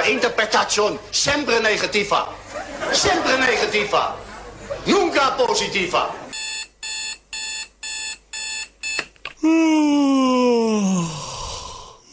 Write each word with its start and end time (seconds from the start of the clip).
Interpretación 0.00 0.98
siempre 1.10 1.60
negativa. 1.60 2.28
Siempre 2.92 3.38
negativa. 3.38 4.16
Nunca 4.86 5.36
positiva. 5.36 6.10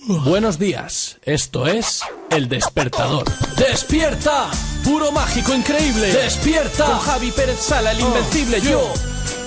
Buenos 0.08 0.60
días, 0.60 1.18
esto 1.24 1.68
es 1.68 2.02
El 2.30 2.50
Despertador. 2.50 3.26
¡Despierta! 3.56 4.52
Puro 4.84 5.12
mágico 5.12 5.54
increíble. 5.54 6.12
¡Despierta! 6.12 6.86
Con 6.86 7.00
Javi 7.00 7.32
Pérez 7.32 7.60
Sala, 7.60 7.94
el 7.94 8.02
invencible 8.02 8.60
yo. 8.62 8.92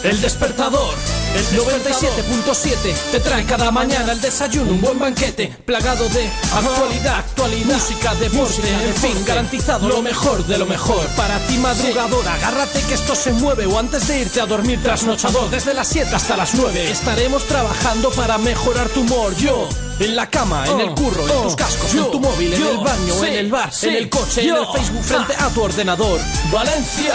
El 0.02 0.20
Despertador. 0.20 0.94
El 1.34 1.46
97.7 1.58 2.94
te 3.10 3.20
trae 3.20 3.44
cada 3.44 3.70
mañana 3.70 4.12
el 4.12 4.20
desayuno, 4.20 4.72
un 4.72 4.80
buen 4.82 4.98
banquete 4.98 5.48
plagado 5.64 6.06
de 6.10 6.28
actualidad, 6.54 7.16
actualidad, 7.20 7.74
música, 7.74 8.14
deporte, 8.16 8.68
en 8.68 8.94
fin, 8.94 9.24
garantizado 9.24 9.88
lo 9.88 10.02
mejor 10.02 10.46
de 10.46 10.58
lo 10.58 10.66
mejor. 10.66 11.06
Para 11.16 11.38
ti 11.46 11.56
madrugador, 11.56 12.28
agárrate 12.28 12.82
que 12.82 12.94
esto 12.94 13.14
se 13.14 13.32
mueve 13.32 13.64
o 13.64 13.78
antes 13.78 14.08
de 14.08 14.20
irte 14.20 14.42
a 14.42 14.46
dormir 14.46 14.82
trasnochador, 14.82 15.48
desde 15.48 15.72
las 15.72 15.88
7 15.88 16.14
hasta 16.14 16.36
las 16.36 16.54
9 16.54 16.90
estaremos 16.90 17.44
trabajando 17.44 18.10
para 18.10 18.36
mejorar 18.36 18.90
tu 18.90 19.00
humor. 19.00 19.34
Yo 19.36 19.68
en 20.00 20.14
la 20.14 20.28
cama, 20.28 20.66
en 20.66 20.80
el 20.80 20.90
curro, 20.90 21.26
en 21.26 21.42
tus 21.44 21.56
cascos, 21.56 21.94
en 21.94 22.10
tu 22.10 22.20
móvil, 22.20 22.52
en 22.52 22.66
el 22.66 22.76
baño, 22.76 23.24
en 23.24 23.34
el 23.34 23.50
bar, 23.50 23.70
en 23.82 23.94
el 23.94 24.10
coche, 24.10 24.42
en 24.46 24.56
el 24.56 24.66
Facebook, 24.66 25.02
frente 25.02 25.34
a 25.38 25.48
tu 25.48 25.62
ordenador. 25.62 26.20
Valencia. 26.52 27.14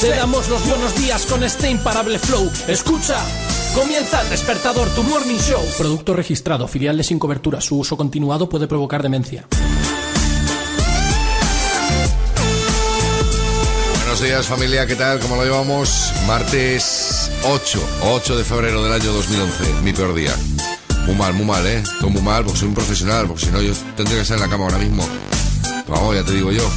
Te 0.00 0.08
damos 0.08 0.48
los 0.48 0.66
buenos 0.66 0.94
días 0.94 1.26
con 1.26 1.44
este 1.44 1.68
imparable 1.68 2.18
flow. 2.18 2.50
Escucha. 2.66 2.99
Comienza 3.74 4.20
el 4.20 4.28
despertador, 4.28 4.86
tu 4.90 5.02
morning 5.02 5.38
show. 5.38 5.62
Producto 5.78 6.12
registrado, 6.12 6.68
filial 6.68 6.98
de 6.98 7.02
sin 7.02 7.18
cobertura. 7.18 7.58
Su 7.62 7.78
uso 7.78 7.96
continuado 7.96 8.46
puede 8.46 8.66
provocar 8.68 9.02
demencia. 9.02 9.46
Buenos 14.00 14.20
días 14.20 14.46
familia, 14.46 14.86
¿qué 14.86 14.96
tal? 14.96 15.18
¿Cómo 15.18 15.36
lo 15.36 15.44
llevamos? 15.44 16.12
Martes 16.26 17.30
8, 17.44 17.80
8 18.02 18.36
de 18.36 18.44
febrero 18.44 18.84
del 18.84 18.92
año 18.92 19.12
2011, 19.12 19.82
mi 19.82 19.94
peor 19.94 20.14
día. 20.14 20.36
Muy 21.06 21.14
mal, 21.14 21.32
muy 21.32 21.46
mal, 21.46 21.66
¿eh? 21.66 21.82
Todo 22.00 22.10
muy 22.10 22.20
mal 22.20 22.44
porque 22.44 22.58
soy 22.58 22.68
un 22.68 22.74
profesional, 22.74 23.26
porque 23.26 23.46
si 23.46 23.50
no 23.50 23.62
yo 23.62 23.72
tendría 23.96 24.16
que 24.16 24.22
estar 24.22 24.36
en 24.36 24.42
la 24.42 24.50
cama 24.50 24.64
ahora 24.64 24.78
mismo. 24.78 25.08
Pero 25.86 25.96
vamos, 25.96 26.16
ya 26.16 26.24
te 26.24 26.32
digo 26.32 26.52
yo. 26.52 26.68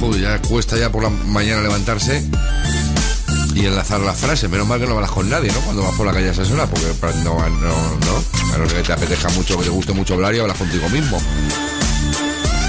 Joder, 0.00 0.22
ya 0.22 0.38
cuesta 0.48 0.78
ya 0.78 0.90
por 0.90 1.02
la 1.02 1.10
mañana 1.10 1.60
levantarse 1.60 2.24
y 3.54 3.66
enlazar 3.66 4.00
las 4.00 4.18
frases. 4.18 4.48
Menos 4.50 4.66
mal 4.66 4.80
que 4.80 4.86
no 4.86 4.94
hablas 4.94 5.10
con 5.10 5.28
nadie, 5.28 5.50
¿no? 5.52 5.60
Cuando 5.60 5.82
vas 5.82 5.94
por 5.94 6.06
la 6.06 6.12
calle 6.12 6.28
a 6.28 6.32
esa 6.32 6.42
hora, 6.52 6.66
porque 6.66 6.86
no, 7.24 7.38
no, 7.38 7.48
no. 7.48 8.54
A 8.54 8.58
no 8.58 8.66
que 8.66 8.82
te 8.82 8.92
apetezca 8.92 9.28
mucho, 9.30 9.56
que 9.58 9.64
te 9.64 9.70
guste 9.70 9.92
mucho 9.92 10.14
hablar 10.14 10.34
y 10.34 10.40
hablas 10.40 10.56
contigo 10.56 10.88
mismo. 10.88 11.18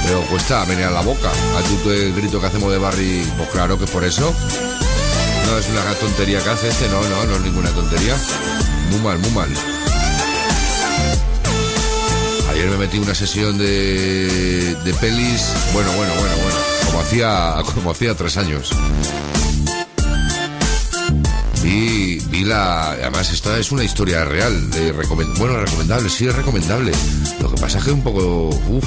Pero 0.05 0.21
cuesta 0.29 0.65
venir 0.65 0.85
a 0.85 0.91
la 0.91 1.01
boca. 1.01 1.29
A 1.29 1.89
el 1.89 2.13
grito 2.13 2.39
que 2.39 2.47
hacemos 2.47 2.71
de 2.71 2.77
Barry, 2.77 3.25
pues 3.37 3.49
claro 3.49 3.77
que 3.79 3.85
por 3.87 4.03
eso. 4.03 4.33
No 5.47 5.57
es 5.57 5.69
una 5.69 5.93
tontería 5.95 6.41
que 6.41 6.49
hace 6.49 6.67
este, 6.69 6.87
no, 6.89 7.01
no, 7.01 7.25
no 7.25 7.35
es 7.35 7.41
ninguna 7.41 7.69
tontería. 7.69 8.15
Muy 8.91 8.99
mal, 8.99 9.19
muy 9.19 9.31
mal. 9.31 9.49
Ayer 12.51 12.69
me 12.69 12.77
metí 12.77 12.97
una 12.97 13.15
sesión 13.15 13.57
de, 13.57 14.75
de 14.83 14.93
pelis. 14.95 15.47
Bueno, 15.73 15.91
bueno, 15.93 16.13
bueno, 16.13 16.35
bueno. 16.35 16.57
Como 16.85 16.99
hacía, 16.99 17.55
como 17.73 17.91
hacía 17.91 18.15
tres 18.15 18.37
años. 18.37 18.71
Vi, 21.63 22.19
vi 22.29 22.43
la. 22.43 22.91
Además, 22.91 23.31
esta 23.31 23.57
es 23.57 23.71
una 23.71 23.85
historia 23.85 24.25
real. 24.25 24.69
De 24.69 24.91
bueno, 24.91 25.57
recomendable, 25.57 26.09
sí 26.09 26.27
es 26.27 26.35
recomendable. 26.35 26.91
Lo 27.41 27.49
que 27.49 27.61
pasa 27.61 27.77
es 27.77 27.85
que 27.85 27.91
un 27.91 28.03
poco. 28.03 28.49
Uf, 28.49 28.85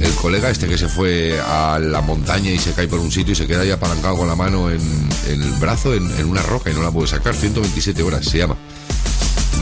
el 0.00 0.12
colega 0.14 0.48
este 0.48 0.68
que 0.68 0.78
se 0.78 0.88
fue 0.88 1.40
a 1.40 1.80
la 1.80 2.00
montaña 2.00 2.50
y 2.50 2.58
se 2.58 2.72
cae 2.72 2.86
por 2.86 3.00
un 3.00 3.10
sitio 3.10 3.32
y 3.32 3.34
se 3.34 3.46
queda 3.46 3.62
ahí 3.62 3.72
apalancado 3.72 4.18
con 4.18 4.28
la 4.28 4.36
mano 4.36 4.70
en, 4.70 4.80
en 5.28 5.42
el 5.42 5.50
brazo, 5.54 5.94
en, 5.94 6.08
en, 6.16 6.26
una 6.26 6.42
roca 6.42 6.70
y 6.70 6.74
no 6.74 6.82
la 6.82 6.92
puede 6.92 7.08
sacar. 7.08 7.34
127 7.34 8.00
horas 8.04 8.24
se 8.24 8.38
llama. 8.38 8.56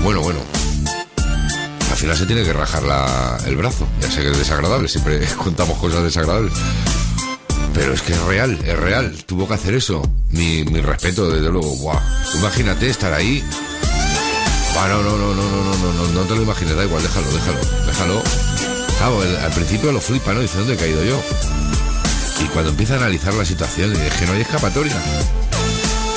Bueno, 0.03 0.20
bueno. 0.20 0.41
Al 1.91 1.97
final 1.97 2.16
se 2.16 2.26
tiene 2.26 2.43
que 2.44 2.53
rajar 2.53 2.82
la, 2.82 3.38
el 3.47 3.56
brazo. 3.56 3.87
Ya 4.03 4.10
sé 4.10 4.20
que 4.20 4.31
es 4.31 4.38
desagradable, 4.38 4.87
siempre 4.87 5.26
contamos 5.43 5.78
cosas 5.78 6.03
desagradables. 6.03 6.53
Pero 7.75 7.94
es 7.94 8.03
que 8.03 8.12
es 8.12 8.20
real, 8.22 8.58
es 8.64 8.78
real. 8.78 9.16
Tuvo 9.26 9.47
que 9.47 9.54
hacer 9.54 9.75
eso. 9.75 10.03
Mi, 10.31 10.64
mi 10.64 10.81
respeto, 10.81 11.31
desde 11.31 11.50
luego. 11.50 11.75
Buah. 11.76 12.00
Imagínate 12.34 12.88
estar 12.91 13.12
ahí. 13.12 13.42
Bah, 14.75 14.88
no, 14.88 15.03
no, 15.03 15.16
no, 15.16 15.34
no, 15.34 15.42
no, 15.42 15.75
no, 15.75 15.92
no, 15.92 16.12
no 16.12 16.22
te 16.22 16.34
lo 16.34 16.42
imagines, 16.42 16.76
da 16.76 16.84
igual, 16.84 17.03
déjalo, 17.03 17.26
déjalo, 17.32 17.58
déjalo. 17.86 18.22
Al 19.44 19.53
principio 19.53 19.92
lo 19.92 20.00
flipa, 20.00 20.32
¿no? 20.32 20.41
Dice, 20.41 20.58
¿dónde 20.58 20.75
he 20.75 20.76
caído 20.76 21.03
yo? 21.03 21.20
Y 22.42 22.44
cuando 22.48 22.70
empieza 22.70 22.94
a 22.94 22.97
analizar 22.98 23.34
la 23.34 23.44
situación, 23.44 23.94
es 23.97 24.12
que 24.14 24.26
no 24.26 24.32
hay 24.32 24.42
escapatoria. 24.42 24.94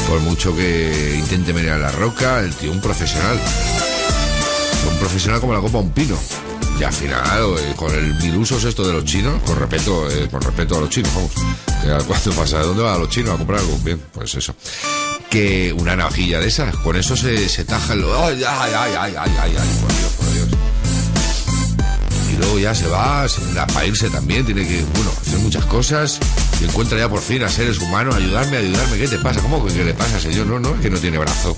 Por 0.08 0.20
mucho 0.20 0.56
que 0.56 1.16
intente 1.18 1.70
a 1.70 1.78
la 1.78 1.92
roca, 1.92 2.42
el 2.42 2.54
tío 2.54 2.72
un 2.72 2.82
profesional. 2.82 3.40
Un 4.92 4.98
profesional 4.98 5.40
como 5.40 5.54
la 5.54 5.62
copa 5.62 5.80
un 5.80 5.92
pino. 5.92 6.18
Y 6.80 6.84
al 6.84 6.94
final, 6.94 7.56
eh, 7.60 7.74
con 7.76 7.94
el 7.94 8.16
mil 8.16 8.42
esto 8.42 8.86
de 8.86 8.94
los 8.94 9.06
chinos, 9.06 9.42
con 9.46 9.58
respeto, 9.58 10.10
eh, 10.10 10.28
con 10.30 10.42
respeto 10.42 10.78
a 10.78 10.82
los 10.82 10.90
chinos, 10.90 11.12
vamos. 11.14 11.32
¿Cuándo 12.08 12.32
pasa? 12.32 12.60
¿De 12.60 12.66
dónde 12.66 12.84
van 12.84 13.00
los 13.00 13.10
chinos 13.10 13.36
a 13.36 13.38
comprar 13.38 13.60
algo? 13.60 13.78
Bien, 13.84 14.02
pues 14.12 14.34
eso. 14.36 14.56
Que 15.30 15.74
una 15.74 15.96
navajilla 15.96 16.40
de 16.40 16.48
esas, 16.48 16.76
con 16.78 16.96
eso 16.96 17.16
se, 17.16 17.48
se 17.50 17.66
taja 17.66 17.94
el... 17.94 18.04
¡Ay, 18.04 18.44
ay, 18.44 18.72
ay, 18.76 18.92
ay, 19.00 19.14
ay, 19.18 19.32
ay, 19.42 19.56
ay! 19.60 19.68
Por 19.82 19.98
Dios, 19.98 20.12
por 20.18 20.34
Dios. 20.34 20.48
Y 22.32 22.38
luego 22.38 22.60
ya 22.60 22.74
se 22.74 22.88
va, 22.88 23.28
para 23.74 23.86
irse 23.86 24.10
también, 24.10 24.46
tiene 24.46 24.68
que, 24.68 24.84
bueno, 24.96 25.12
hacer 25.22 25.40
muchas 25.40 25.66
cosas. 25.66 26.20
Y 26.60 26.66
encuentra 26.66 26.98
ya 26.98 27.10
por 27.10 27.22
fin 27.22 27.44
a 27.44 27.50
seres 27.50 27.80
humanos, 27.80 28.16
ayudarme, 28.16 28.58
ayudarme. 28.58 28.98
¿Qué 28.98 29.08
te 29.08 29.18
pasa? 29.20 29.42
¿Cómo 29.42 29.64
que 29.66 29.84
le 29.84 29.94
pasa, 29.94 30.20
señor? 30.20 30.48
No, 30.48 30.60
no, 30.60 30.76
es 30.76 30.82
que 30.82 30.90
no 30.90 30.98
tiene 30.98 31.18
brazo. 31.18 31.56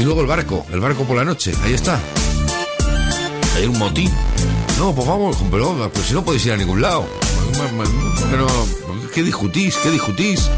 Y 0.00 0.02
luego 0.02 0.22
el 0.22 0.26
barco, 0.26 0.64
el 0.72 0.80
barco 0.80 1.04
por 1.04 1.14
la 1.14 1.26
noche, 1.26 1.52
ahí 1.62 1.74
está. 1.74 2.00
Hay 3.54 3.66
un 3.66 3.78
motín. 3.78 4.10
No, 4.78 4.94
pues 4.94 5.06
vamos, 5.06 5.36
pero, 5.50 5.90
pero 5.92 6.06
si 6.06 6.14
no 6.14 6.24
podéis 6.24 6.46
ir 6.46 6.52
a 6.52 6.56
ningún 6.56 6.80
lado. 6.80 7.04
Pero, 8.30 8.46
¿qué 9.12 9.22
discutís? 9.22 9.76
¿Qué 9.76 9.90
discutís? 9.90 10.48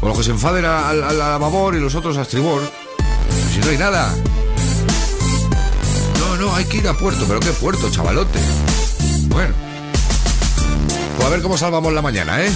O 0.00 0.08
los 0.08 0.18
que 0.18 0.24
se 0.24 0.32
enfaden 0.32 0.64
a, 0.64 0.88
a, 0.88 1.36
a, 1.36 1.76
y 1.76 1.78
los 1.78 1.94
otros 1.94 2.16
a 2.16 2.22
estribor. 2.22 2.60
Si 3.54 3.60
no 3.60 3.68
hay 3.68 3.78
nada. 3.78 4.12
No, 6.18 6.36
no, 6.38 6.52
hay 6.56 6.64
que 6.64 6.78
ir 6.78 6.88
a 6.88 6.94
puerto. 6.94 7.24
¿Pero 7.28 7.38
qué 7.38 7.50
puerto, 7.52 7.88
chavalote? 7.88 8.40
Bueno. 9.28 9.54
Pues 11.16 11.28
a 11.28 11.30
ver 11.30 11.40
cómo 11.40 11.56
salvamos 11.56 11.92
la 11.92 12.02
mañana, 12.02 12.42
¿eh? 12.42 12.50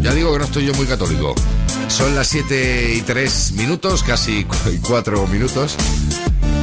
Ya 0.00 0.14
digo 0.14 0.32
que 0.32 0.38
no 0.38 0.44
estoy 0.44 0.64
yo 0.64 0.74
muy 0.74 0.86
católico. 0.86 1.34
Son 1.88 2.14
las 2.14 2.28
7 2.28 2.94
y 2.94 3.02
3 3.02 3.52
minutos, 3.52 4.02
casi 4.02 4.46
4 4.82 5.26
minutos. 5.26 5.76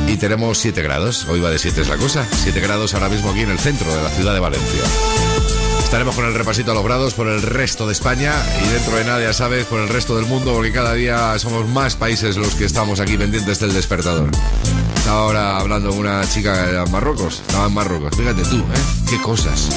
Y 0.07 0.17
tenemos 0.17 0.57
7 0.57 0.81
grados. 0.81 1.25
Hoy 1.29 1.39
va 1.39 1.49
de 1.49 1.59
7 1.59 1.81
es 1.81 1.87
la 1.87 1.97
cosa. 1.97 2.25
7 2.43 2.59
grados 2.61 2.93
ahora 2.93 3.09
mismo 3.09 3.29
aquí 3.31 3.41
en 3.41 3.51
el 3.51 3.59
centro 3.59 3.93
de 3.93 4.01
la 4.01 4.09
ciudad 4.09 4.33
de 4.33 4.39
Valencia. 4.39 4.83
Estaremos 5.83 6.15
con 6.15 6.25
el 6.25 6.35
repasito 6.35 6.71
a 6.71 6.75
los 6.75 6.83
grados 6.83 7.15
por 7.15 7.27
el 7.27 7.41
resto 7.41 7.87
de 7.87 7.93
España 7.93 8.31
y 8.63 8.73
dentro 8.73 8.95
de 8.95 9.05
nada, 9.05 9.21
ya 9.21 9.33
sabes, 9.33 9.65
por 9.65 9.79
el 9.79 9.89
resto 9.89 10.15
del 10.15 10.27
mundo, 10.27 10.53
porque 10.53 10.71
cada 10.71 10.93
día 10.93 11.37
somos 11.39 11.67
más 11.67 11.95
países 11.95 12.37
los 12.37 12.53
que 12.53 12.65
estamos 12.65 12.99
aquí 12.99 13.17
pendientes 13.17 13.59
del 13.59 13.73
despertador. 13.73 14.29
Estaba 14.97 15.21
ahora 15.21 15.57
hablando 15.57 15.89
con 15.89 15.99
una 15.99 16.21
chica 16.29 16.67
de 16.67 16.91
Marruecos. 16.91 17.41
Estaba 17.41 17.65
en 17.65 17.73
Marruecos. 17.73 18.15
Fíjate 18.15 18.43
tú, 18.43 18.57
¿eh? 18.57 19.07
Qué 19.09 19.19
cosas 19.21 19.69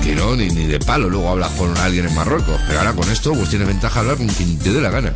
que 0.00 0.14
no, 0.14 0.36
ni, 0.36 0.48
ni, 0.48 0.66
de 0.66 0.78
palo 0.78 1.08
luego 1.08 1.30
hablas 1.30 1.50
con 1.52 1.76
alguien 1.78 2.06
en 2.06 2.14
Marruecos. 2.14 2.60
Pero 2.66 2.80
ahora 2.80 2.92
con 2.92 3.10
esto, 3.10 3.32
pues 3.32 3.50
tienes 3.50 3.68
ventaja 3.68 4.00
hablar 4.00 4.16
con 4.16 4.28
quien 4.28 4.58
te 4.58 4.72
dé 4.72 4.80
la 4.80 4.90
gana. 4.90 5.14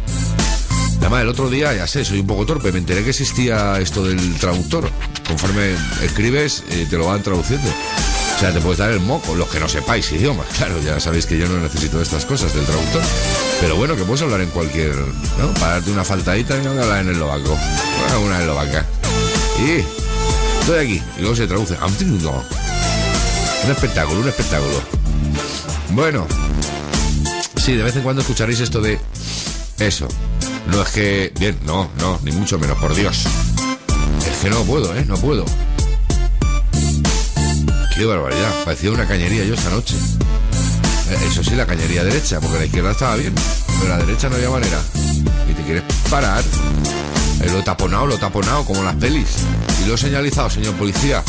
Además, 1.01 1.23
el 1.23 1.29
otro 1.29 1.51
día, 1.51 1.75
ya 1.75 1.87
sé, 1.87 2.05
soy 2.05 2.21
un 2.21 2.27
poco 2.27 2.47
torpe, 2.47 2.73
me 2.73 2.79
enteré 2.79 3.05
que 3.05 3.11
existía 3.11 3.79
esto 3.79 4.05
del 4.05 4.35
traductor. 4.37 4.89
Conforme 5.27 5.75
escribes, 6.03 6.65
eh, 6.71 6.87
te 6.89 6.97
lo 6.97 7.07
van 7.07 7.23
traduciendo. 7.23 7.69
O 7.69 8.39
sea, 8.39 8.53
te 8.53 8.61
puedes 8.61 8.79
dar 8.79 8.91
el 8.91 9.01
moco, 9.01 9.35
los 9.35 9.49
que 9.49 9.61
no 9.61 9.69
sepáis 9.69 10.11
idiomas. 10.13 10.47
Claro, 10.57 10.81
ya 10.81 10.99
sabéis 11.01 11.27
que 11.27 11.37
yo 11.37 11.47
no 11.47 11.61
necesito 11.61 12.01
estas 12.01 12.25
cosas 12.25 12.55
del 12.55 12.65
traductor. 12.65 13.03
Pero 13.61 13.77
bueno, 13.77 13.97
que 13.97 14.05
puedes 14.05 14.23
hablar 14.23 14.41
en 14.41 14.51
cualquier, 14.51 14.97
¿no? 14.97 15.53
Para 15.61 15.75
darte 15.75 15.91
una 15.91 16.05
faltadita 16.05 16.57
y 16.57 16.67
hablar 16.67 17.03
en 17.03 17.11
el 17.11 17.19
lobaco. 17.19 17.57
Una 18.25 18.41
eslovaca. 18.41 18.87
Y 19.59 19.85
estoy 20.61 20.79
aquí. 20.79 21.03
Y 21.19 21.21
luego 21.21 21.37
se 21.37 21.47
traduce. 21.47 21.77
Un 23.65 23.71
espectáculo, 23.71 24.21
un 24.21 24.29
espectáculo. 24.29 24.83
Bueno, 25.91 26.27
sí, 27.57 27.75
de 27.75 27.83
vez 27.83 27.97
en 27.97 28.03
cuando 28.03 28.21
escucharéis 28.21 28.61
esto 28.61 28.81
de 28.81 28.99
eso. 29.79 30.07
No 30.67 30.83
es 30.83 30.89
que, 30.91 31.33
bien, 31.39 31.59
no, 31.65 31.91
no, 31.99 32.21
ni 32.23 32.33
mucho 32.33 32.59
menos, 32.59 32.77
por 32.79 32.95
Dios. 32.95 33.25
Es 34.27 34.39
que 34.43 34.51
no 34.51 34.63
puedo, 34.65 34.95
¿eh? 34.95 35.05
No 35.07 35.17
puedo. 35.17 35.45
Qué 37.97 38.05
barbaridad. 38.05 38.53
Parecía 38.65 38.91
una 38.91 39.07
cañería 39.07 39.45
yo 39.45 39.55
esta 39.55 39.71
noche. 39.71 39.95
Eso 41.31 41.43
sí, 41.43 41.55
la 41.55 41.65
cañería 41.67 42.05
derecha, 42.05 42.41
porque 42.41 42.59
la 42.59 42.65
izquierda 42.67 42.91
estaba 42.91 43.17
bien, 43.17 43.35
pero 43.81 43.97
la 43.97 44.05
derecha 44.05 44.29
no 44.29 44.37
había 44.37 44.51
manera. 44.51 44.79
Y 45.51 45.55
te 45.55 45.63
quieres 45.63 45.85
parar. 46.11 46.43
Eh, 47.41 47.51
lo 47.51 47.63
taponado, 47.63 48.07
lo 48.07 48.19
taponado, 48.19 48.65
como 48.65 48.83
las 48.83 48.97
pelis. 48.97 49.37
Y 49.83 49.89
lo 49.89 49.95
he 49.95 49.99
señalizado, 49.99 50.51
señor 50.51 50.75
policía. 50.75 51.23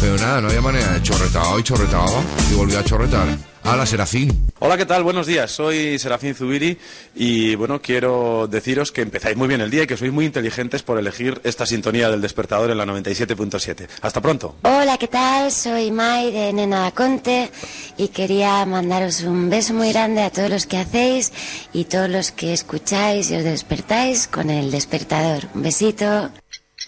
Pero 0.00 0.16
nada, 0.16 0.40
no 0.40 0.48
había 0.48 0.60
manera. 0.60 0.96
He 0.96 1.02
chorretado 1.02 1.58
y 1.58 1.62
chorretaba. 1.62 2.22
Y 2.50 2.54
volví 2.54 2.74
a 2.74 2.84
chorretar. 2.84 3.28
Hola, 3.64 3.84
Serafín. 3.84 4.50
Hola, 4.60 4.78
¿qué 4.78 4.86
tal? 4.86 5.02
Buenos 5.02 5.26
días. 5.26 5.50
Soy 5.50 5.98
Serafín 5.98 6.34
Zubiri 6.34 6.78
y 7.14 7.54
bueno, 7.54 7.82
quiero 7.82 8.46
deciros 8.46 8.92
que 8.92 9.02
empezáis 9.02 9.36
muy 9.36 9.46
bien 9.46 9.60
el 9.60 9.70
día 9.70 9.82
y 9.82 9.86
que 9.86 9.96
sois 9.96 10.10
muy 10.10 10.24
inteligentes 10.24 10.82
por 10.82 10.98
elegir 10.98 11.40
esta 11.44 11.66
sintonía 11.66 12.08
del 12.08 12.22
despertador 12.22 12.70
en 12.70 12.78
la 12.78 12.86
97.7. 12.86 13.88
Hasta 14.00 14.22
pronto. 14.22 14.56
Hola, 14.62 14.96
¿qué 14.96 15.08
tal? 15.08 15.52
Soy 15.52 15.90
Mai 15.90 16.32
de 16.32 16.52
Nena 16.54 16.90
Conte 16.92 17.50
y 17.98 18.08
quería 18.08 18.64
mandaros 18.64 19.20
un 19.22 19.50
beso 19.50 19.74
muy 19.74 19.92
grande 19.92 20.22
a 20.22 20.30
todos 20.30 20.48
los 20.48 20.64
que 20.66 20.78
hacéis 20.78 21.32
y 21.74 21.84
todos 21.84 22.08
los 22.08 22.30
que 22.30 22.54
escucháis 22.54 23.30
y 23.30 23.36
os 23.36 23.44
despertáis 23.44 24.28
con 24.28 24.48
el 24.48 24.70
despertador. 24.70 25.44
Un 25.54 25.62
besito. 25.62 26.30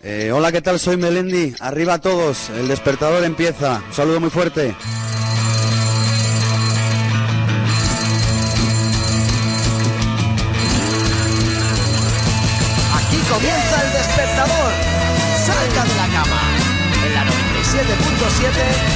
Eh, 0.03 0.33
hola, 0.33 0.51
¿qué 0.51 0.63
tal? 0.63 0.81
Soy 0.81 0.97
Melendi. 0.97 1.55
Arriba 1.61 1.95
a 1.95 1.99
todos. 2.01 2.49
El 2.51 2.69
despertador 2.69 3.23
empieza. 3.25 3.83
Un 3.87 3.95
saludo 3.95 4.19
muy 4.21 4.31
fuerte. 4.31 4.75
Aquí 12.97 13.17
comienza 13.29 13.83
el 13.85 13.93
despertador. 13.93 14.73
Salga 15.45 15.85
de 15.85 15.95
la 15.97 16.09
cama. 16.09 16.41
En 17.07 17.15
la 17.15 17.25
97.7 17.25 18.90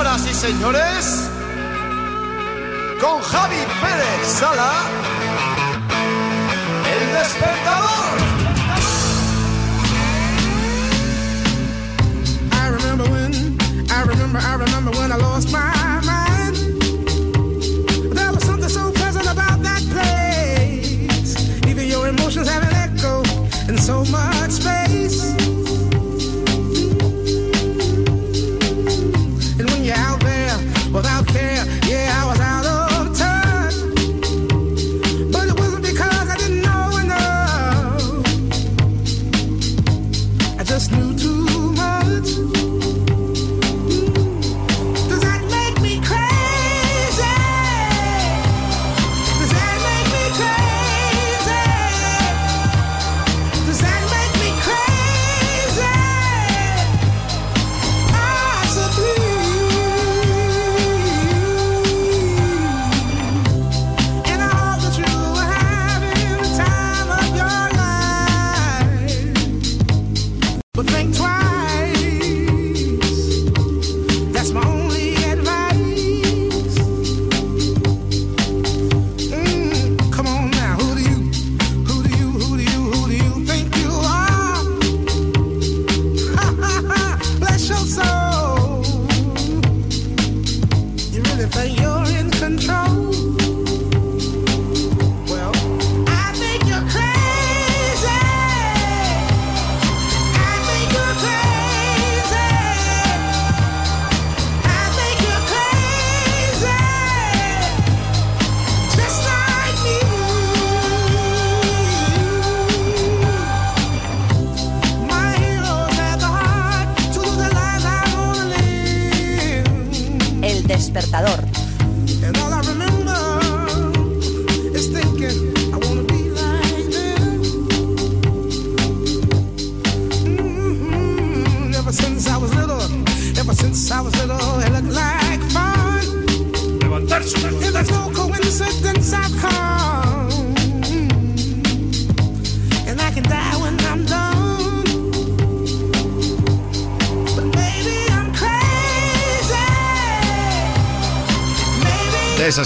Señoras 0.00 0.26
y 0.30 0.34
señores, 0.34 1.30
con 3.02 3.20
Javi 3.20 3.56
Pérez 3.82 4.26
Sala, 4.26 4.72
el 6.90 7.12
despertador. 7.12 8.16
I 12.50 12.68
remember 12.70 13.10
when, 13.10 13.34
I 13.90 14.02
remember, 14.06 14.38
I 14.38 14.54
remember 14.54 14.90
when 14.92 15.12
I 15.12 15.16
lost 15.16 15.52
my 15.52 16.00
mind. 16.06 16.56
There 18.14 18.32
was 18.32 18.42
something 18.42 18.70
so 18.70 18.88
about 18.88 19.62
that 19.62 19.82
place. 19.92 21.36
Even 21.68 21.88
your 21.88 22.08
emotions 22.08 22.48
an 22.48 22.62
echo 22.72 23.22
in 23.68 23.76
so 23.76 24.02
much 24.06 24.29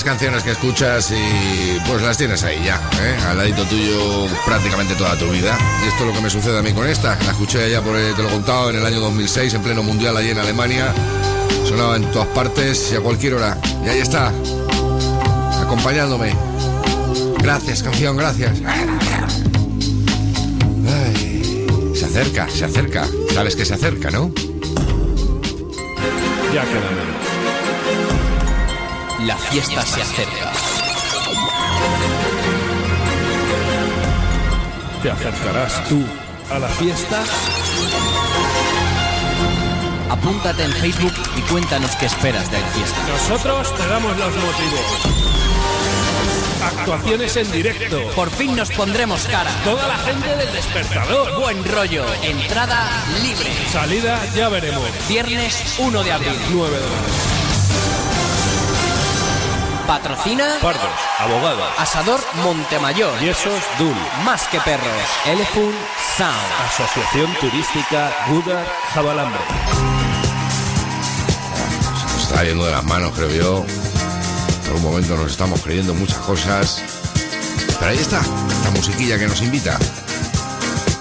Canciones 0.05 0.43
que 0.43 0.51
escuchas 0.51 1.11
y 1.13 1.81
pues 1.89 2.03
las 2.03 2.19
tienes 2.19 2.45
ahí 2.45 2.63
ya, 2.63 2.77
¿eh? 3.01 3.17
al 3.27 3.39
ladito 3.39 3.65
tuyo 3.65 4.27
prácticamente 4.45 4.95
toda 4.95 5.19
tu 5.19 5.31
vida. 5.31 5.57
Y 5.83 5.89
esto 5.89 6.01
es 6.03 6.07
lo 6.09 6.13
que 6.13 6.21
me 6.21 6.29
sucede 6.29 6.59
a 6.59 6.63
mí 6.63 6.75
con 6.75 6.87
esta. 6.87 7.17
La 7.25 7.31
escuché 7.31 7.71
ya 7.71 7.81
por, 7.81 7.97
te 7.97 8.23
lo 8.23 8.29
he 8.29 8.33
contado, 8.33 8.69
en 8.69 8.77
el 8.77 8.85
año 8.85 9.01
2006, 9.01 9.55
en 9.55 9.63
pleno 9.63 9.83
mundial 9.83 10.15
allí 10.17 10.29
en 10.29 10.39
Alemania. 10.39 10.93
Sonaba 11.67 11.97
en 11.97 12.05
todas 12.13 12.29
partes 12.29 12.93
y 12.93 12.97
a 12.97 13.01
cualquier 13.01 13.35
hora. 13.35 13.59
Y 13.85 13.89
ahí 13.89 14.01
está, 14.01 14.31
acompañándome. 15.63 16.37
Gracias, 17.39 17.83
canción, 17.83 18.17
gracias. 18.17 18.59
Se 21.95 22.05
acerca, 22.05 22.49
se 22.51 22.65
acerca. 22.67 23.07
Sabes 23.33 23.57
que 23.57 23.65
se 23.65 23.73
acerca, 23.73 24.11
¿no? 24.11 24.31
Ya 26.53 26.63
queda 26.63 26.91
menos. 26.91 27.14
La 29.27 29.39
fiesta 29.39 29.87
se 29.87 30.03
acerca. 30.03 30.53
¿Te 35.03 35.11
acercarás 35.11 35.89
tú 35.89 36.05
a 36.51 36.59
la 36.59 36.69
fiesta? 36.69 37.23
Apúntate 40.11 40.65
en 40.65 40.73
Facebook 40.73 41.15
y 41.37 41.41
cuéntanos 41.43 41.97
qué 41.97 42.05
esperas 42.05 42.51
de 42.51 42.61
la 42.61 42.67
fiesta. 42.69 42.99
Nosotros 43.09 43.75
te 43.75 43.87
damos 43.87 44.15
los 44.19 44.35
motivos. 44.35 45.25
Actuaciones 46.63 47.37
en 47.37 47.51
directo. 47.51 48.01
Por 48.15 48.31
fin 48.31 48.55
nos 48.55 48.71
pondremos 48.73 49.27
cara. 49.27 49.51
Toda 49.65 49.89
la 49.89 49.97
gente 49.99 50.37
del 50.37 50.53
despertador. 50.53 51.41
Buen 51.41 51.65
rollo. 51.65 52.05
Entrada 52.23 52.91
libre. 53.23 53.51
Salida 53.73 54.21
ya 54.35 54.51
veremos. 54.51 54.87
Viernes 55.09 55.77
1 55.79 56.03
de 56.03 56.13
abril. 56.13 56.37
9 56.51 56.79
dólares. 56.79 57.34
Patrocina 59.87 60.45
Pardos, 60.63 60.83
abogados. 61.19 61.67
Asador 61.79 62.21
Montemayor. 62.43 63.19
Yesos 63.21 63.63
Dul. 63.79 63.95
Más 64.25 64.47
que 64.49 64.59
perros. 64.61 64.87
Elephant 65.27 65.75
Sound. 66.17 66.35
Asociación 66.67 67.35
Turística 67.41 68.11
Gudar 68.29 68.67
Jabalambre. 68.95 69.41
Se 71.99 72.13
nos 72.13 72.23
está 72.23 72.45
yendo 72.45 72.65
de 72.65 72.73
las 72.73 72.85
manos, 72.85 73.13
creo 73.15 73.31
yo. 73.31 73.67
Por 74.67 74.77
un 74.77 74.83
momento 74.83 75.17
nos 75.17 75.33
estamos 75.33 75.61
creyendo 75.61 75.93
muchas 75.95 76.19
cosas. 76.19 76.83
Pero 77.79 77.91
ahí 77.91 77.99
está, 77.99 78.21
esta 78.21 78.71
musiquilla 78.71 79.19
que 79.19 79.27
nos 79.27 79.43
invita, 79.43 79.79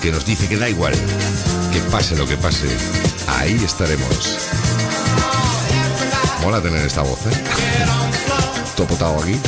que 0.01 0.11
nos 0.11 0.25
dice 0.25 0.49
que 0.49 0.57
da 0.57 0.67
igual, 0.67 0.93
que 1.71 1.79
pase 1.91 2.15
lo 2.17 2.27
que 2.27 2.35
pase, 2.35 2.67
ahí 3.27 3.63
estaremos. 3.63 4.37
Mola 6.41 6.61
tener 6.61 6.85
esta 6.85 7.03
voz, 7.03 7.19
¿eh? 7.27 8.52
Todo 8.75 8.87
potado 8.87 9.21
aquí. 9.21 9.39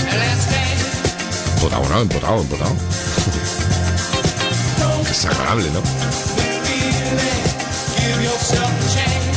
Potado, 1.59 1.89
no, 1.89 2.01
empotado, 2.01 2.41
empotado. 2.41 2.75
Es 5.09 5.25
agradable, 5.25 5.69
¿no? 5.71 5.81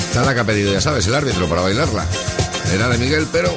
Esta 0.08 0.20
es 0.20 0.26
la 0.26 0.34
que 0.34 0.40
ha 0.40 0.44
pedido, 0.44 0.72
ya 0.72 0.80
sabes, 0.80 1.06
el 1.06 1.14
árbitro 1.14 1.48
para 1.48 1.62
bailarla. 1.62 2.04
Era 2.74 2.88
de 2.88 2.98
Miguel, 2.98 3.26
pero 3.32 3.54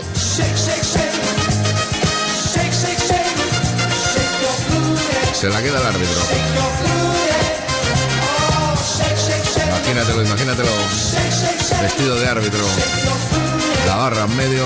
se 5.34 5.50
la 5.50 5.62
queda 5.62 5.80
el 5.80 5.88
árbitro. 5.88 6.22
Imagínatelo, 9.68 10.24
imagínatelo. 10.24 10.70
Vestido 11.82 12.16
de 12.16 12.28
árbitro. 12.28 12.64
La 13.92 13.98
barra 13.98 14.24
en 14.24 14.38
medio. 14.38 14.66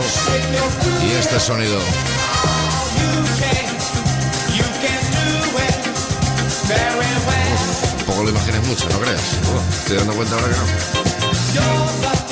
Y 1.03 1.11
este 1.13 1.39
sonido. 1.39 1.79
Un 7.97 8.05
poco 8.05 8.21
lo 8.21 8.29
imagines 8.29 8.67
mucho, 8.67 8.87
¿no 8.91 8.99
crees? 8.99 9.21
Estoy 9.79 9.97
dando 9.97 10.13
cuenta 10.13 10.35
ahora 10.35 10.47
que 10.47 10.55
no. 10.55 12.24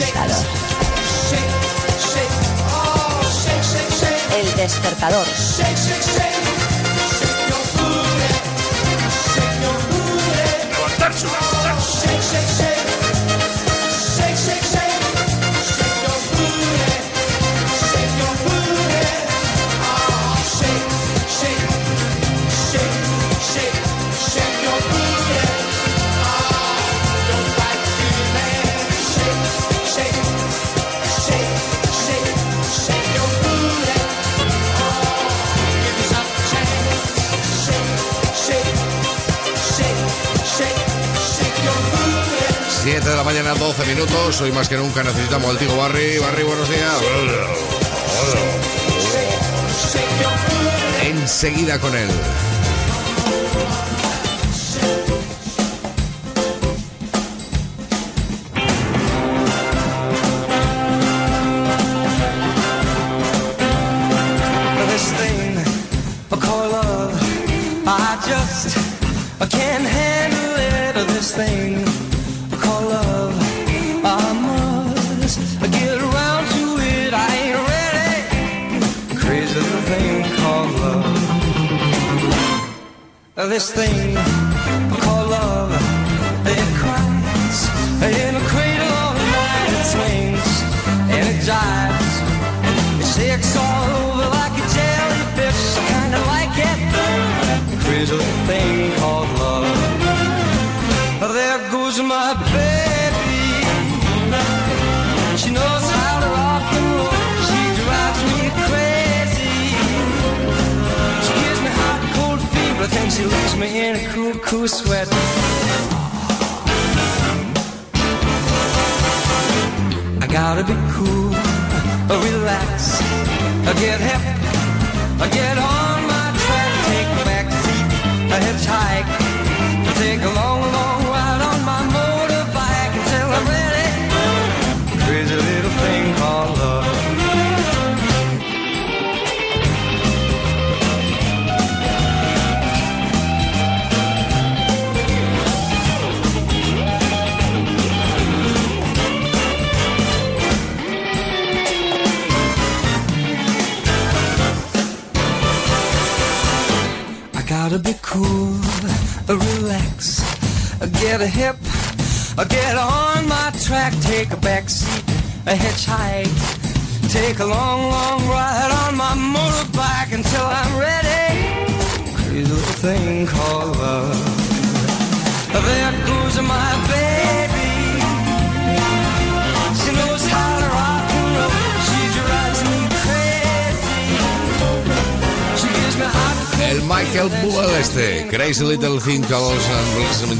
Despertador. 0.00 0.46
El 4.34 4.56
Despertador. 4.56 6.29
12 44.30 44.30
minutos. 44.30 44.40
Hoy 44.42 44.52
más 44.52 44.68
que 44.68 44.76
nunca 44.76 45.02
necesitamos 45.02 45.50
al 45.50 45.58
tío 45.58 45.76
Barry. 45.76 46.18
Barry, 46.18 46.42
buenos 46.44 46.68
días. 46.68 46.92
Enseguida 51.02 51.78
con 51.80 51.94
él. 51.96 52.08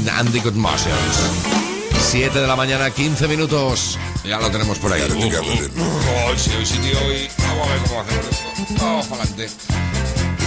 and 0.09 0.27
the 0.29 0.39
Good 0.39 0.55
Motions. 0.55 1.15
7 1.99 2.39
de 2.39 2.47
la 2.47 2.55
mañana, 2.55 2.89
15 2.89 3.27
minutos. 3.27 3.97
Ya 4.23 4.39
lo 4.39 4.49
tenemos 4.49 4.77
por 4.79 4.91
ahí. 4.91 5.01
Vamos 5.01 5.23
a 5.23 5.27
ver 5.29 5.41
cómo 7.87 8.01
esto. 8.01 8.35
Vamos 8.79 9.07
para. 9.07 9.23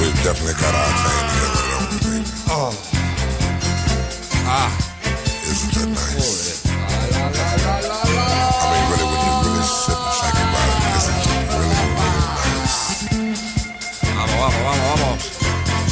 We've 0.00 0.22
definitely 0.22 0.54
got 0.54 0.74
our 0.74 0.92
thing. 1.04 1.44
Ah. 4.46 4.70
Isn't 5.46 5.72
that 5.74 5.88
nice? 5.88 6.62
Vamos, 14.16 14.38
vamos, 14.40 14.84
vamos. 15.00 15.18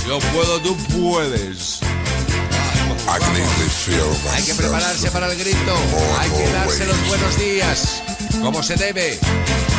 Yo 0.07 0.19
puedo, 0.33 0.61
tú 0.61 0.77
puedes. 1.01 1.72
Hay 4.33 4.43
que 4.43 4.55
prepararse 4.55 5.11
para 5.11 5.31
el 5.31 5.39
grito. 5.39 5.75
Hay 6.19 6.31
que 6.31 6.51
darse 6.51 6.87
los 6.87 7.09
buenos 7.09 7.39
días. 7.39 8.03
Como 8.41 8.63
se 8.63 8.75
debe. 8.77 9.19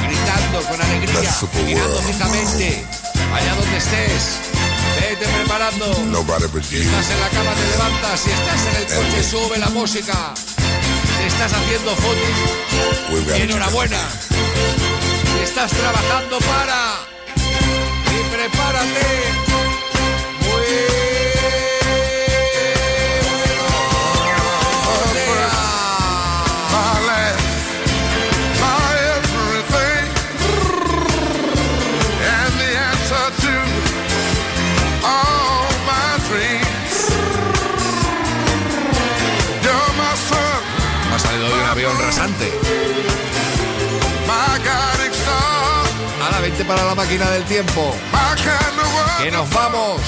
Gritando 0.05 0.61
con 0.69 0.79
alegría. 0.79 1.31
Mirando 1.65 2.01
fijamente. 2.03 2.85
Allá 3.33 3.55
donde 3.55 3.77
estés. 3.77 4.37
Vete 5.01 5.25
preparando. 5.25 5.95
Si 6.63 6.77
estás 6.77 7.09
en 7.09 7.19
la 7.21 7.29
cama 7.29 7.51
te 7.55 7.67
levantas. 7.71 8.19
Si 8.19 8.29
estás 8.29 8.65
en 8.67 8.75
el 8.75 8.85
coche 8.85 9.23
sube 9.23 9.57
la 9.57 9.69
música. 9.69 10.33
Si 11.17 11.23
estás 11.27 11.53
haciendo 11.53 11.95
fotos. 11.95 13.35
Enhorabuena. 13.35 13.99
Si 14.29 15.43
estás 15.43 15.71
trabajando 15.71 16.37
para. 16.37 16.99
Y 17.35 18.35
prepárate. 18.35 19.62
Para 46.61 46.85
la 46.85 46.95
máquina 46.95 47.29
del 47.31 47.43
tiempo. 47.43 47.93
Que 49.21 49.31
nos 49.31 49.49
vamos. 49.49 49.99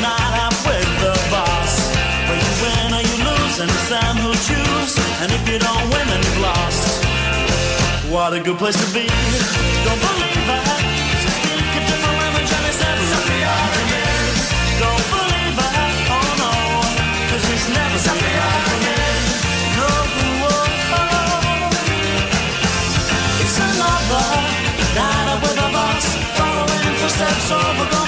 Night 0.00 0.34
out 0.44 0.56
with 0.64 0.90
the 1.02 1.14
boss. 1.30 1.72
You 2.28 2.36
you 3.10 3.18
it's 3.70 3.88
them 3.88 4.16
who 4.24 4.32
choose. 4.48 4.94
And 5.20 5.28
if 5.32 5.42
you 5.50 5.58
don't 5.58 5.84
win, 5.92 6.06
you've 6.24 6.40
lost. 6.40 7.04
What 8.10 8.32
a 8.32 8.40
good 8.40 8.58
place 8.58 8.78
to 8.78 8.88
be. 8.94 9.06
Don't 9.84 10.00
believe 10.00 10.44
that. 10.48 10.80
Just 11.22 11.38
think 11.44 11.60
a 11.76 11.80
different 11.88 12.16
language 12.22 12.50
and 12.56 12.64
it's 12.70 12.80
never 12.80 13.82
me. 13.90 14.02
Don't 14.82 15.06
believe 15.12 15.54
that. 15.60 15.76
Oh 16.16 16.30
no. 16.42 16.52
Cause 17.28 17.44
it's 17.54 17.68
never 17.68 17.98
me. 18.22 18.34
No. 19.76 19.90
It's 23.42 23.56
another 23.66 24.26
night 24.96 25.26
up 25.32 25.40
with 25.42 25.66
a 25.66 25.68
boss. 25.74 26.06
Following 26.38 26.82
in 26.88 26.94
footsteps 27.00 27.50
over 27.52 28.07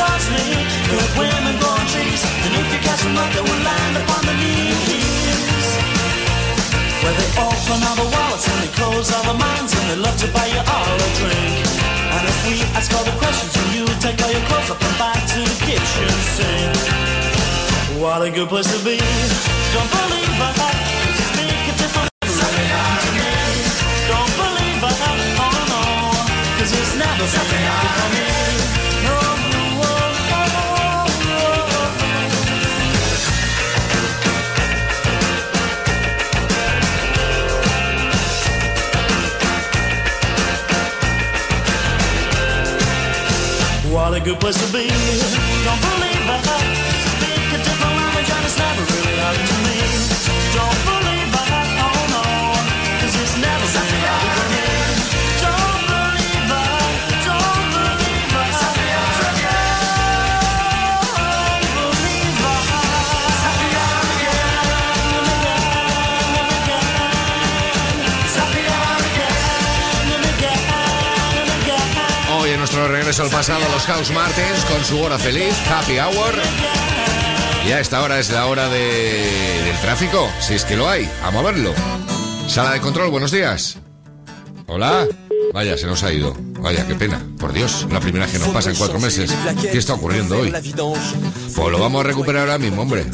tells 0.00 0.26
me. 0.32 0.44
Good 0.88 1.10
women 1.20 1.54
grow 1.60 1.76
on 1.76 1.86
trees. 1.92 2.22
And 2.44 2.52
if 2.56 2.66
you 2.72 2.80
catch 2.86 3.02
them 3.04 3.16
up, 3.20 3.28
they 3.36 3.44
will 3.44 3.62
land 3.68 3.94
upon 4.00 4.22
the 4.28 4.34
knees. 4.40 5.68
Where 7.02 7.16
they 7.20 7.30
open 7.36 7.78
all 7.88 7.96
the 8.02 8.08
wallets 8.14 8.46
and 8.48 8.58
they 8.64 8.72
close 8.78 9.08
all 9.12 9.26
the 9.32 9.36
minds 9.36 9.72
and 9.76 9.84
they 9.90 9.98
love 10.06 10.16
to 10.24 10.28
buy 10.36 10.48
you 10.54 10.62
all 10.76 10.96
a 11.08 11.10
drink. 11.20 11.64
And 12.14 12.22
if 12.30 12.38
we 12.48 12.56
ask 12.76 12.88
all 12.96 13.04
the 13.04 13.16
questions 13.22 13.52
and 13.60 13.68
you 13.76 13.84
take 14.04 14.18
all 14.24 14.32
your 14.32 14.44
clothes 14.48 14.70
up 14.72 14.80
and 14.88 14.96
back 15.00 15.20
to 15.32 15.40
the 15.50 15.56
kitchen 15.68 16.12
sink. 16.36 16.76
What 18.00 18.22
a 18.22 18.30
good 18.30 18.48
place 18.48 18.68
to 18.72 18.78
be. 18.84 18.96
Don't 19.74 19.90
believe 19.96 20.32
that. 20.60 20.89
What 44.30 44.36
a 44.36 44.38
good 44.38 44.40
place 44.40 44.66
to 44.66 44.72
be. 44.72 45.49
Regreso 73.10 73.24
al 73.24 73.30
pasado, 73.30 73.60
los 73.72 73.82
House 73.86 74.12
Martins 74.12 74.64
con 74.70 74.84
su 74.84 75.00
hora 75.00 75.18
feliz, 75.18 75.52
Happy 75.68 75.98
Hour. 75.98 76.32
Y 77.66 77.72
a 77.72 77.80
esta 77.80 78.00
hora 78.02 78.20
es 78.20 78.30
la 78.30 78.46
hora 78.46 78.68
de- 78.68 79.62
del 79.64 79.76
tráfico, 79.80 80.30
si 80.38 80.54
es 80.54 80.64
que 80.64 80.76
lo 80.76 80.88
hay, 80.88 81.10
a 81.24 81.32
moverlo. 81.32 81.74
Sala 82.46 82.70
de 82.70 82.80
control, 82.80 83.10
buenos 83.10 83.32
días. 83.32 83.78
Hola. 84.68 85.08
Vaya, 85.52 85.76
se 85.76 85.86
nos 85.86 86.04
ha 86.04 86.12
ido. 86.12 86.36
Vaya, 86.60 86.86
qué 86.86 86.94
pena. 86.94 87.20
Por 87.40 87.52
Dios, 87.52 87.84
la 87.90 87.98
primera 87.98 88.28
que 88.28 88.38
nos 88.38 88.50
pasa 88.50 88.70
en 88.70 88.76
cuatro 88.76 89.00
meses. 89.00 89.34
¿Qué 89.60 89.78
está 89.78 89.94
ocurriendo 89.94 90.38
hoy? 90.38 90.52
Pues 90.52 91.72
lo 91.72 91.80
vamos 91.80 92.04
a 92.04 92.06
recuperar 92.06 92.42
ahora 92.42 92.58
mismo, 92.58 92.82
hombre. 92.82 93.06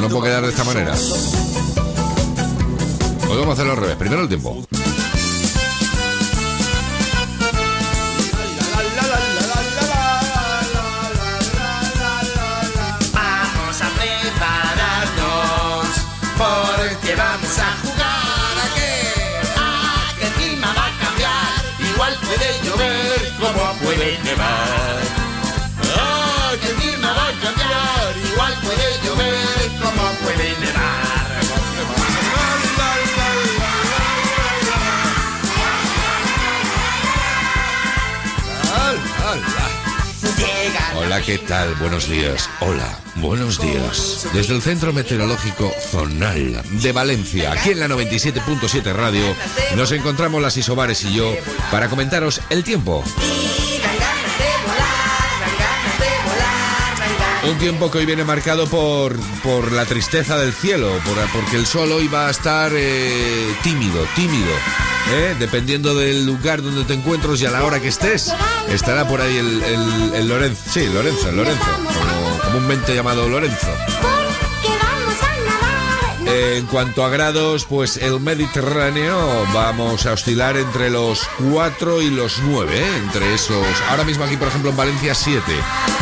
No 0.00 0.08
puedo 0.10 0.22
quedar 0.22 0.44
de 0.44 0.50
esta 0.50 0.62
manera. 0.62 0.92
A 0.92 0.94
hacerlo 3.52 3.72
al 3.72 3.78
revés. 3.78 3.96
Primero 3.96 4.22
el 4.22 4.28
tiempo. 4.28 4.64
Puede 24.34 24.46
nevar. 24.46 25.02
A 25.96 26.56
que 26.60 26.68
el 26.68 26.74
clima 26.76 27.12
va 27.12 27.28
a 27.28 27.32
cambiar, 27.40 28.16
igual 28.32 28.54
puede 28.62 29.06
llover 29.06 29.68
como 29.80 30.12
puede 30.22 30.48
nevar. 30.60 30.94
Hola, 40.96 41.20
¿qué 41.20 41.38
tal? 41.38 41.74
Buenos 41.74 42.08
días. 42.08 42.48
Hola, 42.60 42.98
buenos 43.16 43.60
días. 43.60 44.26
Desde 44.32 44.54
el 44.54 44.62
Centro 44.62 44.92
Meteorológico 44.92 45.72
Zonal 45.90 46.62
de 46.80 46.92
Valencia, 46.92 47.52
aquí 47.52 47.70
en 47.70 47.80
la 47.80 47.88
97.7 47.88 48.92
Radio, 48.92 49.22
nos 49.76 49.92
encontramos 49.92 50.40
las 50.40 50.56
Isobares 50.56 51.04
y 51.04 51.14
yo 51.14 51.34
para 51.70 51.88
comentaros 51.88 52.40
el 52.50 52.64
tiempo. 52.64 53.04
Un 57.50 57.58
tiempo 57.58 57.90
que 57.90 57.98
hoy 57.98 58.06
viene 58.06 58.24
marcado 58.24 58.66
por, 58.66 59.16
por 59.42 59.70
la 59.72 59.84
tristeza 59.84 60.38
del 60.38 60.52
cielo, 60.52 60.90
por- 61.04 61.16
porque 61.40 61.56
el 61.56 61.66
sol 61.66 61.92
hoy 61.92 62.08
va 62.08 62.28
a 62.28 62.30
estar 62.30 62.72
eh, 62.74 63.54
tímido, 63.62 64.04
tímido. 64.16 64.50
¿eh? 65.12 65.36
Dependiendo 65.38 65.94
del 65.94 66.24
lugar 66.26 66.62
donde 66.62 66.84
te 66.84 66.94
encuentres 66.94 67.40
y 67.42 67.46
a 67.46 67.50
la 67.50 67.62
hora 67.64 67.80
que 67.80 67.88
estés, 67.88 68.32
estará 68.70 69.06
por 69.06 69.20
ahí 69.20 69.36
el, 69.36 69.62
el- 69.62 70.14
el 70.14 70.28
Lorenzo. 70.28 70.62
Sí, 70.72 70.86
Lorenzo, 70.92 71.30
Lorenzo, 71.32 71.64
como 71.76 72.38
comúnmente 72.44 72.94
llamado 72.94 73.28
Lorenzo. 73.28 73.68
Eh, 76.34 76.58
en 76.58 76.66
cuanto 76.66 77.04
a 77.04 77.10
grados, 77.10 77.64
pues 77.64 77.96
el 77.96 78.18
Mediterráneo 78.18 79.46
vamos 79.52 80.04
a 80.04 80.14
oscilar 80.14 80.56
entre 80.56 80.90
los 80.90 81.28
4 81.52 82.02
y 82.02 82.10
los 82.10 82.40
9, 82.40 82.76
¿eh? 82.76 82.96
entre 82.96 83.34
esos. 83.34 83.64
Ahora 83.88 84.02
mismo 84.02 84.24
aquí, 84.24 84.36
por 84.36 84.48
ejemplo, 84.48 84.70
en 84.70 84.76
Valencia 84.76 85.14
7. 85.14 85.40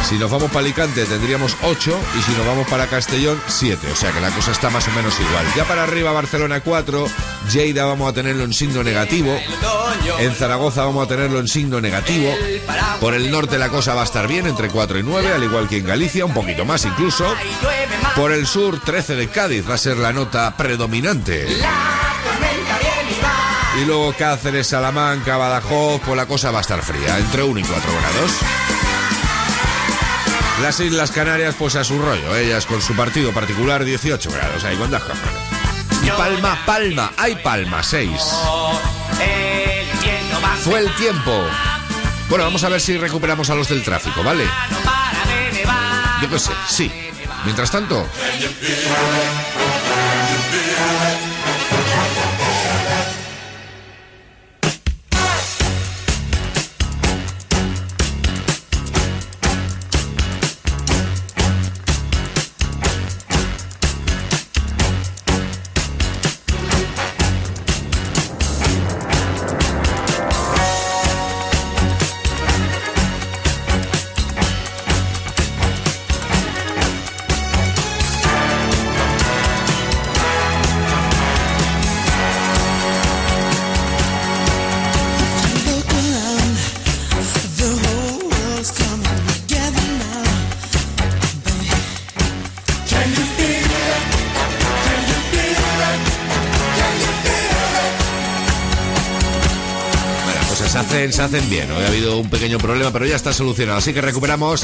Si 0.09 0.17
nos 0.17 0.31
vamos 0.31 0.51
para 0.51 0.61
Alicante 0.61 1.05
tendríamos 1.05 1.55
8 1.63 2.01
y 2.19 2.23
si 2.23 2.33
nos 2.33 2.47
vamos 2.47 2.67
para 2.69 2.87
Castellón 2.87 3.39
7. 3.47 3.93
O 3.93 3.97
sea 3.97 4.11
que 4.11 4.21
la 4.21 4.31
cosa 4.31 4.53
está 4.53 4.71
más 4.71 4.89
o 4.89 4.91
menos 4.93 5.15
igual. 5.21 5.45
Ya 5.55 5.65
para 5.65 5.83
arriba 5.83 6.13
Barcelona 6.13 6.61
4, 6.61 7.07
Lleida 7.53 7.85
vamos 7.85 8.09
a 8.09 8.15
tenerlo 8.15 8.45
en 8.45 8.55
signo 8.55 8.83
negativo. 8.83 9.39
En 10.19 10.35
Zaragoza 10.35 10.85
vamos 10.85 11.05
a 11.05 11.09
tenerlo 11.09 11.41
en 11.41 11.49
signo 11.49 11.81
negativo. 11.81 12.35
Por 13.01 13.15
el 13.15 13.31
norte 13.31 13.59
la 13.59 13.69
cosa 13.69 13.95
va 13.95 14.03
a 14.03 14.05
estar 14.05 14.29
bien, 14.29 14.47
entre 14.47 14.69
4 14.69 14.99
y 14.99 15.03
9, 15.03 15.33
al 15.33 15.45
igual 15.45 15.69
que 15.69 15.79
en 15.79 15.87
Galicia, 15.87 16.25
un 16.25 16.35
poquito 16.35 16.65
más 16.65 16.85
incluso. 16.85 17.27
Por 18.17 18.33
el 18.33 18.47
sur 18.47 18.79
13 18.81 19.17
de 19.17 19.29
Cádiz 19.29 19.69
va 19.69 19.75
a 19.75 19.79
ser 19.79 19.97
la 19.97 20.13
predominante. 20.57 21.47
Y 23.81 23.85
luego 23.87 24.15
Cáceres, 24.19 24.67
Salamanca, 24.67 25.37
Badajoz, 25.37 26.01
pues 26.05 26.17
la 26.17 26.27
cosa 26.27 26.51
va 26.51 26.59
a 26.59 26.61
estar 26.61 26.83
fría, 26.83 27.19
entre 27.19 27.43
1 27.43 27.61
y 27.61 27.63
4 27.63 27.91
grados. 27.91 28.31
Las 30.61 30.79
Islas 30.81 31.11
Canarias, 31.11 31.55
pues 31.59 31.75
a 31.77 31.85
su 31.85 31.99
rollo, 31.99 32.37
ellas 32.37 32.67
con 32.67 32.83
su 32.83 32.95
partido 32.95 33.33
particular 33.33 33.85
18 33.85 34.31
grados, 34.31 34.65
ahí 34.65 34.77
con. 34.77 34.91
Y 36.05 36.11
Palma, 36.11 36.59
Palma, 36.67 37.13
hay 37.17 37.37
Palma, 37.37 37.83
6. 37.83 38.11
Fue 40.63 40.79
el 40.81 40.95
tiempo. 40.97 41.45
Bueno, 42.29 42.45
vamos 42.45 42.63
a 42.65 42.69
ver 42.69 42.81
si 42.81 42.97
recuperamos 42.97 43.51
a 43.51 43.55
los 43.55 43.69
del 43.69 43.83
tráfico, 43.83 44.23
¿vale? 44.23 44.45
Yo 46.21 46.31
qué 46.31 46.39
sé, 46.39 46.53
sí. 46.69 46.93
Mientras 47.45 47.71
tanto, 47.73 48.07
be. 50.53 51.32
Se 101.11 101.23
hacen, 101.23 101.49
bien. 101.49 101.71
Hoy 101.73 101.83
ha 101.83 101.89
habido 101.89 102.19
un 102.19 102.29
pequeño 102.29 102.59
problema, 102.59 102.93
pero 102.93 103.07
ya 103.07 103.17
está 103.17 103.33
solucionado. 103.33 103.79
Así 103.79 103.95
que 103.95 104.03
recuperamos 104.03 104.63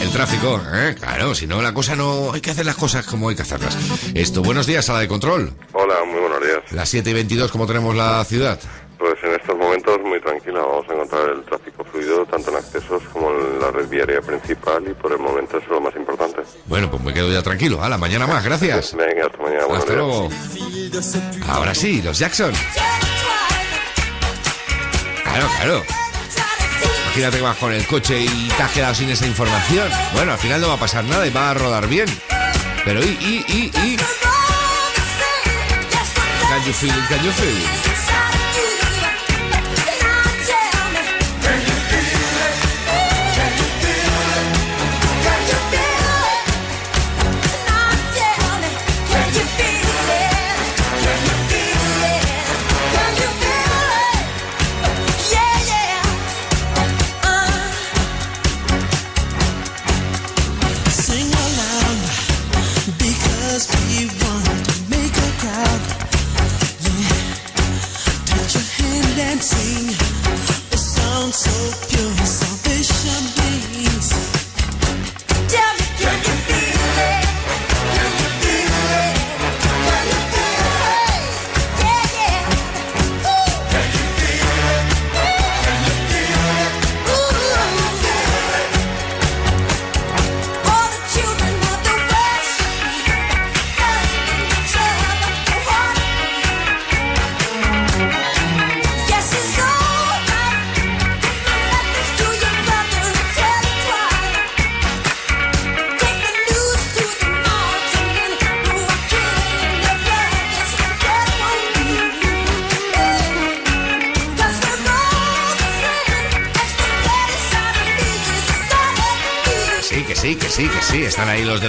el 0.00 0.08
tráfico. 0.10 0.60
¿eh? 0.72 0.94
Claro, 0.98 1.34
si 1.34 1.46
no, 1.48 1.60
la 1.60 1.74
cosa 1.74 1.96
no. 1.96 2.32
Hay 2.32 2.40
que 2.40 2.52
hacer 2.52 2.64
las 2.64 2.76
cosas 2.76 3.04
como 3.04 3.28
hay 3.28 3.34
que 3.36 3.42
hacerlas. 3.42 3.76
Esto, 4.14 4.40
buenos 4.42 4.66
días, 4.66 4.84
sala 4.84 5.00
de 5.00 5.08
control. 5.08 5.52
Hola, 5.72 5.96
muy 6.06 6.20
buenos 6.20 6.40
días. 6.40 6.72
Las 6.72 6.88
7 6.88 7.10
y 7.10 7.12
22, 7.12 7.50
¿cómo 7.50 7.66
tenemos 7.66 7.94
la 7.96 8.24
ciudad? 8.24 8.58
Pues 8.98 9.14
en 9.24 9.34
estos 9.34 9.58
momentos 9.58 9.98
muy 10.02 10.20
tranquila, 10.20 10.60
vamos 10.60 10.86
a 10.88 10.92
encontrar 10.94 11.28
el 11.30 11.42
tráfico 11.42 11.84
fluido 11.84 12.24
tanto 12.26 12.50
en 12.50 12.56
accesos 12.56 13.02
como 13.12 13.30
en 13.32 13.60
la 13.60 13.70
red 13.72 13.88
viaria 13.88 14.22
principal 14.22 14.82
y 14.88 14.94
por 14.94 15.12
el 15.12 15.18
momento 15.18 15.58
eso 15.58 15.66
es 15.66 15.72
lo 15.72 15.80
más 15.80 15.94
importante. 15.96 16.40
Bueno, 16.66 16.90
pues 16.90 17.02
me 17.02 17.12
quedo 17.12 17.30
ya 17.30 17.42
tranquilo. 17.42 17.82
A 17.82 17.88
la 17.90 17.98
mañana 17.98 18.26
más, 18.26 18.42
gracias. 18.44 18.94
Venga, 18.96 19.26
hasta 19.26 19.38
mañana. 19.42 19.64
Hasta 19.64 19.92
días. 19.92 19.96
luego. 19.96 20.30
Ahora 21.48 21.74
sí, 21.74 22.00
los 22.00 22.18
Jackson. 22.18 22.54
Claro, 25.34 25.48
claro. 25.56 25.84
Imagínate 27.06 27.36
que 27.38 27.42
vas 27.42 27.56
con 27.56 27.72
el 27.72 27.84
coche 27.86 28.20
y 28.20 28.48
te 28.56 28.62
has 28.62 28.70
quedado 28.70 28.94
sin 28.94 29.10
esa 29.10 29.26
información. 29.26 29.90
Bueno, 30.12 30.32
al 30.32 30.38
final 30.38 30.60
no 30.60 30.68
va 30.68 30.74
a 30.74 30.78
pasar 30.78 31.04
nada 31.04 31.26
y 31.26 31.30
va 31.30 31.50
a 31.50 31.54
rodar 31.54 31.88
bien. 31.88 32.06
Pero 32.84 33.02
y, 33.02 33.16
y, 33.20 33.44
y, 33.48 33.94
y. 33.94 33.96
Can 37.08 37.22
you? 37.24 37.83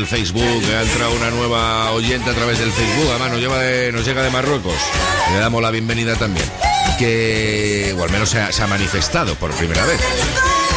Del 0.05 0.19
Facebook. 0.19 0.63
Ha 0.75 0.81
entrado 0.81 1.15
una 1.15 1.31
nueva 1.31 1.91
oyente 1.91 2.29
a 2.29 2.33
través 2.33 2.59
del 2.59 2.71
Facebook. 2.71 3.07
Además, 3.09 3.31
nos, 3.31 3.39
lleva 3.39 3.57
de- 3.59 3.91
nos 3.91 4.05
llega 4.05 4.21
de 4.21 4.29
Marruecos. 4.29 4.73
Le 5.31 5.39
damos 5.39 5.61
la 5.61 5.71
bienvenida 5.71 6.15
también. 6.15 6.45
Que, 6.99 7.95
o 7.97 8.03
al 8.03 8.09
menos 8.11 8.29
se 8.29 8.39
ha, 8.39 8.67
manifestado 8.67 9.35
por 9.35 9.51
primera 9.51 9.83
vez. 9.85 9.99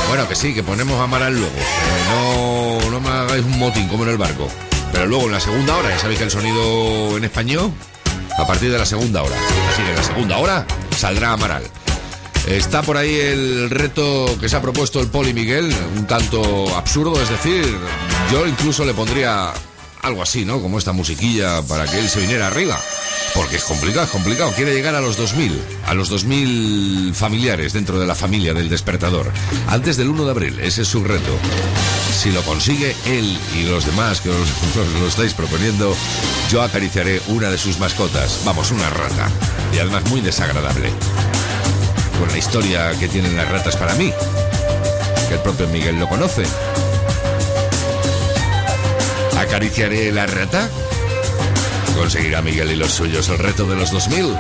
Bueno, 0.09 0.27
que 0.29 0.35
sí, 0.35 0.55
que 0.55 0.63
ponemos 0.63 0.99
a 1.01 1.05
Amaral 1.05 1.35
luego. 1.35 1.55
No, 2.11 2.91
no 2.91 3.01
me 3.01 3.09
hagáis 3.09 3.45
un 3.45 3.59
motín 3.59 3.89
como 3.89 4.05
en 4.05 4.11
el 4.11 4.17
barco. 4.19 4.49
Pero 4.93 5.07
luego 5.07 5.27
en 5.27 5.33
la 5.33 5.41
segunda 5.41 5.77
hora, 5.77 5.91
ya 5.91 5.99
sabéis 5.99 6.19
que 6.19 6.25
el 6.25 6.31
sonido 6.31 7.17
en 7.17 7.25
español, 7.25 7.73
a 8.39 8.47
partir 8.47 8.71
de 8.73 8.79
la 8.79 8.87
segunda 8.87 9.23
hora. 9.23 9.37
Así 9.73 9.83
que 9.83 9.91
en 9.91 9.97
la 9.97 10.03
segunda 10.03 10.39
hora 10.39 10.67
saldrá 10.97 11.33
Amaral. 11.33 11.63
Está 12.47 12.81
por 12.83 12.97
ahí 12.97 13.15
el 13.15 13.69
reto 13.69 14.39
que 14.41 14.49
se 14.49 14.57
ha 14.57 14.63
propuesto 14.63 15.01
el 15.01 15.09
Poli 15.09 15.35
Miguel, 15.35 15.71
un 15.97 16.07
tanto 16.07 16.75
absurdo, 16.75 17.21
es 17.21 17.29
decir, 17.29 17.77
yo 18.31 18.47
incluso 18.47 18.85
le 18.85 18.95
pondría 18.95 19.53
algo 20.03 20.23
así, 20.23 20.45
¿no? 20.45 20.61
Como 20.61 20.79
esta 20.79 20.93
musiquilla 20.93 21.63
para 21.63 21.87
que 21.87 21.99
él 21.99 22.09
se 22.09 22.21
viniera 22.21 22.47
arriba. 22.47 22.79
Porque 23.35 23.57
es 23.57 23.65
complicado, 23.65 24.05
es 24.05 24.11
complicado. 24.11 24.53
Quiere 24.53 24.75
llegar 24.75 24.95
a 24.95 25.01
los 25.01 25.17
2000, 25.17 25.61
a 25.87 25.95
los 25.95 26.09
2000 26.09 27.15
familiares 27.15 27.73
dentro 27.73 27.99
de 27.99 28.07
la 28.07 28.15
familia 28.15 28.55
del 28.55 28.69
despertador. 28.69 29.31
Antes 29.69 29.97
del 29.97 30.09
1 30.09 30.25
de 30.25 30.31
abril, 30.31 30.61
ese 30.61 30.83
es 30.83 30.89
su 30.89 31.05
reto. 31.05 31.37
Si 32.17 32.31
lo 32.33 32.43
consigue 32.43 32.97
él 33.07 33.39
y 33.55 33.65
los 33.65 33.87
demás 33.87 34.21
que 34.21 34.31
os, 34.31 34.49
lo 35.01 35.07
estáis 35.07 35.35
proponiendo, 35.35 35.95
yo 36.51 36.63
acariciaré 36.63 37.21
una 37.29 37.51
de 37.51 37.59
sus 37.59 37.79
mascotas. 37.79 38.41
Vamos, 38.45 38.71
una 38.71 38.89
rata. 38.91 39.29
Y 39.73 39.79
además 39.79 40.05
muy 40.09 40.21
desagradable 40.21 40.91
con 42.19 42.29
la 42.29 42.39
historia 42.39 42.91
que 42.99 43.09
tienen 43.09 43.37
las 43.37 43.49
ratas 43.49 43.77
para 43.77 43.95
mí, 43.95 44.13
que 45.29 45.35
el 45.35 45.41
propio 45.41 45.69
Miguel 45.69 45.99
lo 45.99 46.09
conoce. 46.09 46.43
¿Acariciaré 49.49 50.13
la 50.13 50.27
rata? 50.27 50.69
conseguirá 51.97 52.43
Miguel 52.43 52.71
y 52.71 52.77
los 52.77 52.93
suyos 52.93 53.31
el 53.31 53.39
reto 53.39 53.65
de 53.65 53.77
los 53.77 53.91
2000? 53.91 54.37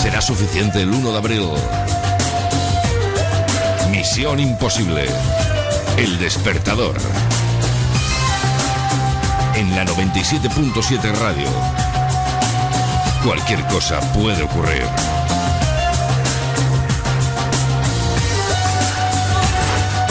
¿Será 0.00 0.20
suficiente 0.20 0.80
el 0.80 0.90
1 0.90 1.10
de 1.10 1.18
abril? 1.18 1.48
Misión 3.90 4.38
imposible. 4.38 5.06
El 5.96 6.18
despertador. 6.20 6.94
En 9.56 9.74
la 9.74 9.84
97.7 9.84 11.12
radio. 11.18 11.48
Cualquier 13.24 13.64
cosa 13.66 14.00
puede 14.12 14.44
ocurrir. 14.44 14.84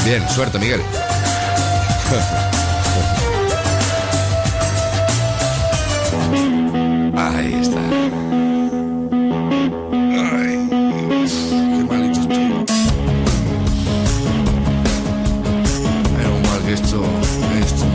Bien, 0.04 0.30
suerte, 0.30 0.60
Miguel. 0.60 0.82
Ahí 7.36 7.54
está. 7.62 7.80
Ay, 10.32 10.68
qué 10.70 11.84
malito 11.90 12.20
estoy. 12.22 12.48
Menos 16.18 16.40
mal 16.50 16.60
que 16.66 16.74
esto, 16.74 17.04
esto 17.60 17.86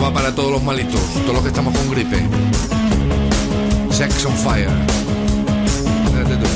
va 0.00 0.12
para 0.12 0.34
todos 0.34 0.52
los 0.52 0.62
malitos, 0.62 1.00
todos 1.22 1.34
los 1.34 1.42
que 1.42 1.48
estamos 1.48 1.76
con 1.76 1.90
gripe. 1.90 2.22
Sex 3.90 4.24
on 4.26 4.32
fire. 4.32 4.68
Quédate 6.12 6.36
tú. 6.36 6.46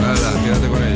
Nada, 0.00 0.42
quédate 0.44 0.68
con 0.68 0.82
ellos. 0.82 0.89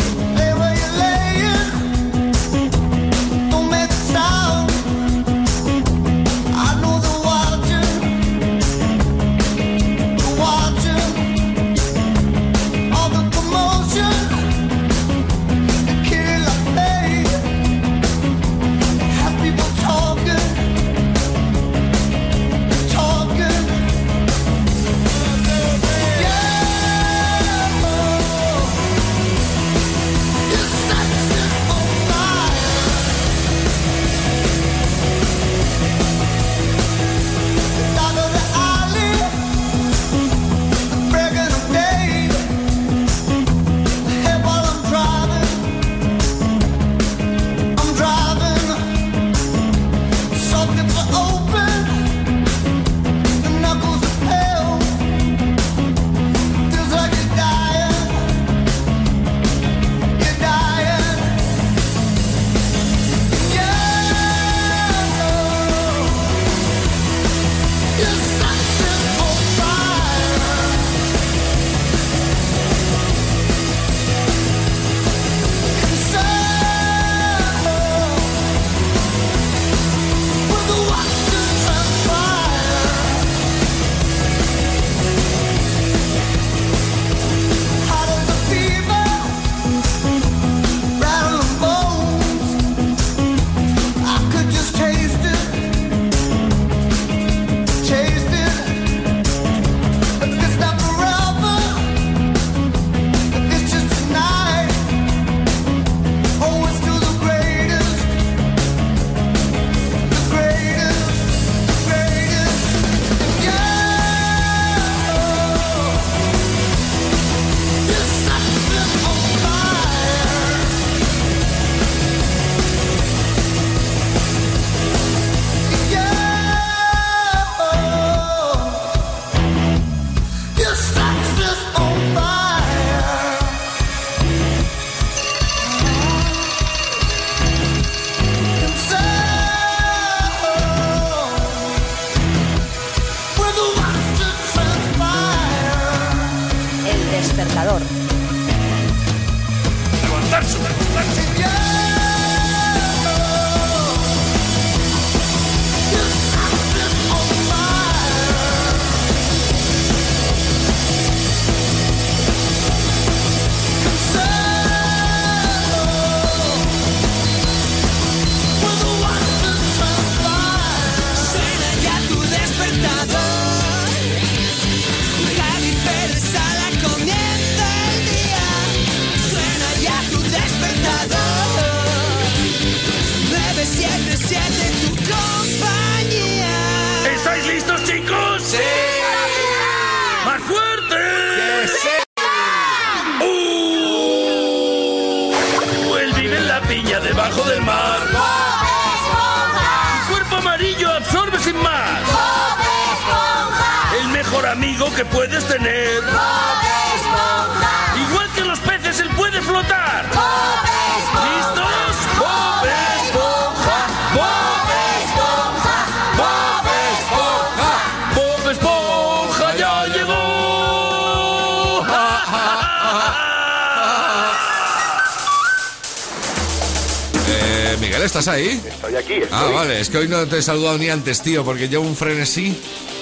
Miguel 227.95 228.07
¿estás 228.07 228.27
ahí? 228.29 228.61
Estoy 228.67 228.97
aquí, 228.97 229.13
estoy. 229.15 229.29
Ah, 229.39 229.51
vale, 229.55 229.81
es 229.81 229.89
que 229.89 229.99
hoy 229.99 230.09
no 230.09 230.27
te 230.27 230.39
he 230.39 230.43
saludado 230.43 230.77
ni 230.79 230.89
antes, 230.89 231.23
tío, 231.23 231.45
porque 231.45 231.69
llevo 231.69 231.85
un 231.85 231.95
frenesí. 231.95 232.51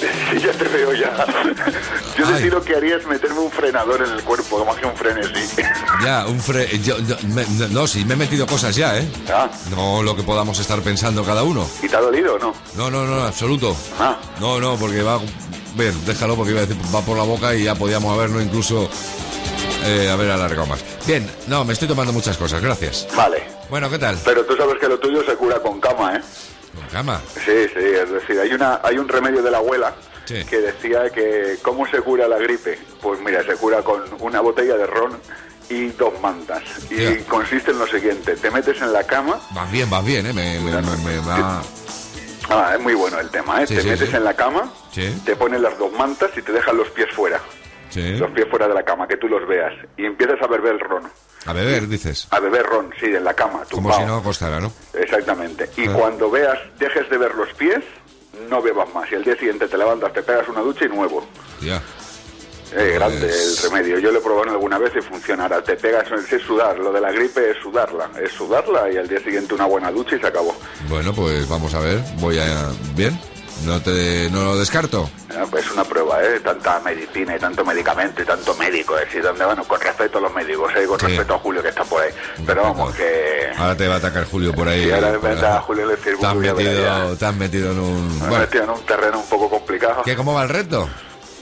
Sí, 0.01 0.39
ya 0.45 0.53
te 0.53 0.65
veo 0.65 0.93
ya. 0.93 1.25
Yo 2.19 2.27
decido 2.27 2.63
que 2.63 2.77
harías 2.77 3.07
meterme 3.07 3.39
un 3.41 3.51
frenador 3.51 4.03
en 4.05 4.13
el 4.13 4.23
cuerpo, 4.23 4.63
más 4.67 4.77
que 4.77 4.85
un 4.87 4.95
frenesí. 4.97 5.63
Ya, 6.05 6.27
un 6.27 6.39
fre... 6.41 6.79
yo- 6.81 6.99
yo- 6.99 7.17
me- 7.29 7.47
no, 7.71 7.87
sí, 7.87 8.05
me 8.05 8.15
he 8.15 8.17
metido 8.19 8.47
cosas 8.47 8.77
ya, 8.77 8.99
¿eh? 8.99 9.09
Ah. 9.33 9.49
No 9.71 10.03
lo 10.03 10.15
que 10.15 10.23
podamos 10.25 10.59
estar 10.59 10.81
pensando 10.83 11.25
cada 11.25 11.43
uno. 11.43 11.67
¿Y 11.83 11.89
te 11.89 11.97
ha 11.97 12.01
dolido 12.01 12.35
o 12.35 12.39
no? 12.39 12.55
No, 12.77 12.91
no, 12.91 13.07
no, 13.07 13.23
absoluto. 13.23 13.75
Ah. 13.99 14.19
No, 14.41 14.61
no, 14.61 14.77
porque 14.77 15.03
va... 15.03 15.21
Bien, 15.75 15.95
déjalo 16.05 16.37
porque 16.37 16.51
iba 16.53 16.61
a 16.61 16.67
decir, 16.67 16.77
va 16.95 17.01
por 17.01 17.17
la 17.17 17.23
boca 17.25 17.55
y 17.55 17.65
ya 17.65 17.75
podíamos 17.75 18.13
haberlo 18.13 18.43
incluso... 18.43 18.91
eh, 19.87 20.11
haber 20.11 20.31
alargado 20.33 20.67
más. 20.67 20.81
Bien, 21.07 21.31
no, 21.47 21.65
me 21.65 21.73
estoy 21.73 21.89
tomando 21.89 22.13
muchas 22.13 22.37
cosas, 22.37 22.61
gracias. 22.61 23.07
Vale. 23.17 23.52
Bueno, 23.73 23.89
¿qué 23.89 23.99
tal? 23.99 24.19
Pero 24.23 24.45
tú 24.45 24.55
sabes 24.55 24.79
que 24.79 24.87
lo 24.87 24.99
tuyo 24.99 25.25
se 25.25 25.35
cura 25.35 25.59
con 25.61 25.81
cama, 25.81 26.15
¿eh? 26.17 26.21
Con 26.75 26.87
cama. 26.89 27.23
Sí, 27.43 27.69
sí, 27.73 27.79
es 27.79 28.11
decir, 28.11 28.39
hay 28.39 28.53
una 28.53 28.79
hay 28.83 28.99
un 28.99 29.09
remedio 29.09 29.43
de 29.43 29.51
la 29.51 29.57
abuela 29.57 29.95
Sí. 30.27 30.45
que 30.45 30.59
decía 30.61 31.09
que 31.09 31.57
cómo 31.63 31.87
se 31.89 32.03
cura 32.03 32.29
la 32.29 32.37
gripe. 32.37 32.79
Pues 33.01 33.19
mira, 33.21 33.43
se 33.45 33.55
cura 33.55 33.81
con 33.81 34.03
una 34.21 34.43
botella 34.43 34.77
de 34.77 34.87
ron 34.87 35.19
y 35.71 35.87
dos 35.89 36.13
mantas. 36.21 36.63
Y 36.91 37.23
consiste 37.23 37.71
en 37.71 37.79
lo 37.79 37.87
siguiente, 37.87 38.37
te 38.37 38.51
metes 38.51 38.79
en 38.83 38.93
la 38.93 39.05
cama, 39.05 39.41
Vas 39.53 39.73
bien, 39.73 39.89
vas 39.89 40.05
bien, 40.05 40.27
¿eh? 40.27 40.35
Me, 40.35 40.61
me- 40.61 40.83
me- 40.83 40.97
me 40.99 41.19
va... 41.21 41.63
ah, 42.51 42.73
es 42.75 42.81
muy 42.83 42.93
bueno 42.93 43.21
el 43.21 43.31
tema, 43.31 43.63
¿eh? 43.63 43.67
Sí, 43.67 43.77
te 43.77 43.81
sí, 43.85 43.89
metes 43.89 44.13
en 44.13 44.23
la 44.25 44.35
cama, 44.35 44.71
te 45.25 45.35
pones 45.35 45.63
las 45.63 45.79
dos 45.79 45.91
mantas 45.95 46.29
y 46.37 46.43
te 46.43 46.53
dejan 46.53 46.77
los 46.77 46.91
pies 46.91 47.09
fuera, 47.17 47.41
sí. 47.93 48.17
los 48.17 48.31
pies 48.33 48.49
fuera 48.49 48.67
de 48.69 48.75
la 48.75 48.83
cama, 48.83 49.07
que 49.07 49.17
tú 49.17 49.29
los 49.29 49.47
veas, 49.47 49.73
y 49.97 50.05
empiezas 50.07 50.41
a 50.43 50.47
beber 50.49 50.73
el 50.75 50.81
ron. 50.81 51.05
A 51.47 51.53
beber, 51.53 51.89
dices. 51.89 52.27
A 52.31 52.41
beber 52.41 52.65
ron, 52.65 52.91
sí, 53.01 53.07
en 53.07 53.25
la 53.25 53.35
cama, 53.35 53.61
Como 53.71 53.89
tumbado. 53.91 54.01
si 54.01 54.07
no 54.07 54.23
costara, 54.23 54.61
¿no? 54.61 54.73
Exactamente. 54.95 55.69
Y 55.77 55.87
Ah. 55.89 55.93
cuando 55.93 56.31
veas, 56.31 56.59
dejes 56.79 57.09
de 57.11 57.19
ver 57.19 57.35
los 57.35 57.53
pies, 57.55 57.81
no 58.49 58.63
bebas 58.63 58.93
más. 58.95 59.11
Y 59.11 59.17
al 59.17 59.25
día 59.25 59.37
siguiente 59.37 59.67
te 59.69 59.77
levantas, 59.77 60.13
te 60.13 60.23
pegas 60.23 60.49
una 60.49 60.61
ducha 60.61 60.85
y 60.85 60.89
nuevo. 60.89 61.27
Ya. 61.61 61.83
Eh, 62.75 62.93
grande 62.95 63.19
Pues- 63.27 63.59
el 63.65 63.71
remedio. 63.71 63.99
Yo 63.99 64.11
lo 64.11 64.19
he 64.21 64.23
probado 64.23 64.51
alguna 64.51 64.79
vez 64.79 64.93
y 64.97 65.03
funciona. 65.03 65.43
Ahora 65.43 65.63
te 65.63 65.77
pegas, 65.77 66.07
es 66.33 66.43
sudar. 66.43 66.79
Lo 66.79 66.91
de 66.91 67.01
la 67.03 67.13
gripe 67.13 67.51
es 67.51 67.59
sudarla. 67.63 68.09
Es 68.23 68.33
sudarla 68.33 68.91
y 68.91 68.97
al 68.97 69.07
día 69.07 69.19
siguiente 69.21 69.53
una 69.55 69.67
buena 69.67 69.91
ducha 69.91 70.17
y 70.17 70.21
se 70.21 70.27
acabó. 70.29 70.57
Bueno, 70.89 71.13
pues 71.13 71.47
vamos 71.49 71.75
a 71.75 71.81
ver. 71.81 72.01
Voy 72.19 72.39
a... 72.39 72.71
¿Bien? 72.97 73.19
No 73.65 73.81
te 73.81 74.29
no 74.31 74.45
lo 74.45 74.59
descarto. 74.59 75.09
Ah, 75.31 75.45
pues 75.51 75.65
Es 75.65 75.71
una 75.73 75.85
prueba, 75.85 76.23
¿eh? 76.23 76.41
Tanta 76.41 76.81
medicina 76.81 77.37
y 77.37 77.39
tanto 77.39 77.65
medicamento 77.65 78.23
y 78.23 78.25
tanto 78.25 78.55
médico. 78.57 78.99
Es 78.99 79.07
decir, 79.07 79.23
donde, 79.23 79.45
bueno, 79.45 79.65
con 79.65 79.81
respeto 79.81 80.19
a 80.19 80.21
los 80.21 80.35
médicos, 80.35 80.73
¿eh? 80.77 80.85
Con 80.87 80.99
Sí. 80.99 81.07
respeto 81.07 81.35
a 81.35 81.39
Julio 81.39 81.63
que 81.63 81.69
está 81.69 81.85
por 81.85 82.03
ahí. 82.03 82.11
Pero 82.45 82.63
vamos, 82.63 82.95
que... 82.95 83.49
Ahora 83.57 83.77
te 83.77 83.87
va 83.89 83.95
a 83.95 83.99
atacar 83.99 84.25
Julio 84.25 84.53
por 84.53 84.69
ahí. 84.69 84.87
Y 84.89 84.91
ahora 84.93 85.13
me 85.13 85.29
meta 85.31 85.59
a 85.59 85.61
Julio 85.63 85.87
le 85.87 85.97
Te 85.97 86.11
has 86.11 86.35
"Uy, 86.35 86.47
ya 86.47 86.55
verás, 86.55 86.99
metido, 87.01 87.17
te 87.17 87.27
has 87.27 87.35
metido 87.37 87.71
en 87.73 87.79
un... 87.79 88.19
Bueno, 88.21 88.39
metido 88.39 88.65
en 88.65 88.71
un 88.71 88.81
terreno 88.87 89.19
un 89.21 89.27
poco 89.29 89.49
complicado. 89.49 90.03
¿qué, 90.05 90.17
¿cómo 90.17 90.35
va 90.35 90.43
el 90.43 90.49
reto? 90.49 90.89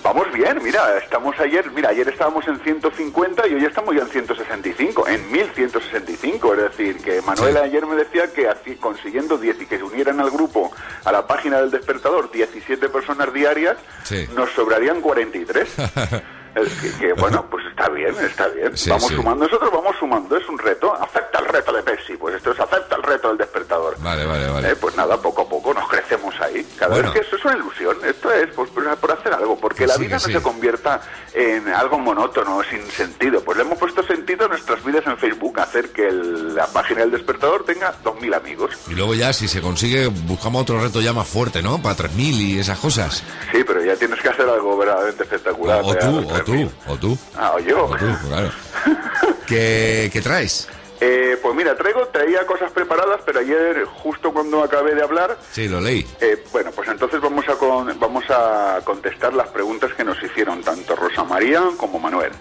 Vamos 0.03 0.33
bien, 0.33 0.59
mira, 0.63 0.97
estamos 0.97 1.39
ayer, 1.39 1.71
mira, 1.73 1.91
ayer 1.91 2.09
estábamos 2.09 2.47
en 2.49 2.59
150 2.61 3.47
y 3.49 3.55
hoy 3.55 3.65
estamos 3.67 3.95
ya 3.95 4.01
en 4.03 4.09
165, 4.09 5.07
en 5.09 5.31
1165, 5.31 6.55
es 6.55 6.61
decir, 6.63 6.97
que 7.03 7.21
Manuel 7.21 7.53
Sí. 7.55 7.59
ayer 7.63 7.87
me 7.87 7.97
decía 7.97 8.33
que 8.33 8.49
así, 8.49 8.77
consiguiendo 8.77 9.37
10 9.37 9.61
y 9.61 9.67
que 9.67 9.77
se 9.77 9.85
unieran 9.85 10.19
al 10.21 10.31
grupo, 10.31 10.73
a 11.05 11.13
la 11.13 11.27
página 11.27 11.61
del 11.61 11.71
despertador, 11.71 12.31
17 12.33 12.89
personas 12.89 13.31
diarias, 13.33 13.77
Sí. 14.05 14.27
nos 14.35 14.51
sobrarían 14.53 15.03
43. 15.03 15.69
Es 16.55 16.69
que, 16.81 16.91
que, 16.99 17.13
bueno, 17.15 17.45
pues 17.51 17.65
está 17.67 17.89
bien, 17.89 18.15
está 18.25 18.49
bien. 18.49 18.77
Sí, 18.77 18.91
vamos 18.91 19.09
sí. 19.09 19.15
sumando, 19.17 19.45
nosotros 19.45 19.71
vamos 19.73 19.97
sumando, 19.99 20.37
es 20.37 20.49
un 20.49 20.59
reto. 20.59 20.93
Acepta 20.95 21.39
el 21.39 21.47
reto 21.47 21.73
de 21.73 21.83
Pepsi, 21.83 22.17
pues 22.17 22.35
esto 22.37 22.53
es 22.53 22.61
acepta 22.61 22.97
el 22.97 23.03
reto 23.03 23.29
del 23.29 23.39
despertador. 23.39 23.97
Vale, 24.01 24.27
vale, 24.27 24.49
vale. 24.49 24.71
Eh, 24.71 24.77
pues 24.77 24.97
nada, 24.97 25.17
poco 25.21 25.43
a 25.43 25.49
poco 25.49 25.73
nos 25.75 25.89
crecemos 25.89 26.35
ahí. 26.41 26.67
Cada 26.79 26.95
Bueno. 26.95 27.13
vez 27.13 27.21
que 27.21 27.27
eso 27.27 27.37
es 27.37 27.45
una 27.45 27.57
ilusión, 27.57 27.97
esto 28.05 28.33
es 28.33 28.49
pues, 28.55 28.71
por, 28.71 29.11
hacer 29.13 29.33
algo, 29.33 29.59
porque 29.59 29.79
Que 29.81 29.87
la 29.87 29.95
sí, 29.95 30.03
vida 30.03 30.15
no 30.17 30.21
se 30.21 30.43
convierta 30.43 31.01
en 31.35 31.69
algo 31.69 31.99
monótono, 31.99 32.63
sin 32.69 32.83
sentido. 32.91 33.43
Pues 33.45 33.57
le 33.59 33.65
hemos 33.65 33.79
puesto 33.79 34.03
sentido 34.03 34.47
a 34.47 34.49
nuestras 34.49 34.85
vidas 34.85 35.07
en 35.07 35.17
Facebook, 35.19 35.59
hacer 35.61 35.91
que 35.91 36.09
el- 36.09 36.55
la 36.55 36.67
página 36.67 37.01
del 37.01 37.13
despertador 37.13 37.65
tenga 37.65 37.95
2.000 38.03 38.35
amigos. 38.35 38.71
Y 38.89 38.95
luego 38.95 39.15
ya, 39.15 39.33
si 39.33 39.47
se 39.49 39.61
consigue, 39.61 40.09
buscamos 40.09 40.63
otro 40.63 40.81
reto 40.81 41.01
ya 41.01 41.13
más 41.13 41.29
fuerte, 41.29 41.63
¿no? 41.63 41.81
Para 41.81 41.95
3.000 41.95 42.41
y 42.41 42.59
esas 42.59 42.79
cosas. 42.79 43.23
Sí, 43.53 43.63
pero 43.65 43.83
ya 43.85 43.95
tienes 43.97 44.21
que 44.21 44.29
hacer 44.29 44.49
algo 44.49 44.77
verdaderamente 44.77 45.23
espectacular. 45.25 45.81
O, 45.83 45.89
o 45.89 45.95
tú, 45.97 46.29
o 46.41 46.45
tú, 46.45 46.53
3.000. 46.53 46.71
o 46.89 46.97
tú. 46.97 47.19
Ah, 47.37 47.53
o 47.55 47.59
yo. 47.61 47.85
O 47.85 47.97
tú, 47.97 48.07
claro. 48.29 48.51
¿Qué, 49.47 50.11
qué 50.13 50.21
traes? 50.21 50.69
Eh, 51.03 51.39
pues 51.41 51.55
mira, 51.55 51.75
traigo, 51.77 52.07
traía 52.09 52.47
cosas 52.47 52.71
preparadas, 52.73 53.21
pero 53.25 53.41
ayer, 53.41 53.85
justo 53.87 54.33
cuando 54.33 54.63
acabé 54.63 54.95
de 54.95 55.03
hablar, 55.03 55.39
Sí, 55.51 55.67
lo 55.67 55.81
leí. 55.81 56.07
Eh, 56.21 56.45
bueno, 56.53 56.71
pues 56.73 56.89
entonces 56.89 57.21
vamos 57.23 57.49
a, 57.49 57.55
con- 57.55 57.99
vamos 57.99 58.25
a 58.29 58.81
contestar 58.85 59.33
las 59.33 59.49
preguntas 59.49 59.95
que 59.95 60.05
nos 60.05 60.23
hicieron 60.23 60.63
tanto 60.63 60.95
Rosa 60.95 61.25
María 61.25 61.63
como 61.79 61.99
Manuel. 61.99 62.33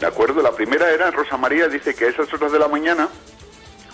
¿De 0.00 0.06
acuerdo? 0.06 0.42
La 0.42 0.50
primera 0.50 0.90
era, 0.90 1.12
Rosa 1.12 1.36
María 1.36 1.68
dice 1.68 1.94
que 1.94 2.06
a 2.06 2.08
esas 2.08 2.32
horas 2.34 2.50
de 2.50 2.58
la 2.58 2.66
mañana, 2.66 3.08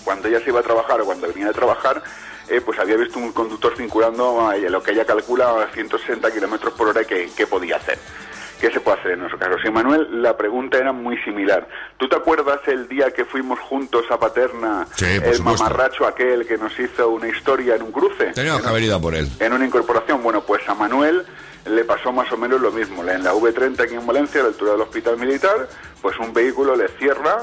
cuando 0.05 0.29
ella 0.29 0.41
se 0.43 0.49
iba 0.49 0.61
a 0.61 0.63
trabajar 0.63 1.03
o 1.03 1.05
cuando 1.05 1.29
venía 1.29 1.49
de 1.49 1.53
trabajar, 1.53 2.03
eh, 2.49 2.63
pues 2.63 2.79
había 2.79 2.97
visto 2.97 3.19
un 3.19 3.33
conductor 3.33 3.75
circulando 3.77 4.49
a 4.49 4.57
lo 4.57 4.83
que 4.83 4.93
ella 4.93 5.05
calcula 5.05 5.65
a 5.65 5.75
160 5.75 6.31
kilómetros 6.33 6.73
por 6.73 6.89
hora 6.89 7.05
que, 7.05 7.31
que 7.37 7.47
podía 7.47 7.77
hacer. 7.77 7.99
¿Qué 8.61 8.71
se 8.73 8.81
puede 8.81 8.99
hacer 8.99 9.13
en 9.13 9.21
nuestro 9.21 9.39
caso? 9.39 9.57
Sí, 9.63 9.71
Manuel, 9.71 10.23
la 10.23 10.37
pregunta 10.37 10.79
era 10.79 10.93
muy 10.93 11.17
similar. 11.19 11.69
¿Tú 11.97 12.09
te 12.09 12.17
acuerdas 12.17 12.61
el 12.67 12.89
día 12.89 13.13
que 13.13 13.25
fuimos 13.25 13.59
juntos 13.61 14.05
a 14.11 14.19
Paterna, 14.19 14.87
Sí, 14.97 15.05
el 15.05 15.35
supuesto. 15.35 15.43
mamarracho 15.65 16.07
aquel 16.07 16.47
que 16.47 16.59
nos 16.59 16.79
hizo 16.79 17.09
una 17.11 17.29
historia 17.29 17.77
en 17.77 17.83
un 17.83 17.93
cruce? 17.93 18.27
Teníamos 18.35 18.63
que 18.63 18.69
haber 18.69 18.83
ido 18.83 19.01
por 19.01 19.15
él. 19.15 19.29
en 19.39 19.53
una 19.53 19.65
incorporación. 19.65 20.23
Bueno, 20.23 20.43
pues 20.43 20.69
a 20.69 20.75
Manuel 20.75 21.25
le 21.67 21.85
pasó 21.85 22.13
más 22.13 22.31
o 22.33 22.37
menos 22.37 22.61
lo 22.61 22.71
mismo. 22.73 23.03
En 23.05 23.23
la 23.23 23.33
V30 23.33 23.81
aquí 23.81 23.95
en 23.95 24.07
Valencia, 24.07 24.41
a 24.41 24.45
la 24.45 24.49
altura 24.51 24.73
del 24.73 24.81
hospital 24.81 25.17
militar, 25.19 25.69
pues 26.03 26.19
un 26.19 26.33
vehículo 26.33 26.75
le 26.75 26.89
cierra, 26.99 27.39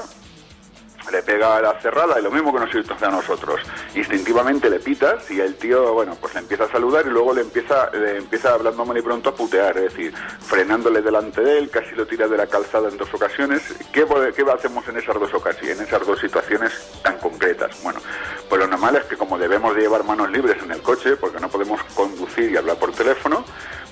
le 1.10 1.22
pega 1.22 1.56
a 1.56 1.60
la 1.60 1.80
cerrada 1.80 2.18
y 2.18 2.22
lo 2.22 2.30
mismo 2.30 2.52
que 2.52 2.60
nos 2.60 2.74
hizo 2.74 2.94
a 3.00 3.10
nosotros. 3.10 3.60
Instintivamente 3.94 4.68
le 4.70 4.80
pitas 4.80 5.30
y 5.30 5.40
el 5.40 5.54
tío, 5.56 5.92
bueno, 5.92 6.16
pues 6.20 6.34
le 6.34 6.40
empieza 6.40 6.64
a 6.64 6.68
saludar 6.68 7.06
y 7.06 7.10
luego 7.10 7.32
le 7.34 7.42
empieza, 7.42 7.90
le 7.92 8.18
empieza 8.18 8.54
hablando 8.54 8.84
mal 8.84 8.96
y 8.96 9.02
pronto 9.02 9.30
a 9.30 9.34
putear, 9.34 9.76
es 9.78 9.94
decir, 9.94 10.14
frenándole 10.40 11.02
delante 11.02 11.40
de 11.42 11.58
él, 11.58 11.70
casi 11.70 11.94
lo 11.94 12.06
tira 12.06 12.28
de 12.28 12.36
la 12.36 12.46
calzada 12.46 12.88
en 12.88 12.96
dos 12.96 13.12
ocasiones. 13.12 13.62
¿Qué, 13.92 14.06
qué 14.34 14.44
hacemos 14.50 14.86
en 14.88 14.96
esas 14.96 15.18
dos 15.18 15.32
ocasiones, 15.34 15.78
en 15.78 15.86
esas 15.86 16.06
dos 16.06 16.18
situaciones 16.18 16.72
tan 17.02 17.18
concretas? 17.18 17.82
Bueno, 17.82 18.00
pues 18.48 18.60
lo 18.60 18.66
normal 18.66 18.96
es 18.96 19.04
que 19.04 19.16
como 19.16 19.38
debemos 19.38 19.74
de 19.74 19.82
llevar 19.82 20.04
manos 20.04 20.30
libres 20.30 20.62
en 20.62 20.72
el 20.72 20.82
coche, 20.82 21.16
porque 21.16 21.40
no 21.40 21.48
podemos 21.48 21.82
conducir 21.94 22.50
y 22.50 22.56
hablar 22.56 22.76
por 22.78 22.92
teléfono, 22.92 23.44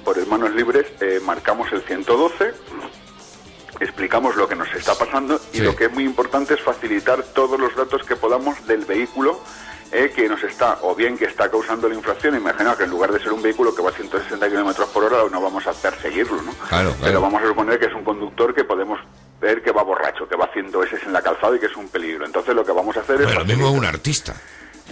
por 0.05 0.27
manos 0.27 0.55
libres 0.55 0.87
eh, 1.01 1.19
marcamos 1.25 1.73
el 1.73 1.83
112 1.83 2.53
explicamos 3.85 4.37
lo 4.37 4.49
que 4.49 4.57
nos 4.57 4.73
está 4.75 4.95
pasando 4.95 5.41
y 5.53 5.59
Sí. 5.59 5.63
lo 5.63 5.75
que 5.77 5.85
es 5.85 5.93
muy 5.93 6.05
importante 6.05 6.55
es 6.55 6.61
facilitar 6.61 7.23
todos 7.23 7.59
los 7.61 7.75
datos 7.77 8.03
que 8.05 8.17
podamos 8.17 8.67
del 8.67 8.85
vehículo 8.85 9.41
eh, 9.93 10.13
que 10.15 10.29
nos 10.29 10.43
está, 10.43 10.79
o 10.83 10.95
bien 10.97 11.17
que 11.17 11.27
está 11.27 11.49
causando 11.49 11.89
la 11.89 11.95
infracción, 11.95 12.35
imagina 12.35 12.75
que 12.77 12.83
en 12.85 12.91
lugar 12.91 13.13
de 13.13 13.21
ser 13.21 13.33
un 13.33 13.41
vehículo 13.43 13.73
que 13.75 13.81
va 13.83 13.91
a 13.91 13.93
160 13.93 14.49
kilómetros 14.49 14.89
por 14.89 15.05
hora, 15.05 15.19
no 15.31 15.41
vamos 15.41 15.65
a 15.69 15.73
perseguirlo, 15.73 16.43
¿no? 16.43 16.53
Claro, 16.69 16.91
Pero 16.99 17.03
claro. 17.03 17.21
vamos 17.21 17.43
a 17.43 17.47
suponer 17.47 17.79
que 17.79 17.87
es 17.87 17.95
un 17.95 18.03
conductor 18.03 18.53
que 18.55 18.65
podemos 18.65 18.99
ver 19.41 19.63
que 19.63 19.71
va 19.71 19.85
borracho, 19.85 20.27
que 20.29 20.35
va 20.35 20.47
haciendo 20.47 20.83
ese 20.83 20.97
en 21.07 21.13
la 21.13 21.23
calzada 21.23 21.55
y 21.55 21.61
que 21.61 21.67
es 21.67 21.77
un 21.77 21.89
peligro. 21.89 22.25
Entonces 22.27 22.55
lo 22.57 22.65
que 22.65 22.73
vamos 22.73 22.97
a 22.97 23.01
hacer 23.01 23.21
es... 23.21 23.27
Pero 23.29 23.41
lo 23.41 23.45
mismo 23.47 23.69
es 23.69 23.75
un 23.75 23.85
artista. 23.85 24.35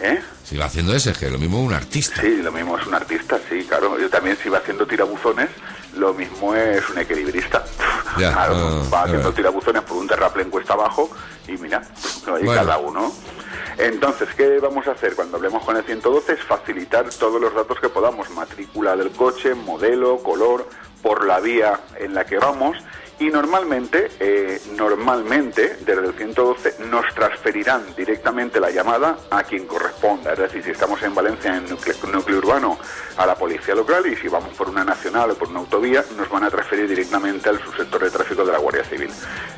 ¿Eh? 0.00 0.20
Si 0.44 0.57
va 0.57 0.66
haciendo 0.66 0.94
ese, 0.94 1.12
que 1.14 1.28
lo 1.31 1.38
mismo 1.38 1.59
es 1.62 1.66
un 1.66 1.74
artista. 1.74 2.20
Sí, 2.20 2.37
lo 2.37 2.52
mismo 2.52 2.78
es 2.78 2.87
un 2.87 2.94
artista, 2.94 3.38
sí, 3.48 3.64
claro. 3.68 3.98
Yo 3.98 4.09
también 4.09 4.37
si 4.40 4.48
va 4.50 4.59
haciendo 4.59 4.87
tirabuzones, 4.87 5.48
lo 5.96 6.14
mismo 6.14 6.55
es 6.55 6.88
un 6.90 6.98
equilibrista. 6.98 7.64
Ya, 8.18 8.31
claro, 8.31 8.83
va 8.92 9.05
haciendo 9.05 9.33
tirabuzones 9.33 9.81
por 9.85 9.96
un 9.96 10.07
terraplén 10.07 10.50
cuesta 10.50 10.74
abajo 10.74 11.09
y 11.48 11.52
mira, 11.52 11.78
ahí 12.26 12.44
Bueno. 12.44 12.52
cada 12.52 12.76
uno. 12.76 13.11
Entonces, 13.78 14.28
¿qué 14.37 14.59
vamos 14.59 14.87
a 14.87 14.90
hacer 14.90 15.14
cuando 15.14 15.38
hablemos 15.38 15.64
con 15.64 15.78
el 15.78 15.83
112? 15.83 16.35
Es 16.35 16.42
facilitar 16.42 17.09
todos 17.09 17.40
los 17.40 17.55
datos 17.55 17.81
que 17.81 17.88
podamos, 17.88 18.28
matrícula 18.28 18.96
del 18.96 19.12
coche, 19.12 19.55
modelo, 19.55 20.18
color, 20.18 20.68
por 21.00 21.24
la 21.24 21.40
vía 21.40 21.81
en 21.98 22.12
la 22.12 22.26
que 22.26 22.37
vamos 22.37 22.76
y 23.22 23.30
normalmente, 23.30 24.11
eh, 24.18 24.61
normalmente, 24.76 25.76
desde 25.87 26.06
el 26.06 26.12
112 26.12 26.74
nos 26.90 27.06
transferirán 27.14 27.94
directamente 27.94 28.58
la 28.58 28.68
llamada 28.68 29.16
a 29.30 29.44
quien 29.44 29.64
corresponda. 29.64 30.32
Es 30.32 30.40
decir, 30.40 30.64
si 30.64 30.70
estamos 30.70 31.01
en 31.05 31.14
Valencia, 31.14 31.57
en 31.57 31.68
núcleo, 31.68 31.94
núcleo 32.12 32.38
urbano, 32.38 32.78
a 33.16 33.24
la 33.24 33.36
policía 33.36 33.76
local 33.76 34.05
y 34.09 34.16
si 34.16 34.26
vamos 34.26 34.57
por 34.57 34.68
una 34.68 34.84
nacional 34.84 35.30
o 35.30 35.34
por 35.36 35.49
una 35.49 35.61
autovía, 35.61 36.05
nos 36.16 36.28
van 36.28 36.42
a 36.42 36.51
transferir 36.51 36.88
directamente 36.88 37.49
al 37.49 37.62
subsector 37.62 38.03
de 38.03 38.11
tráfico 38.11 38.44
de 38.44 38.51
la 38.51 38.59
Guardia 38.59 38.82
Civil. 38.82 39.11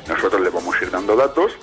Nosotros 0.07 0.39
le 0.41 0.51
vamos 0.51 0.75
a 0.75 0.83
ir 0.83 0.91
dando 0.91 1.15
datos 1.15 1.53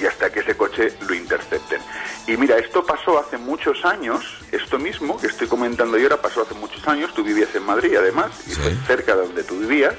y 0.00 0.06
hasta 0.06 0.30
que 0.30 0.40
ese 0.40 0.56
coche 0.56 0.94
lo 1.06 1.14
intercepten. 1.14 1.82
Y 2.26 2.38
mira, 2.38 2.56
esto 2.56 2.86
pasó 2.86 3.18
hace 3.18 3.36
muchos 3.36 3.84
años, 3.84 4.24
esto 4.50 4.78
mismo 4.78 5.18
que 5.18 5.26
estoy 5.26 5.46
comentando 5.46 5.98
yo 5.98 6.04
ahora 6.04 6.22
pasó 6.22 6.40
hace 6.40 6.54
muchos 6.54 6.86
años, 6.88 7.12
tú 7.12 7.22
vivías 7.22 7.54
en 7.54 7.64
Madrid 7.64 7.94
además, 7.96 8.30
y 8.46 8.52
fue 8.52 8.74
cerca 8.86 9.14
de 9.14 9.26
donde 9.26 9.42
tú 9.42 9.58
vivías, 9.58 9.94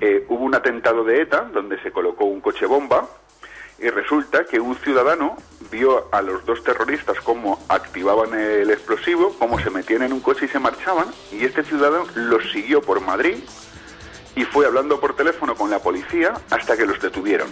Eh, 0.00 0.24
hubo 0.28 0.44
un 0.44 0.54
atentado 0.54 1.02
de 1.02 1.22
ETA 1.22 1.50
donde 1.52 1.80
se 1.82 1.90
colocó 1.90 2.24
un 2.24 2.40
coche 2.40 2.66
bomba 2.66 3.08
Y 3.80 3.90
resulta 3.90 4.44
que 4.44 4.60
un 4.60 4.76
ciudadano 4.76 5.36
vio 5.70 6.06
a 6.12 6.22
los 6.22 6.44
dos 6.46 6.62
terroristas 6.62 7.20
cómo 7.20 7.58
activaban 7.68 8.32
el 8.38 8.70
explosivo, 8.70 9.34
cómo 9.38 9.58
se 9.58 9.70
metían 9.70 10.02
en 10.02 10.12
un 10.12 10.20
coche 10.20 10.46
y 10.46 10.48
se 10.48 10.58
marchaban, 10.58 11.06
y 11.30 11.44
este 11.44 11.62
ciudadano 11.62 12.06
los 12.14 12.50
siguió 12.50 12.80
por 12.80 13.00
Madrid 13.00 13.36
y 14.34 14.44
fue 14.44 14.66
hablando 14.66 15.00
por 15.00 15.14
teléfono 15.14 15.54
con 15.54 15.70
la 15.70 15.78
policía 15.80 16.34
hasta 16.50 16.76
que 16.76 16.86
los 16.86 17.00
detuvieron. 17.00 17.48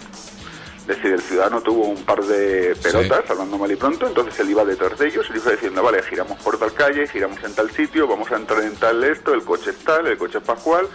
Es 0.80 0.86
decir, 0.86 1.12
el 1.12 1.20
ciudadano 1.20 1.60
tuvo 1.62 1.86
un 1.86 2.04
par 2.04 2.24
de 2.24 2.76
pelotas, 2.80 3.28
hablando 3.28 3.58
mal 3.58 3.70
y 3.72 3.76
pronto, 3.76 4.06
entonces 4.06 4.38
él 4.38 4.50
iba 4.50 4.64
detrás 4.64 4.96
de 4.96 5.08
ellos 5.08 5.26
y 5.28 5.32
le 5.32 5.38
iba 5.40 5.50
diciendo, 5.50 5.82
vale, 5.82 6.00
giramos 6.04 6.40
por 6.42 6.58
tal 6.58 6.72
calle, 6.74 7.08
giramos 7.08 7.42
en 7.42 7.54
tal 7.56 7.70
sitio, 7.72 8.06
vamos 8.06 8.30
a 8.30 8.36
entrar 8.36 8.62
en 8.62 8.76
tal 8.76 9.02
esto, 9.02 9.34
el 9.34 9.42
coche 9.42 9.70
es 9.70 9.78
tal, 9.78 10.06
el 10.06 10.16
coche 10.16 10.38
es 10.38 10.44
pascual. 10.44 10.86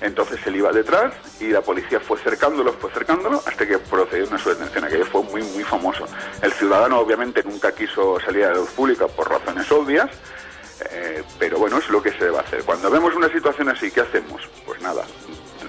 Entonces 0.00 0.40
él 0.46 0.56
iba 0.56 0.72
detrás 0.72 1.14
y 1.40 1.48
la 1.48 1.60
policía 1.60 2.00
fue 2.00 2.18
cercándolo, 2.18 2.72
fue 2.72 2.90
cercándolo, 2.90 3.42
hasta 3.46 3.66
que 3.66 3.78
procedió 3.78 4.32
a 4.32 4.38
su 4.38 4.50
detención. 4.50 4.84
Aquello 4.84 5.06
fue 5.06 5.22
muy, 5.22 5.42
muy 5.42 5.64
famoso. 5.64 6.04
El 6.42 6.52
ciudadano 6.52 6.98
obviamente 6.98 7.42
nunca 7.42 7.72
quiso 7.72 8.18
salir 8.20 8.44
a 8.44 8.50
la 8.50 8.56
luz 8.56 8.70
pública 8.70 9.06
por 9.06 9.30
razones 9.30 9.70
obvias, 9.70 10.10
eh, 10.90 11.22
pero 11.38 11.58
bueno, 11.58 11.78
es 11.78 11.88
lo 11.88 12.02
que 12.02 12.10
se 12.12 12.24
debe 12.24 12.38
hacer. 12.38 12.64
Cuando 12.64 12.90
vemos 12.90 13.14
una 13.14 13.28
situación 13.28 13.68
así, 13.68 13.90
¿qué 13.90 14.00
hacemos? 14.00 14.42
Pues 14.66 14.80
nada, 14.82 15.04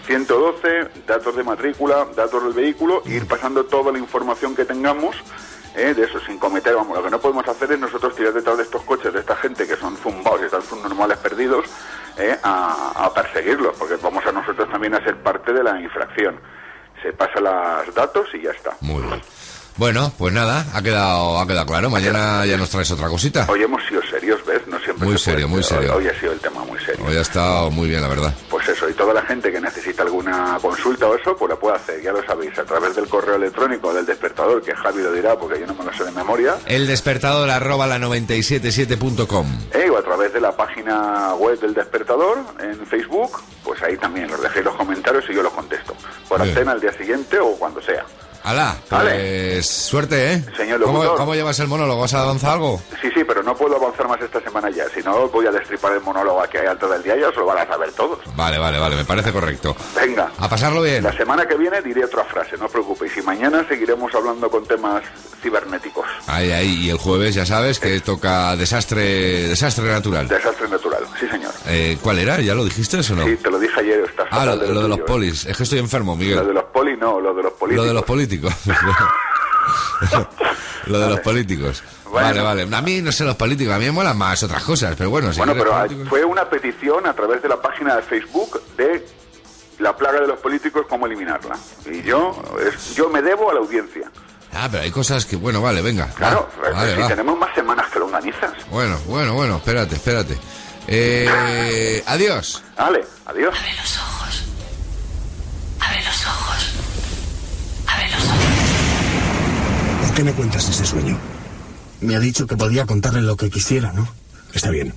112, 0.05 0.89
datos 1.07 1.35
de 1.35 1.43
matrícula, 1.43 2.07
datos 2.15 2.43
del 2.43 2.53
vehículo, 2.53 3.01
ir 3.05 3.27
pasando 3.27 3.65
toda 3.65 3.91
la 3.91 3.99
información 3.99 4.55
que 4.55 4.65
tengamos 4.65 5.15
eh, 5.75 5.93
de 5.93 6.03
eso, 6.03 6.19
sin 6.21 6.37
cometer, 6.37 6.73
vamos, 6.73 6.97
lo 6.97 7.03
que 7.03 7.09
no 7.09 7.19
podemos 7.19 7.45
hacer 7.47 7.71
es 7.71 7.79
nosotros 7.79 8.15
tirar 8.15 8.33
detrás 8.33 8.57
de 8.57 8.63
estos 8.63 8.81
coches, 8.83 9.11
de 9.11 9.19
esta 9.19 9.35
gente 9.35 9.67
que 9.67 9.75
son 9.75 9.97
zumbados 9.97 10.41
y 10.41 10.67
son 10.67 10.81
normales 10.81 11.17
perdidos, 11.17 11.65
eh, 12.17 12.37
a, 12.43 13.05
a 13.05 13.13
perseguirlos, 13.13 13.75
porque 13.77 13.95
vamos 14.01 14.25
a 14.25 14.31
nosotros 14.31 14.69
también 14.69 14.93
a 14.95 15.03
ser 15.03 15.15
parte 15.17 15.53
de 15.53 15.63
la 15.63 15.79
infracción. 15.79 16.39
Se 17.01 17.13
pasa 17.13 17.39
los 17.39 17.93
datos 17.93 18.27
y 18.33 18.41
ya 18.41 18.51
está. 18.51 18.75
Muy 18.81 19.03
bien. 19.03 19.21
Bueno, 19.77 20.09
pues 20.17 20.33
nada, 20.33 20.65
ha 20.73 20.81
quedado, 20.81 21.37
ha 21.37 21.45
quedado 21.45 21.65
claro. 21.65 21.89
Mañana 21.89 22.45
ya 22.45 22.55
nos 22.55 22.69
traes 22.69 22.89
otra 22.91 23.09
cosita. 23.09 23.45
Hoy 23.49 23.61
hemos 23.61 23.83
sido 23.85 24.01
serios, 24.09 24.39
¿ves? 24.45 24.65
No 24.67 24.79
siempre 24.79 25.05
Muy 25.05 25.17
se 25.17 25.25
puede, 25.25 25.35
serio, 25.35 25.47
muy 25.49 25.61
pero 25.61 25.75
serio. 25.81 25.95
Hoy 25.97 26.07
ha 26.07 26.17
sido 26.19 26.31
el 26.31 26.39
tema 26.39 26.63
muy 26.63 26.79
serio. 26.79 27.05
Hoy 27.05 27.17
ha 27.17 27.21
estado 27.21 27.69
muy 27.71 27.89
bien, 27.89 28.01
la 28.01 28.07
verdad. 28.07 28.33
Pues 28.49 28.69
eso, 28.69 28.89
y 28.89 28.93
toda 28.93 29.13
la 29.13 29.21
gente 29.23 29.51
que 29.51 29.59
necesita 29.59 30.03
alguna 30.03 30.57
consulta 30.61 31.07
o 31.07 31.15
eso, 31.17 31.35
pues 31.35 31.49
la 31.49 31.57
puede 31.57 31.75
hacer, 31.75 32.01
ya 32.01 32.13
lo 32.13 32.25
sabéis, 32.25 32.57
a 32.57 32.63
través 32.63 32.95
del 32.95 33.09
correo 33.09 33.35
electrónico 33.35 33.93
del 33.93 34.05
despertador, 34.05 34.61
que 34.63 34.73
Javi 34.73 35.03
lo 35.03 35.11
dirá 35.11 35.37
porque 35.37 35.59
yo 35.59 35.67
no 35.67 35.73
me 35.73 35.83
lo 35.83 35.93
sé 35.93 36.05
de 36.05 36.11
memoria, 36.11 36.55
El 36.67 36.87
despertador 36.87 37.49
arroba 37.49 37.85
la 37.85 37.97
977.com. 37.99 39.45
eh, 39.73 39.89
o 39.89 39.97
a 39.97 40.01
través 40.03 40.31
de 40.31 40.39
la 40.39 40.55
página 40.55 41.33
web 41.35 41.59
del 41.59 41.73
despertador 41.73 42.37
en 42.61 42.85
Facebook, 42.87 43.41
pues 43.63 43.81
ahí 43.83 43.97
también 43.97 44.29
los 44.31 44.41
dejéis 44.41 44.63
los 44.63 44.75
comentarios 44.75 45.25
y 45.29 45.33
yo 45.33 45.43
los 45.43 45.51
contesto. 45.51 45.93
Por 46.29 46.41
antena 46.41 46.71
al 46.71 46.79
día 46.79 46.93
siguiente 46.93 47.37
o 47.39 47.51
cuando 47.57 47.81
sea. 47.81 48.05
Alá, 48.45 48.77
pues 48.87 49.65
suerte, 49.67 50.33
¿eh? 50.33 50.45
Señor 50.55 50.79
¿Cómo, 50.83 51.15
cómo 51.15 51.33
llevas 51.33 51.59
el 51.59 51.67
monólogo? 51.67 52.01
¿Vas 52.01 52.13
a 52.13 52.21
avanzar 52.21 52.51
algo? 52.53 52.79
Sí, 53.01 53.09
sí, 53.11 53.23
pero 53.23 53.41
no 53.41 53.55
puedo 53.55 53.75
avanzar 53.75 54.07
más 54.07 54.21
esta 54.21 54.39
semana 54.39 54.69
ya, 54.69 54.87
si 54.89 55.01
no 55.01 55.27
voy 55.29 55.47
a 55.47 55.51
destripar 55.51 55.93
el 55.93 56.01
monólogo 56.01 56.43
que 56.51 56.59
hay 56.59 56.67
alto 56.67 56.87
del 56.87 57.01
día, 57.01 57.15
ya 57.19 57.29
os 57.29 57.35
lo 57.35 57.45
van 57.47 57.57
a 57.57 57.65
saber 57.65 57.91
todos. 57.93 58.19
Vale, 58.35 58.59
vale, 58.59 58.77
vale, 58.77 58.97
me 58.97 59.05
parece 59.05 59.31
correcto. 59.33 59.75
Venga. 59.95 60.29
A 60.37 60.47
pasarlo 60.47 60.83
bien. 60.83 61.03
La 61.03 61.11
semana 61.17 61.47
que 61.47 61.55
viene 61.55 61.81
diré 61.81 62.05
otra 62.05 62.23
frase, 62.25 62.55
no 62.57 62.65
os 62.65 62.71
preocupéis. 62.71 63.17
Y 63.17 63.23
mañana 63.23 63.65
seguiremos 63.67 64.13
hablando 64.13 64.47
con 64.51 64.63
temas 64.65 65.03
cibernéticos. 65.41 66.05
Ahí, 66.27 66.51
ahí, 66.51 66.85
y 66.85 66.89
el 66.91 66.97
jueves 66.97 67.33
ya 67.33 67.47
sabes 67.47 67.79
que 67.79 67.99
toca 68.01 68.55
desastre, 68.55 69.47
desastre 69.47 69.85
natural. 69.91 70.27
Desastre 70.27 70.67
natural, 70.69 71.03
sí 71.19 71.27
señor. 71.27 71.51
Eh, 71.67 71.97
¿Cuál 71.99 72.19
era? 72.19 72.39
¿Ya 72.41 72.53
lo 72.53 72.63
dijiste 72.63 72.97
o 72.97 73.15
no? 73.15 73.25
Sí, 73.25 73.37
te 73.37 73.49
lo 73.49 73.57
dije 73.57 73.79
ayer, 73.79 74.01
estás 74.01 74.27
Ah, 74.29 74.45
lo, 74.45 74.57
de 74.57 74.71
lo 74.71 74.81
de 74.83 74.87
los 74.89 74.99
¿eh? 74.99 75.03
polis. 75.07 75.45
Es 75.45 75.57
que 75.57 75.63
estoy 75.63 75.79
enfermo, 75.79 76.15
Miguel. 76.15 76.35
Lo 76.37 76.45
de 76.45 76.53
los 76.53 76.63
poli 76.65 76.95
no, 76.97 77.19
lo 77.19 77.33
de 77.33 77.43
los 77.43 77.53
políticos. 77.53 77.83
Lo 77.83 77.87
de 77.87 77.93
los 77.93 78.03
políticos. 78.03 78.34
lo 80.87 80.99
de 80.99 81.09
los 81.09 81.19
políticos. 81.21 81.83
Vale, 82.11 82.41
vale. 82.41 82.67
A 82.75 82.81
mí 82.81 83.01
no 83.01 83.11
sé 83.11 83.23
los 83.25 83.35
políticos, 83.35 83.73
a 83.73 83.79
mí 83.79 83.85
me 83.85 83.91
molan 83.91 84.17
más 84.17 84.41
otras 84.43 84.63
cosas, 84.63 84.95
pero 84.97 85.09
bueno, 85.09 85.31
si 85.33 85.37
bueno, 85.39 85.53
pero 85.53 85.71
políticos- 85.71 86.07
fue 86.09 86.23
una 86.23 86.49
petición 86.49 87.05
a 87.07 87.13
través 87.13 87.41
de 87.41 87.49
la 87.49 87.61
página 87.61 87.95
de 87.95 88.01
Facebook 88.03 88.61
de 88.77 89.05
la 89.79 89.95
plaga 89.97 90.21
de 90.21 90.27
los 90.27 90.39
políticos, 90.39 90.85
cómo 90.89 91.05
eliminarla. 91.07 91.57
Y 91.91 92.01
yo, 92.03 92.41
es- 92.65 92.95
yo 92.95 93.09
me 93.09 93.21
debo 93.21 93.51
a 93.51 93.55
la 93.55 93.59
audiencia. 93.59 94.09
Ah, 94.53 94.69
pero 94.71 94.83
hay 94.83 94.91
cosas 94.91 95.25
que, 95.25 95.35
bueno, 95.35 95.61
vale, 95.61 95.81
venga. 95.81 96.07
Claro, 96.15 96.47
va, 96.63 96.69
es 96.69 96.75
vale, 96.75 96.95
que 96.95 97.01
va. 97.01 97.07
tenemos 97.09 97.37
más 97.37 97.53
semanas 97.53 97.87
que 97.91 97.99
longanizas. 97.99 98.53
Bueno, 98.69 98.97
bueno, 99.07 99.33
bueno, 99.33 99.57
espérate, 99.57 99.95
espérate. 99.95 100.37
Eh, 100.87 102.01
adiós. 102.05 102.63
Vale, 102.77 103.03
adiós. 103.25 103.53
Abre 103.57 103.73
los 103.81 103.97
ojos. 103.97 104.24
Qué 110.15 110.23
me 110.23 110.33
cuentas 110.33 110.67
ese 110.69 110.85
sueño? 110.85 111.17
Me 111.99 112.15
ha 112.15 112.19
dicho 112.19 112.47
que 112.47 112.55
podía 112.55 112.85
contarle 112.85 113.21
lo 113.21 113.35
que 113.35 113.49
quisiera, 113.49 113.91
¿no? 113.91 114.07
Está 114.53 114.69
bien. 114.69 114.93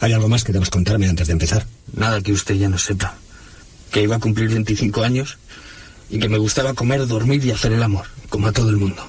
¿Hay 0.00 0.12
algo 0.12 0.28
más 0.28 0.42
que 0.42 0.52
debas 0.52 0.70
contarme 0.70 1.06
antes 1.06 1.26
de 1.26 1.34
empezar? 1.34 1.66
Nada 1.92 2.22
que 2.22 2.32
usted 2.32 2.54
ya 2.54 2.68
no 2.68 2.78
sepa. 2.78 3.14
Que 3.90 4.02
iba 4.02 4.16
a 4.16 4.20
cumplir 4.20 4.48
25 4.48 5.04
años 5.04 5.36
y 6.08 6.18
que 6.18 6.30
me 6.30 6.38
gustaba 6.38 6.72
comer, 6.72 7.06
dormir 7.06 7.44
y 7.44 7.50
hacer 7.50 7.72
el 7.72 7.82
amor, 7.82 8.06
como 8.30 8.48
a 8.48 8.52
todo 8.52 8.70
el 8.70 8.78
mundo. 8.78 9.08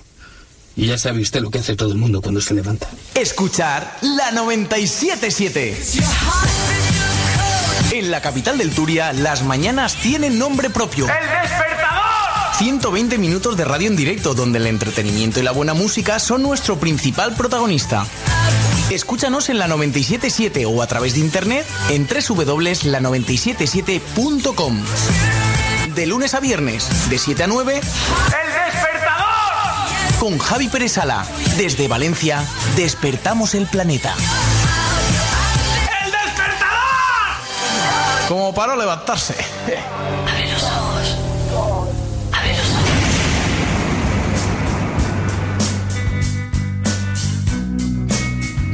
Y 0.75 0.87
ya 0.87 0.97
sabe 0.97 1.21
usted 1.21 1.41
lo 1.41 1.49
que 1.51 1.59
hace 1.59 1.75
todo 1.75 1.93
el 1.93 1.97
mundo 1.97 2.21
cuando 2.21 2.41
se 2.41 2.53
levanta. 2.53 2.89
Escuchar 3.13 3.97
la 4.01 4.31
977. 4.31 5.77
En 7.93 8.11
la 8.11 8.21
capital 8.21 8.57
del 8.57 8.71
Turia, 8.71 9.13
las 9.13 9.43
mañanas 9.43 9.95
tienen 9.95 10.37
nombre 10.37 10.69
propio. 10.69 11.07
¡El! 11.07 11.74
120 12.57 13.17
minutos 13.17 13.57
de 13.57 13.65
radio 13.65 13.87
en 13.87 13.97
directo, 13.97 14.33
donde 14.33 14.59
el 14.59 14.67
entretenimiento 14.67 15.41
y 15.41 15.43
la 15.43 15.51
buena 15.51 15.73
música 15.73 16.19
son 16.19 16.41
nuestro 16.41 16.77
principal 16.77 17.33
protagonista. 17.33 18.05
Escúchanos 18.89 19.49
en 19.49 19.59
la 19.59 19.67
977 19.67 20.65
o 20.65 20.81
a 20.81 20.87
través 20.87 21.15
de 21.15 21.19
internet 21.19 21.67
en 21.89 22.07
www.la977.com. 22.07 24.81
De 25.95 26.05
lunes 26.05 26.33
a 26.33 26.39
viernes, 26.39 27.09
de 27.09 27.17
7 27.17 27.43
a 27.43 27.47
9, 27.47 27.75
¡El 27.75 27.81
despertador! 27.81 29.25
con 30.19 30.37
Javi 30.37 30.69
Pérez 30.69 30.93
Sala. 30.93 31.25
Desde 31.57 31.89
Valencia, 31.89 32.41
despertamos 32.77 33.53
el 33.53 33.67
planeta. 33.67 34.15
¡El 36.05 36.11
despertador! 36.11 36.69
Como 38.29 38.53
para 38.53 38.77
levantarse. 38.77 39.35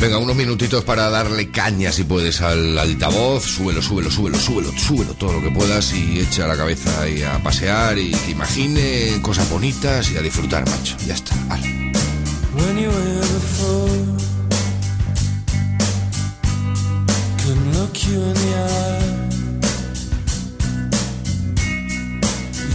Venga, 0.01 0.17
unos 0.17 0.35
minutitos 0.35 0.83
para 0.83 1.11
darle 1.11 1.51
caña, 1.51 1.91
si 1.91 2.03
puedes, 2.03 2.41
al 2.41 2.75
altavoz. 2.75 3.45
Súbelo, 3.45 3.83
súbelo, 3.83 4.09
súbelo, 4.09 4.39
súbelo, 4.39 4.71
súbelo 4.75 5.13
todo 5.13 5.33
lo 5.33 5.43
que 5.43 5.51
puedas 5.51 5.93
y 5.93 6.19
echa 6.19 6.47
la 6.47 6.57
cabeza 6.57 7.01
ahí 7.01 7.21
a 7.21 7.37
pasear 7.43 7.99
y 7.99 8.09
que 8.09 8.31
imagine 8.31 9.21
cosas 9.21 9.47
bonitas 9.51 10.09
y 10.09 10.17
a 10.17 10.21
disfrutar, 10.23 10.67
macho. 10.67 10.97
Ya 11.05 11.13
está, 11.13 11.35
vale. 11.47 11.91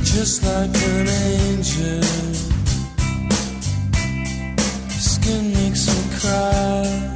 Just 0.05 0.45
like 0.45 0.75
an 0.75 1.09
angel. 1.09 2.03
Skin 4.99 5.53
makes 5.53 5.87
me 5.89 6.19
cry. 6.19 7.16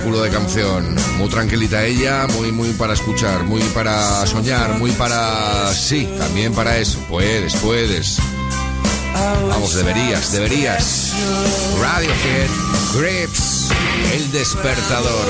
Espectáculo 0.00 0.22
de 0.22 0.30
canción. 0.30 0.96
Muy 1.18 1.28
tranquilita 1.28 1.84
ella, 1.84 2.26
muy, 2.34 2.52
muy 2.52 2.70
para 2.72 2.94
escuchar, 2.94 3.44
muy 3.44 3.62
para 3.74 4.26
soñar, 4.26 4.78
muy 4.78 4.92
para... 4.92 5.72
Sí, 5.74 6.08
también 6.18 6.54
para 6.54 6.78
eso. 6.78 6.98
Puedes, 7.08 7.54
puedes. 7.56 8.18
Vamos, 9.48 9.74
deberías, 9.74 10.32
deberías. 10.32 11.12
Radiohead, 11.80 12.50
Grips, 12.94 13.68
El 14.14 14.32
Despertador. 14.32 15.26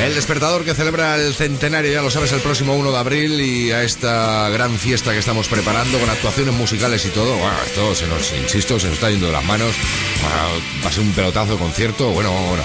El 0.00 0.14
despertador 0.14 0.64
que 0.64 0.74
celebra 0.74 1.16
el 1.16 1.34
centenario, 1.34 1.92
ya 1.92 2.00
lo 2.00 2.10
sabes, 2.10 2.32
el 2.32 2.40
próximo 2.40 2.74
1 2.74 2.90
de 2.90 2.98
abril 2.98 3.38
y 3.38 3.70
a 3.70 3.82
esta 3.82 4.48
gran 4.48 4.78
fiesta 4.78 5.12
que 5.12 5.18
estamos 5.18 5.46
preparando 5.46 5.98
con 5.98 6.08
actuaciones 6.08 6.54
musicales 6.54 7.04
y 7.04 7.10
todo. 7.10 7.36
Bueno, 7.36 7.56
esto 7.66 7.94
se 7.94 8.06
nos, 8.06 8.32
insisto, 8.32 8.80
se 8.80 8.86
nos 8.86 8.94
está 8.94 9.10
yendo 9.10 9.26
de 9.26 9.32
las 9.32 9.44
manos. 9.44 9.74
Bueno, 10.22 10.62
va 10.82 10.88
a 10.88 10.92
ser 10.92 11.02
un 11.02 11.12
pelotazo 11.12 11.52
de 11.52 11.58
concierto. 11.58 12.08
Bueno, 12.12 12.32
bueno. 12.32 12.62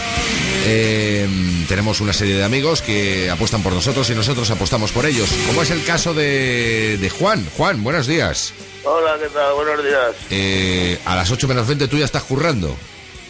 Eh, 0.66 1.28
tenemos 1.68 2.00
una 2.00 2.14
serie 2.14 2.38
de 2.38 2.44
amigos 2.46 2.82
que 2.82 3.30
apuestan 3.30 3.62
por 3.62 3.74
nosotros 3.74 4.10
y 4.10 4.16
nosotros 4.16 4.50
apostamos 4.50 4.94
por 4.94 5.06
ellos. 5.06 5.30
Como 5.48 5.62
es 5.62 5.72
el 5.72 5.84
caso 5.84 6.14
de, 6.14 6.98
de 6.98 7.10
Juan. 7.10 7.46
Juan, 7.58 7.84
buenos 7.84 8.08
días. 8.08 8.54
Hola, 8.86 9.18
¿qué 9.20 9.28
tal? 9.28 9.54
Buenos 9.56 9.84
días. 9.84 10.16
Eh, 10.30 11.00
a 11.04 11.18
las 11.18 11.30
8 11.30 11.50
menos 11.50 11.68
20 11.68 11.90
tú 11.90 11.98
ya 11.98 12.06
estás 12.06 12.24
currando. 12.24 12.78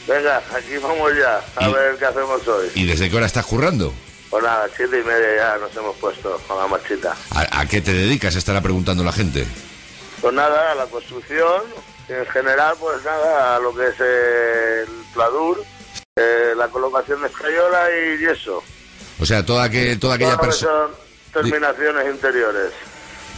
Venga, 0.07 0.37
aquí 0.53 0.77
vamos 0.81 1.11
ya, 1.17 1.41
a 1.55 1.67
ver 1.69 1.97
qué 1.97 2.05
hacemos 2.05 2.47
hoy. 2.47 2.69
¿Y 2.75 2.85
desde 2.85 3.09
qué 3.09 3.17
hora 3.17 3.25
estás 3.25 3.45
currando? 3.45 3.93
Pues 4.29 4.43
nada, 4.43 4.67
siete 4.75 4.99
y 4.99 5.03
media 5.03 5.35
ya 5.35 5.57
nos 5.57 5.75
hemos 5.75 5.95
puesto 5.97 6.39
con 6.47 6.57
la 6.57 6.67
marchita. 6.67 7.15
¿A, 7.31 7.61
a 7.61 7.65
qué 7.65 7.81
te 7.81 7.93
dedicas? 7.93 8.35
Estará 8.35 8.61
preguntando 8.61 9.03
la 9.03 9.11
gente. 9.11 9.47
Pues 10.21 10.33
nada, 10.33 10.71
a 10.71 10.75
la 10.75 10.85
construcción, 10.85 11.63
en 12.07 12.25
general, 12.27 12.75
pues 12.79 13.03
nada, 13.03 13.55
a 13.55 13.59
lo 13.59 13.73
que 13.73 13.87
es 13.87 13.99
el 13.99 14.89
pladur, 15.13 15.63
eh, 16.15 16.53
la 16.55 16.67
colocación 16.67 17.21
de 17.21 17.27
escayola 17.27 17.87
y 17.91 18.17
yeso. 18.19 18.63
O 19.19 19.25
sea, 19.25 19.45
toda, 19.45 19.69
que, 19.69 19.95
toda 19.95 20.15
aquella 20.15 20.37
persona... 20.37 20.87
son 20.87 20.91
terminaciones 21.33 22.13
interiores. 22.13 22.71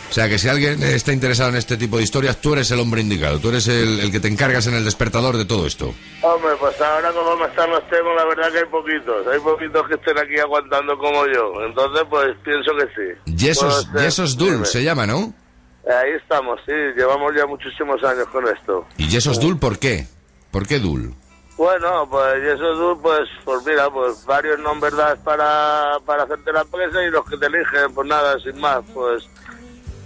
O 0.10 0.14
sea, 0.14 0.30
que 0.30 0.38
si 0.40 0.48
alguien 0.48 0.82
está 0.84 1.12
interesado 1.12 1.50
en 1.50 1.58
este 1.58 1.76
tipo 1.78 1.98
de 1.98 2.04
historias, 2.04 2.38
tú 2.40 2.54
eres 2.54 2.72
el 2.72 2.80
hombre 2.80 3.02
indicado. 3.02 3.40
Tú 3.40 3.50
eres 3.50 3.68
el, 3.68 4.00
el 4.00 4.12
que 4.12 4.20
te 4.22 4.30
encargas 4.30 4.66
en 4.68 4.74
el 4.74 4.86
despertador 4.86 5.36
de 5.36 5.46
todo 5.46 5.68
esto. 5.68 5.94
Hombre, 6.22 6.52
pues 6.60 6.80
ahora 6.82 7.12
como 7.12 7.46
están 7.46 7.70
los 7.70 7.86
temas, 7.90 8.16
la 8.16 8.26
verdad 8.26 8.52
que 8.52 8.60
hay 8.60 8.66
poquitos. 8.66 9.28
Hay 9.28 9.40
poquitos 9.40 9.88
que 9.88 9.96
estén 9.96 10.18
aquí 10.18 10.40
aguantando 10.40 10.98
como 10.98 11.26
yo. 11.28 11.62
Entonces, 11.66 12.04
pues 12.10 12.30
pienso 12.44 12.72
que 12.78 12.86
sí. 13.26 13.36
Yesos, 13.36 13.84
ser- 13.94 14.02
Yesos 14.02 14.38
Dul 14.38 14.54
Dime. 14.54 14.66
se 14.66 14.84
llama, 14.84 15.06
¿no? 15.06 15.34
Ahí 15.86 16.12
estamos, 16.22 16.60
sí. 16.66 16.74
Llevamos 16.96 17.34
ya 17.36 17.46
muchísimos 17.46 18.02
años 18.04 18.28
con 18.32 18.48
esto. 18.48 18.88
¿Y 18.98 19.10
Yesos 19.10 19.40
Dul 19.40 19.60
por 19.60 19.78
qué? 19.78 20.08
¿Por 20.52 20.66
qué 20.66 20.80
Dul? 20.80 21.14
Bueno, 21.58 22.08
pues 22.10 22.36
y 22.46 22.48
eso 22.50 22.74
tú, 22.74 23.02
pues, 23.02 23.28
pues 23.44 23.66
mira, 23.66 23.90
pues 23.90 24.24
varios 24.26 24.60
nombres 24.60 24.96
das 24.96 25.18
para, 25.20 25.98
para 26.06 26.24
hacerte 26.24 26.54
la 26.54 26.64
presa 26.66 27.04
y 27.04 27.10
los 27.10 27.28
que 27.28 27.36
te 27.38 27.48
eligen, 27.48 27.94
pues 27.96 28.08
nada, 28.08 28.38
sin 28.40 28.60
más, 28.62 28.82
pues 28.94 29.28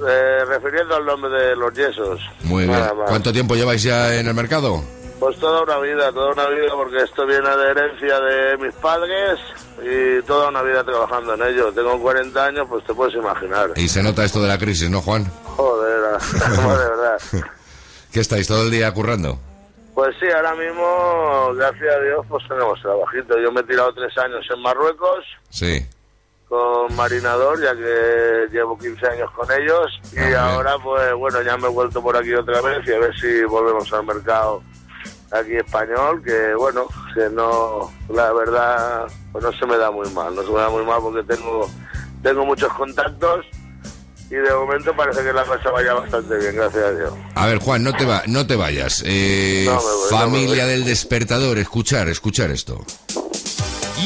eh, 0.07 0.45
refiriendo 0.45 0.95
al 0.95 1.05
nombre 1.05 1.29
de 1.31 1.55
los 1.55 1.73
yesos. 1.73 2.19
Muy 2.43 2.65
bien. 2.65 2.79
Nada 2.79 2.93
más. 2.93 3.09
¿Cuánto 3.09 3.31
tiempo 3.31 3.55
lleváis 3.55 3.83
ya 3.83 4.15
en 4.15 4.27
el 4.27 4.33
mercado? 4.33 4.83
Pues 5.19 5.37
toda 5.37 5.61
una 5.61 5.77
vida, 5.77 6.11
toda 6.11 6.31
una 6.31 6.47
vida, 6.47 6.71
porque 6.73 6.97
esto 7.03 7.27
viene 7.27 7.47
de 7.55 7.69
herencia 7.69 8.19
de 8.19 8.57
mis 8.57 8.73
padres 8.75 9.39
y 9.83 10.21
toda 10.25 10.49
una 10.49 10.63
vida 10.63 10.83
trabajando 10.83 11.35
en 11.35 11.43
ello. 11.43 11.71
Tengo 11.71 12.01
40 12.01 12.43
años, 12.45 12.65
pues 12.67 12.83
te 12.85 12.93
puedes 12.95 13.13
imaginar. 13.13 13.69
Y 13.75 13.87
se 13.87 14.01
nota 14.01 14.25
esto 14.25 14.41
de 14.41 14.47
la 14.47 14.57
crisis, 14.57 14.89
¿no, 14.89 14.99
Juan? 15.01 15.31
Joder, 15.43 16.01
de 16.33 16.89
verdad. 16.89 17.21
¿Qué 18.11 18.19
estáis 18.19 18.47
todo 18.47 18.63
el 18.63 18.71
día 18.71 18.91
currando? 18.93 19.37
Pues 19.93 20.15
sí, 20.19 20.25
ahora 20.35 20.55
mismo, 20.55 21.53
gracias 21.53 21.95
a 21.95 21.99
Dios, 21.99 22.25
pues 22.27 22.43
tenemos 22.47 22.81
trabajito. 22.81 23.37
Yo 23.39 23.51
me 23.51 23.61
he 23.61 23.63
tirado 23.63 23.93
tres 23.93 24.17
años 24.17 24.43
en 24.51 24.61
Marruecos 24.61 25.25
Sí. 25.51 25.85
Con 26.51 26.93
Marinador, 26.97 27.63
ya 27.63 27.73
que 27.73 28.47
llevo 28.51 28.77
15 28.77 29.07
años 29.07 29.31
con 29.31 29.47
ellos. 29.49 30.01
Y 30.11 30.33
ahora, 30.33 30.75
pues 30.83 31.13
bueno, 31.13 31.41
ya 31.43 31.55
me 31.55 31.67
he 31.67 31.71
vuelto 31.71 32.01
por 32.03 32.17
aquí 32.17 32.33
otra 32.33 32.59
vez 32.59 32.85
y 32.85 32.91
a 32.91 32.99
ver 32.99 33.15
si 33.17 33.43
volvemos 33.45 33.91
al 33.93 34.05
mercado 34.05 34.61
aquí 35.31 35.55
español, 35.55 36.21
que 36.21 36.53
bueno, 36.55 36.87
que 37.15 37.29
no, 37.29 37.89
la 38.09 38.33
verdad, 38.33 39.07
pues 39.31 39.45
no 39.45 39.53
se 39.53 39.65
me 39.65 39.77
da 39.77 39.91
muy 39.91 40.09
mal. 40.09 40.35
No 40.35 40.43
se 40.43 40.51
me 40.51 40.59
da 40.59 40.69
muy 40.69 40.83
mal 40.83 40.99
porque 41.01 41.23
tengo, 41.23 41.69
tengo 42.21 42.45
muchos 42.45 42.73
contactos 42.73 43.45
y 44.29 44.35
de 44.35 44.53
momento 44.53 44.93
parece 44.93 45.23
que 45.23 45.31
la 45.31 45.45
cosa 45.45 45.71
vaya 45.71 45.93
bastante 45.93 46.35
bien, 46.35 46.53
gracias 46.57 46.83
a 46.83 46.91
Dios. 46.91 47.13
A 47.33 47.45
ver, 47.47 47.59
Juan, 47.59 47.81
no 47.81 47.93
te, 47.93 48.03
va, 48.03 48.23
no 48.27 48.45
te 48.45 48.57
vayas. 48.57 49.03
Eh, 49.05 49.63
No 49.67 49.75
voy, 49.75 50.09
familia 50.09 50.65
del 50.65 50.83
despertador, 50.83 51.57
escuchar, 51.59 52.09
escuchar 52.09 52.51
esto. 52.51 52.83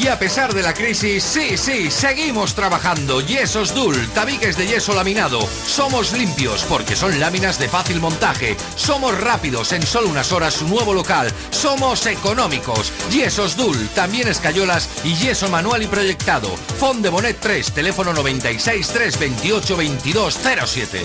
Y 0.06 0.08
a 0.08 0.20
pesar 0.20 0.54
de 0.54 0.62
la 0.62 0.72
crisis, 0.72 1.24
sí, 1.24 1.56
sí, 1.56 1.90
seguimos 1.90 2.54
trabajando. 2.54 3.20
Yesos 3.20 3.74
Dul, 3.74 3.96
tabiques 4.10 4.56
de 4.56 4.68
yeso 4.68 4.94
laminado. 4.94 5.40
Somos 5.40 6.12
limpios 6.12 6.62
porque 6.68 6.94
son 6.94 7.18
láminas 7.18 7.58
de 7.58 7.68
fácil 7.68 7.98
montaje. 7.98 8.56
Somos 8.76 9.20
rápidos, 9.20 9.72
en 9.72 9.82
solo 9.82 10.08
unas 10.08 10.30
horas 10.30 10.54
su 10.54 10.68
nuevo 10.68 10.94
local. 10.94 11.32
Somos 11.50 12.06
económicos. 12.06 12.92
Yesos 13.10 13.56
Dul, 13.56 13.76
también 13.96 14.28
escayolas 14.28 14.88
y 15.02 15.16
yeso 15.16 15.48
manual 15.48 15.82
y 15.82 15.88
proyectado. 15.88 16.50
Fond 16.78 17.02
de 17.02 17.08
Bonet 17.08 17.38
3, 17.40 17.72
teléfono 17.72 18.12
96 18.12 18.86
328 18.86 19.74
2207. 19.74 21.02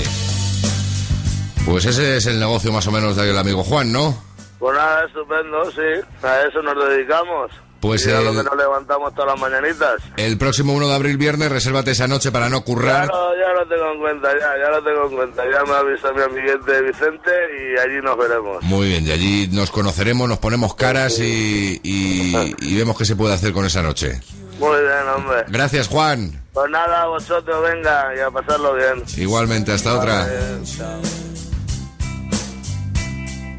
Pues 1.66 1.86
ese 1.86 2.18
es 2.18 2.28
el 2.28 2.40
negocio 2.40 2.72
más 2.72 2.86
o 2.86 2.92
menos 2.92 3.16
del 3.16 3.36
amigo 3.36 3.64
Juan, 3.64 3.92
¿no? 3.92 4.24
Pues 4.60 4.78
nada, 4.78 5.06
estupendo, 5.06 5.72
sí. 5.72 6.06
A 6.22 6.42
eso 6.42 6.62
nos 6.62 6.88
dedicamos. 6.88 7.52
Pues 7.82 8.06
y 8.06 8.12
a 8.12 8.22
lo 8.22 8.30
el- 8.30 8.38
que 8.38 8.44
nos 8.44 8.56
levantamos 8.58 9.14
todas 9.16 9.32
las 9.32 9.40
mañanitas. 9.52 9.96
El 10.16 10.38
próximo 10.38 10.74
1 10.74 10.88
de 10.88 10.94
abril, 10.96 11.18
viernes, 11.18 11.52
resérvate 11.52 11.92
esa 11.92 12.08
noche 12.08 12.32
para 12.32 12.48
no 12.48 12.64
currar. 12.64 13.08
Ya 13.10 13.14
lo, 13.14 13.36
ya 13.36 13.54
lo 13.60 13.68
tengo 13.68 13.92
en 13.92 14.00
cuenta, 14.00 14.30
ya, 14.40 14.54
ya 14.64 14.70
lo 14.70 14.84
tengo 14.84 15.06
en 15.10 15.16
cuenta. 15.16 15.44
Ya 15.52 15.64
me 15.66 15.74
avisa 15.74 16.12
mi 16.14 16.22
amiguete 16.22 16.82
Vicente 16.84 17.32
y 17.60 17.80
allí 17.80 18.02
nos 18.04 18.18
veremos. 18.18 18.64
Muy 18.64 18.88
bien, 18.88 19.08
y 19.08 19.12
allí 19.12 19.48
nos 19.52 19.72
conoceremos, 19.72 20.30
nos 20.30 20.38
ponemos 20.38 20.76
caras 20.76 21.18
y, 21.20 21.80
y- 21.84 22.56
y 22.60 22.78
vemos 22.78 22.98
qué 22.98 23.06
se 23.06 23.16
puede 23.16 23.34
hacer 23.34 23.52
con 23.52 23.66
esa 23.66 23.82
noche. 23.82 24.22
Muy 24.60 24.80
bien, 24.80 25.08
hombre. 25.16 25.44
Gracias, 25.48 25.88
Juan. 25.88 26.40
Pues 26.54 26.70
nada, 26.70 27.08
vosotros 27.08 27.64
venga 27.64 28.14
y 28.16 28.20
a 28.20 28.30
pasarlo 28.30 28.76
bien. 28.76 29.04
Igualmente, 29.18 29.72
hasta 29.72 29.98
otra. 29.98 30.28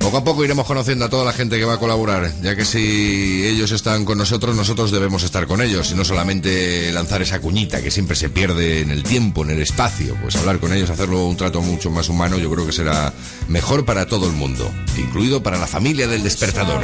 Poco 0.03 0.16
a 0.16 0.24
poco 0.24 0.44
iremos 0.44 0.66
conociendo 0.66 1.05
a 1.05 1.09
toda 1.09 1.24
la 1.24 1.32
gente 1.32 1.59
que 1.59 1.64
va 1.64 1.74
a 1.74 1.78
colaborar, 1.78 2.32
ya 2.42 2.57
que 2.57 2.64
si 2.64 3.46
ellos 3.46 3.70
están 3.70 4.05
con 4.05 4.18
nosotros, 4.18 4.57
nosotros 4.57 4.90
debemos 4.90 5.22
estar 5.22 5.46
con 5.46 5.62
ellos, 5.62 5.92
y 5.92 5.94
no 5.94 6.05
solamente 6.05 6.92
lanzar 6.92 7.22
esa 7.22 7.40
cuñita 7.40 7.80
que 7.80 7.90
siempre 7.92 8.16
se 8.16 8.28
pierde 8.28 8.80
en 8.80 8.90
el 8.90 9.05
tiempo, 9.05 9.44
en 9.44 9.50
el 9.50 9.62
espacio, 9.62 10.16
pues 10.20 10.34
hablar 10.36 10.59
con 10.59 10.72
ellos, 10.72 10.90
hacerlo 10.90 11.26
un 11.26 11.36
trato 11.36 11.62
mucho 11.62 11.90
más 11.90 12.09
humano, 12.09 12.36
yo 12.36 12.50
creo 12.50 12.66
que 12.66 12.72
será 12.72 13.12
mejor 13.48 13.84
para 13.84 14.07
todo 14.07 14.26
el 14.26 14.32
mundo, 14.32 14.70
incluido 14.98 15.42
para 15.42 15.57
la 15.57 15.68
familia 15.68 16.09
del 16.09 16.24
despertador, 16.24 16.82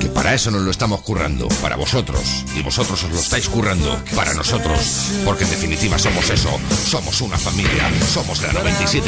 que 0.00 0.06
para 0.06 0.32
eso 0.32 0.52
nos 0.52 0.62
lo 0.62 0.70
estamos 0.70 1.02
currando, 1.02 1.48
para 1.60 1.74
vosotros, 1.74 2.44
y 2.56 2.62
vosotros 2.62 3.02
os 3.02 3.10
lo 3.10 3.18
estáis 3.18 3.48
currando. 3.48 4.00
Para 4.14 4.32
nosotros, 4.32 5.10
porque 5.24 5.44
en 5.44 5.50
definitiva 5.50 5.98
somos 5.98 6.30
eso, 6.30 6.50
somos 6.88 7.20
una 7.20 7.36
familia, 7.36 7.90
somos 8.12 8.40
la 8.42 8.52
97.7 8.52 9.02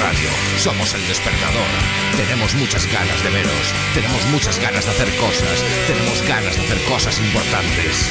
Radio, 0.00 0.28
somos 0.58 0.92
el 0.92 1.06
despertador. 1.06 2.15
Tenemos 2.16 2.54
muchas 2.54 2.86
ganas 2.90 3.22
de 3.22 3.30
veros, 3.30 3.74
tenemos 3.94 4.24
muchas 4.26 4.58
ganas 4.58 4.84
de 4.84 4.90
hacer 4.90 5.08
cosas, 5.16 5.64
tenemos 5.86 6.22
ganas 6.26 6.56
de 6.56 6.62
hacer 6.62 6.82
cosas 6.84 7.18
importantes. 7.18 8.10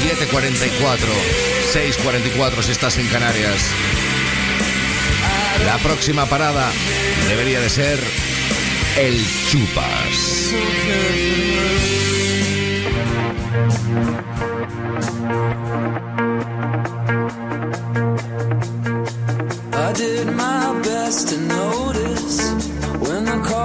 7.44, 0.00 0.98
6.44 1.72 2.62
si 2.62 2.72
estás 2.72 2.98
en 2.98 3.06
Canarias. 3.08 3.70
La 5.64 5.78
próxima 5.78 6.26
parada 6.26 6.70
debería 7.28 7.60
de 7.60 7.70
ser 7.70 7.98
el 8.98 9.24
Chupas. 9.48 10.54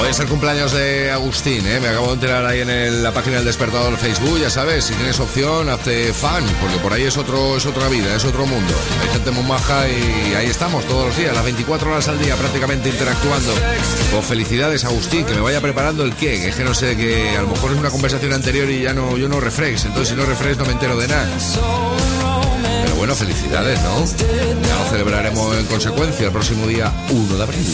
Hoy 0.00 0.10
es 0.10 0.20
el 0.20 0.28
cumpleaños 0.28 0.72
de 0.72 1.10
Agustín, 1.10 1.66
¿eh? 1.66 1.80
me 1.80 1.88
acabo 1.88 2.08
de 2.08 2.12
enterar 2.14 2.44
ahí 2.44 2.60
en 2.60 3.02
la 3.02 3.12
página 3.12 3.36
del 3.36 3.46
despertador 3.46 3.96
Facebook, 3.96 4.38
ya 4.38 4.50
sabes, 4.50 4.84
si 4.84 4.94
tienes 4.94 5.18
opción, 5.18 5.70
hazte 5.70 6.12
fan, 6.12 6.44
porque 6.60 6.76
por 6.78 6.92
ahí 6.92 7.04
es 7.04 7.16
otro 7.16 7.56
es 7.56 7.64
otra 7.64 7.88
vida, 7.88 8.14
es 8.14 8.24
otro 8.24 8.46
mundo. 8.46 8.74
Hay 9.02 9.08
gente 9.08 9.30
muy 9.30 9.42
maja 9.44 9.88
y 9.88 10.34
ahí 10.34 10.46
estamos 10.46 10.84
todos 10.84 11.06
los 11.06 11.16
días, 11.16 11.34
las 11.34 11.44
24 11.44 11.90
horas 11.90 12.08
al 12.08 12.18
día 12.18 12.36
prácticamente 12.36 12.90
interactuando. 12.90 13.52
Pues 14.12 14.24
felicidades 14.26 14.84
Agustín, 14.84 15.24
que 15.24 15.32
me 15.32 15.40
vaya 15.40 15.60
preparando 15.60 16.04
el 16.04 16.14
qué, 16.14 16.40
que 16.40 16.48
es 16.50 16.56
que 16.56 16.64
no 16.64 16.74
sé, 16.74 16.96
que 16.96 17.36
a 17.36 17.42
lo 17.42 17.48
mejor 17.48 17.72
es 17.72 17.78
una 17.78 17.90
conversación 17.90 18.34
anterior 18.34 18.70
y 18.70 18.82
ya 18.82 18.92
no, 18.92 19.16
yo 19.16 19.28
no 19.28 19.40
refresh, 19.40 19.86
entonces 19.86 20.10
si 20.10 20.14
no 20.14 20.26
refresh 20.26 20.58
no 20.58 20.66
me 20.66 20.72
entero 20.72 20.96
de 20.96 21.08
nada. 21.08 22.05
Bueno, 23.06 23.20
felicidades, 23.20 23.80
¿no? 23.82 24.04
Ya 24.66 24.76
lo 24.82 24.90
celebraremos 24.90 25.56
en 25.56 25.66
consecuencia 25.66 26.26
el 26.26 26.32
próximo 26.32 26.66
día 26.66 26.92
1 27.10 27.36
de 27.36 27.42
abril. 27.44 27.64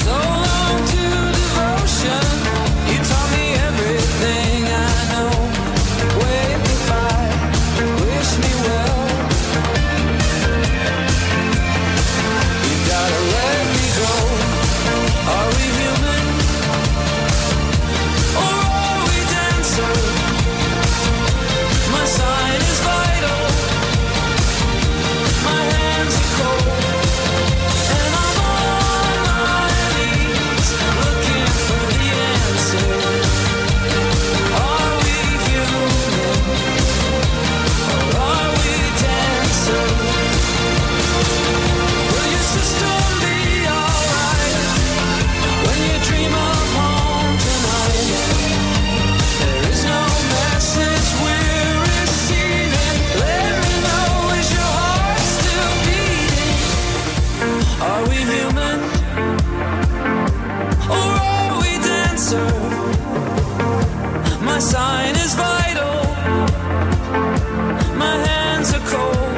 Sign 64.73 65.15
is 65.27 65.35
vital. 65.35 65.97
My 68.03 68.17
hands 68.29 68.69
are 68.77 68.85
cold. 68.95 69.35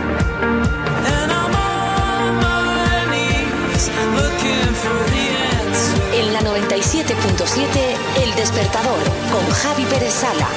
And 1.12 1.28
I'm 1.40 1.54
on 1.70 2.30
my 2.48 2.94
knees 3.12 3.84
looking 4.18 4.70
for 4.82 5.00
the 5.14 5.24
answer. 5.58 5.96
En 6.18 6.26
la 6.34 6.40
97.7 6.40 8.22
El 8.22 8.30
Despertador 8.40 9.02
con 9.32 9.44
Javi 9.60 9.84
Pérez 9.90 10.14
Sala. 10.22 10.48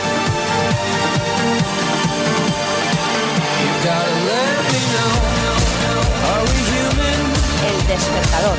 El 7.69 7.80
Despertador. 7.93 8.57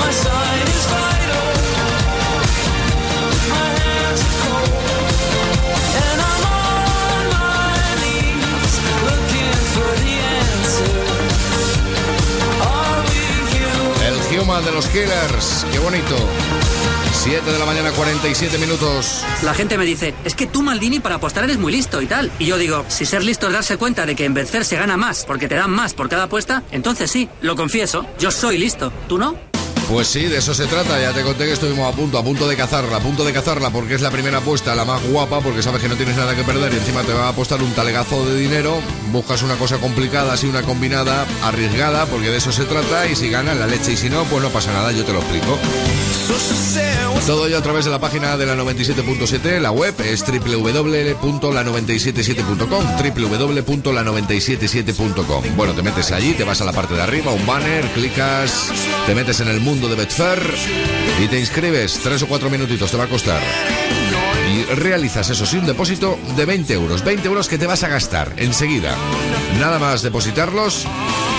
My 0.00 0.12
sign 0.22 0.68
is 0.76 0.86
vital. 0.92 1.27
De 14.38 14.70
los 14.70 14.86
Killers, 14.86 15.66
qué 15.72 15.80
bonito. 15.80 16.16
7 17.12 17.50
de 17.50 17.58
la 17.58 17.66
mañana, 17.66 17.90
47 17.90 18.56
minutos. 18.58 19.24
La 19.42 19.52
gente 19.52 19.76
me 19.76 19.84
dice, 19.84 20.14
es 20.24 20.36
que 20.36 20.46
tú, 20.46 20.62
Maldini, 20.62 21.00
para 21.00 21.16
apostar 21.16 21.42
eres 21.42 21.58
muy 21.58 21.72
listo 21.72 22.00
y 22.00 22.06
tal. 22.06 22.30
Y 22.38 22.46
yo 22.46 22.56
digo, 22.56 22.84
si 22.86 23.04
ser 23.04 23.24
listo 23.24 23.48
es 23.48 23.52
darse 23.52 23.76
cuenta 23.78 24.06
de 24.06 24.14
que 24.14 24.24
en 24.24 24.34
vencer 24.34 24.64
se 24.64 24.76
gana 24.76 24.96
más 24.96 25.24
porque 25.24 25.48
te 25.48 25.56
dan 25.56 25.72
más 25.72 25.92
por 25.92 26.08
cada 26.08 26.24
apuesta, 26.24 26.62
entonces 26.70 27.10
sí, 27.10 27.28
lo 27.40 27.56
confieso, 27.56 28.06
yo 28.20 28.30
soy 28.30 28.58
listo. 28.58 28.92
¿Tú 29.08 29.18
no? 29.18 29.34
Pues 29.88 30.08
sí, 30.08 30.26
de 30.26 30.36
eso 30.36 30.52
se 30.52 30.66
trata. 30.66 31.00
Ya 31.00 31.12
te 31.12 31.22
conté 31.22 31.46
que 31.46 31.52
estuvimos 31.52 31.90
a 31.90 31.96
punto, 31.96 32.18
a 32.18 32.22
punto 32.22 32.46
de 32.46 32.56
cazarla, 32.56 32.98
a 32.98 33.00
punto 33.00 33.24
de 33.24 33.32
cazarla, 33.32 33.70
porque 33.70 33.94
es 33.94 34.02
la 34.02 34.10
primera 34.10 34.38
apuesta, 34.38 34.74
la 34.74 34.84
más 34.84 35.02
guapa, 35.02 35.40
porque 35.40 35.62
sabes 35.62 35.80
que 35.80 35.88
no 35.88 35.96
tienes 35.96 36.16
nada 36.16 36.36
que 36.36 36.44
perder 36.44 36.74
y 36.74 36.76
encima 36.76 37.02
te 37.02 37.14
va 37.14 37.26
a 37.26 37.28
apostar 37.30 37.62
un 37.62 37.72
talegazo 37.72 38.26
de 38.26 38.38
dinero. 38.38 38.80
Buscas 39.12 39.42
una 39.42 39.56
cosa 39.56 39.78
complicada, 39.78 40.34
así 40.34 40.46
una 40.46 40.62
combinada, 40.62 41.26
arriesgada, 41.42 42.04
porque 42.06 42.28
de 42.28 42.36
eso 42.36 42.52
se 42.52 42.64
trata. 42.64 43.06
Y 43.06 43.16
si 43.16 43.30
ganas 43.30 43.56
la 43.56 43.66
leche 43.66 43.92
y 43.92 43.96
si 43.96 44.10
no, 44.10 44.24
pues 44.24 44.42
no 44.42 44.50
pasa 44.50 44.72
nada, 44.72 44.92
yo 44.92 45.04
te 45.04 45.12
lo 45.12 45.20
explico. 45.20 45.58
Todo 47.26 47.46
ello 47.46 47.58
a 47.58 47.62
través 47.62 47.84
de 47.84 47.90
la 47.90 47.98
página 47.98 48.36
de 48.36 48.46
la 48.46 48.54
97.7, 48.56 49.60
la 49.60 49.70
web 49.70 49.94
es 50.00 50.24
www.la977.com, 50.26 52.68
www.la977.com. 52.68 55.44
Bueno, 55.56 55.74
te 55.74 55.82
metes 55.82 56.10
allí, 56.12 56.32
te 56.32 56.44
vas 56.44 56.62
a 56.62 56.64
la 56.64 56.72
parte 56.72 56.94
de 56.94 57.02
arriba, 57.02 57.32
un 57.32 57.44
banner, 57.46 57.84
clicas, 57.92 58.70
te 59.06 59.14
metes 59.14 59.40
en 59.40 59.48
el 59.48 59.60
mundo 59.60 59.88
de 59.88 59.96
Betfair 59.96 60.40
y 61.22 61.28
te 61.28 61.38
inscribes. 61.38 62.00
Tres 62.02 62.22
o 62.22 62.26
cuatro 62.26 62.48
minutitos 62.48 62.90
te 62.90 62.96
va 62.96 63.04
a 63.04 63.08
costar. 63.08 63.42
Y 64.50 64.64
realizas 64.74 65.28
eso 65.28 65.44
sí, 65.44 65.58
un 65.58 65.66
depósito 65.66 66.18
de 66.36 66.46
20 66.46 66.72
euros. 66.72 67.04
20 67.04 67.28
euros 67.28 67.48
que 67.48 67.58
te 67.58 67.66
vas 67.66 67.84
a 67.84 67.88
gastar 67.88 68.32
enseguida. 68.36 68.96
Nada 69.60 69.78
más 69.78 70.00
depositarlos, 70.02 70.86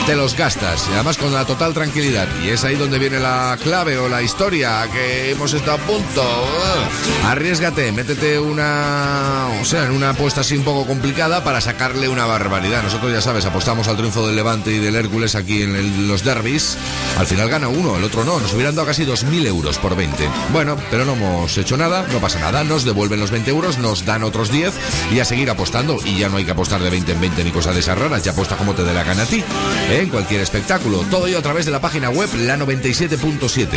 te 0.05 0.15
los 0.15 0.35
gastas. 0.35 0.87
Y 0.89 0.93
además 0.93 1.17
con 1.17 1.33
la 1.33 1.45
total 1.45 1.73
tranquilidad. 1.73 2.27
Y 2.43 2.49
es 2.49 2.63
ahí 2.63 2.75
donde 2.75 2.99
viene 2.99 3.19
la 3.19 3.57
clave 3.61 3.97
o 3.97 4.09
la 4.09 4.21
historia 4.21 4.87
que 4.91 5.31
hemos 5.31 5.53
estado 5.53 5.77
a 5.77 5.77
punto. 5.77 6.23
Ah, 6.23 7.31
Arriesgate, 7.31 7.91
métete 7.91 8.39
una. 8.39 9.47
O 9.61 9.65
sea, 9.65 9.85
en 9.85 9.91
una 9.91 10.11
apuesta 10.11 10.41
así 10.41 10.55
un 10.57 10.63
poco 10.63 10.85
complicada 10.85 11.43
para 11.43 11.61
sacarle 11.61 12.09
una 12.09 12.25
barbaridad. 12.25 12.83
Nosotros 12.83 13.11
ya 13.11 13.21
sabes, 13.21 13.45
apostamos 13.45 13.87
al 13.87 13.97
triunfo 13.97 14.25
del 14.25 14.35
Levante 14.35 14.71
y 14.71 14.79
del 14.79 14.95
Hércules 14.95 15.35
aquí 15.35 15.63
en 15.63 16.07
los 16.07 16.23
derbis. 16.23 16.77
Al 17.17 17.27
final 17.27 17.49
gana 17.49 17.67
uno, 17.67 17.97
el 17.97 18.03
otro 18.03 18.23
no. 18.23 18.39
Nos 18.39 18.53
hubieran 18.53 18.75
dado 18.75 18.87
casi 18.87 19.05
2.000 19.05 19.45
euros 19.47 19.77
por 19.77 19.95
20. 19.95 20.27
Bueno, 20.51 20.77
pero 20.89 21.05
no 21.05 21.13
hemos 21.13 21.57
hecho 21.57 21.77
nada, 21.77 22.05
no 22.11 22.19
pasa 22.19 22.39
nada. 22.39 22.63
Nos 22.63 22.83
devuelven 22.85 23.19
los 23.19 23.31
20 23.31 23.49
euros, 23.51 23.77
nos 23.77 24.05
dan 24.05 24.23
otros 24.23 24.51
10 24.51 24.73
y 25.11 25.19
a 25.19 25.25
seguir 25.25 25.49
apostando. 25.49 25.97
Y 26.05 26.17
ya 26.17 26.29
no 26.29 26.37
hay 26.37 26.45
que 26.45 26.51
apostar 26.51 26.81
de 26.81 26.89
20 26.89 27.11
en 27.11 27.21
20 27.21 27.43
ni 27.43 27.51
cosas 27.51 27.73
de 27.73 27.81
esas 27.81 27.97
raras. 27.97 28.23
Ya 28.23 28.31
apuesta 28.31 28.55
como 28.55 28.73
te 28.73 28.83
dé 28.83 28.93
la 28.93 29.03
gana 29.03 29.23
a 29.23 29.25
ti. 29.25 29.43
¿eh? 29.91 29.98
En 29.99 30.07
cualquier 30.07 30.39
espectáculo. 30.39 31.03
Todo 31.11 31.27
ello 31.27 31.39
a 31.39 31.41
través 31.41 31.65
de 31.65 31.71
la 31.71 31.81
página 31.81 32.09
web 32.09 32.29
la97.7 32.33 33.67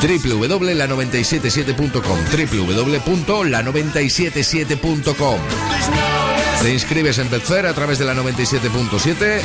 www.la977.com 0.00 2.18
www.la977.com 3.06 5.38
te 6.62 6.72
inscribes 6.72 7.18
en 7.18 7.28
Betfair 7.30 7.66
a 7.66 7.74
través 7.74 7.98
de 7.98 8.06
la 8.06 8.14
97.7 8.14 9.40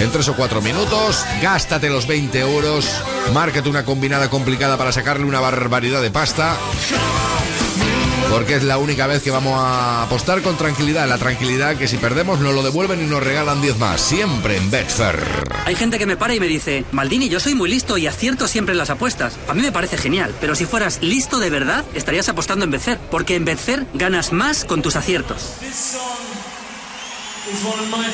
en 0.00 0.10
3 0.10 0.28
o 0.28 0.34
4 0.34 0.62
minutos, 0.62 1.22
gástate 1.42 1.90
los 1.90 2.06
20 2.06 2.40
euros, 2.40 2.88
márcate 3.34 3.68
una 3.68 3.84
combinada 3.84 4.30
complicada 4.30 4.78
para 4.78 4.90
sacarle 4.90 5.26
una 5.26 5.40
barbaridad 5.40 6.00
de 6.00 6.10
pasta. 6.10 6.56
Porque 8.30 8.56
es 8.56 8.62
la 8.62 8.78
única 8.78 9.06
vez 9.06 9.22
que 9.22 9.30
vamos 9.30 9.54
a 9.58 10.02
apostar 10.02 10.42
con 10.42 10.56
tranquilidad. 10.56 11.08
La 11.08 11.18
tranquilidad 11.18 11.76
que 11.76 11.88
si 11.88 11.96
perdemos 11.96 12.40
nos 12.40 12.54
lo 12.54 12.62
devuelven 12.62 13.02
y 13.02 13.06
nos 13.06 13.22
regalan 13.22 13.62
10 13.62 13.78
más. 13.78 14.00
Siempre 14.00 14.56
en 14.56 14.70
Betfair. 14.70 15.18
Hay 15.64 15.74
gente 15.74 15.98
que 15.98 16.06
me 16.06 16.16
para 16.16 16.34
y 16.34 16.40
me 16.40 16.46
dice, 16.46 16.84
Maldini, 16.92 17.28
yo 17.28 17.40
soy 17.40 17.54
muy 17.54 17.70
listo 17.70 17.96
y 17.96 18.06
acierto 18.06 18.46
siempre 18.46 18.72
en 18.72 18.78
las 18.78 18.90
apuestas. 18.90 19.38
A 19.48 19.54
mí 19.54 19.62
me 19.62 19.72
parece 19.72 19.96
genial, 19.96 20.34
pero 20.40 20.54
si 20.54 20.66
fueras 20.66 20.98
listo 21.00 21.38
de 21.38 21.50
verdad, 21.50 21.84
estarías 21.94 22.28
apostando 22.28 22.64
en 22.64 22.70
Betfair, 22.70 22.98
porque 23.10 23.34
en 23.34 23.44
Betfair 23.44 23.86
ganas 23.94 24.32
más 24.32 24.64
con 24.64 24.82
tus 24.82 24.96
aciertos. 24.96 25.54
This 25.60 25.74
song 25.74 26.00
is 27.50 27.64
one 27.64 27.80
of 27.80 27.90
my 27.90 28.08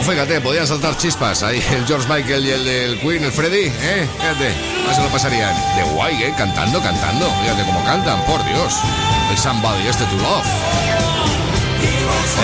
Pues 0.00 0.12
fíjate, 0.12 0.40
podían 0.40 0.66
saltar 0.66 0.96
chispas 0.96 1.42
ahí 1.42 1.62
el 1.72 1.86
George 1.86 2.08
Michael 2.08 2.46
y 2.46 2.50
el 2.50 2.64
del 2.64 3.00
Queen, 3.00 3.22
el 3.22 3.30
Freddy, 3.30 3.66
¿eh? 3.66 4.08
Fíjate, 4.16 4.54
no 4.86 4.94
se 4.94 5.02
lo 5.02 5.08
pasarían. 5.10 5.54
De 5.76 5.82
guay, 5.92 6.22
¿eh? 6.22 6.34
Cantando, 6.38 6.80
cantando. 6.80 7.30
Fíjate 7.42 7.64
cómo 7.64 7.84
cantan, 7.84 8.24
por 8.24 8.42
Dios. 8.46 8.76
El 9.30 9.36
Somebody, 9.36 9.86
este 9.86 10.04
to 10.04 10.16
Love. 10.16 10.46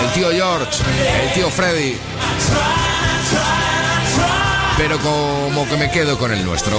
El 0.05 0.13
tío 0.13 0.31
George, 0.33 0.83
el 1.23 1.33
tío 1.33 1.49
Freddy. 1.49 1.97
Pero 4.77 4.99
como 4.99 5.67
que 5.67 5.79
me 5.79 5.91
quedo 5.91 6.19
con 6.19 6.35
el 6.35 6.45
nuestro. 6.45 6.79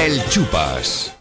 El 0.00 0.28
Chupas. 0.28 1.12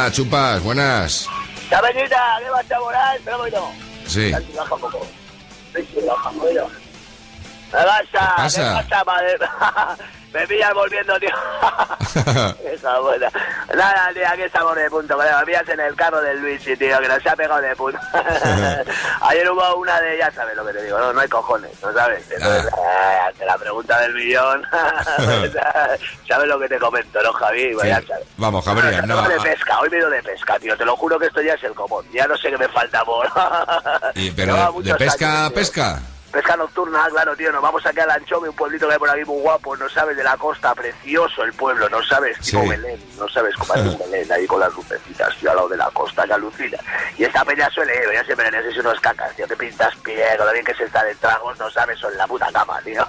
Hola, 0.00 0.10
Chupas, 0.12 0.62
buenas. 0.62 1.28
Chapeñita, 1.68 2.38
¿qué 2.42 2.48
vas 2.48 2.72
a 2.72 2.78
volar? 2.78 3.18
Un 3.18 3.38
poquito. 3.38 3.70
Sí. 4.06 4.32
Baja 4.32 4.74
un 4.74 4.80
poco. 4.80 5.06
Baja 5.74 6.30
un 6.30 6.38
poquito. 6.38 6.70
¿Qué 7.70 7.76
pasa? 7.76 8.34
¿Qué 8.36 8.88
pasa, 8.88 9.04
madre? 9.04 9.38
Me 10.32 10.46
pillas 10.46 10.72
volviendo, 10.74 11.18
tío. 11.18 11.30
Esa 12.72 12.98
buena. 13.00 13.28
Nada, 13.74 14.10
tío, 14.14 14.28
aquí 14.28 14.42
estamos 14.42 14.76
de 14.76 14.88
punto. 14.88 15.16
Me 15.18 15.24
pillas 15.44 15.68
en 15.68 15.80
el 15.80 15.94
carro 15.96 16.20
del 16.20 16.40
Luigi, 16.40 16.76
tío, 16.76 17.00
que 17.00 17.08
nos 17.08 17.26
ha 17.26 17.36
pegado 17.36 17.60
de 17.60 17.74
punto. 17.74 17.98
Ayer 19.22 19.50
hubo 19.50 19.76
una 19.76 20.00
de, 20.00 20.18
ya 20.18 20.30
sabes 20.30 20.56
lo 20.56 20.64
que 20.66 20.72
te 20.72 20.84
digo, 20.84 20.98
no, 20.98 21.12
no 21.12 21.20
hay 21.20 21.28
cojones, 21.28 21.72
¿no 21.82 21.92
sabes? 21.92 22.24
Entonces, 22.30 22.72
eh, 22.72 23.18
ante 23.26 23.44
la 23.44 23.58
pregunta 23.58 23.98
del 24.00 24.14
millón, 24.14 24.64
¿sabes 26.28 26.48
lo 26.48 26.58
que 26.60 26.68
te 26.68 26.78
comento, 26.78 27.22
no, 27.22 27.32
Javi? 27.32 27.76
Ya 27.84 28.00
sabes. 28.06 28.26
Vamos, 28.36 28.64
Gabriel, 28.64 29.06
no. 29.06 29.16
Vengo 29.22 29.28
de 29.28 29.40
pesca, 29.40 29.80
hoy 29.80 29.90
me 29.90 29.98
de 29.98 30.22
pesca, 30.22 30.58
tío. 30.58 30.76
Te 30.76 30.84
lo 30.84 30.96
juro 30.96 31.18
que 31.18 31.26
esto 31.26 31.42
ya 31.42 31.54
es 31.54 31.64
el 31.64 31.74
común. 31.74 32.04
Ya 32.12 32.26
no 32.26 32.36
sé 32.36 32.50
qué 32.50 32.58
me 32.58 32.68
falta 32.68 33.04
por. 33.04 33.28
Y- 34.14 34.30
pero 34.30 34.72
de, 34.80 34.94
pesca 34.94 35.46
a 35.46 35.50
pesca. 35.50 36.00
Pesca 36.30 36.56
nocturna, 36.56 37.08
claro, 37.10 37.34
tío. 37.36 37.50
Nos 37.50 37.62
vamos 37.62 37.84
aquí 37.84 37.98
al 37.98 38.10
Anchove, 38.10 38.48
un 38.48 38.54
pueblito 38.54 38.86
que 38.86 38.92
hay 38.94 38.98
por 38.98 39.10
aquí 39.10 39.24
muy 39.24 39.40
guapo, 39.42 39.76
no 39.76 39.88
sabes, 39.88 40.16
de 40.16 40.22
la 40.22 40.36
costa. 40.36 40.74
Precioso 40.74 41.42
el 41.42 41.52
pueblo, 41.54 41.88
no 41.88 42.02
sabes, 42.04 42.38
tipo 42.38 42.62
Sí. 42.62 42.68
Belén. 42.68 43.00
No 43.18 43.28
sabes 43.28 43.54
cómo 43.56 43.74
es 43.74 43.80
un 43.86 43.98
Belén 44.10 44.32
ahí 44.32 44.46
con 44.46 44.60
las 44.60 44.72
lucecitas, 44.74 45.36
tío, 45.36 45.50
al 45.50 45.56
lado 45.56 45.68
de 45.68 45.76
la 45.76 45.90
costa, 45.90 46.24
que 46.24 46.32
alucina. 46.32 46.78
Y 47.18 47.24
esta 47.24 47.44
peña 47.44 47.68
suele 47.70 47.94
ir, 47.96 48.12
ya 48.12 48.24
siempre 48.24 48.48
en 48.48 48.54
ese 48.54 48.80
unos 48.80 49.00
cacas, 49.00 49.34
tío. 49.34 49.46
Te 49.46 49.56
pintas 49.56 49.94
pie, 49.96 50.24
con 50.36 50.46
lo 50.46 50.52
bien 50.52 50.64
que 50.64 50.74
se 50.74 50.84
está 50.84 51.02
de 51.04 51.14
tragos, 51.16 51.58
no 51.58 51.68
sabes, 51.70 51.98
son 51.98 52.16
la 52.16 52.26
puta 52.26 52.48
cama, 52.52 52.80
tío. 52.82 53.04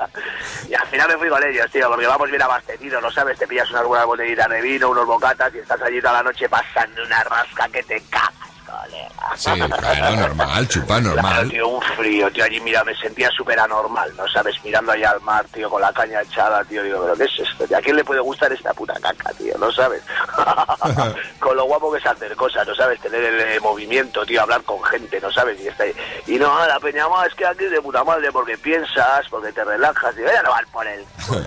y 0.68 0.74
al 0.74 0.86
final 0.88 1.08
me 1.08 1.16
fui 1.16 1.28
con 1.28 1.42
ellos, 1.42 1.70
tío, 1.70 1.88
porque 1.88 2.06
vamos 2.06 2.28
bien 2.28 2.42
abastecidos, 2.42 3.02
no 3.02 3.10
sabes, 3.10 3.38
te 3.38 3.46
pillas 3.46 3.70
unas 3.70 3.84
buenas 3.84 4.06
botellitas 4.06 4.48
de 4.48 4.60
vino, 4.60 4.90
unos 4.90 5.06
bocatas 5.06 5.52
y 5.54 5.58
estás 5.58 5.80
allí 5.82 6.00
toda 6.00 6.14
la 6.14 6.22
noche 6.24 6.48
pasando 6.48 7.02
una 7.02 7.24
rasca 7.24 7.68
que 7.68 7.82
te 7.82 8.00
cagas, 8.10 8.49
colega. 8.70 9.36
Sí, 9.36 9.50
claro, 9.50 10.16
normal, 10.16 10.68
Claro, 10.68 11.00
normal. 11.00 11.48
tío, 11.50 11.68
un 11.68 11.82
frío, 11.82 12.30
tío, 12.32 12.44
allí 12.44 12.60
mira, 12.60 12.84
me 12.84 12.94
sentía 12.96 13.30
súper 13.30 13.58
anormal, 13.58 14.12
¿no 14.16 14.26
sabes? 14.28 14.56
Mirando 14.64 14.92
allá 14.92 15.10
al 15.10 15.20
mar, 15.20 15.44
tío, 15.52 15.68
con 15.70 15.80
la 15.80 15.92
caña 15.92 16.22
echada, 16.22 16.64
tío, 16.64 16.82
digo, 16.82 17.00
pero 17.02 17.16
¿qué 17.16 17.24
es 17.24 17.48
esto? 17.48 17.66
tío? 17.66 17.76
¿A 17.76 17.80
quién 17.80 17.96
le 17.96 18.04
puede 18.04 18.20
gustar 18.20 18.52
esta 18.52 18.72
puta 18.74 18.94
caca, 19.00 19.32
tío? 19.34 19.56
¿No 19.58 19.70
sabes? 19.72 20.02
con 21.40 21.56
lo 21.56 21.64
guapo 21.64 21.92
que 21.92 21.98
es 21.98 22.06
hacer 22.06 22.34
cosas, 22.36 22.66
¿no 22.66 22.74
sabes? 22.74 23.00
Tener 23.00 23.22
el 23.22 23.40
eh, 23.40 23.60
movimiento, 23.60 24.24
tío, 24.24 24.42
hablar 24.42 24.62
con 24.62 24.82
gente, 24.84 25.20
¿no 25.20 25.30
sabes? 25.30 25.60
Y, 25.60 25.68
está 25.68 25.84
ahí. 25.84 25.94
y 26.26 26.38
no, 26.38 26.66
la 26.66 26.80
peña 26.80 27.08
más 27.08 27.28
es 27.28 27.34
que 27.34 27.46
aquí 27.46 27.64
es 27.64 27.70
de 27.70 27.80
puta 27.82 28.04
madre 28.04 28.30
porque 28.32 28.56
piensas, 28.58 29.28
porque 29.28 29.52
te 29.52 29.64
relajas, 29.64 30.14
y 30.16 30.22
ya 30.22 30.42
no 30.42 30.50
van 30.50 30.64
por 30.72 30.80
culo. 31.26 31.40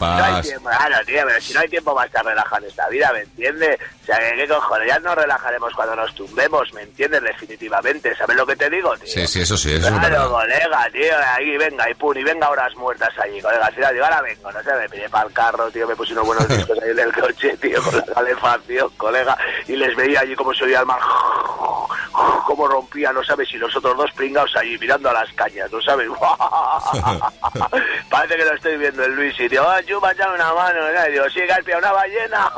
no 0.00 0.24
hay 0.24 0.42
tiempo, 0.42 0.68
claro, 0.68 0.96
tío, 1.06 1.22
pero 1.26 1.40
si 1.40 1.54
no 1.54 1.60
hay 1.60 1.68
tiempo 1.68 1.94
para 1.94 2.06
estar 2.06 2.24
relajado 2.24 2.62
en 2.62 2.70
esta 2.70 2.88
vida, 2.88 3.12
¿me 3.12 3.20
entiendes? 3.20 3.78
O 4.02 4.06
sea, 4.06 4.18
que 4.18 4.36
qué 4.36 4.48
cojones, 4.48 4.88
ya 4.88 4.98
nos 5.00 5.14
relajaremos 5.14 5.72
cuando 5.74 5.96
nos 5.98 6.14
tumbemos, 6.14 6.72
¿me 6.72 6.82
entiendes? 6.82 7.20
Definitivamente, 7.22 8.14
¿sabes 8.16 8.36
lo 8.36 8.46
que 8.46 8.54
te 8.54 8.70
digo, 8.70 8.96
tío? 8.98 9.12
Sí, 9.12 9.26
sí, 9.26 9.40
eso 9.40 9.56
sí, 9.56 9.74
eso 9.74 9.88
es 9.88 9.98
Claro, 9.98 10.30
colega, 10.30 10.88
tío, 10.92 11.12
ahí 11.34 11.56
venga, 11.56 11.90
y 11.90 11.94
pum, 11.94 12.16
y 12.16 12.22
venga 12.22 12.48
horas 12.48 12.72
muertas 12.76 13.10
allí, 13.18 13.40
colega, 13.40 13.66
al 13.66 13.74
final 13.74 13.92
digo, 13.92 14.04
ahora 14.04 14.22
vengo, 14.22 14.52
no 14.52 14.62
sé, 14.62 14.72
me 14.74 14.88
pillé 14.88 15.08
para 15.08 15.26
el 15.26 15.34
carro, 15.34 15.68
tío, 15.70 15.88
me 15.88 15.96
puse 15.96 16.12
unos 16.12 16.26
buenos 16.26 16.48
discos 16.48 16.78
ahí 16.80 16.90
en 16.90 16.98
el 17.00 17.12
coche, 17.12 17.56
tío, 17.56 17.82
con 17.82 17.96
la 17.96 18.04
calefacción, 18.04 18.88
colega, 18.96 19.36
y 19.66 19.74
les 19.74 19.96
veía 19.96 20.20
allí 20.20 20.36
como 20.36 20.54
se 20.54 20.64
oía 20.64 20.80
el 20.80 20.86
mar, 20.86 21.00
como 22.46 22.68
rompía, 22.68 23.12
no 23.12 23.24
sabes, 23.24 23.52
y 23.52 23.56
los 23.56 23.74
otros 23.74 23.96
dos 23.96 24.12
pringados 24.12 24.54
allí 24.54 24.78
mirando 24.78 25.10
a 25.10 25.14
las 25.14 25.32
cañas, 25.32 25.70
no 25.72 25.82
sabes, 25.82 26.08
parece 28.08 28.36
que 28.36 28.44
lo 28.44 28.54
estoy 28.54 28.76
viendo 28.76 29.04
el 29.04 29.16
Luis, 29.16 29.34
y 29.40 29.48
digo, 29.48 29.64
ah, 29.66 29.82
chupa, 29.84 30.12
echame 30.12 30.36
una 30.36 30.54
mano, 30.54 30.78
¿no? 30.80 31.08
y 31.08 31.12
digo, 31.12 31.28
sí, 31.30 31.40
Garpia, 31.40 31.78
una 31.78 31.90
ballena, 31.90 32.52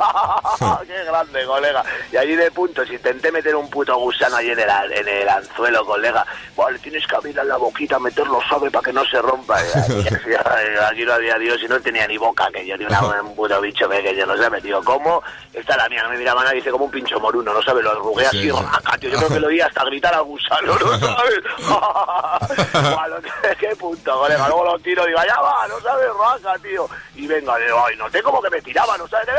qué 0.85 1.03
grande, 1.05 1.43
colega, 1.45 1.83
y 2.11 2.17
allí 2.17 2.35
de 2.35 2.51
puntos, 2.51 2.87
intenté 2.91 3.30
meter 3.31 3.55
un 3.55 3.69
puto 3.69 3.97
gusano 3.97 4.37
allí 4.37 4.51
en 4.51 4.59
el, 4.59 4.69
en 4.91 5.07
el 5.07 5.29
anzuelo, 5.29 5.85
colega, 5.85 6.25
vale, 6.55 6.77
tienes 6.79 7.05
que 7.07 7.15
abrir 7.15 7.35
la 7.35 7.57
boquita, 7.57 7.99
meterlo 7.99 8.39
suave 8.47 8.69
para 8.69 8.83
que 8.83 8.93
no 8.93 9.03
se 9.05 9.21
rompa, 9.21 9.59
y, 9.61 9.67
y 10.01 10.33
ay, 10.33 10.75
aquí 10.91 11.03
no 11.03 11.13
había 11.13 11.37
Dios, 11.37 11.61
y 11.63 11.67
no 11.67 11.79
tenía 11.79 12.07
ni 12.07 12.17
boca, 12.17 12.47
que 12.53 12.65
yo, 12.65 12.77
ni 12.77 12.85
una, 12.85 13.01
un 13.21 13.35
puto 13.35 13.59
bicho 13.61 13.87
pequeño, 13.89 14.25
no 14.25 14.37
sabes, 14.37 14.61
digo, 14.63 14.83
¿cómo? 14.83 15.21
Está 15.53 15.77
la 15.77 15.89
mía, 15.89 16.03
no 16.03 16.09
me 16.09 16.17
miraba 16.17 16.43
nadie, 16.43 16.57
dice 16.57 16.71
como 16.71 16.85
un 16.85 16.91
pincho 16.91 17.19
moruno, 17.19 17.53
no 17.53 17.61
sabes, 17.61 17.83
lo 17.83 17.91
arrugué 17.91 18.25
Sí, 18.29 18.37
así, 18.37 18.51
sí. 18.51 18.51
raca, 18.51 18.97
tío, 18.97 19.09
yo 19.09 19.17
creo 19.17 19.29
que 19.29 19.39
lo 19.39 19.47
oí 19.47 19.61
hasta 19.61 19.83
gritar 19.85 20.13
al 20.13 20.23
gusano, 20.23 20.75
¿no 20.77 20.99
sabes? 20.99 21.39
Qué 23.59 23.75
punto, 23.75 24.19
colega, 24.19 24.47
luego 24.47 24.65
lo 24.65 24.79
tiro, 24.79 25.05
digo, 25.05 25.19
allá 25.19 25.39
va, 25.41 25.67
no 25.67 25.79
sabes, 25.81 26.07
raca, 26.19 26.59
tío, 26.61 26.87
y 27.21 27.27
venga, 27.27 27.55
digo, 27.57 27.85
ay, 27.85 27.95
noté 27.97 28.21
como 28.23 28.41
que 28.41 28.49
me 28.49 28.61
tiraba, 28.61 28.97
no 28.97 29.07
sabes, 29.07 29.27
¡eh! 29.27 29.31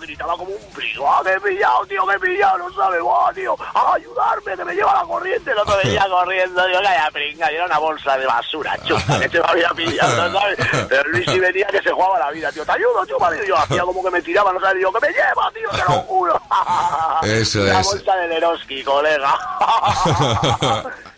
gritaba 0.00 0.36
como 0.36 0.50
un 0.50 0.72
frío, 0.72 1.10
¡ah, 1.10 1.22
que 1.24 1.32
he 1.32 1.40
pillado, 1.40 1.86
tío, 1.86 2.06
que 2.06 2.14
he 2.14 2.18
pillado, 2.20 2.58
no 2.58 2.72
sabes, 2.74 3.00
¡ah, 3.02 3.30
tío, 3.34 3.56
a 3.74 3.94
ayudarme, 3.94 4.54
que 4.56 4.64
me 4.64 4.74
lleva 4.74 4.94
la 4.94 5.02
corriente, 5.04 5.50
el 5.50 5.58
otro 5.58 5.76
venía 5.82 6.06
corriendo, 6.10 6.66
digo, 6.66 6.80
calla, 6.82 7.10
pringa, 7.10 7.50
y 7.50 7.54
era 7.54 7.64
una 7.64 7.78
bolsa 7.78 8.18
de 8.18 8.26
basura, 8.26 8.76
chupa, 8.84 9.18
que 9.18 9.28
se 9.30 9.40
me 9.40 9.46
había 9.48 9.68
pillado, 9.70 10.28
¿no 10.28 10.38
sabes? 10.40 10.58
Pero 10.90 11.08
Luis 11.10 11.24
sí 11.26 11.38
venía 11.40 11.66
que 11.68 11.80
se 11.82 11.90
jugaba 11.90 12.18
la 12.18 12.30
vida, 12.30 12.52
tío, 12.52 12.64
te 12.66 12.72
ayudo, 12.72 13.06
chupa, 13.06 13.34
y 13.34 13.48
yo 13.48 13.56
hacía 13.56 13.82
como 13.82 14.04
que 14.04 14.10
me 14.10 14.20
tiraba, 14.22 14.52
no 14.52 14.60
sabes, 14.60 14.76
digo, 14.76 14.92
que 14.92 15.00
me 15.06 15.12
lleva, 15.12 15.50
tío, 15.54 15.70
te 15.70 15.78
lo 15.90 15.98
juro. 16.02 16.40
Eso 17.22 17.60
La 17.60 17.80
es. 17.80 17.86
bolsa 17.86 18.16
de 18.16 18.28
Leroski, 18.28 18.84
colega. 18.84 19.34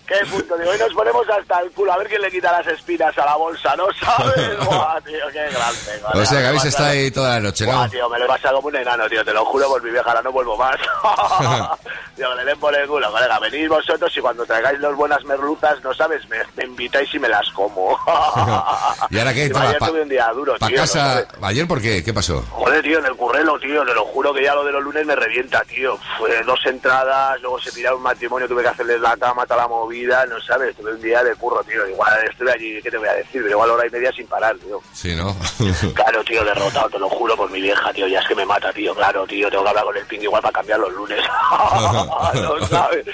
Qué 0.08 0.24
punto, 0.24 0.56
digo, 0.56 0.70
hoy 0.70 0.78
nos 0.78 0.94
ponemos 0.94 1.28
hasta 1.28 1.60
el 1.60 1.70
culo 1.72 1.92
a 1.92 1.98
ver 1.98 2.08
quién 2.08 2.22
le 2.22 2.30
quita 2.30 2.50
las 2.50 2.66
espinas 2.66 3.16
a 3.18 3.26
la 3.26 3.36
bolsa, 3.36 3.76
¿no 3.76 3.86
sabes? 3.92 4.58
Buah, 4.64 4.98
tío, 5.02 5.26
qué 5.30 5.50
grande. 5.50 6.02
O 6.14 6.24
sea, 6.24 6.40
que 6.40 6.46
habéis 6.46 6.64
estado 6.64 6.88
ahí 6.88 7.10
toda 7.10 7.34
la 7.34 7.40
noche, 7.40 7.66
¿no? 7.66 7.72
Buah, 7.72 7.88
tío, 7.90 8.08
me 8.08 8.18
lo 8.18 8.24
he 8.24 8.28
pasado 8.28 8.56
como 8.56 8.68
un 8.68 8.76
enano, 8.76 9.06
tío, 9.06 9.22
te 9.22 9.34
lo 9.34 9.44
juro 9.44 9.68
por 9.68 9.82
mi 9.82 9.90
vieja, 9.90 10.08
ahora 10.08 10.22
no 10.22 10.32
vuelvo 10.32 10.56
más. 10.56 10.76
tío, 12.16 12.30
que 12.30 12.36
le 12.36 12.44
den 12.46 12.58
por 12.58 12.74
el 12.74 12.88
culo, 12.88 13.12
colega, 13.12 13.38
venid 13.38 13.68
vosotros 13.68 14.16
y 14.16 14.20
cuando 14.20 14.46
traigáis 14.46 14.80
las 14.80 14.94
buenas 14.94 15.22
merlutas, 15.24 15.78
no 15.82 15.92
sabes, 15.92 16.26
me, 16.30 16.38
me 16.56 16.64
invitáis 16.64 17.12
y 17.14 17.18
me 17.18 17.28
las 17.28 17.46
como. 17.50 17.90
¿Y 19.10 19.18
ahora 19.18 19.34
qué? 19.34 19.52
Ayer 19.54 19.78
tuve 19.78 20.02
un 20.02 20.08
día 20.08 20.30
duro, 20.32 20.56
¿Pa 20.58 20.68
tío, 20.68 20.76
¿no 20.76 20.82
casa? 20.82 21.26
¿Ayer 21.42 21.68
por 21.68 21.82
qué? 21.82 22.02
¿Qué 22.02 22.14
pasó? 22.14 22.42
Joder, 22.50 22.82
tío, 22.82 22.98
en 22.98 23.04
el 23.04 23.14
currelo, 23.14 23.58
tío, 23.60 23.84
te 23.84 23.92
lo 23.92 24.06
juro 24.06 24.32
que 24.32 24.42
ya 24.42 24.54
lo 24.54 24.64
de 24.64 24.72
los 24.72 24.82
lunes 24.82 25.04
me 25.04 25.14
revienta, 25.14 25.62
tío. 25.64 25.98
Fue 26.16 26.42
dos 26.44 26.60
entradas, 26.64 27.38
luego 27.42 27.60
se 27.60 27.72
piraron 27.72 27.98
un 27.98 28.04
matrimonio, 28.04 28.48
tuve 28.48 28.62
que 28.62 28.68
hacerles 28.68 29.00
la 29.00 29.14
cama, 29.18 29.44
toda 29.44 29.62
la 29.62 29.68
movida, 29.68 29.97
no 30.06 30.40
sabes, 30.40 30.74
tuve 30.76 30.92
un 30.92 31.00
día 31.02 31.22
de 31.22 31.34
curro, 31.36 31.62
tío. 31.64 31.86
Igual 31.88 32.12
estuve 32.30 32.52
allí, 32.52 32.80
¿qué 32.82 32.90
te 32.90 32.96
voy 32.98 33.08
a 33.08 33.14
decir? 33.14 33.42
Pero 33.42 33.50
igual 33.50 33.70
hora 33.70 33.86
y 33.86 33.90
media 33.90 34.12
sin 34.12 34.26
parar, 34.26 34.56
tío. 34.58 34.80
Sí, 34.92 35.14
¿no? 35.14 35.36
Claro, 35.94 36.22
tío, 36.24 36.44
derrotado, 36.44 36.88
te 36.90 36.98
lo 36.98 37.08
juro 37.08 37.36
por 37.36 37.50
mi 37.50 37.60
vieja, 37.60 37.92
tío, 37.92 38.06
ya 38.06 38.20
es 38.20 38.26
que 38.28 38.34
me 38.34 38.44
mata, 38.46 38.72
tío, 38.72 38.94
claro, 38.94 39.26
tío, 39.26 39.50
tengo 39.50 39.62
que 39.64 39.68
hablar 39.70 39.84
con 39.84 39.96
el 39.96 40.04
ping 40.06 40.20
igual 40.20 40.40
para 40.42 40.52
cambiar 40.52 40.78
los 40.78 40.92
lunes. 40.92 41.20
no 42.34 42.66
sabes. 42.68 43.04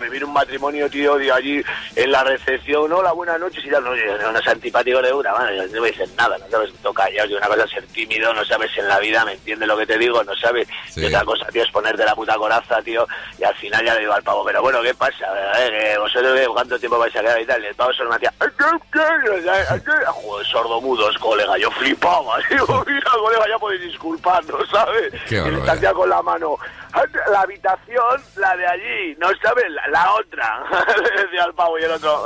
Me 0.00 0.08
viene 0.10 0.26
un 0.26 0.32
matrimonio, 0.32 0.88
tío, 0.88 1.16
de 1.16 1.32
allí 1.32 1.62
en 1.96 2.12
la 2.12 2.22
recepción, 2.22 2.92
hola, 2.92 3.10
buenas 3.12 3.40
noches, 3.40 3.64
y 3.64 3.70
ya 3.70 3.80
no, 3.80 3.90
no, 3.94 4.38
es 4.38 4.46
antipático 4.46 5.02
de 5.02 5.12
una, 5.12 5.32
bueno, 5.34 5.66
no 5.72 5.80
me 5.82 5.88
dicen 5.88 6.08
nada, 6.16 6.38
no 6.38 6.48
sabes, 6.50 6.72
toca 6.82 7.10
ya, 7.10 7.24
una 7.24 7.48
cosa 7.48 7.64
es 7.64 7.70
ser 7.72 7.86
tímido, 7.88 8.32
no 8.32 8.44
sabes 8.44 8.70
en 8.78 8.86
la 8.86 9.00
vida, 9.00 9.24
me 9.24 9.32
entiendes 9.32 9.66
lo 9.66 9.76
que 9.76 9.86
te 9.86 9.98
digo, 9.98 10.22
no 10.22 10.34
sabes, 10.36 10.68
Sí. 10.88 11.00
y 11.00 11.06
otra 11.06 11.24
cosa, 11.24 11.46
tío, 11.46 11.64
es 11.64 11.70
ponerte 11.72 12.04
la 12.04 12.14
puta 12.14 12.36
coraza, 12.36 12.80
tío, 12.82 13.06
y 13.38 13.44
al 13.44 13.54
final 13.56 13.84
ya 13.84 13.94
le 13.94 14.00
digo 14.00 14.12
al 14.12 14.22
pavo, 14.22 14.44
pero 14.44 14.62
bueno, 14.62 14.80
¿qué 14.82 14.94
pasa? 14.94 15.26
A 15.52 15.68
que 15.68 15.98
vosotros, 15.98 16.27
¿cuánto 16.52 16.78
tiempo 16.78 16.98
vais 16.98 17.14
a 17.16 17.20
quedar 17.20 17.40
y 17.40 17.46
tal? 17.46 17.62
Y 17.62 17.66
el 17.66 17.74
pavo 17.74 17.92
solo 17.92 18.10
me 18.10 18.16
hacía, 18.16 18.32
joder, 20.06 20.46
sordomudos, 20.46 21.18
colega, 21.18 21.58
yo 21.58 21.70
flipaba, 21.72 22.38
digo, 22.50 22.84
mira, 22.86 23.10
colega, 23.10 23.44
ya 23.48 23.58
podéis 23.58 23.82
disculparnos, 23.82 24.68
¿sabes? 24.70 25.12
Qué 25.28 25.36
y 25.36 25.50
le 25.50 25.92
con 25.92 26.08
la 26.08 26.22
mano 26.22 26.58
La 27.30 27.40
habitación, 27.42 28.22
la 28.36 28.56
de 28.56 28.66
allí, 28.66 29.16
no 29.18 29.28
sabes, 29.42 29.64
la, 29.70 29.86
la 29.88 30.14
otra. 30.14 30.62
Le 31.02 31.22
decía 31.22 31.44
al 31.44 31.54
pavo 31.54 31.78
y 31.78 31.82
el 31.84 31.90
otro. 31.92 32.24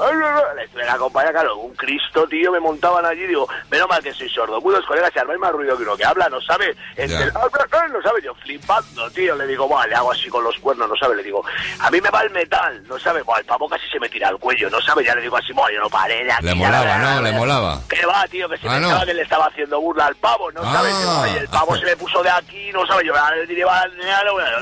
Le 0.75 0.85
la 0.85 0.97
compañía, 0.97 1.33
claro, 1.33 1.57
un 1.57 1.75
Cristo, 1.75 2.27
tío, 2.29 2.53
me 2.53 2.61
montaban 2.61 3.05
allí. 3.05 3.27
Digo, 3.27 3.49
menos 3.71 3.89
mal 3.89 4.03
que 4.03 4.13
soy 4.15 4.29
sordo. 4.29 4.61
Muchos 4.61 4.87
colegas, 4.87 5.11
si 5.13 5.19
armáis 5.19 5.41
más 5.41 5.53
ruido 5.53 5.77
que 5.77 5.83
uno 5.83 5.97
que 5.97 6.05
habla, 6.05 6.29
no 6.29 6.41
sabe. 6.41 6.75
El- 6.97 7.11
no 7.13 8.01
sabe, 8.03 8.23
yo 8.23 8.35
flipando, 8.37 9.11
tío. 9.11 9.35
Le 9.35 9.47
digo, 9.47 9.67
"Buah, 9.69 9.87
le 9.87 9.95
hago 9.97 10.13
así 10.13 10.29
con 10.29 10.45
los 10.45 10.57
cuernos, 10.59 10.89
no 10.89 10.97
sabe. 10.97 11.17
Le 11.17 11.23
digo, 11.23 11.45
a 11.81 11.91
mí 11.91 12.01
me 12.01 12.11
va 12.11 12.23
el 12.23 12.31
metal, 12.31 12.83
no 12.87 12.99
sabe. 12.99 13.23
Buah, 13.23 13.39
el 13.41 13.45
pavo 13.45 13.69
casi 13.69 13.89
se 13.91 13.99
me 13.99 14.09
tira 14.09 14.29
al 14.29 14.39
cuello, 14.39 14.71
no 14.71 14.81
sabe. 14.81 15.05
Ya 15.05 15.15
le 15.15 15.23
digo 15.23 15.37
así, 15.37 15.53
"Buah, 15.53 15.71
yo 15.73 15.81
no 15.81 15.91
paré 15.91 16.25
de 16.25 16.33
aquí. 16.33 16.45
Le 16.45 16.51
la 16.51 16.55
molaba, 16.55 16.99
¿no? 16.99 17.23
Le 17.23 17.33
molaba. 17.33 17.79
¿Qué 17.89 18.07
va, 18.07 18.27
tío? 18.29 18.49
Que 18.49 18.57
se 18.59 18.69
Ah, 18.69 18.75
no. 18.79 18.87
pensaba 18.89 19.07
que 19.07 19.15
le 19.15 19.23
estaba 19.23 19.47
haciendo 19.47 19.81
burla 19.81 20.07
al 20.07 20.17
pavo, 20.17 20.51
¿no 20.53 20.61
Ah. 20.65 20.73
sabes? 20.73 21.35
Y 21.35 21.39
el 21.39 21.49
pavo 21.49 21.77
se 21.77 21.85
me 21.85 21.97
puso 21.97 22.23
de 22.23 22.31
aquí, 22.31 22.71
no 22.73 22.87
sabes, 22.87 23.05
yo 23.07 23.13
le 23.13 24.62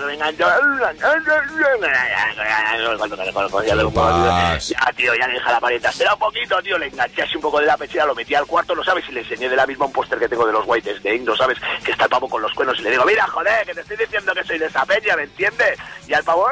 Ya, 4.60 4.92
tío, 4.96 5.14
ya 5.14 5.26
le 5.26 5.34
dije 5.34 5.48
a 5.48 5.52
la 5.52 5.60
parienta, 5.60 5.88
espera 5.90 6.14
un 6.14 6.18
poquito, 6.20 6.62
tío, 6.62 6.78
le 6.78 6.86
enganché 6.86 7.22
así 7.22 7.36
un 7.36 7.42
poco 7.42 7.60
de 7.60 7.66
la 7.66 7.76
pechera, 7.76 8.06
lo 8.06 8.14
metí 8.14 8.34
al 8.34 8.46
cuarto, 8.46 8.74
¿no 8.74 8.82
sabes? 8.84 9.04
Y 9.08 9.12
le 9.12 9.20
enseñé 9.20 9.48
de 9.48 9.56
la 9.56 9.66
misma 9.66 9.86
un 9.86 9.92
póster 9.92 10.18
que 10.18 10.28
tengo 10.28 10.46
de 10.46 10.52
los 10.52 10.64
Whites 10.66 11.02
de 11.02 11.14
Indo, 11.16 11.36
¿sabes? 11.36 11.58
Que 11.84 11.92
está 11.92 12.04
el 12.04 12.10
pavo 12.10 12.28
con 12.28 12.42
los 12.42 12.52
cuernos 12.54 12.78
y 12.80 12.82
le 12.82 12.90
digo, 12.90 13.04
mira, 13.04 13.26
joder, 13.26 13.64
que 13.66 13.74
te 13.74 13.80
estoy 13.80 13.96
diciendo 13.96 14.32
que 14.34 14.44
soy 14.44 14.58
de 14.58 14.66
esa 14.66 14.84
peña, 14.84 15.16
¿me 15.16 15.24
entiendes? 15.24 15.78
Y 16.06 16.14
al 16.14 16.24
pavo, 16.24 16.46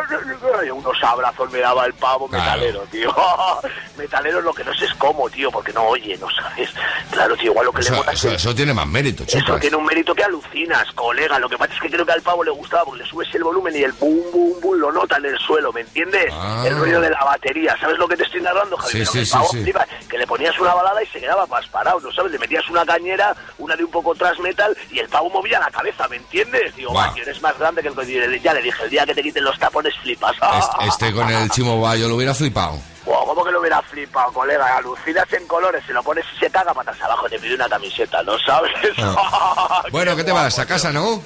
unos 0.74 1.02
abrazos 1.02 1.50
me 1.50 1.58
daba 1.58 1.86
el 1.86 1.94
pavo 1.94 2.28
metalero, 2.28 2.80
tío. 2.90 3.14
metalero 3.96 4.40
lo 4.40 4.52
que 4.54 4.64
no 4.64 4.72
sé 4.74 4.84
es 4.84 4.94
cómo, 4.94 5.28
tío, 5.30 5.50
porque 5.50 5.72
no 5.72 5.84
oye, 5.84 6.16
¿no 6.18 6.28
sabes? 6.30 6.70
Claro, 7.10 7.36
tío, 7.36 7.50
igual 7.50 7.66
lo 7.66 7.72
que 7.72 7.78
le 7.82 7.86
Eso, 7.88 7.96
mola 7.96 8.12
eso- 8.12 8.30
eso 8.30 8.54
tiene 8.54 8.72
más 8.74 8.86
mérito, 8.86 9.24
eso 9.24 9.38
chupas. 9.40 9.60
tiene 9.60 9.76
un 9.76 9.84
mérito 9.84 10.14
que 10.14 10.22
alucinas, 10.24 10.90
colega. 10.92 11.38
Lo 11.38 11.48
que 11.48 11.58
pasa 11.58 11.74
es 11.74 11.80
que 11.80 11.90
creo 11.90 12.06
que 12.06 12.12
al 12.12 12.22
pavo 12.22 12.44
le 12.44 12.50
gustaba 12.50 12.84
porque 12.84 13.02
le 13.02 13.08
subes 13.08 13.27
el 13.36 13.44
volumen 13.44 13.74
y 13.76 13.82
el 13.82 13.92
boom, 13.92 14.22
boom, 14.32 14.60
boom 14.60 14.78
lo 14.78 14.92
nota 14.92 15.16
en 15.16 15.26
el 15.26 15.38
suelo, 15.38 15.72
¿me 15.72 15.80
entiendes? 15.82 16.32
Ah. 16.32 16.64
El 16.66 16.76
ruido 16.76 17.00
de 17.00 17.10
la 17.10 17.24
batería. 17.24 17.76
¿Sabes 17.80 17.98
lo 17.98 18.08
que 18.08 18.16
te 18.16 18.24
estoy 18.24 18.40
narrando, 18.40 18.76
Javi? 18.76 18.92
Sí, 18.92 18.98
Pero 18.98 19.10
sí, 19.10 19.18
que 19.18 19.26
sí, 19.26 20.18
le 20.18 20.26
ponías 20.26 20.58
una 20.58 20.74
balada 20.74 21.02
y 21.02 21.06
se 21.06 21.20
quedaba 21.20 21.46
pasparado, 21.46 22.00
¿no 22.00 22.12
sabes? 22.12 22.32
Le 22.32 22.38
metías 22.38 22.68
una 22.68 22.84
cañera, 22.84 23.34
una 23.58 23.76
de 23.76 23.84
un 23.84 23.90
poco 23.90 24.14
tras 24.14 24.38
metal 24.40 24.76
y 24.90 24.98
el 24.98 25.08
pavo 25.08 25.30
movía 25.30 25.58
la 25.60 25.70
cabeza, 25.70 26.08
¿me 26.08 26.16
entiendes? 26.16 26.74
Digo, 26.74 26.92
que 27.14 27.22
eres 27.22 27.40
más 27.40 27.58
grande 27.58 27.82
que 27.82 27.88
el 27.88 27.94
que 27.94 28.40
ya 28.40 28.54
le 28.54 28.62
dije, 28.62 28.82
el 28.84 28.90
día 28.90 29.06
que 29.06 29.14
te 29.14 29.22
quiten 29.22 29.44
los 29.44 29.58
tapones 29.58 29.94
flipas. 30.02 30.36
Este, 30.58 30.88
este 30.88 31.12
con 31.14 31.28
el 31.30 31.48
chimo 31.50 31.80
va, 31.80 31.94
yo 31.94 32.08
lo 32.08 32.16
hubiera 32.16 32.34
flipado. 32.34 32.78
Buah, 33.04 33.24
¿Cómo 33.24 33.44
que 33.44 33.52
lo 33.52 33.60
hubiera 33.60 33.80
flipado, 33.82 34.32
colega? 34.32 34.76
Alucinas 34.76 35.32
en 35.32 35.46
colores, 35.46 35.84
se 35.86 35.92
lo 35.92 36.02
pones 36.02 36.24
y 36.34 36.38
se 36.40 36.50
caga 36.50 36.74
patas 36.74 37.00
abajo, 37.00 37.28
te 37.28 37.38
pide 37.38 37.54
una 37.54 37.68
camiseta, 37.68 38.22
¿no 38.22 38.38
sabes? 38.40 38.72
Bueno, 39.92 40.16
¿qué 40.16 40.24
te 40.24 40.32
vas? 40.32 40.58
¿A 40.58 40.66
casa, 40.66 40.92
no? 40.92 41.22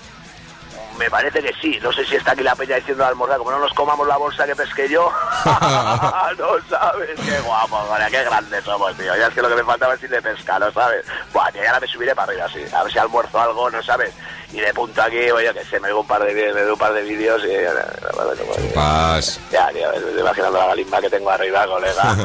Me 1.02 1.10
parece 1.10 1.42
que 1.42 1.52
sí. 1.60 1.80
No 1.82 1.92
sé 1.92 2.04
si 2.04 2.14
está 2.14 2.30
aquí 2.30 2.44
la 2.44 2.54
peña 2.54 2.76
diciendo 2.76 3.04
almorzar. 3.04 3.38
Como 3.38 3.50
no 3.50 3.58
nos 3.58 3.72
comamos 3.72 4.06
la 4.06 4.16
bolsa 4.16 4.46
que 4.46 4.54
pesqué 4.54 4.88
yo. 4.88 5.10
no 5.44 6.68
sabes. 6.70 7.20
Qué 7.20 7.40
guapo, 7.40 7.76
joder, 7.76 8.08
qué 8.08 8.22
grandes 8.22 8.62
somos, 8.62 8.96
tío. 8.96 9.16
Ya 9.16 9.26
es 9.26 9.34
que 9.34 9.42
lo 9.42 9.48
que 9.48 9.56
me 9.56 9.64
faltaba 9.64 9.94
es 9.94 10.02
ir 10.04 10.10
de 10.10 10.22
pesca, 10.22 10.60
¿no 10.60 10.70
sabes? 10.70 11.04
Buah, 11.32 11.50
tío, 11.50 11.62
ahora 11.66 11.80
me 11.80 11.88
subiré 11.88 12.14
para 12.14 12.30
arriba, 12.30 12.48
sí. 12.50 12.64
A 12.72 12.84
ver 12.84 12.92
si 12.92 13.00
almuerzo 13.00 13.40
algo, 13.40 13.68
¿no 13.68 13.82
sabes? 13.82 14.14
Y 14.52 14.60
de 14.60 14.74
punto 14.74 15.02
aquí, 15.02 15.30
oye, 15.30 15.52
que 15.54 15.64
sé, 15.64 15.80
me 15.80 15.88
veo 15.88 16.00
un 16.00 16.06
par 16.06 16.22
de, 16.22 16.34
me 16.34 16.62
veo 16.62 16.74
un 16.74 16.78
par 16.78 16.92
de 16.92 17.02
vídeos 17.02 17.42
y... 17.44 18.74
Paz. 18.74 19.40
Ya, 19.50 19.68
tío, 19.70 19.90
estoy 19.92 20.20
imaginando 20.20 20.58
la 20.58 20.66
galimba 20.66 21.00
que 21.00 21.10
tengo 21.10 21.30
arriba, 21.30 21.66
colega. 21.66 22.16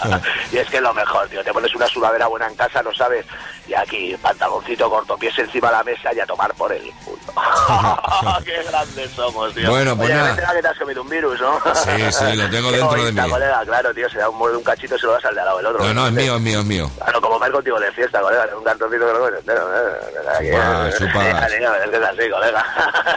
y 0.52 0.56
es 0.58 0.68
que 0.68 0.76
es 0.78 0.82
lo 0.82 0.94
mejor, 0.94 1.28
tío. 1.28 1.44
Te 1.44 1.52
pones 1.52 1.74
una 1.74 1.86
sudadera 1.86 2.26
buena 2.28 2.46
en 2.46 2.54
casa, 2.54 2.82
¿no 2.82 2.92
sabes? 2.94 3.26
Y 3.68 3.74
aquí, 3.74 4.16
pantaloncito 4.20 4.88
corto, 4.88 5.16
pies 5.16 5.38
encima 5.38 5.68
de 5.68 5.76
la 5.76 5.84
mesa 5.84 6.14
y 6.14 6.20
a 6.20 6.26
tomar 6.26 6.52
por 6.54 6.72
el 6.72 6.82
culo. 7.04 7.20
¡Qué 8.44 8.62
grandes 8.68 9.10
somos, 9.12 9.54
tío! 9.54 9.70
Bueno, 9.70 9.96
pues 9.96 10.08
Oye, 10.08 10.18
nada. 10.18 10.54
que 10.54 10.62
te 10.62 10.68
has 10.68 10.78
comido 10.78 11.02
un 11.02 11.08
virus, 11.08 11.40
¿no? 11.40 11.60
Sí, 11.74 11.90
sí, 12.10 12.36
lo 12.36 12.50
tengo 12.50 12.72
dentro 12.72 13.04
de 13.04 13.12
mí. 13.12 13.30
colega, 13.30 13.62
claro, 13.64 13.94
tío. 13.94 14.08
Se 14.08 14.18
da 14.18 14.28
un 14.28 14.38
muerde 14.38 14.56
un 14.56 14.64
cachito 14.64 14.96
y 14.96 14.98
se 14.98 15.06
lo 15.06 15.12
das 15.12 15.24
al 15.26 15.34
de 15.34 15.40
al 15.40 15.46
lado 15.46 15.58
del 15.58 15.66
otro. 15.66 15.84
No, 15.84 15.94
no, 15.94 16.06
es 16.06 16.12
mío, 16.12 16.36
es 16.36 16.40
mío, 16.40 16.60
es 16.60 16.66
mío. 16.66 16.90
Claro, 16.98 17.20
como 17.20 17.46
ir 17.46 17.52
contigo 17.52 17.78
de 17.78 17.92
fiesta, 17.92 18.20
colega, 18.20 18.48
un 18.56 18.64
cartoncito 18.64 19.06
que 19.06 19.30
me 19.30 19.38
entero. 19.38 19.68
Chupa, 20.40 20.90
chupa. 20.98 21.49
Es 21.54 21.90
que 21.90 21.96
es 21.96 22.02
así, 22.02 22.30
colega. 22.30 22.64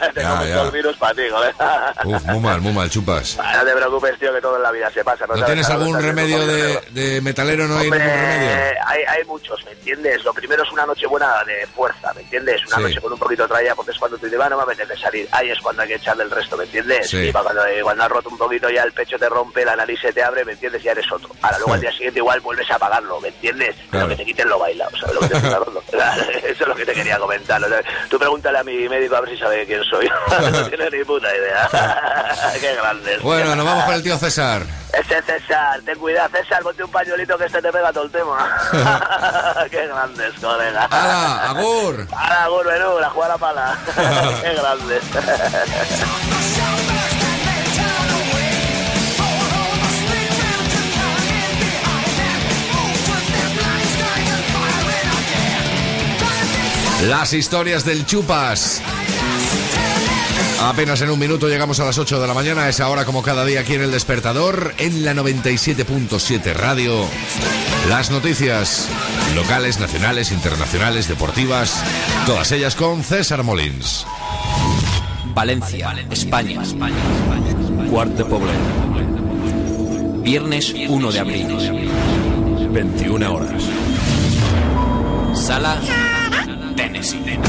Te 0.13 0.21
Ya, 0.21 0.29
comes 0.29 0.47
ya. 0.49 0.55
todo 0.55 0.65
el 0.65 0.71
virus 0.71 0.97
para 0.97 1.13
ti, 1.13 1.21
colega. 1.29 1.93
Uf, 2.05 2.23
muy 2.25 2.39
mal, 2.39 2.61
muy 2.61 2.73
mal, 2.73 2.89
chupas. 2.89 3.37
No 3.53 3.63
te 3.65 3.73
preocupes, 3.73 4.19
tío, 4.19 4.33
que 4.33 4.41
todo 4.41 4.57
en 4.57 4.63
la 4.63 4.71
vida 4.71 4.91
se 4.91 5.03
pasa. 5.03 5.25
¿No 5.25 5.33
sabes 5.33 5.45
tienes 5.45 5.69
algún 5.69 6.01
remedio 6.01 6.45
de, 6.45 6.79
de 6.91 7.21
metalero? 7.21 7.67
¿No 7.67 7.77
hay 7.77 7.85
Hombre, 7.87 7.99
ningún 7.99 8.15
remedio? 8.21 8.77
hay, 8.87 9.01
hay 9.07 9.23
muchos, 9.25 9.63
¿me 9.65 9.71
entiendes? 9.71 10.23
Lo 10.23 10.33
primero 10.33 10.63
es 10.63 10.71
una 10.71 10.85
noche 10.85 11.05
buena 11.07 11.43
de 11.45 11.65
fuerza, 11.67 12.11
¿me 12.13 12.21
entiendes? 12.21 12.61
Una 12.67 12.77
Sí. 12.77 12.81
noche 12.83 13.01
con 13.01 13.13
un 13.13 13.19
poquito 13.19 13.43
de 13.43 13.49
tralla, 13.49 13.75
porque 13.75 13.91
es 13.91 13.97
cuando 13.99 14.17
te 14.17 14.35
"Va, 14.35 14.49
no 14.49 14.57
me 14.57 14.63
apetece 14.63 14.97
salir. 14.97 15.27
Ahí 15.31 15.49
es 15.51 15.59
cuando 15.59 15.81
hay 15.83 15.87
que 15.89 15.95
echarle 15.95 16.23
el 16.23 16.31
resto, 16.31 16.57
¿me 16.57 16.63
entiendes? 16.65 17.09
Sí. 17.09 17.17
Y 17.17 17.31
cuando, 17.31 17.65
eh, 17.65 17.81
cuando 17.83 18.03
has 18.03 18.09
roto 18.11 18.29
un 18.29 18.37
poquito 18.37 18.69
ya 18.69 18.83
el 18.83 18.91
pecho 18.91 19.17
te 19.19 19.29
rompe, 19.29 19.63
la 19.63 19.75
nariz 19.75 19.99
se 20.01 20.11
te 20.11 20.23
abre, 20.23 20.43
¿me 20.43 20.53
entiendes? 20.53 20.81
Ya 20.83 20.91
eres 20.91 21.09
otro. 21.11 21.29
Ahora 21.41 21.57
luego 21.59 21.73
al 21.73 21.81
día 21.81 21.91
siguiente 21.91 22.19
igual 22.19 22.39
vuelves 22.41 22.69
a 22.71 22.75
apagarlo, 22.75 23.19
¿me 23.21 23.27
entiendes? 23.29 23.75
Pero 23.91 24.07
que 24.07 24.15
te 24.15 24.25
quiten 24.25 24.49
lo 24.49 24.59
bailado, 24.59 24.91
¿sabes 24.97 25.15
lo 25.15 25.21
que 25.21 25.27
te? 25.29 25.37
Eso 26.51 26.63
es 26.63 26.67
lo 26.67 26.75
que 26.75 26.85
te 26.85 26.93
quería 26.93 27.17
comentar. 27.19 27.61
¿no? 27.61 27.67
Tú 28.09 28.17
pregúntale 28.23 28.59
a 28.59 28.63
mi 28.63 28.87
médico 28.87 29.17
a 29.17 29.21
ver 29.21 29.31
si 29.31 29.37
sabe 29.37 29.65
quién 29.65 29.83
soy. 29.83 30.09
no 30.51 30.65
tiene 30.69 30.89
ni 30.89 31.03
puta 31.03 31.27
idea. 31.35 31.69
Qué 32.61 32.75
grande. 32.75 33.17
Bueno, 33.21 33.53
nos 33.55 33.65
vamos 33.65 33.83
con 33.83 33.95
el 33.95 34.03
tío 34.03 34.17
César. 34.17 34.63
Ese 34.93 35.21
César, 35.23 35.81
ten 35.83 35.97
cuidado, 35.99 36.29
César, 36.29 36.61
ponte 36.63 36.83
un 36.83 36.91
pañuelito 36.91 37.37
que 37.37 37.45
este 37.45 37.61
te 37.61 37.71
pega 37.71 37.91
todo 37.91 38.05
el 38.05 38.11
tema. 38.11 38.57
Qué 39.69 39.87
grandes, 39.87 40.33
colega. 40.39 40.87
¡Hala, 40.89 41.49
agur! 41.49 42.07
¡Hala, 42.15 42.43
agur, 42.45 42.65
menú, 42.65 42.99
la 42.99 43.09
juega 43.09 43.29
la 43.29 43.37
pala! 43.37 43.77
Qué 44.41 44.53
grandes. 44.53 45.03
Las 57.07 57.33
historias 57.33 57.83
del 57.83 58.05
Chupas. 58.05 58.81
Apenas 60.61 61.01
en 61.01 61.09
un 61.09 61.19
minuto 61.19 61.49
llegamos 61.49 61.79
a 61.81 61.85
las 61.85 61.97
8 61.97 62.21
de 62.21 62.27
la 62.27 62.33
mañana, 62.33 62.69
es 62.69 62.79
ahora 62.79 63.03
como 63.03 63.21
cada 63.21 63.43
día 63.43 63.59
aquí 63.59 63.73
en 63.73 63.81
el 63.81 63.91
despertador, 63.91 64.73
en 64.77 65.03
la 65.03 65.13
97.7 65.13 66.53
radio. 66.53 67.05
Las 67.89 68.09
noticias 68.09 68.87
locales, 69.35 69.81
nacionales, 69.81 70.31
internacionales, 70.31 71.09
deportivas, 71.09 71.83
todas 72.25 72.51
ellas 72.53 72.75
con 72.75 73.03
César 73.03 73.43
Molins. 73.43 74.05
Valencia, 75.33 75.93
España. 76.09 76.61
Quart 77.89 78.11
de 78.11 78.23
Poblet. 78.23 78.55
Viernes 80.23 80.73
1 80.87 81.11
de 81.11 81.19
abril. 81.19 81.47
21 82.71 83.33
horas. 83.33 83.63
Sala 85.35 85.81
Tennessee. 86.75 87.39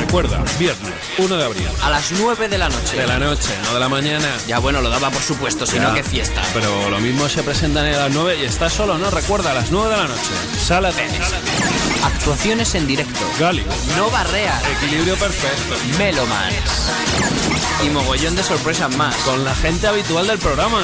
Recuerda, 0.00 0.42
viernes 0.58 0.94
1 1.18 1.36
de 1.36 1.44
abril. 1.44 1.68
A 1.82 1.90
las 1.90 2.12
9 2.12 2.48
de 2.48 2.56
la 2.56 2.68
noche. 2.68 2.96
De 2.96 3.06
la 3.06 3.18
noche, 3.18 3.50
no 3.64 3.74
de 3.74 3.80
la 3.80 3.88
mañana. 3.88 4.26
Ya 4.46 4.58
bueno, 4.58 4.80
lo 4.80 4.88
daba 4.88 5.10
por 5.10 5.20
supuesto, 5.20 5.66
si 5.66 5.76
Ya, 5.76 5.88
no, 5.88 5.94
qué 5.94 6.02
fiesta. 6.02 6.40
Pero 6.54 6.88
lo 6.88 6.98
mismo 7.00 7.28
se 7.28 7.42
presentan 7.42 7.84
a 7.86 7.90
las 7.90 8.10
9 8.12 8.38
y 8.40 8.44
está 8.44 8.70
solo, 8.70 8.96
¿no? 8.96 9.10
Recuerda, 9.10 9.50
a 9.50 9.54
las 9.54 9.70
9 9.70 9.90
de 9.90 9.96
la 9.96 10.08
noche. 10.08 10.30
Sala 10.64 10.92
Tennessee. 10.92 11.34
Actuaciones 12.04 12.74
en 12.74 12.86
directo. 12.86 13.20
Gali. 13.38 13.64
No 13.96 14.10
barreas. 14.10 14.62
Equilibrio 14.78 15.14
perfecto. 15.16 15.76
Melomans. 15.98 16.54
Y 17.84 17.90
mogollón 17.90 18.34
de 18.36 18.42
sorpresas 18.42 18.94
más. 18.96 19.14
Con 19.16 19.44
la 19.44 19.54
gente 19.54 19.88
habitual 19.88 20.26
del 20.26 20.38
programa. 20.38 20.80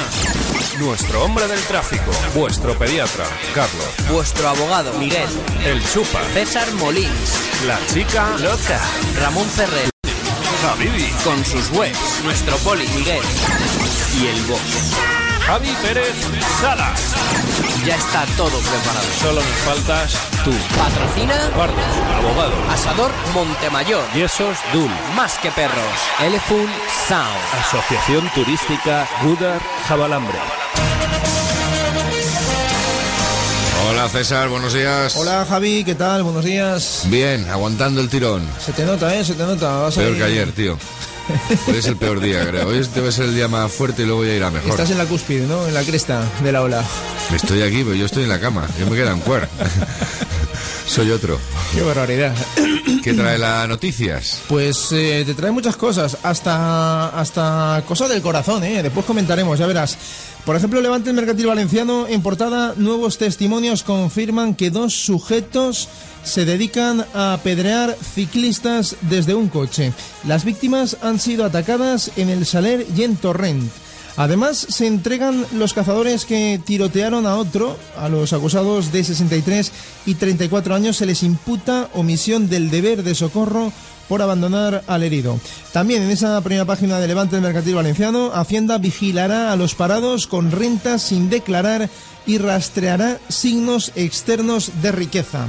Nuestro 0.79 1.23
hombre 1.23 1.47
del 1.47 1.59
tráfico, 1.61 2.11
vuestro 2.33 2.77
pediatra, 2.77 3.23
Carlos. 3.53 3.87
Vuestro 4.09 4.49
abogado, 4.49 4.91
Miguel. 4.99 5.27
El 5.63 5.81
Chupa, 5.89 6.21
César 6.33 6.69
Molins. 6.73 7.63
la 7.65 7.79
chica 7.87 8.31
Loca. 8.39 8.79
Ramón 9.21 9.47
Ferrer. 9.47 9.89
Javibi, 10.61 11.09
Con 11.23 11.45
sus 11.45 11.69
webs. 11.71 12.21
Nuestro 12.25 12.57
poli, 12.57 12.85
Miguel. 12.89 13.23
Y 14.19 14.27
el 14.27 14.41
boss. 14.43 14.59
Javi 15.45 15.73
Pérez 15.81 16.15
Salas. 16.59 17.13
Ya 17.85 17.95
está 17.97 18.25
todo 18.35 18.57
preparado. 18.59 19.07
Solo 19.21 19.41
nos 19.41 19.59
faltas 19.59 20.13
tú. 20.43 20.51
Patrocina 20.77 21.49
Guardia, 21.55 21.83
abogado. 22.17 22.53
Asador 22.71 23.11
Montemayor. 23.33 24.03
Yesos 24.13 24.57
Dul. 24.73 24.89
Más 25.15 25.37
que 25.37 25.51
perros. 25.51 25.83
Elephant 26.23 26.69
Sound. 27.07 27.61
Asociación 27.61 28.29
Turística 28.33 29.07
Gudar 29.23 29.61
Jabalambre. 29.87 30.37
Hola 33.87 34.09
César, 34.09 34.49
buenos 34.49 34.73
días. 34.73 35.15
Hola 35.15 35.45
Javi, 35.47 35.83
¿qué 35.83 35.93
tal? 35.93 36.23
Buenos 36.23 36.43
días. 36.43 37.03
Bien, 37.05 37.47
aguantando 37.51 38.01
el 38.01 38.09
tirón. 38.09 38.47
Se 38.63 38.73
te 38.73 38.83
nota, 38.83 39.13
¿eh? 39.15 39.23
Se 39.23 39.35
te 39.35 39.43
nota. 39.43 39.71
Vas 39.83 39.95
Peor 39.95 40.13
ahí- 40.13 40.17
que 40.17 40.23
ayer, 40.23 40.51
tío. 40.53 40.77
Hoy 41.67 41.75
es 41.77 41.85
el 41.87 41.97
peor 41.97 42.19
día, 42.19 42.47
creo. 42.47 42.67
Hoy 42.67 42.87
debe 42.93 43.11
ser 43.11 43.25
el 43.25 43.35
día 43.35 43.47
más 43.47 43.71
fuerte 43.71 44.03
y 44.03 44.05
luego 44.05 44.25
ya 44.25 44.33
irá 44.33 44.51
mejor. 44.51 44.71
Estás 44.71 44.91
en 44.91 44.97
la 44.97 45.05
cúspide, 45.05 45.47
¿no? 45.47 45.67
En 45.67 45.73
la 45.73 45.83
cresta 45.83 46.23
de 46.43 46.51
la 46.51 46.61
ola. 46.61 46.83
Estoy 47.33 47.61
aquí, 47.61 47.83
pero 47.83 47.95
yo 47.95 48.05
estoy 48.05 48.23
en 48.23 48.29
la 48.29 48.39
cama. 48.39 48.67
Yo 48.79 48.85
me 48.87 48.95
quedo 48.95 49.11
en 49.11 49.19
cuer. 49.19 49.47
Soy 50.85 51.09
otro. 51.11 51.39
Qué 51.73 51.81
barbaridad. 51.81 52.33
¿Qué 53.03 53.13
trae 53.13 53.37
las 53.37 53.67
noticias? 53.67 54.41
Pues 54.47 54.91
eh, 54.91 55.23
te 55.25 55.33
trae 55.33 55.51
muchas 55.51 55.75
cosas, 55.75 56.17
hasta, 56.23 57.07
hasta 57.09 57.83
cosas 57.87 58.09
del 58.09 58.21
corazón, 58.21 58.63
¿eh? 58.63 58.81
Después 58.83 59.05
comentaremos, 59.05 59.57
ya 59.57 59.65
verás. 59.65 59.97
Por 60.45 60.55
ejemplo, 60.55 60.79
Levante 60.79 61.09
el 61.09 61.15
Mercantil 61.15 61.47
Valenciano, 61.47 62.05
en 62.07 62.21
portada, 62.21 62.75
nuevos 62.77 63.17
testimonios 63.17 63.81
confirman 63.81 64.53
que 64.53 64.69
dos 64.69 64.93
sujetos 64.93 65.89
se 66.23 66.45
dedican 66.45 67.03
a 67.15 67.33
apedrear 67.33 67.97
ciclistas 68.13 68.95
desde 69.01 69.33
un 69.33 69.49
coche. 69.49 69.91
Las 70.23 70.45
víctimas 70.45 70.97
han 71.01 71.19
sido 71.19 71.45
atacadas 71.45 72.11
en 72.15 72.29
el 72.29 72.45
Saler 72.45 72.85
y 72.95 73.01
en 73.01 73.15
Torrent. 73.15 73.71
Además, 74.17 74.65
se 74.69 74.87
entregan 74.87 75.45
los 75.53 75.73
cazadores 75.73 76.25
que 76.25 76.59
tirotearon 76.63 77.25
a 77.25 77.35
otro. 77.35 77.77
A 77.97 78.07
los 78.07 78.31
acusados 78.33 78.91
de 78.91 79.03
63 79.03 79.71
y 80.05 80.15
34 80.15 80.73
años 80.73 80.97
se 80.97 81.05
les 81.05 81.23
imputa 81.23 81.89
omisión 81.93 82.49
del 82.49 82.69
deber 82.69 83.03
de 83.03 83.15
socorro 83.15 83.73
por 84.07 84.21
abandonar 84.21 84.83
al 84.87 85.03
herido. 85.03 85.39
También 85.73 86.03
en 86.03 86.11
esa 86.11 86.39
primera 86.41 86.65
página 86.65 86.99
de 86.99 87.07
Levante 87.07 87.35
del 87.35 87.43
Mercantil 87.43 87.75
Valenciano, 87.75 88.31
Hacienda 88.33 88.77
vigilará 88.77 89.51
a 89.51 89.55
los 89.55 89.75
parados 89.75 90.27
con 90.27 90.51
rentas 90.51 91.01
sin 91.01 91.29
declarar 91.29 91.89
y 92.25 92.37
rastreará 92.37 93.19
signos 93.27 93.91
externos 93.95 94.71
de 94.81 94.91
riqueza. 94.91 95.47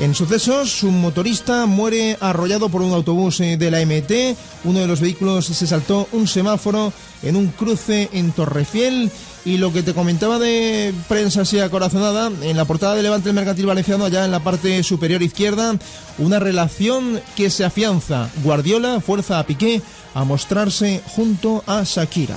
En 0.00 0.12
sucesos, 0.12 0.82
un 0.82 1.00
motorista 1.00 1.66
muere 1.66 2.18
arrollado 2.20 2.68
por 2.68 2.82
un 2.82 2.92
autobús 2.92 3.38
eh, 3.40 3.56
de 3.56 3.70
la 3.70 3.78
MT. 3.78 4.36
Uno 4.64 4.80
de 4.80 4.88
los 4.88 5.00
vehículos 5.00 5.46
se 5.46 5.66
saltó 5.68 6.08
un 6.10 6.26
semáforo 6.26 6.92
en 7.22 7.36
un 7.36 7.46
cruce 7.48 8.08
en 8.12 8.32
Torrefiel. 8.32 9.12
Y 9.44 9.58
lo 9.58 9.72
que 9.72 9.84
te 9.84 9.94
comentaba 9.94 10.40
de 10.40 10.92
prensa 11.06 11.42
así 11.42 11.60
acorazonada, 11.60 12.30
en 12.42 12.56
la 12.56 12.64
portada 12.64 12.96
de 12.96 13.02
Levante 13.02 13.28
el 13.28 13.36
Mercantil 13.36 13.66
Valenciano, 13.66 14.04
allá 14.04 14.24
en 14.24 14.32
la 14.32 14.40
parte 14.40 14.82
superior 14.82 15.22
izquierda, 15.22 15.76
una 16.18 16.40
relación 16.40 17.20
que 17.36 17.50
se 17.50 17.64
afianza. 17.64 18.30
Guardiola 18.42 19.00
fuerza 19.00 19.38
a 19.38 19.46
Piqué 19.46 19.80
a 20.14 20.24
mostrarse 20.24 21.02
junto 21.14 21.62
a 21.66 21.84
Shakira. 21.84 22.36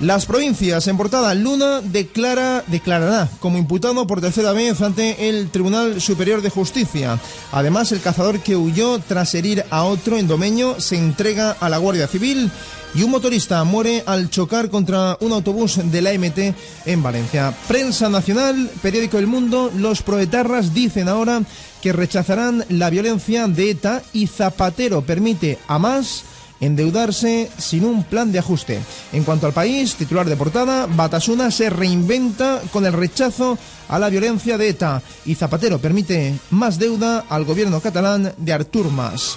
Las 0.00 0.26
provincias 0.26 0.86
en 0.88 0.98
portada, 0.98 1.32
Luna 1.32 1.80
declara, 1.80 2.62
declarará 2.66 3.30
como 3.40 3.56
imputado 3.56 4.06
por 4.06 4.20
tercera 4.20 4.52
vez 4.52 4.82
ante 4.82 5.30
el 5.30 5.48
Tribunal 5.48 6.02
Superior 6.02 6.42
de 6.42 6.50
Justicia. 6.50 7.18
Además, 7.50 7.92
el 7.92 8.02
cazador 8.02 8.40
que 8.40 8.56
huyó 8.56 8.98
tras 8.98 9.34
herir 9.34 9.64
a 9.70 9.84
otro 9.84 10.18
en 10.18 10.28
Domeño 10.28 10.78
se 10.80 10.98
entrega 10.98 11.56
a 11.58 11.70
la 11.70 11.78
Guardia 11.78 12.08
Civil 12.08 12.50
y 12.94 13.04
un 13.04 13.10
motorista 13.10 13.64
muere 13.64 14.02
al 14.04 14.28
chocar 14.28 14.68
contra 14.68 15.16
un 15.20 15.32
autobús 15.32 15.80
de 15.82 16.02
la 16.02 16.12
MT 16.12 16.54
en 16.84 17.02
Valencia. 17.02 17.54
Prensa 17.66 18.10
nacional, 18.10 18.70
periódico 18.82 19.18
El 19.18 19.26
Mundo, 19.26 19.72
los 19.74 20.02
proetarras 20.02 20.74
dicen 20.74 21.08
ahora 21.08 21.40
que 21.80 21.94
rechazarán 21.94 22.66
la 22.68 22.90
violencia 22.90 23.48
de 23.48 23.70
ETA 23.70 24.02
y 24.12 24.26
Zapatero 24.26 25.00
permite 25.02 25.58
a 25.68 25.78
más 25.78 26.24
endeudarse 26.60 27.50
sin 27.58 27.84
un 27.84 28.04
plan 28.04 28.32
de 28.32 28.38
ajuste. 28.38 28.80
En 29.12 29.24
cuanto 29.24 29.46
al 29.46 29.52
país, 29.52 29.94
titular 29.96 30.28
de 30.28 30.36
portada, 30.36 30.86
Batasuna 30.86 31.50
se 31.50 31.70
reinventa 31.70 32.62
con 32.72 32.86
el 32.86 32.92
rechazo 32.92 33.58
a 33.88 33.98
la 33.98 34.08
violencia 34.08 34.58
de 34.58 34.68
ETA 34.68 35.02
y 35.24 35.34
Zapatero 35.34 35.78
permite 35.78 36.34
más 36.50 36.78
deuda 36.78 37.24
al 37.28 37.44
gobierno 37.44 37.80
catalán 37.80 38.32
de 38.36 38.52
Artur 38.52 38.90
Mas. 38.90 39.36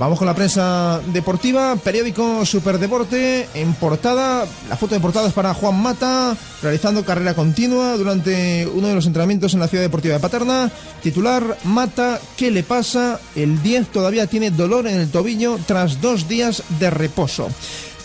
Vamos 0.00 0.18
con 0.18 0.26
la 0.26 0.34
prensa 0.34 1.02
deportiva, 1.12 1.76
periódico 1.76 2.46
Superdeporte, 2.46 3.46
en 3.52 3.74
portada, 3.74 4.46
la 4.70 4.76
foto 4.78 4.94
de 4.94 5.00
portada 5.02 5.28
es 5.28 5.34
para 5.34 5.52
Juan 5.52 5.78
Mata, 5.82 6.34
realizando 6.62 7.04
carrera 7.04 7.34
continua 7.34 7.98
durante 7.98 8.66
uno 8.66 8.88
de 8.88 8.94
los 8.94 9.04
entrenamientos 9.04 9.52
en 9.52 9.60
la 9.60 9.68
ciudad 9.68 9.84
deportiva 9.84 10.14
de 10.14 10.20
Paterna. 10.20 10.70
Titular, 11.02 11.58
Mata, 11.64 12.18
¿qué 12.38 12.50
le 12.50 12.62
pasa? 12.62 13.20
El 13.36 13.62
10 13.62 13.88
todavía 13.88 14.26
tiene 14.26 14.50
dolor 14.50 14.86
en 14.86 14.98
el 14.98 15.10
tobillo 15.10 15.58
tras 15.66 16.00
dos 16.00 16.28
días 16.28 16.62
de 16.78 16.88
reposo. 16.88 17.50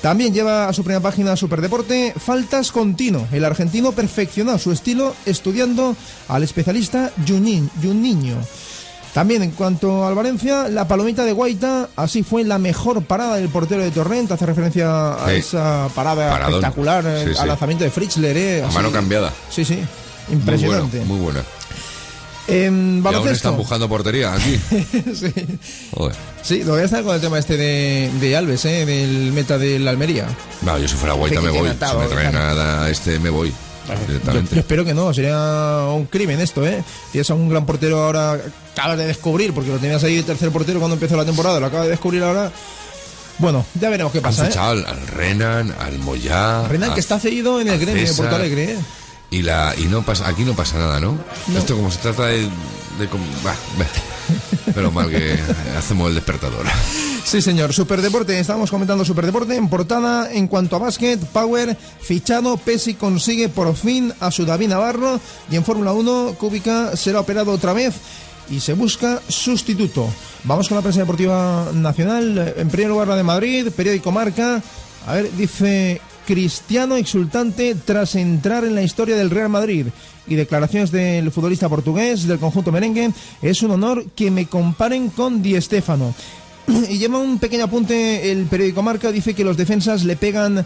También 0.01 0.33
lleva 0.33 0.67
a 0.67 0.73
su 0.73 0.83
primera 0.83 1.01
página 1.01 1.37
Superdeporte 1.37 2.13
Faltas 2.17 2.73
Continuo. 2.73 3.25
El 3.31 3.45
argentino 3.45 3.93
perfeccionó 3.93 4.59
su 4.59 4.73
estilo 4.73 5.15
estudiando 5.25 5.95
al 6.27 6.43
especialista 6.43 7.13
Junin. 7.25 7.71
También 9.15 9.41
en 9.43 9.51
cuanto 9.51 10.05
al 10.05 10.13
Valencia, 10.13 10.67
la 10.67 10.89
palomita 10.89 11.23
de 11.23 11.31
Guaita, 11.31 11.87
así 11.95 12.21
fue 12.21 12.43
la 12.43 12.57
mejor 12.59 13.01
parada 13.05 13.37
del 13.37 13.47
portero 13.47 13.81
de 13.81 13.89
Torrent, 13.89 14.29
hace 14.29 14.45
referencia 14.45 15.13
a 15.13 15.29
Sí. 15.29 15.35
esa 15.37 15.87
parada 15.95 16.29
Paradón. 16.29 16.55
espectacular, 16.55 17.03
sí. 17.25 17.31
al 17.39 17.47
lanzamiento 17.47 17.85
de 17.85 17.91
Fritzler. 17.91 18.35
eh, 18.35 18.63
A 18.63 18.71
mano 18.71 18.91
cambiada. 18.91 19.31
Sí, 19.49 19.63
sí, 19.63 19.79
impresionante. 20.29 20.99
Muy 21.05 21.17
buena. 21.19 21.39
En 22.47 22.55
Muy 22.57 22.59
buena. 22.59 22.59
Y 22.61 22.65
aún 22.65 23.03
baloncesto. 23.03 23.33
está 23.35 23.49
empujando 23.49 23.87
portería 23.89 24.33
aquí. 24.33 24.59
sí. 25.15 25.33
Joder. 25.95 26.15
Sí, 26.43 26.63
lo 26.65 26.73
voy 26.73 26.81
a 26.81 26.83
estar 26.85 27.01
con 27.03 27.15
el 27.15 27.21
tema 27.21 27.39
este 27.39 27.55
de, 27.57 28.11
de 28.19 28.35
Alves, 28.35 28.65
eh, 28.65 28.85
del 28.85 29.31
meta 29.31 29.57
del 29.57 29.87
Almería. 29.87 30.27
No, 30.61 30.77
yo 30.77 30.87
si 30.89 30.95
fuera 30.95 31.15
Guaita 31.15 31.39
me 31.41 31.49
voy. 31.51 31.59
quede 31.59 31.69
Si 31.69 31.75
atado, 31.77 31.99
me 32.01 32.07
trae 32.07 32.31
nada 32.33 32.89
este, 32.89 33.17
me 33.19 33.29
voy. 33.29 33.53
Yo, 33.87 34.07
Directamente. 34.07 34.55
yo 34.55 34.59
espero 34.61 34.83
que 34.85 34.93
no, 34.93 35.13
sería 35.13 35.85
un 35.93 36.05
crimen 36.05 36.39
esto, 36.41 36.65
¿eh? 36.65 36.83
Tienes 37.11 37.29
a 37.29 37.33
un 37.35 37.49
gran 37.49 37.65
portero 37.65 38.03
ahora, 38.03 38.39
acabas 38.73 38.97
de 38.97 39.05
descubrir, 39.07 39.53
porque 39.53 39.69
lo 39.69 39.77
tenías 39.77 40.03
ahí 40.03 40.15
de 40.17 40.23
tercer 40.23 40.49
portero 40.51 40.79
cuando 40.79 40.95
empezó 40.95 41.15
la 41.15 41.25
temporada, 41.25 41.59
lo 41.59 41.67
acabas 41.67 41.85
de 41.85 41.91
descubrir 41.91 42.23
ahora. 42.23 42.51
Bueno, 43.37 43.65
ya 43.79 43.89
veremos 43.89 44.11
qué 44.13 44.19
Han 44.19 44.23
pasa, 44.23 44.47
¿eh? 44.47 44.53
al, 44.57 44.85
al 44.85 45.07
Renan, 45.07 45.75
al 45.79 45.99
Moyá. 45.99 46.67
Renan, 46.67 46.91
a- 46.91 46.93
que 46.93 46.99
está 47.01 47.19
cedido 47.19 47.59
en 47.61 47.67
el 47.67 47.79
gremio 47.79 48.05
de. 48.05 48.13
Porto 48.13 48.35
Alegre, 48.35 48.71
¿eh? 48.73 48.77
Y, 49.31 49.41
la, 49.41 49.73
y 49.77 49.83
no 49.85 50.03
pasa, 50.03 50.27
aquí 50.29 50.43
no 50.43 50.55
pasa 50.55 50.77
nada, 50.77 50.99
¿no? 50.99 51.17
No. 51.47 51.57
Esto 51.59 51.75
como 51.75 51.91
se 51.91 51.97
trata 51.99 52.27
de... 52.27 52.41
de 52.43 53.07
bah, 53.43 53.55
bah. 53.77 53.85
Pero 54.73 54.91
mal 54.91 55.09
que 55.09 55.37
hacemos 55.77 56.09
el 56.09 56.15
despertador. 56.15 56.65
Sí, 57.25 57.41
señor. 57.41 57.73
Superdeporte, 57.73 58.39
estábamos 58.39 58.69
comentando 58.69 59.03
Superdeporte. 59.03 59.55
En 59.55 59.67
portada, 59.67 60.31
en 60.31 60.47
cuanto 60.47 60.75
a 60.75 60.79
básquet, 60.79 61.19
Power, 61.25 61.75
fichado, 61.99 62.55
Pesi 62.55 62.93
consigue 62.93 63.49
por 63.49 63.75
fin 63.75 64.13
a 64.19 64.29
su 64.29 64.45
David 64.45 64.69
Navarro. 64.69 65.19
Y 65.49 65.55
en 65.55 65.65
Fórmula 65.65 65.91
1, 65.91 66.35
Kubica 66.37 66.95
será 66.95 67.19
operado 67.21 67.51
otra 67.51 67.73
vez 67.73 67.95
y 68.51 68.59
se 68.59 68.73
busca 68.73 69.23
sustituto. 69.27 70.07
Vamos 70.43 70.67
con 70.67 70.75
la 70.75 70.83
prensa 70.83 70.99
deportiva 70.99 71.71
nacional. 71.73 72.53
En 72.57 72.69
primer 72.69 72.91
lugar, 72.91 73.07
la 73.07 73.15
de 73.15 73.23
Madrid, 73.23 73.69
periódico 73.75 74.11
Marca. 74.11 74.61
A 75.07 75.13
ver, 75.15 75.35
dice 75.35 75.99
Cristiano 76.27 76.95
exultante 76.95 77.73
tras 77.73 78.13
entrar 78.13 78.65
en 78.65 78.75
la 78.75 78.83
historia 78.83 79.15
del 79.15 79.31
Real 79.31 79.49
Madrid. 79.49 79.87
Y 80.27 80.35
declaraciones 80.35 80.91
del 80.91 81.31
futbolista 81.31 81.69
portugués 81.69 82.27
del 82.27 82.39
conjunto 82.39 82.71
merengue. 82.71 83.11
Es 83.41 83.63
un 83.63 83.71
honor 83.71 84.05
que 84.15 84.29
me 84.29 84.45
comparen 84.45 85.09
con 85.09 85.41
Di 85.41 85.59
Stéfano. 85.59 86.13
Y 86.89 86.97
lleva 86.97 87.19
un 87.19 87.39
pequeño 87.39 87.65
apunte 87.65 88.31
el 88.31 88.45
periódico 88.45 88.81
Marca, 88.81 89.11
dice 89.11 89.33
que 89.33 89.43
los 89.43 89.57
defensas 89.57 90.03
le 90.03 90.15
pegan 90.15 90.65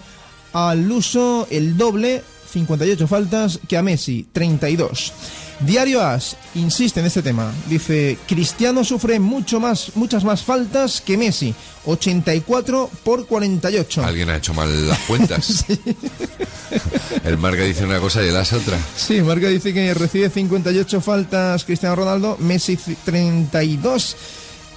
al 0.53 0.91
uso 0.91 1.47
el 1.49 1.77
doble, 1.77 2.23
58 2.51 3.07
faltas, 3.07 3.59
que 3.67 3.77
a 3.77 3.83
Messi, 3.83 4.27
32. 4.31 5.13
Diario 5.59 6.01
As 6.01 6.37
insiste 6.55 7.01
en 7.01 7.05
este 7.05 7.21
tema. 7.21 7.51
Dice, 7.67 8.17
Cristiano 8.27 8.83
sufre 8.85 9.19
mucho 9.19 9.59
más, 9.59 9.91
muchas 9.95 10.23
más 10.23 10.41
faltas 10.41 11.01
que 11.01 11.17
Messi, 11.17 11.53
84 11.85 12.89
por 13.03 13.27
48. 13.27 14.05
Alguien 14.05 14.29
ha 14.29 14.37
hecho 14.37 14.53
mal 14.53 14.87
las 14.87 14.99
cuentas. 14.99 15.65
El 17.25 17.37
marca 17.37 17.63
dice 17.63 17.83
una 17.83 17.99
cosa 17.99 18.23
y 18.23 18.27
él 18.27 18.37
hace 18.37 18.55
otra. 18.55 18.77
Sí, 18.95 19.21
Marca 19.21 19.47
dice 19.47 19.73
que 19.73 19.93
recibe 19.93 20.29
58 20.29 21.01
faltas 21.01 21.65
Cristiano 21.65 21.95
Ronaldo, 21.95 22.37
Messi 22.39 22.77
32 22.77 24.15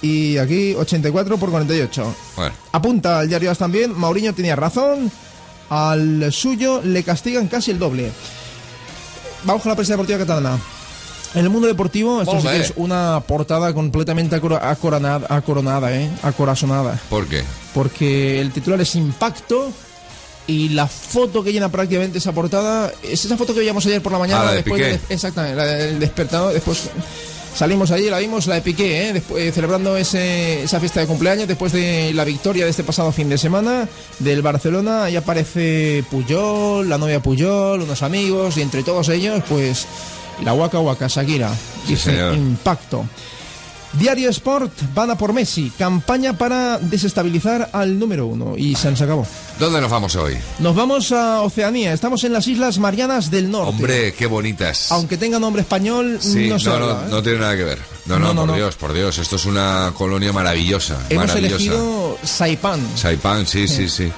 y 0.02 0.36
aquí 0.38 0.74
84 0.74 1.38
por 1.38 1.50
48. 1.50 2.14
Bueno, 2.36 2.54
Apunta 2.72 3.20
al 3.20 3.28
diario 3.28 3.50
AS 3.50 3.58
también, 3.58 3.96
Mauriño 3.98 4.34
tenía 4.34 4.56
razón, 4.56 5.10
al 5.70 6.32
suyo 6.32 6.82
le 6.84 7.02
castigan 7.04 7.46
casi 7.48 7.70
el 7.70 7.78
doble. 7.78 8.10
Vamos 9.44 9.62
con 9.62 9.70
la 9.70 9.76
prensa 9.76 9.94
deportiva 9.94 10.18
catalana. 10.18 10.58
En 11.34 11.40
el 11.44 11.50
mundo 11.50 11.66
deportivo, 11.66 12.20
esto 12.20 12.40
sí 12.42 12.46
que 12.46 12.56
es 12.58 12.72
una 12.76 13.22
portada 13.26 13.72
completamente 13.72 14.36
acoronada, 14.36 15.26
acoronada, 15.30 15.94
¿eh? 15.96 16.10
acorazonada. 16.22 17.00
¿por 17.08 17.26
qué? 17.26 17.42
Porque 17.72 18.38
el 18.40 18.52
titular 18.52 18.78
es 18.82 18.94
Impacto 18.96 19.72
y 20.46 20.68
la 20.70 20.86
foto 20.86 21.42
que 21.42 21.52
llena 21.52 21.70
prácticamente 21.70 22.18
esa 22.18 22.32
portada 22.32 22.92
es 23.02 23.24
esa 23.24 23.36
foto 23.38 23.54
que 23.54 23.60
veíamos 23.60 23.86
ayer 23.86 24.02
por 24.02 24.12
la 24.12 24.18
mañana. 24.18 24.42
Ah, 24.42 24.44
la 24.44 24.50
de 24.50 24.56
después 24.58 24.78
Piqué. 24.78 24.90
del- 24.90 25.00
exactamente, 25.08 25.56
la 25.56 25.64
del 25.64 25.98
despertador. 26.00 26.52
Después 26.52 26.90
salimos 27.54 27.90
allí, 27.90 28.08
la 28.08 28.18
vimos, 28.18 28.46
la 28.46 28.56
de 28.56 28.62
Piqué, 28.62 29.08
¿eh? 29.08 29.12
Después, 29.12 29.42
eh, 29.42 29.52
celebrando 29.52 29.96
ese, 29.96 30.62
esa 30.62 30.80
fiesta 30.80 31.00
de 31.00 31.06
cumpleaños 31.06 31.48
después 31.48 31.72
de 31.72 32.12
la 32.14 32.24
victoria 32.24 32.64
de 32.64 32.70
este 32.70 32.84
pasado 32.84 33.12
fin 33.12 33.28
de 33.28 33.38
semana 33.38 33.88
del 34.18 34.42
Barcelona. 34.42 35.04
Ahí 35.04 35.16
aparece 35.16 36.04
Puyol, 36.10 36.88
la 36.88 36.98
novia 36.98 37.20
Puyol, 37.20 37.82
unos 37.82 38.02
amigos 38.02 38.56
y 38.56 38.62
entre 38.62 38.82
todos 38.82 39.08
ellos, 39.08 39.42
pues 39.48 39.86
la 40.44 40.54
Waka 40.54 40.80
Waka 40.80 41.08
Shakira. 41.08 41.50
Dice. 41.86 42.16
Impacto. 42.34 43.04
Diario 43.94 44.30
Sport 44.30 44.72
van 44.94 45.10
a 45.10 45.18
por 45.18 45.32
Messi. 45.32 45.70
Campaña 45.78 46.36
para 46.36 46.78
desestabilizar 46.78 47.70
al 47.72 47.98
número 47.98 48.26
uno. 48.26 48.54
Y 48.56 48.74
se 48.74 48.90
nos 48.90 49.00
acabó. 49.02 49.26
¿Dónde 49.58 49.80
nos 49.80 49.90
vamos 49.90 50.16
hoy? 50.16 50.36
Nos 50.60 50.74
vamos 50.74 51.12
a 51.12 51.42
Oceanía. 51.42 51.92
Estamos 51.92 52.24
en 52.24 52.32
las 52.32 52.46
Islas 52.48 52.78
Marianas 52.78 53.30
del 53.30 53.50
Norte. 53.50 53.70
Hombre, 53.70 54.14
qué 54.14 54.26
bonitas. 54.26 54.90
Aunque 54.92 55.16
tenga 55.16 55.38
nombre 55.38 55.62
español, 55.62 56.18
Sí, 56.20 56.48
no 56.48 56.58
se 56.58 56.70
no, 56.70 56.78
no, 56.78 56.90
¿eh? 56.92 56.96
no 57.10 57.22
tiene 57.22 57.38
nada 57.38 57.56
que 57.56 57.64
ver. 57.64 57.78
No, 58.06 58.18
no, 58.18 58.34
por. 58.34 58.54
Dios, 58.54 58.76
por 58.76 58.92
Dios. 58.92 59.18
Esto 59.18 59.36
es 59.36 59.44
una 59.46 59.92
colonia 59.96 60.32
maravillosa. 60.32 60.98
Hemos 61.10 61.26
maravillosa. 61.26 61.56
elegido 61.56 62.18
Saipan. 62.24 62.80
Saipan, 62.96 63.46
sí, 63.46 63.68
sí, 63.68 63.88
sí. 63.88 64.10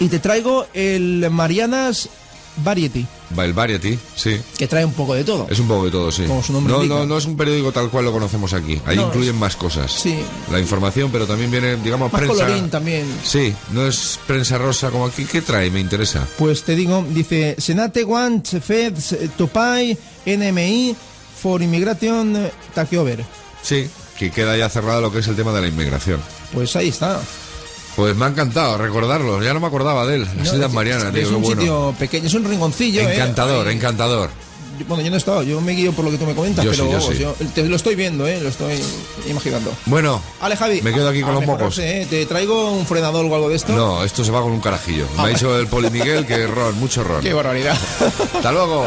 Y 0.00 0.08
te 0.08 0.18
traigo 0.18 0.66
el 0.74 1.28
Marianas 1.30 2.08
Variety, 2.56 3.02
Va 3.02 3.21
el 3.36 3.52
Variety, 3.52 3.98
sí. 4.16 4.40
que 4.58 4.66
trae 4.68 4.84
un 4.84 4.92
poco 4.92 5.14
de 5.14 5.24
todo. 5.24 5.46
Es 5.50 5.58
un 5.58 5.68
poco 5.68 5.84
de 5.86 5.90
todo, 5.90 6.10
sí. 6.12 6.24
Como 6.24 6.42
su 6.42 6.52
nombre 6.52 6.72
no, 6.72 6.82
indica. 6.82 7.00
no, 7.00 7.06
no 7.06 7.18
es 7.18 7.24
un 7.26 7.36
periódico 7.36 7.72
tal 7.72 7.88
cual 7.90 8.04
lo 8.04 8.12
conocemos 8.12 8.52
aquí. 8.52 8.80
Ahí 8.86 8.96
No, 8.96 9.06
incluyen 9.06 9.36
más 9.38 9.56
cosas. 9.56 9.90
Sí. 9.92 10.16
La 10.50 10.58
información, 10.60 11.10
pero 11.10 11.26
también 11.26 11.50
viene, 11.50 11.76
digamos, 11.76 12.12
Más 12.12 12.20
prensa. 12.22 12.44
colorín 12.44 12.70
también. 12.70 13.06
Sí, 13.24 13.54
no 13.72 13.86
es 13.86 14.18
prensa 14.26 14.58
rosa 14.58 14.90
como 14.90 15.06
aquí. 15.06 15.24
¿Qué 15.24 15.40
trae? 15.42 15.70
Me 15.70 15.80
interesa. 15.80 16.26
Pues 16.38 16.62
te 16.62 16.74
digo, 16.76 17.04
dice 17.10 17.56
Senate 17.58 18.04
Want 18.04 18.46
Feds 18.60 19.16
Topai 19.36 19.96
NMI 20.26 20.94
for 21.40 21.62
Immigration 21.62 22.50
Takeover. 22.74 23.24
Sí, 23.62 23.88
que 24.18 24.30
queda 24.30 24.56
ya 24.56 24.68
cerrado 24.68 25.00
lo 25.00 25.12
que 25.12 25.18
es 25.20 25.28
el 25.28 25.36
tema 25.36 25.52
de 25.52 25.60
la 25.62 25.68
inmigración. 25.68 26.20
Pues 26.52 26.76
ahí 26.76 26.88
está. 26.88 27.20
Pues 27.96 28.16
me 28.16 28.24
ha 28.24 28.28
encantado 28.28 28.78
recordarlo. 28.78 29.42
Ya 29.42 29.52
no 29.54 29.60
me 29.60 29.66
acordaba 29.66 30.06
de 30.06 30.16
él. 30.16 30.22
Las 30.24 30.34
No, 30.34 30.42
Islas 30.44 30.68
es- 30.68 30.72
Marianas, 30.72 31.14
es 31.14 31.28
qué 31.28 31.34
un 31.34 31.42
bueno. 31.42 31.60
sitio 31.60 31.94
pequeño, 31.98 32.26
es 32.26 32.34
un 32.34 32.44
rinconcillo. 32.44 33.02
¿eh? 33.02 33.14
Encantador, 33.14 33.66
Ahí- 33.68 33.74
encantador. 33.76 34.30
Bueno, 34.88 35.02
yo 35.04 35.10
no 35.10 35.16
he 35.16 35.18
estado, 35.18 35.42
yo 35.42 35.60
me 35.60 35.72
guío 35.72 35.92
por 35.92 36.04
lo 36.04 36.10
que 36.10 36.16
tú 36.16 36.24
me 36.24 36.34
comentas, 36.34 36.64
Yo 36.64 36.70
pero 36.72 36.84
sí, 36.86 36.90
yo 36.90 37.12
sí. 37.12 37.18
yo 37.18 37.46
te 37.54 37.62
lo 37.68 37.76
estoy 37.76 37.94
viendo, 37.94 38.26
¿eh? 38.26 38.40
lo 38.40 38.48
estoy 38.48 38.80
imaginando. 39.28 39.70
Bueno, 39.84 40.20
Ale, 40.40 40.56
Javi. 40.56 40.80
me 40.82 40.92
quedo 40.92 41.08
aquí 41.10 41.20
con 41.20 41.30
a 41.30 41.34
los 41.34 41.46
mocos. 41.46 41.78
¿eh? 41.78 42.06
¿Te 42.08 42.24
traigo 42.26 42.72
un 42.72 42.84
frenador 42.86 43.26
o 43.26 43.34
algo 43.34 43.48
de 43.50 43.56
esto? 43.56 43.74
No, 43.74 44.02
esto 44.02 44.24
se 44.24 44.32
va 44.32 44.40
con 44.40 44.50
un 44.50 44.60
carajillo. 44.60 45.06
Me 45.18 45.22
ha 45.24 45.26
dicho 45.28 45.56
el 45.56 45.66
Poli 45.68 45.90
Miguel 45.90 46.26
que 46.26 46.46
ron, 46.46 46.76
mucho 46.80 47.04
ron. 47.04 47.20
Qué 47.22 47.32
barbaridad. 47.34 47.76
Hasta 48.34 48.50
luego. 48.50 48.86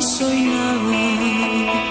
soy 0.00 0.42
nada. 0.42 1.85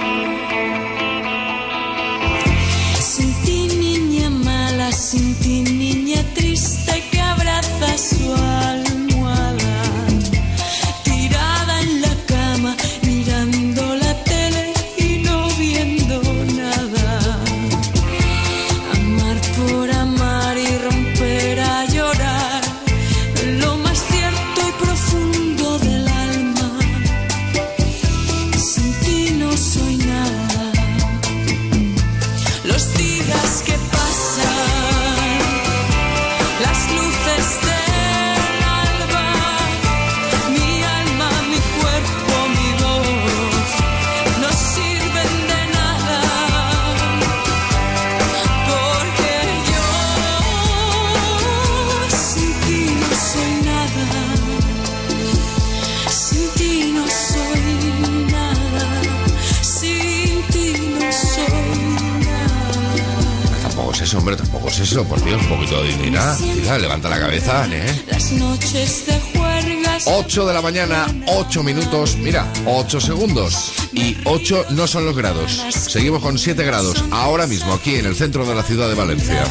Eso. 64.95 65.03
Por 65.03 65.23
Dios, 65.23 65.41
un 65.41 65.49
poquito 65.49 65.81
de 65.81 65.89
dignidad. 65.89 66.37
Tira, 66.37 66.77
levanta 66.77 67.09
la 67.09 67.19
cabeza, 67.19 67.67
¿eh? 67.69 68.03
Las 68.09 68.31
noches 68.31 69.05
de 69.05 69.19
juergas. 69.37 70.03
8 70.05 70.45
de 70.45 70.53
la 70.53 70.61
mañana, 70.61 71.07
8 71.27 71.63
minutos, 71.63 72.15
mira, 72.17 72.51
8 72.65 73.01
segundos. 73.01 73.73
Y 73.93 74.15
8 74.23 74.67
no 74.69 74.87
son 74.87 75.05
los 75.05 75.15
grados. 75.15 75.63
Seguimos 75.69 76.21
con 76.21 76.37
7 76.37 76.63
grados 76.63 77.03
ahora 77.11 77.47
mismo 77.47 77.73
aquí 77.73 77.95
en 77.95 78.05
el 78.05 78.15
centro 78.15 78.45
de 78.45 78.55
la 78.55 78.63
ciudad 78.63 78.87
de 78.87 78.95
Valencia. 78.95 79.43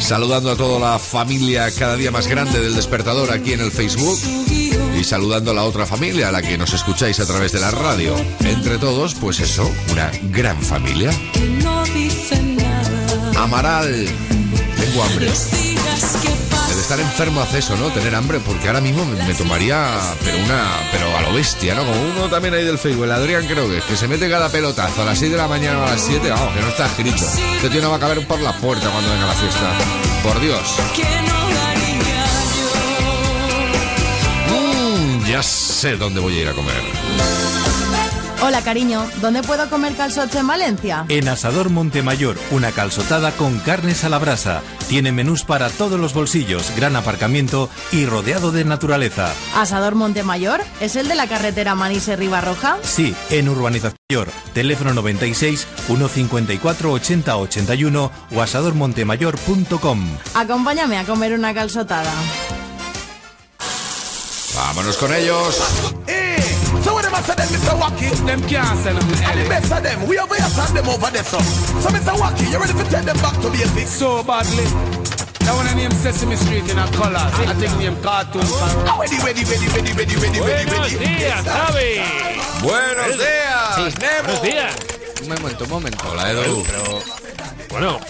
Saludando 0.00 0.50
a 0.50 0.56
toda 0.56 0.78
la 0.78 0.98
familia 0.98 1.70
cada 1.72 1.96
día 1.96 2.10
más 2.10 2.26
grande 2.26 2.60
del 2.60 2.74
despertador 2.74 3.30
aquí 3.30 3.52
en 3.52 3.60
el 3.60 3.70
Facebook. 3.70 4.18
Y 4.98 5.04
saludando 5.04 5.52
a 5.52 5.54
la 5.54 5.64
otra 5.64 5.86
familia, 5.86 6.28
a 6.28 6.32
la 6.32 6.42
que 6.42 6.58
nos 6.58 6.72
escucháis 6.72 7.20
a 7.20 7.26
través 7.26 7.52
de 7.52 7.60
la 7.60 7.70
radio. 7.70 8.16
Entre 8.40 8.78
todos, 8.78 9.14
pues 9.14 9.38
eso, 9.38 9.70
una 9.92 10.10
gran 10.32 10.60
familia. 10.60 11.10
Amaral. 13.36 14.27
Tengo 14.88 15.02
hambre. 15.02 15.26
Pasan. 15.28 16.78
estar 16.80 16.98
enfermo 17.00 17.42
hace 17.42 17.58
eso, 17.58 17.76
¿no? 17.76 17.88
Tener 17.88 18.14
hambre, 18.14 18.40
porque 18.40 18.68
ahora 18.68 18.80
mismo 18.80 19.04
me, 19.04 19.22
me 19.22 19.34
tomaría, 19.34 19.86
pero 20.24 20.38
una, 20.38 20.64
pero 20.90 21.14
a 21.14 21.20
lo 21.22 21.34
bestia, 21.34 21.74
¿no? 21.74 21.84
Como 21.84 22.00
uno 22.00 22.30
también 22.30 22.54
ahí 22.54 22.64
del 22.64 22.78
Facebook, 22.78 23.04
el 23.04 23.12
Adrián 23.12 23.46
creo 23.46 23.68
que 23.68 23.82
que 23.82 23.96
se 23.96 24.08
mete 24.08 24.30
cada 24.30 24.48
pelotazo 24.48 25.02
a 25.02 25.04
las 25.04 25.18
6 25.18 25.32
de 25.32 25.36
la 25.36 25.46
mañana 25.46 25.80
o 25.80 25.82
a 25.84 25.90
las 25.90 26.00
7, 26.00 26.30
vamos, 26.30 26.54
que 26.54 26.60
no 26.62 26.68
está 26.68 26.86
escrito. 26.86 27.22
Este 27.56 27.68
tío 27.68 27.82
no 27.82 27.90
va 27.90 27.96
a 27.96 28.00
caber 28.00 28.26
por 28.26 28.40
la 28.40 28.52
puerta 28.54 28.88
cuando 28.88 29.10
venga 29.10 29.26
la 29.26 29.34
fiesta. 29.34 29.72
Por 30.22 30.40
Dios. 30.40 30.62
Mm, 34.48 35.26
ya 35.26 35.42
sé 35.42 35.96
dónde 35.98 36.20
voy 36.20 36.38
a 36.38 36.42
ir 36.42 36.48
a 36.48 36.52
comer. 36.54 37.67
Hola, 38.40 38.62
cariño. 38.62 39.04
¿Dónde 39.20 39.42
puedo 39.42 39.68
comer 39.68 39.96
calzoche 39.96 40.38
en 40.38 40.46
Valencia? 40.46 41.04
En 41.08 41.26
Asador 41.28 41.70
Montemayor, 41.70 42.36
una 42.52 42.70
calzotada 42.70 43.32
con 43.32 43.58
carnes 43.58 44.04
a 44.04 44.08
la 44.08 44.18
brasa. 44.18 44.62
Tiene 44.88 45.10
menús 45.10 45.42
para 45.42 45.68
todos 45.70 45.98
los 45.98 46.14
bolsillos, 46.14 46.72
gran 46.76 46.94
aparcamiento 46.94 47.68
y 47.90 48.06
rodeado 48.06 48.52
de 48.52 48.64
naturaleza. 48.64 49.32
¿Asador 49.56 49.96
Montemayor? 49.96 50.60
¿Es 50.80 50.94
el 50.94 51.08
de 51.08 51.16
la 51.16 51.26
carretera 51.26 51.74
Manise-Ribarroja? 51.74 52.78
Sí, 52.82 53.12
en 53.30 53.48
Urbanización 53.48 53.98
Mayor. 54.08 54.28
Teléfono 54.54 54.94
96 54.94 55.66
154 55.88 56.92
80 56.92 57.36
81 57.36 58.12
o 58.36 58.40
asadormontemayor.com. 58.40 60.16
Acompáñame 60.34 60.96
a 60.96 61.04
comer 61.04 61.32
una 61.32 61.52
calzotada. 61.52 62.12
Vámonos 64.54 64.96
con 64.96 65.12
ellos. 65.12 65.56
So 65.56 66.27
when 67.26 67.36
them 67.36 67.48
a 67.48 67.48
say 67.48 67.48
them 67.48 67.48
Mr. 67.48 67.74
Wacky, 67.80 68.26
them 68.26 68.40
can't 68.48 68.78
sell 68.78 68.94
them. 68.94 69.04
And 69.26 69.40
the 69.40 69.48
best 69.48 69.72
of 69.72 69.82
them, 69.82 70.06
we 70.06 70.18
over 70.18 70.34
here 70.34 70.44
send 70.44 70.76
them 70.76 70.88
over 70.88 71.10
there 71.10 71.24
so. 71.24 71.38
So 71.80 71.88
Mr. 71.90 72.14
Wacky, 72.14 72.50
you 72.50 72.58
ready 72.58 72.72
to 72.72 72.84
take 72.90 73.04
them 73.04 73.16
back 73.18 73.34
to 73.42 73.50
basics? 73.50 73.90
So 73.90 74.22
badly. 74.22 74.64
That 75.42 75.54
one 75.54 75.76
name 75.76 75.90
Sesame 75.92 76.36
Street 76.36 76.68
in 76.70 76.78
a 76.78 76.86
colors. 76.92 77.32
I 77.40 77.54
think 77.54 77.72
name 77.78 77.96
cartoon. 78.02 78.42
Oh, 78.44 78.98
ready, 79.00 79.16
ready, 79.24 79.44
ready, 79.44 79.66
ready, 79.72 79.92
ready, 79.96 80.16
ready, 80.16 80.40
ready, 80.40 80.64
ready. 80.68 80.96
días, 80.98 81.44
Javi. 81.46 81.90
Buenos 82.62 83.16
días, 83.16 83.98
Nemo. 83.98 84.22
Buenos 84.24 84.42
días. 84.42 84.76
Un 85.22 85.28
momento, 85.28 85.64
un 85.64 85.70
momento. 85.70 86.04
Hola, 86.10 86.30
Edu. 86.30 86.62
Pero, 86.66 87.27
bueno, 87.70 88.00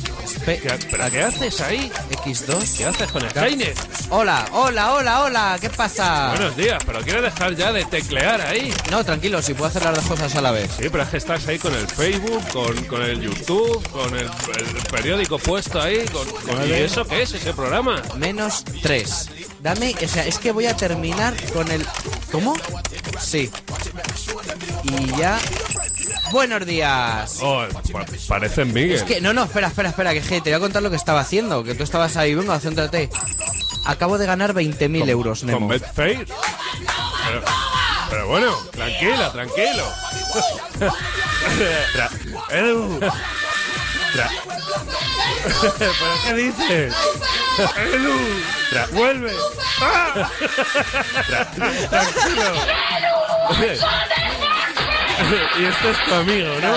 ¿qué, 0.45 0.61
¿pero 0.91 1.11
qué 1.11 1.23
haces 1.23 1.61
ahí? 1.61 1.91
X2. 2.25 2.77
¿Qué 2.79 2.85
haces 2.87 3.11
con 3.11 3.29
Skynet? 3.29 3.77
Hola, 4.11 4.47
hola, 4.53 4.93
hola, 4.95 5.23
hola, 5.25 5.59
¿qué 5.61 5.69
pasa? 5.71 6.31
Buenos 6.31 6.57
días, 6.57 6.83
pero 6.87 7.01
¿quieres 7.01 7.23
dejar 7.23 7.55
ya 7.57 7.73
de 7.73 7.85
teclear 7.85 8.41
ahí? 8.41 8.73
No, 8.91 9.05
tranquilo, 9.05 9.43
si 9.43 9.55
puedo 9.55 9.69
hacer 9.69 9.83
las 9.85 9.95
dos 9.97 10.05
cosas 10.07 10.35
a 10.37 10.41
la 10.41 10.53
vez. 10.53 10.71
Sí, 10.79 10.89
pero 10.91 11.03
es 11.03 11.09
que 11.11 11.17
estás 11.19 11.47
ahí 11.49 11.59
con 11.59 11.75
el 11.75 11.87
Facebook, 11.87 12.43
con, 12.53 12.85
con 12.85 13.03
el 13.03 13.21
YouTube, 13.21 13.87
con 13.91 14.17
el, 14.17 14.27
el 14.27 14.83
periódico 14.91 15.39
puesto 15.39 15.81
ahí. 15.81 16.05
Con, 16.07 16.27
con- 16.29 16.69
¿Y 16.69 16.73
eso 16.73 17.05
qué 17.05 17.23
es 17.23 17.33
ese 17.35 17.53
programa? 17.53 18.01
Menos 18.17 18.65
3. 18.83 19.29
Dame, 19.61 19.95
o 20.03 20.09
sea, 20.09 20.25
es 20.25 20.39
que 20.39 20.53
voy 20.53 20.67
a 20.67 20.77
terminar 20.77 21.35
con 21.53 21.69
el... 21.71 21.85
¿Cómo? 22.31 22.55
Sí. 23.21 23.51
Y 24.85 25.07
ya... 25.19 25.39
Buenos 26.33 26.67
días. 26.67 27.39
Oh, 27.43 27.65
pa- 27.93 28.05
parece 28.29 28.65
Miguel. 28.65 28.93
Es 28.97 29.03
que, 29.03 29.21
no, 29.21 29.33
no, 29.33 29.45
espera, 29.45 29.69
espera, 29.69 29.89
espera, 29.91 30.13
que 30.13 30.21
je, 30.23 30.41
te 30.41 30.51
voy 30.51 30.57
a 30.57 30.61
contar 30.61 30.83
lo 30.83 30.91
que 30.91 30.97
estaba 30.97 31.21
haciendo, 31.21 31.65
que 31.65 31.75
tú 31.75 31.83
estabas 31.85 32.17
ahí, 32.17 32.35
venga, 32.35 32.59
céntrate. 32.61 33.09
acabo 33.87 34.19
de 34.19 34.27
ganar 34.27 34.53
20.000 34.55 35.09
euros, 35.09 35.45
Nemo. 35.45 35.59
Con 35.61 35.69
Betfair. 35.69 36.27
Pero, 36.27 37.43
pero 38.11 38.27
bueno, 38.29 38.55
tranquila, 38.73 39.33
tranquilo. 39.33 39.85
Tra- 41.95 42.11
Edu. 42.51 43.01
Tra- 43.01 44.31
¿Pero 45.79 45.93
qué 46.25 46.35
dices? 46.35 46.95
Edu. 47.93 48.19
Tra- 48.71 48.91
vuelve. 48.91 49.33
¡Ah! 49.81 50.29
Tra- 51.29 51.89
tranquilo. 51.89 52.53
Y 55.61 55.65
este 55.65 55.91
es 55.91 56.05
tu 56.07 56.15
amigo, 56.15 56.49
¿no? 56.61 56.75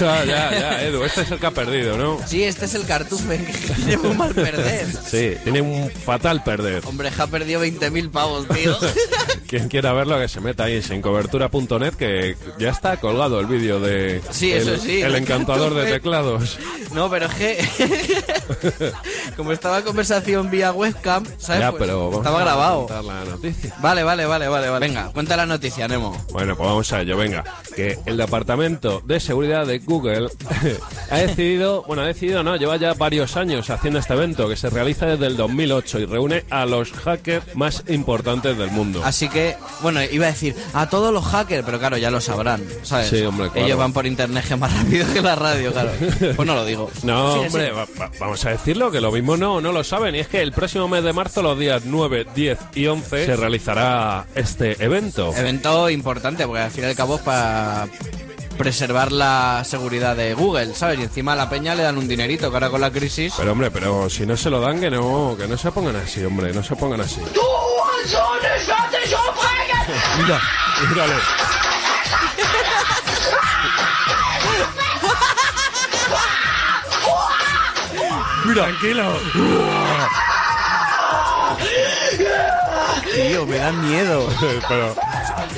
ya, 0.00 0.24
ya, 0.24 0.50
ya, 0.50 0.82
Edu, 0.84 1.04
este 1.04 1.22
es 1.22 1.30
el 1.30 1.38
que 1.38 1.46
ha 1.46 1.50
perdido, 1.50 1.96
¿no? 1.96 2.20
Sí, 2.26 2.42
este 2.42 2.64
es 2.64 2.74
el 2.74 2.84
cartufe 2.86 3.38
que 3.44 3.74
tiene 3.74 3.96
muy 3.98 4.16
mal 4.16 4.34
perder. 4.34 4.86
Sí, 5.08 5.36
tiene 5.44 5.60
un 5.60 5.90
fatal 5.90 6.42
perder. 6.42 6.82
Hombre, 6.86 7.10
ha 7.16 7.26
perdido 7.26 7.64
20.000 7.64 8.10
pavos, 8.10 8.48
tío. 8.48 8.76
Quien 9.48 9.68
quiera 9.68 9.92
verlo, 9.94 10.18
que 10.18 10.28
se 10.28 10.40
meta 10.40 10.64
ahí 10.64 10.76
en 10.76 10.82
sincobertura.net, 10.82 11.94
que 11.94 12.36
ya 12.58 12.68
está 12.70 12.98
colgado 12.98 13.40
el 13.40 13.46
vídeo 13.46 13.80
de 13.80 14.20
Sí, 14.30 14.52
el, 14.52 14.58
eso 14.68 14.76
sí. 14.76 15.00
el 15.00 15.14
encantador 15.14 15.72
de 15.74 15.86
teclados. 15.92 16.58
No, 16.92 17.08
pero 17.10 17.26
es 17.26 17.34
que... 17.34 17.68
Como 19.36 19.52
estaba 19.52 19.82
conversación 19.82 20.50
vía 20.50 20.72
webcam, 20.72 21.24
¿sabes? 21.38 21.60
Ya, 21.62 21.70
Pues 21.70 21.80
pero 21.82 22.12
estaba 22.18 22.40
grabado. 22.40 22.78
contar 22.86 23.04
la 23.04 23.24
noticia. 23.24 23.74
Vale, 23.80 24.02
vale, 24.02 24.26
vale, 24.26 24.48
vale, 24.48 24.68
vale. 24.68 24.86
Venga, 24.86 25.10
cuenta 25.12 25.36
la 25.36 25.46
noticia, 25.46 25.86
Nemo. 25.88 26.16
Bueno, 26.32 26.56
pues 26.56 26.68
vamos 26.68 26.92
a 26.92 27.00
ello, 27.02 27.16
venga. 27.16 27.44
Que 27.74 27.98
el 28.06 28.16
Departamento 28.16 29.00
de 29.04 29.20
Seguridad 29.20 29.66
de 29.66 29.78
Google 29.78 30.28
ha 31.10 31.16
decidido, 31.18 31.84
bueno, 31.84 32.02
ha 32.02 32.06
decidido 32.06 32.42
no, 32.42 32.56
lleva 32.56 32.76
ya 32.76 32.94
varios 32.94 33.36
años 33.36 33.70
haciendo 33.70 33.98
este 33.98 34.14
evento 34.14 34.48
que 34.48 34.56
se 34.56 34.70
realiza 34.70 35.06
desde 35.06 35.26
el 35.26 35.36
2008 35.36 36.00
y 36.00 36.04
reúne 36.06 36.44
a 36.50 36.66
los 36.66 36.92
hackers 36.92 37.54
más 37.54 37.84
importantes 37.88 38.56
del 38.58 38.70
mundo. 38.70 39.02
Así 39.04 39.28
que, 39.28 39.37
bueno, 39.82 40.02
iba 40.02 40.26
a 40.26 40.30
decir 40.30 40.54
a 40.72 40.88
todos 40.88 41.12
los 41.12 41.24
hackers, 41.24 41.64
pero 41.64 41.78
claro, 41.78 41.96
ya 41.96 42.10
lo 42.10 42.20
sabrán, 42.20 42.62
¿sabes? 42.82 43.08
Sí, 43.08 43.22
hombre, 43.22 43.50
claro. 43.50 43.66
Ellos 43.66 43.78
van 43.78 43.92
por 43.92 44.06
internet 44.06 44.44
que 44.46 44.56
más 44.56 44.72
rápido 44.76 45.12
que 45.12 45.20
la 45.22 45.34
radio, 45.36 45.72
claro. 45.72 45.90
Pues 46.36 46.46
no 46.46 46.54
lo 46.54 46.64
digo. 46.64 46.90
No, 47.02 47.34
hombre, 47.34 47.50
sigue. 47.66 47.70
va- 47.72 47.86
va- 48.00 48.10
vamos 48.18 48.44
a 48.44 48.50
decirlo, 48.50 48.90
que 48.90 49.00
lo 49.00 49.12
mismo 49.12 49.36
no, 49.36 49.60
no 49.60 49.72
lo 49.72 49.84
saben. 49.84 50.14
Y 50.14 50.18
es 50.20 50.28
que 50.28 50.40
el 50.42 50.52
próximo 50.52 50.88
mes 50.88 51.02
de 51.04 51.12
marzo, 51.12 51.42
los 51.42 51.58
días 51.58 51.82
9, 51.84 52.26
10 52.34 52.58
y 52.74 52.86
11, 52.86 53.26
se 53.26 53.36
realizará 53.36 54.26
este 54.34 54.82
evento. 54.84 55.34
Evento 55.36 55.90
importante, 55.90 56.46
porque 56.46 56.62
al 56.62 56.70
fin 56.70 56.84
y 56.84 56.86
al 56.88 56.94
cabo 56.96 57.16
es 57.16 57.22
para 57.22 57.86
preservar 58.58 59.12
la 59.12 59.62
seguridad 59.64 60.16
de 60.16 60.34
Google, 60.34 60.74
¿sabes? 60.74 60.98
Y 60.98 61.02
encima 61.02 61.32
a 61.32 61.36
la 61.36 61.48
peña 61.48 61.74
le 61.74 61.84
dan 61.84 61.96
un 61.96 62.08
dinerito, 62.08 62.50
que 62.50 62.56
ahora 62.56 62.68
con 62.70 62.80
la 62.80 62.90
crisis... 62.90 63.32
Pero 63.36 63.52
hombre, 63.52 63.70
pero 63.70 64.10
si 64.10 64.26
no 64.26 64.36
se 64.36 64.50
lo 64.50 64.60
dan, 64.60 64.80
que 64.80 64.90
no, 64.90 65.36
que 65.38 65.46
no 65.46 65.56
se 65.56 65.72
pongan 65.72 65.96
así, 65.96 66.24
hombre, 66.24 66.52
no 66.52 66.62
se 66.62 66.76
pongan 66.76 67.00
así. 67.00 67.20
Mira, 70.18 70.40
mírale. 70.88 71.14
Mira, 78.44 78.64
tranquilo. 78.64 79.20
Tío, 83.14 83.46
me 83.46 83.58
da 83.58 83.72
miedo. 83.72 84.28
pero, 84.68 84.94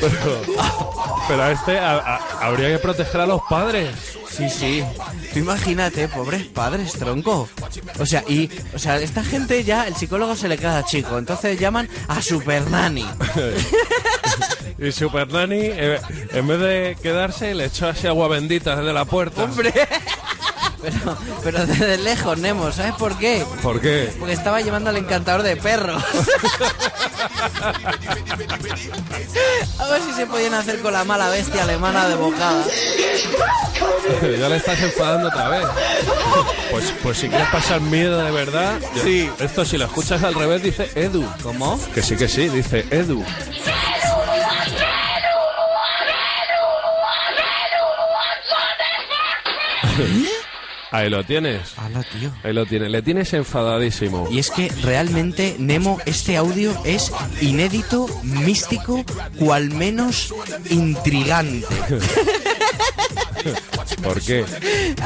pero, 0.00 1.19
pero 1.30 1.44
a 1.44 1.52
este 1.52 1.78
a- 1.78 1.96
a- 1.98 2.46
habría 2.46 2.68
que 2.70 2.78
proteger 2.80 3.20
a 3.20 3.26
los 3.26 3.40
padres. 3.48 3.88
Sí, 4.28 4.50
sí. 4.50 4.84
Tú 5.32 5.38
imagínate, 5.38 6.08
pobres 6.08 6.44
padres, 6.46 6.92
tronco. 6.94 7.48
O 8.00 8.06
sea, 8.06 8.24
y, 8.26 8.50
o 8.74 8.78
sea, 8.80 8.96
esta 8.98 9.22
gente 9.22 9.62
ya, 9.62 9.86
el 9.86 9.94
psicólogo 9.94 10.34
se 10.34 10.48
le 10.48 10.58
queda 10.58 10.84
chico, 10.84 11.18
entonces 11.18 11.58
llaman 11.60 11.88
a 12.08 12.20
Super 12.20 12.68
Nanny. 12.68 13.06
Y 14.78 14.92
Super 14.92 15.30
Nanny, 15.30 15.58
eh, 15.60 16.00
en 16.32 16.46
vez 16.46 16.58
de 16.58 16.96
quedarse, 17.02 17.54
le 17.54 17.66
echó 17.66 17.88
así 17.88 18.06
agua 18.06 18.28
bendita 18.28 18.76
desde 18.76 18.94
la 18.94 19.04
puerta. 19.04 19.44
¡Hombre! 19.44 19.74
Pero, 20.82 21.16
pero 21.42 21.66
desde 21.66 21.98
lejos, 21.98 22.38
Nemo, 22.38 22.72
¿sabes 22.72 22.94
por 22.94 23.16
qué? 23.18 23.44
¿Por 23.62 23.80
qué? 23.80 24.12
Porque 24.18 24.34
estaba 24.34 24.60
llevando 24.60 24.90
al 24.90 24.96
encantador 24.96 25.42
de 25.42 25.56
perros. 25.56 26.02
A 29.78 29.88
ver 29.88 30.02
si 30.02 30.12
se 30.12 30.26
podían 30.26 30.54
hacer 30.54 30.80
con 30.80 30.92
la 30.92 31.04
mala 31.04 31.28
bestia 31.28 31.62
alemana 31.62 32.08
de 32.08 32.14
bocada. 32.16 32.64
ya 34.38 34.48
le 34.48 34.56
estás 34.56 34.80
enfadando 34.80 35.28
otra 35.28 35.48
vez. 35.48 35.66
Pues, 36.70 36.94
pues 37.02 37.18
si 37.18 37.28
quieres 37.28 37.48
pasar 37.48 37.80
miedo 37.80 38.22
de 38.22 38.30
verdad, 38.30 38.78
sí. 39.02 39.30
esto 39.38 39.64
si 39.64 39.78
lo 39.78 39.86
escuchas 39.86 40.22
al 40.22 40.34
revés 40.34 40.62
dice 40.62 40.90
Edu. 40.94 41.26
¿Cómo? 41.42 41.80
Que 41.94 42.02
sí, 42.02 42.16
que 42.16 42.28
sí, 42.28 42.48
dice 42.48 42.86
Edu. 42.90 43.24
Ahí 50.90 51.08
lo 51.08 51.24
tienes. 51.24 51.78
Hala, 51.78 52.02
tío. 52.02 52.32
Ahí 52.42 52.52
lo 52.52 52.66
tienes. 52.66 52.90
Le 52.90 53.02
tienes 53.02 53.32
enfadadísimo. 53.32 54.28
Y 54.30 54.38
es 54.38 54.50
que 54.50 54.68
realmente, 54.82 55.56
Nemo, 55.58 55.98
este 56.04 56.36
audio 56.36 56.72
es 56.84 57.12
inédito, 57.40 58.06
místico, 58.22 59.04
cual 59.38 59.70
menos 59.70 60.34
intrigante. 60.68 61.66
¿Por 64.02 64.20
qué? 64.20 64.44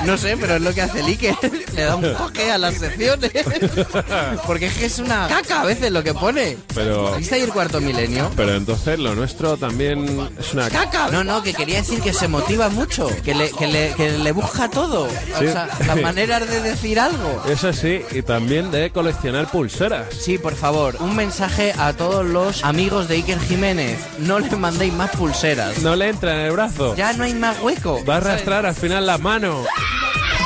No 0.04 0.16
sé, 0.16 0.36
pero 0.36 0.56
es 0.56 0.62
lo 0.62 0.72
que 0.72 0.82
hace 0.82 1.00
el 1.00 1.06
Iker. 1.06 1.34
Le 1.74 1.82
da 1.82 1.96
un 1.96 2.14
toque 2.14 2.50
a 2.50 2.58
las 2.58 2.74
secciones. 2.74 3.32
Porque 4.46 4.66
es 4.66 4.74
que 4.74 4.86
es 4.86 4.98
una 4.98 5.26
caca 5.28 5.62
a 5.62 5.64
veces 5.64 5.90
lo 5.90 6.02
que 6.02 6.14
pone. 6.14 6.56
Pero, 6.74 7.16
¿Viste 7.16 7.36
ahí 7.36 7.42
el 7.42 7.52
cuarto 7.52 7.80
milenio? 7.80 8.30
pero 8.36 8.54
entonces 8.54 8.98
lo 8.98 9.14
nuestro 9.14 9.56
también 9.56 10.28
es 10.38 10.52
una 10.52 10.68
¡Caca! 10.68 11.08
No, 11.10 11.24
no, 11.24 11.42
que 11.42 11.54
quería 11.54 11.76
decir 11.76 12.00
que 12.00 12.12
se 12.12 12.28
motiva 12.28 12.68
mucho, 12.68 13.08
que 13.24 13.34
le, 13.34 13.50
que 13.50 13.66
le, 13.66 13.92
que 13.94 14.18
le 14.18 14.32
busca 14.32 14.68
todo. 14.68 15.08
Sí. 15.08 15.46
O 15.46 15.52
sea, 15.52 15.68
las 15.86 16.00
maneras 16.00 16.48
de 16.48 16.60
decir 16.60 16.98
algo. 17.00 17.42
Eso 17.48 17.72
sí, 17.72 18.02
y 18.12 18.22
también 18.22 18.70
de 18.70 18.90
coleccionar 18.90 19.50
pulseras. 19.50 20.06
Sí, 20.18 20.38
por 20.38 20.54
favor, 20.54 20.96
un 21.00 21.16
mensaje 21.16 21.72
a 21.78 21.92
todos 21.92 22.24
los 22.24 22.64
amigos 22.64 23.08
de 23.08 23.16
Iker 23.16 23.40
Jiménez. 23.40 23.98
No 24.18 24.38
le 24.38 24.54
mandéis 24.56 24.92
más 24.92 25.10
pulseras. 25.10 25.78
No 25.82 25.96
le 25.96 26.08
entra 26.08 26.34
en 26.34 26.40
el 26.46 26.52
brazo. 26.52 26.94
Ya 26.96 27.12
no 27.12 27.24
hay 27.24 27.34
más 27.34 27.60
hueco. 27.60 28.04
Va 28.04 28.20
arrastrar 28.24 28.66
al 28.66 28.74
final 28.74 29.06
la 29.06 29.18
mano. 29.18 29.64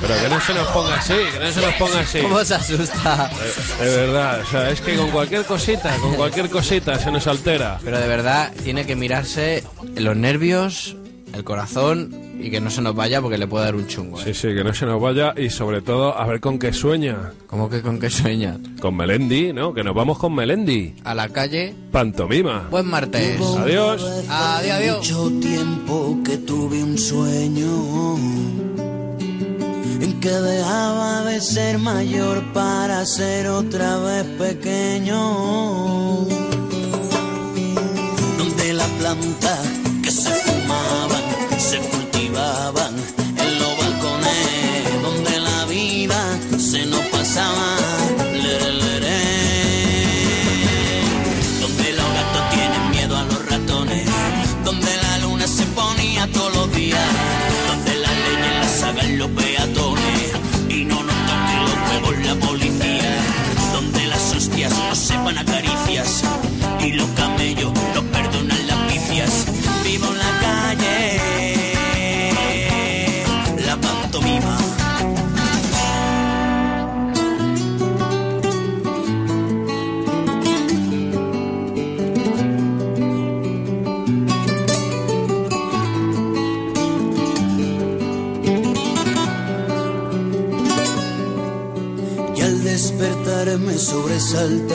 Pero 0.00 0.14
que 0.20 0.28
no 0.28 0.40
se 0.40 0.54
nos 0.54 0.66
ponga 0.68 0.94
así, 0.96 1.14
que 1.32 1.38
no 1.38 1.52
se 1.52 1.60
nos 1.60 1.74
ponga 1.74 2.00
así. 2.00 2.20
¿Cómo 2.22 2.44
se 2.44 2.54
asusta? 2.54 3.30
De 3.78 3.96
verdad, 3.96 4.40
o 4.40 4.50
sea, 4.50 4.70
es 4.70 4.80
que 4.80 4.96
con 4.96 5.10
cualquier 5.10 5.44
cosita, 5.44 5.94
con 5.98 6.14
cualquier 6.14 6.50
cosita 6.50 6.98
se 6.98 7.10
nos 7.10 7.26
altera. 7.26 7.78
Pero 7.84 8.00
de 8.00 8.08
verdad, 8.08 8.52
tiene 8.64 8.84
que 8.84 8.96
mirarse 8.96 9.62
los 9.96 10.16
nervios, 10.16 10.96
el 11.34 11.44
corazón 11.44 12.31
y 12.42 12.50
que 12.50 12.60
no 12.60 12.70
se 12.70 12.82
nos 12.82 12.94
vaya 12.94 13.20
porque 13.20 13.38
le 13.38 13.46
puede 13.46 13.66
dar 13.66 13.76
un 13.76 13.86
chungo. 13.86 14.18
¿eh? 14.20 14.22
Sí, 14.24 14.34
sí, 14.34 14.48
que 14.54 14.64
no 14.64 14.74
se 14.74 14.84
nos 14.84 15.00
vaya 15.00 15.32
y 15.36 15.48
sobre 15.50 15.80
todo 15.80 16.18
a 16.18 16.26
ver 16.26 16.40
con 16.40 16.58
qué 16.58 16.72
sueña. 16.72 17.32
¿Cómo 17.46 17.70
que 17.70 17.82
con 17.82 18.00
qué 18.00 18.10
sueña? 18.10 18.58
Con 18.80 18.96
Melendi, 18.96 19.52
¿no? 19.52 19.72
Que 19.72 19.84
nos 19.84 19.94
vamos 19.94 20.18
con 20.18 20.34
Melendi. 20.34 20.94
A 21.04 21.14
la 21.14 21.28
calle. 21.28 21.74
Pantomima. 21.92 22.68
Buen 22.70 22.86
martes. 22.86 23.40
Adiós. 23.40 24.02
Adiós, 24.28 24.72
adiós. 24.72 24.98
Mucho 24.98 25.30
tiempo 25.40 26.18
que 26.24 26.38
tuve 26.38 26.82
un 26.82 26.98
sueño 26.98 28.16
en 30.00 30.20
que 30.20 30.30
dejaba 30.30 31.22
de 31.24 31.40
ser 31.40 31.78
mayor 31.78 32.42
para 32.52 33.04
ser 33.06 33.46
otra 33.46 33.98
vez 33.98 34.24
pequeño. 34.38 35.18
Donde 38.38 38.72
la 38.72 38.86
planta 38.98 39.62
que 40.02 40.10
se 40.10 40.30
fumaban 40.30 41.22
se 41.58 42.01
en 42.64 43.58
los 43.58 43.76
balcones, 43.76 45.02
donde 45.02 45.40
la 45.40 45.64
vida 45.64 46.38
se 46.58 46.86
nos 46.86 47.00
pasaba. 47.06 47.76
lere, 48.32 48.72
lere. 48.74 49.20
Donde 51.60 51.92
los 51.92 52.06
gatos 52.18 52.50
tienen 52.54 52.90
miedo 52.92 53.16
a 53.16 53.24
los 53.24 53.50
ratones, 53.50 54.06
donde 54.64 54.96
la 54.96 55.18
luna 55.18 55.46
se 55.48 55.64
ponía 55.66 56.28
todos 56.30 56.54
los 56.54 56.72
días, 56.72 57.08
donde 57.66 57.94
las 57.96 58.12
leyes 58.12 58.54
las 58.60 58.82
hagan 58.84 59.18
los 59.18 59.30
peatones 59.30 60.32
y 60.68 60.84
no 60.84 61.02
nos 61.02 61.16
toque 61.28 61.54
los 61.66 61.76
huevos 61.88 62.26
la 62.26 62.46
policía, 62.46 63.12
donde 63.72 64.06
las 64.06 64.34
hostias 64.36 64.72
no 64.72 64.94
sepan 64.94 65.36
a 65.36 65.44
caricias 65.44 66.22
y 66.78 66.92
los 66.92 67.08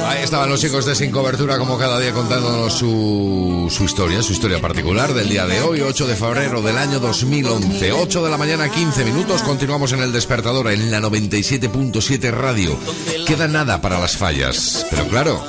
Ahí 0.05 0.23
estaban 0.23 0.49
los 0.49 0.59
chicos 0.59 0.85
de 0.85 0.95
Sin 0.95 1.11
Cobertura 1.11 1.57
como 1.57 1.77
cada 1.77 1.99
día 1.99 2.11
contándonos 2.11 2.73
su, 2.73 3.67
su 3.69 3.83
historia, 3.83 4.21
su 4.21 4.33
historia 4.33 4.59
particular 4.59 5.13
del 5.13 5.29
día 5.29 5.45
de 5.45 5.61
hoy, 5.61 5.81
8 5.81 6.07
de 6.07 6.15
febrero 6.15 6.61
del 6.61 6.77
año 6.77 6.99
2011, 6.99 7.91
8 7.93 8.23
de 8.23 8.29
la 8.29 8.37
mañana 8.37 8.69
15 8.69 9.05
minutos, 9.05 9.43
continuamos 9.43 9.93
en 9.93 10.01
el 10.01 10.11
despertador 10.11 10.71
en 10.71 10.91
la 10.91 10.99
97.7 10.99 12.31
radio. 12.31 12.77
Queda 13.25 13.47
nada 13.47 13.81
para 13.81 13.99
las 13.99 14.17
fallas, 14.17 14.85
pero 14.89 15.07
claro, 15.07 15.41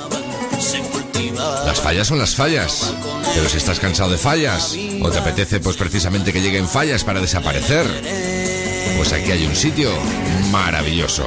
las 1.65 1.79
fallas 1.79 2.07
son 2.07 2.19
las 2.19 2.35
fallas. 2.35 2.93
Pero 3.35 3.47
si 3.47 3.57
estás 3.57 3.79
cansado 3.79 4.09
de 4.09 4.17
fallas 4.17 4.75
o 5.01 5.09
te 5.09 5.19
apetece 5.19 5.59
pues 5.59 5.77
precisamente 5.77 6.33
que 6.33 6.41
lleguen 6.41 6.67
fallas 6.67 7.03
para 7.03 7.21
desaparecer, 7.21 7.85
pues 8.97 9.13
aquí 9.13 9.31
hay 9.31 9.45
un 9.45 9.55
sitio 9.55 9.91
maravilloso. 10.51 11.25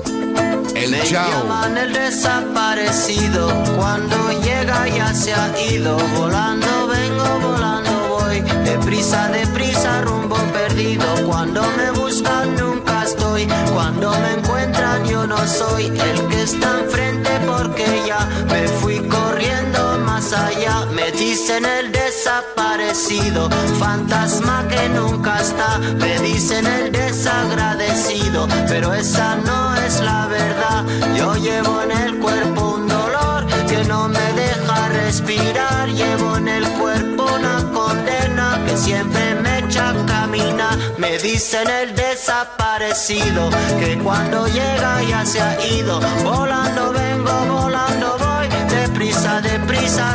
el 0.74 0.90
Me 0.90 1.02
Chao. 1.04 1.30
llaman 1.30 1.78
el 1.78 1.92
desaparecido 1.92 3.46
cuando 3.76 4.16
llega 4.42 4.88
ya 4.88 5.14
se 5.14 5.32
ha 5.32 5.52
ido 5.70 5.96
volando 6.16 6.88
vengo 6.88 7.38
volando 7.40 7.92
voy 8.08 8.40
deprisa 8.64 9.30
perdido 9.30 9.53
cuando 11.54 11.76
me 11.76 11.90
buscan 11.92 12.56
nunca 12.56 13.04
estoy. 13.04 13.46
Cuando 13.72 14.10
me 14.10 14.32
encuentran 14.32 15.04
yo 15.04 15.24
no 15.24 15.38
soy 15.46 15.86
el 15.86 16.28
que 16.28 16.42
está 16.42 16.80
enfrente 16.80 17.30
porque 17.46 17.86
ya 18.06 18.28
me 18.50 18.66
fui 18.80 18.98
corriendo 19.06 19.98
más 20.04 20.32
allá. 20.32 20.86
Me 20.86 21.12
dicen 21.12 21.64
el 21.64 21.92
desaparecido 21.92 23.48
fantasma 23.78 24.66
que 24.68 24.88
nunca 24.88 25.40
está. 25.40 25.78
Me 25.78 26.18
dicen 26.20 26.66
el 26.66 26.90
desagradecido 26.90 28.48
pero 28.66 28.92
esa 28.92 29.36
no 29.36 29.76
es 29.76 30.00
la 30.00 30.26
verdad. 30.26 30.84
Yo 31.16 31.36
llevo 31.36 31.82
en 31.82 31.92
el 31.92 32.18
cuerpo 32.18 32.74
un 32.74 32.88
dolor 32.88 33.46
que 33.68 33.84
no 33.84 34.08
me 34.08 34.32
deja 34.32 34.88
respirar. 34.88 35.88
Llevo 35.88 36.36
en 36.36 36.48
el 36.48 36.68
cuerpo 36.70 37.26
una 37.32 37.70
condena 37.72 38.60
que 38.66 38.76
siempre 38.76 39.36
me 39.36 39.43
echa 39.74 39.90
a 39.90 40.06
caminar 40.06 40.78
me 40.98 41.18
dicen 41.18 41.68
el 41.68 41.94
desaparecido 41.96 43.50
que 43.80 43.98
cuando 43.98 44.46
llega 44.46 45.02
ya 45.02 45.26
se 45.26 45.40
ha 45.40 45.66
ido. 45.66 46.00
Volando 46.22 46.92
vengo 46.92 47.32
volando 47.46 48.16
voy 48.18 48.48
deprisa 48.68 49.40
deprisa 49.40 50.14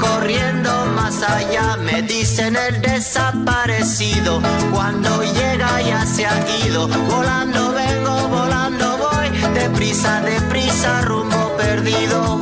corriendo 0.00 0.70
más 0.96 1.22
allá. 1.22 1.76
Me 1.76 2.02
dicen 2.02 2.56
el 2.56 2.80
desaparecido, 2.80 4.40
cuando 4.72 5.22
llega 5.22 5.82
ya 5.82 6.04
se 6.06 6.26
ha 6.26 6.66
ido. 6.66 6.88
Volando 6.88 7.72
vengo, 7.72 8.28
volando 8.28 8.98
voy, 8.98 9.28
deprisa, 9.54 10.20
deprisa, 10.22 11.02
rumbo 11.02 11.56
perdido, 11.56 12.40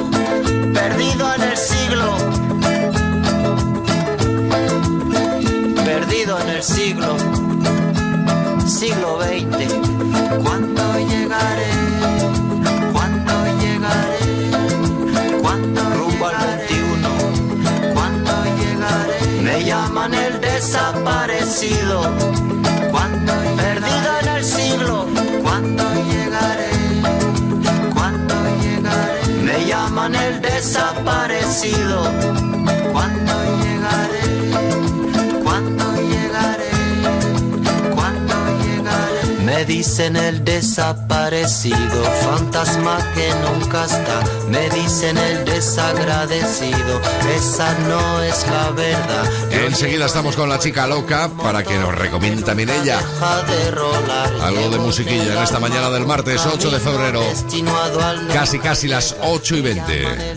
perdido 0.73 1.35
en 1.35 1.43
el 1.43 1.57
siglo. 1.57 2.17
Perdido 5.85 6.41
en 6.41 6.49
el 6.49 6.63
siglo 6.63 7.17
siglo 8.79 9.19
XX. 9.21 9.75
¿Cuándo 10.43 10.99
llegaré? 10.99 11.88
Desaparecido. 21.49 22.03
¿Cuándo 22.91 23.33
perdido 23.57 24.19
en 24.21 24.29
el 24.29 24.45
siglo? 24.45 25.07
¿Cuándo 25.43 25.83
llegaré? 26.11 26.71
¿Cuándo 27.95 28.35
llegaré? 28.61 29.27
Me 29.43 29.65
llaman 29.65 30.15
el 30.15 30.43
desaparecido. 30.43 32.03
¿Cuándo 32.93 33.33
llegaré? 33.63 35.43
¿Cuándo 35.43 35.88
Me 39.59 39.65
dicen 39.65 40.15
el 40.15 40.45
desaparecido, 40.45 42.05
fantasma 42.23 42.97
que 43.13 43.29
nunca 43.43 43.87
está. 43.87 44.23
Me 44.49 44.71
dicen 44.71 45.19
el 45.19 45.45
desagradecido, 45.45 47.01
esa 47.35 47.77
no 47.89 48.23
es 48.23 48.47
la 48.47 48.71
verdad. 48.71 49.25
Enseguida 49.51 50.07
estamos 50.07 50.37
con 50.37 50.49
la 50.49 50.61
chica 50.61 50.87
loca 50.87 51.29
para 51.43 51.65
que 51.65 51.77
nos 51.77 51.93
recomiende 51.93 52.43
también 52.43 52.71
ella 52.71 53.01
algo 54.43 54.71
de 54.71 54.79
musiquilla 54.79 55.33
en 55.33 55.43
esta 55.43 55.59
mañana 55.59 55.91
del 55.91 56.07
martes 56.07 56.47
8 56.47 56.71
de 56.71 56.79
febrero. 56.79 57.21
Casi, 58.33 58.61
casi 58.61 58.87
las 58.87 59.17
8 59.23 59.57
y 59.57 59.61
20. 59.61 60.37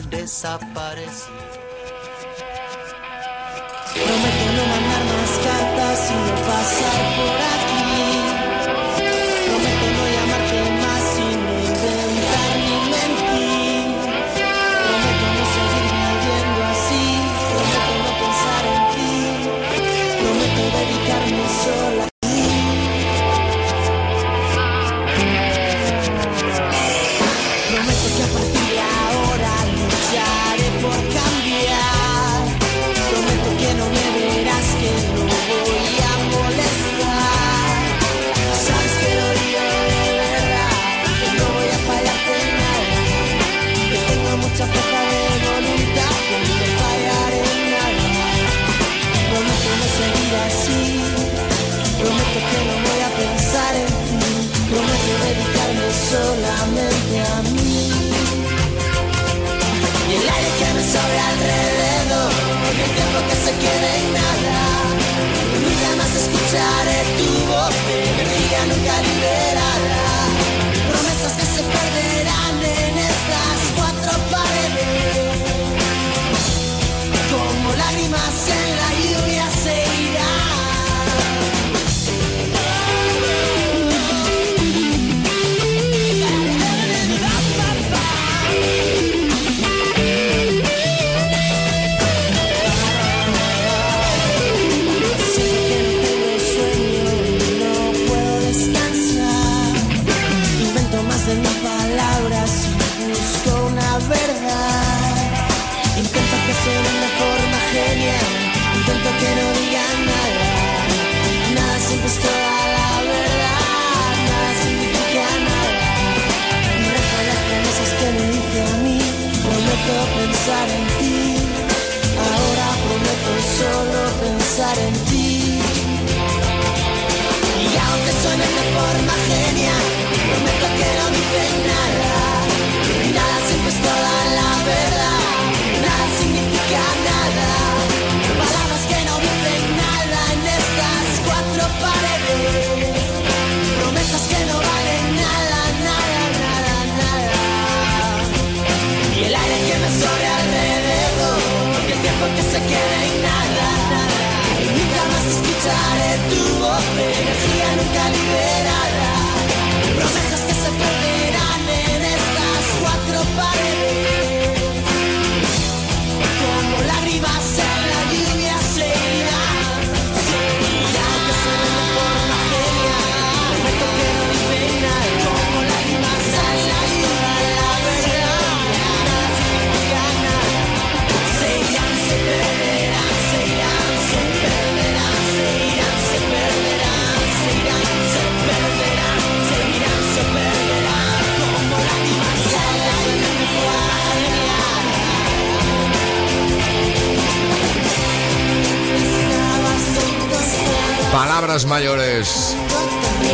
Palabras 201.42 201.66
mayores. 201.66 202.56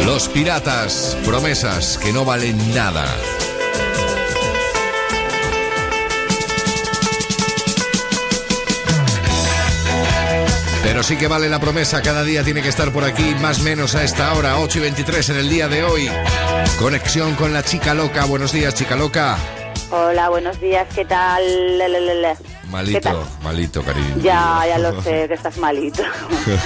Los 0.06 0.30
piratas, 0.30 1.18
promesas 1.26 1.98
que 1.98 2.14
no 2.14 2.24
valen 2.24 2.74
nada. 2.74 3.06
Pero 10.84 11.04
sí 11.04 11.18
que 11.18 11.28
vale 11.28 11.50
la 11.50 11.60
promesa, 11.60 12.02
cada 12.02 12.24
día 12.24 12.46
tiene 12.46 12.62
que 12.62 12.70
estar 12.70 12.94
por 12.94 13.04
aquí, 13.04 13.36
más 13.42 13.60
menos 13.60 13.94
a 13.96 14.06
esta 14.06 14.34
hora, 14.36 14.58
8 14.58 14.78
y 14.78 14.82
23 14.84 15.30
en 15.32 15.38
el 15.40 15.50
día 15.50 15.68
de 15.68 15.84
hoy. 15.84 16.10
Conexión 16.80 17.36
con 17.36 17.52
la 17.52 17.62
chica 17.62 17.94
loca. 17.94 18.24
Buenos 18.24 18.54
días, 18.54 18.74
chica 18.74 18.96
loca. 18.96 19.38
Hola, 19.92 20.30
buenos 20.30 20.62
días, 20.62 20.88
¿qué 20.96 21.04
tal? 21.04 21.44
Le, 22.72 22.84
le, 22.84 22.92
le, 22.92 22.94
le. 22.94 23.00
¿Qué 23.02 23.10
Malito, 23.10 23.28
malito, 23.44 23.84
cariño. 23.84 24.16
Ya, 24.22 24.64
ya 24.68 24.78
lo 24.78 25.02
sé, 25.02 25.28
que 25.28 25.34
estás 25.34 25.58
malito. 25.58 26.04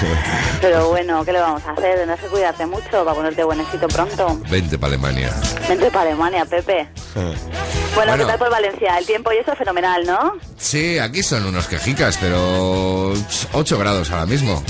Pero 0.61 0.89
bueno, 0.89 1.23
¿qué 1.23 1.31
le 1.31 1.39
vamos 1.39 1.61
a 1.65 1.71
hacer? 1.71 1.97
Tendrás 1.99 2.19
que 2.19 2.27
cuidarte 2.27 2.65
mucho 2.65 2.89
para 2.89 3.13
ponerte 3.13 3.43
buenecito 3.43 3.87
pronto. 3.87 4.39
Vente 4.49 4.77
para 4.77 4.93
Alemania. 4.93 5.31
Vente 5.67 5.91
para 5.91 6.09
Alemania, 6.09 6.45
Pepe. 6.45 6.89
Bueno, 7.13 7.31
Bueno. 7.95 8.17
¿qué 8.17 8.25
tal 8.25 8.39
por 8.39 8.49
Valencia? 8.49 8.97
El 8.97 9.05
tiempo 9.05 9.31
y 9.31 9.37
eso 9.37 9.55
fenomenal, 9.55 10.05
¿no? 10.05 10.33
Sí, 10.57 10.97
aquí 10.97 11.21
son 11.23 11.45
unos 11.45 11.67
quejicas, 11.67 12.17
pero 12.19 13.13
8 13.53 13.77
grados 13.77 14.09
ahora 14.11 14.25
mismo. 14.25 14.63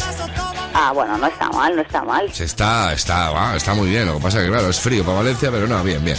Ah, 0.73 0.91
bueno, 0.93 1.17
no 1.17 1.27
está 1.27 1.49
mal, 1.49 1.75
no 1.75 1.81
está 1.81 2.01
mal. 2.03 2.33
Se 2.33 2.45
está, 2.45 2.93
está, 2.93 3.55
está 3.55 3.73
muy 3.73 3.89
bien. 3.89 4.07
Lo 4.07 4.15
que 4.15 4.23
pasa 4.23 4.39
es 4.39 4.45
que, 4.45 4.51
claro, 4.51 4.69
es 4.69 4.79
frío 4.79 5.03
para 5.03 5.17
Valencia, 5.17 5.49
pero 5.51 5.67
no, 5.67 5.83
bien, 5.83 6.03
bien. 6.03 6.17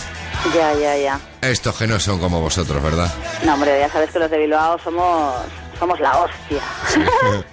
Ya, 0.54 0.74
ya, 0.74 0.96
ya. 0.96 1.20
Estos 1.40 1.76
que 1.76 1.86
no 1.86 1.98
son 2.00 2.18
como 2.18 2.40
vosotros, 2.40 2.82
¿verdad? 2.82 3.08
No, 3.44 3.54
hombre, 3.54 3.78
ya 3.78 3.88
sabes 3.88 4.10
que 4.10 4.18
los 4.18 4.30
de 4.30 4.38
Bilbao 4.38 4.78
somos, 4.82 5.34
somos 5.78 6.00
la 6.00 6.18
hostia. 6.18 6.62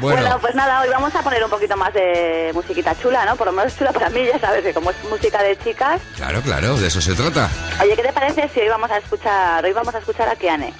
Bueno, 0.00 0.20
Bueno, 0.22 0.38
pues 0.40 0.54
nada, 0.54 0.82
hoy 0.82 0.88
vamos 0.88 1.14
a 1.14 1.22
poner 1.22 1.42
un 1.42 1.50
poquito 1.50 1.76
más 1.76 1.92
de 1.92 2.50
musiquita 2.54 2.94
chula, 3.00 3.24
¿no? 3.24 3.34
Por 3.36 3.46
lo 3.48 3.52
menos 3.52 3.76
chula 3.76 3.92
para 3.92 4.08
mí, 4.10 4.24
ya 4.24 4.38
sabes 4.38 4.62
que 4.62 4.72
como 4.72 4.90
es 4.90 4.96
música 5.08 5.42
de 5.42 5.58
chicas. 5.58 6.00
claro, 6.16 6.40
claro, 6.42 6.76
de 6.76 6.86
eso 6.86 7.00
se 7.00 7.14
trata. 7.14 7.50
Oye, 7.82 7.96
¿qué 7.96 8.02
te 8.02 8.12
parece 8.12 8.48
si 8.52 8.60
hoy 8.60 8.68
vamos 8.68 8.90
a 8.90 8.98
escuchar, 8.98 9.64
hoy 9.64 9.72
vamos 9.72 9.94
a 9.94 9.98
escuchar 9.98 10.28
a 10.28 10.36
Kiane? 10.36 10.72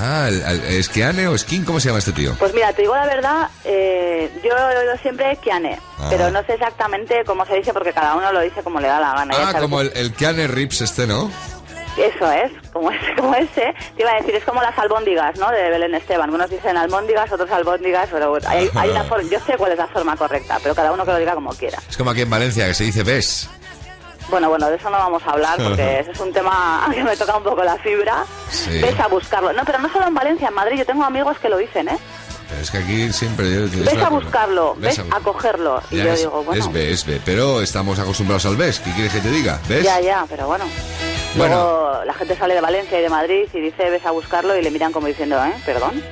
Ah, 0.00 0.26
el, 0.28 0.42
el- 0.42 0.64
¿Esquiane 0.76 1.26
o 1.28 1.36
Skin? 1.38 1.64
¿Cómo 1.64 1.80
se 1.80 1.88
llama 1.88 1.98
este 2.00 2.12
tío? 2.12 2.34
Pues 2.38 2.52
mira, 2.54 2.72
te 2.72 2.82
digo 2.82 2.94
la 2.94 3.06
verdad, 3.06 3.48
eh, 3.64 4.30
yo 4.44 4.50
he 4.56 4.76
oído 4.78 4.96
siempre 5.02 5.36
Kiane, 5.42 5.78
Ah. 5.98 6.08
pero 6.10 6.30
no 6.30 6.42
sé 6.44 6.54
exactamente 6.54 7.22
cómo 7.24 7.46
se 7.46 7.54
dice 7.56 7.72
porque 7.72 7.92
cada 7.92 8.14
uno 8.14 8.30
lo 8.32 8.40
dice 8.40 8.62
como 8.62 8.80
le 8.80 8.88
da 8.88 9.00
la 9.00 9.14
gana. 9.14 9.34
Ah, 9.38 9.54
como 9.60 9.80
el, 9.80 9.90
el 9.94 10.12
Keane 10.12 10.46
Rips 10.48 10.82
este, 10.82 11.06
¿no? 11.06 11.30
Eso 11.96 12.30
es, 12.30 12.52
como 12.74 12.90
ese, 12.90 13.14
como 13.16 13.34
ese. 13.34 13.74
Te 13.96 14.02
iba 14.02 14.10
a 14.12 14.16
decir, 14.16 14.34
es 14.34 14.44
como 14.44 14.60
las 14.60 14.78
albóndigas, 14.78 15.38
¿no? 15.38 15.50
De 15.50 15.70
Belén 15.70 15.94
Esteban. 15.94 16.28
Unos 16.28 16.50
dicen 16.50 16.76
albóndigas, 16.76 17.32
otros 17.32 17.50
albóndigas, 17.50 18.10
pero 18.12 18.36
hay, 18.46 18.68
hay 18.74 18.90
una 18.90 19.02
forma, 19.08 19.26
yo 19.30 19.38
sé 19.46 19.56
cuál 19.56 19.72
es 19.72 19.78
la 19.78 19.86
forma 19.86 20.14
correcta, 20.14 20.58
pero 20.62 20.74
cada 20.74 20.92
uno 20.92 21.06
que 21.06 21.12
lo 21.12 21.18
diga 21.18 21.34
como 21.34 21.54
quiera. 21.54 21.78
Es 21.88 21.96
como 21.96 22.10
aquí 22.10 22.20
en 22.20 22.28
Valencia, 22.28 22.66
que 22.66 22.74
se 22.74 22.84
dice 22.84 23.02
ves. 23.02 23.48
Bueno, 24.28 24.48
bueno, 24.48 24.68
de 24.68 24.76
eso 24.76 24.90
no 24.90 24.98
vamos 24.98 25.22
a 25.26 25.30
hablar 25.30 25.56
porque 25.62 26.00
ese 26.00 26.10
es 26.10 26.20
un 26.20 26.32
tema 26.32 26.88
que 26.94 27.04
me 27.04 27.16
toca 27.16 27.36
un 27.36 27.44
poco 27.44 27.62
la 27.62 27.76
fibra. 27.78 28.24
Sí. 28.48 28.80
Ves 28.80 28.98
a 28.98 29.08
buscarlo. 29.08 29.52
No, 29.52 29.64
pero 29.64 29.78
no 29.78 29.90
solo 29.92 30.06
en 30.06 30.14
Valencia, 30.14 30.48
en 30.48 30.54
Madrid. 30.54 30.78
Yo 30.78 30.86
tengo 30.86 31.04
amigos 31.04 31.38
que 31.38 31.48
lo 31.48 31.56
dicen, 31.58 31.88
¿eh? 31.88 31.98
Es 32.60 32.70
que 32.70 32.78
aquí 32.78 33.12
siempre... 33.12 33.64
es 33.64 33.84
Ves 33.84 34.02
a 34.02 34.08
buscarlo, 34.08 34.74
Ves 34.78 34.98
a- 35.00 35.16
a 35.16 35.20
cogerlo. 35.20 35.82
Y 35.90 35.96
yo 35.98 36.12
es, 36.12 36.20
digo, 36.20 36.42
bueno, 36.44 36.60
es 36.64 36.72
ve, 36.72 36.92
es 36.92 37.04
ve. 37.04 37.20
Pero 37.24 37.60
estamos 37.60 37.98
acostumbrados 37.98 38.46
al 38.46 38.56
ves. 38.56 38.78
¿Qué 38.80 38.92
quieres 38.92 39.12
que 39.12 39.20
te 39.20 39.30
diga? 39.30 39.60
¿Ves? 39.68 39.84
ya, 39.84 40.00
ya, 40.00 40.24
pero 40.28 40.46
bueno. 40.46 40.64
Luego 41.36 42.00
la 42.06 42.14
gente 42.14 42.34
sale 42.34 42.54
de 42.54 42.62
Valencia 42.62 42.98
y 42.98 43.02
de 43.02 43.10
Madrid 43.10 43.46
y 43.52 43.60
dice, 43.60 43.90
ves 43.90 44.06
a 44.06 44.10
buscarlo 44.10 44.56
y 44.56 44.62
le 44.62 44.70
miran 44.70 44.90
como 44.90 45.06
diciendo, 45.06 45.36
¿eh? 45.44 45.52
Perdón. 45.66 46.02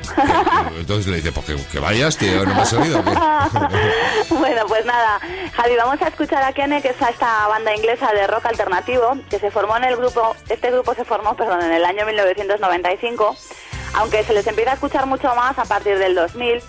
Entonces 0.79 1.07
le 1.07 1.17
dice, 1.17 1.33
pues 1.33 1.47
que, 1.47 1.57
que 1.73 1.79
vayas, 1.79 2.19
tío, 2.19 2.45
no 2.45 2.55
me 2.55 2.61
has 2.61 2.73
oído. 2.75 3.03
bueno, 4.31 4.63
pues 4.69 4.85
nada, 4.85 5.19
Javi, 5.55 5.77
vamos 5.77 6.03
a 6.03 6.09
escuchar 6.09 6.43
a 6.43 6.53
Kene, 6.53 6.83
que 6.83 6.89
es 6.89 6.97
esta 7.01 7.47
banda 7.49 7.75
inglesa 7.75 8.13
de 8.13 8.27
rock 8.27 8.45
alternativo, 8.47 9.17
que 9.31 9.39
se 9.39 9.51
formó 9.51 9.77
en 9.79 9.85
el 9.85 9.97
grupo, 9.97 10.37
este 10.51 10.71
grupo 10.71 10.93
se 10.95 11.05
formó, 11.07 11.35
perdón, 11.35 11.63
en 11.63 11.73
el 11.73 11.85
año 11.87 12.05
1995, 12.05 13.35
aunque 13.95 14.25
se 14.25 14.33
les 14.33 14.47
empieza 14.47 14.73
a 14.73 14.75
escuchar 14.75 15.07
mucho 15.07 15.35
más 15.35 15.59
a 15.59 15.65
partir 15.65 15.99
del 15.99 16.15
2000. 16.15 16.63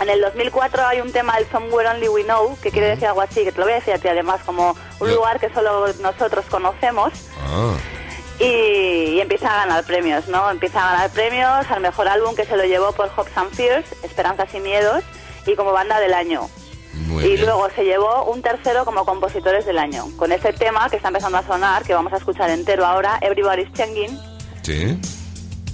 En 0.00 0.08
el 0.08 0.20
2004 0.22 0.86
hay 0.86 1.00
un 1.02 1.12
tema, 1.12 1.36
el 1.36 1.46
Somewhere 1.50 1.88
Only 1.90 2.08
We 2.08 2.24
Know, 2.24 2.56
que 2.62 2.70
quiere 2.70 2.88
decir 2.88 3.06
algo 3.08 3.20
así, 3.20 3.44
que 3.44 3.52
te 3.52 3.58
lo 3.58 3.64
voy 3.64 3.72
a 3.72 3.76
decir 3.76 3.92
a 3.94 3.98
ti 3.98 4.08
además, 4.08 4.40
como 4.46 4.74
un 4.98 5.08
Yo- 5.08 5.16
lugar 5.16 5.38
que 5.38 5.52
solo 5.52 5.86
nosotros 6.00 6.44
conocemos. 6.50 7.12
Ah, 7.46 7.74
Y, 8.38 9.16
y 9.16 9.20
empieza 9.20 9.52
a 9.52 9.66
ganar 9.66 9.84
premios, 9.84 10.26
¿no? 10.28 10.50
Empieza 10.50 10.80
a 10.82 10.92
ganar 10.92 11.10
premios 11.10 11.70
al 11.70 11.80
mejor 11.80 12.08
álbum 12.08 12.34
que 12.34 12.46
se 12.46 12.56
lo 12.56 12.64
llevó 12.64 12.92
por 12.92 13.10
Hopes 13.14 13.36
and 13.36 13.52
Fears, 13.54 13.84
Esperanzas 14.02 14.54
y 14.54 14.60
Miedos, 14.60 15.04
y 15.46 15.54
como 15.56 15.72
banda 15.72 16.00
del 16.00 16.14
año. 16.14 16.48
muy 16.94 17.22
y 17.24 17.28
bien. 17.34 17.44
luego 17.44 17.68
se 17.76 17.84
llevó 17.84 18.24
un 18.24 18.40
tercero 18.40 18.86
como 18.86 19.04
compositores 19.04 19.66
del 19.66 19.76
año. 19.76 20.06
Con 20.16 20.32
este 20.32 20.54
tema 20.54 20.88
que 20.88 20.96
está 20.96 21.08
empezando 21.08 21.36
a 21.36 21.42
sonar, 21.46 21.82
que 21.84 21.92
vamos 21.92 22.14
a 22.14 22.16
escuchar 22.16 22.48
entero 22.48 22.86
ahora, 22.86 23.18
Everybody's 23.20 23.70
Changing. 23.74 24.18
Sí. 24.62 24.98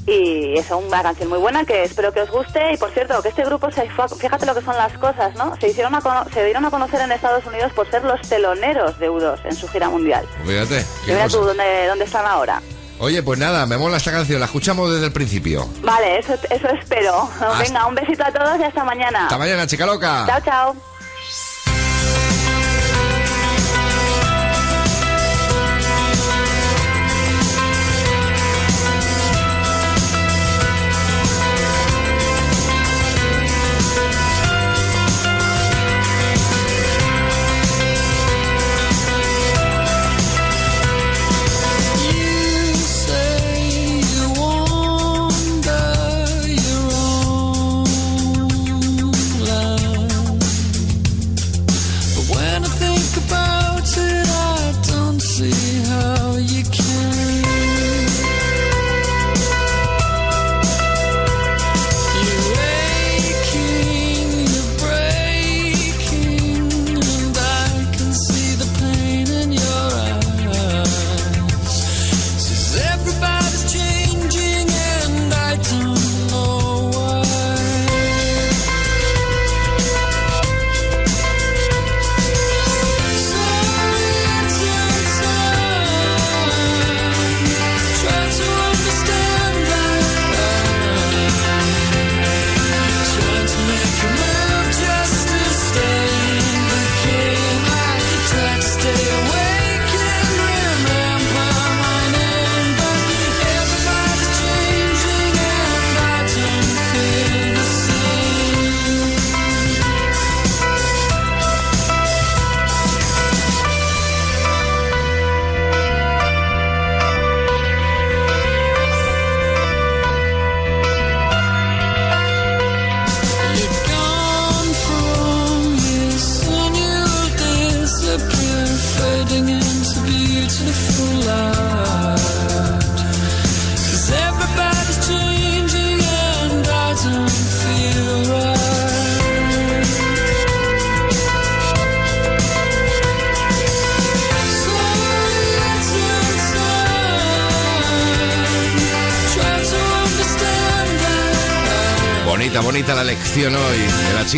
Y 0.07 0.57
es 0.57 0.71
una 0.71 1.03
canción 1.03 1.29
muy 1.29 1.39
buena 1.39 1.65
que 1.65 1.83
espero 1.83 2.13
que 2.13 2.21
os 2.23 2.31
guste. 2.31 2.73
Y 2.73 2.77
por 2.77 2.91
cierto, 2.93 3.21
que 3.23 3.29
este 3.31 3.45
grupo, 3.45 3.71
se 3.73 3.89
fue 3.91 4.05
a- 4.05 4.09
fíjate 4.09 4.47
lo 4.47 4.55
que 4.55 4.63
son 4.63 4.77
las 4.77 4.93
cosas, 4.99 5.35
¿no? 5.35 5.57
Se, 5.61 5.69
hicieron 5.69 5.95
a 5.95 6.27
se 6.33 6.45
dieron 6.45 6.65
a 6.65 6.71
conocer 6.71 7.01
en 7.01 7.11
Estados 7.13 7.45
Unidos 7.47 7.73
por 7.75 7.91
ser 7.91 8.05
los 8.05 8.21
teloneros 8.23 8.99
de 9.01 9.11
U2 9.11 9.41
en 9.45 9.57
su 9.57 9.67
gira 9.69 9.89
mundial. 9.89 10.25
Fíjate. 10.47 10.85
Y 11.07 11.11
mira 11.11 11.25
cosa. 11.25 11.39
tú 11.39 11.45
dónde, 11.45 11.87
dónde 11.89 12.05
están 12.05 12.25
ahora. 12.25 12.63
Oye, 12.99 13.23
pues 13.23 13.39
nada, 13.39 13.67
me 13.67 13.77
mola 13.77 13.99
esta 13.99 14.11
canción, 14.11 14.41
la 14.41 14.47
escuchamos 14.47 14.91
desde 14.91 15.07
el 15.07 15.13
principio. 15.13 15.69
Vale, 15.83 16.19
eso, 16.19 16.35
eso 16.49 16.69
espero. 16.69 17.29
Venga, 17.59 17.87
un 17.87 17.95
besito 17.95 18.25
a 18.25 18.33
todos 18.33 18.59
y 18.59 18.63
hasta 18.63 18.85
mañana. 18.85 19.25
Hasta 19.25 19.37
mañana, 19.37 19.67
chica 19.67 19.85
loca. 19.85 20.25
Chao, 20.27 20.41
chao. 20.45 20.77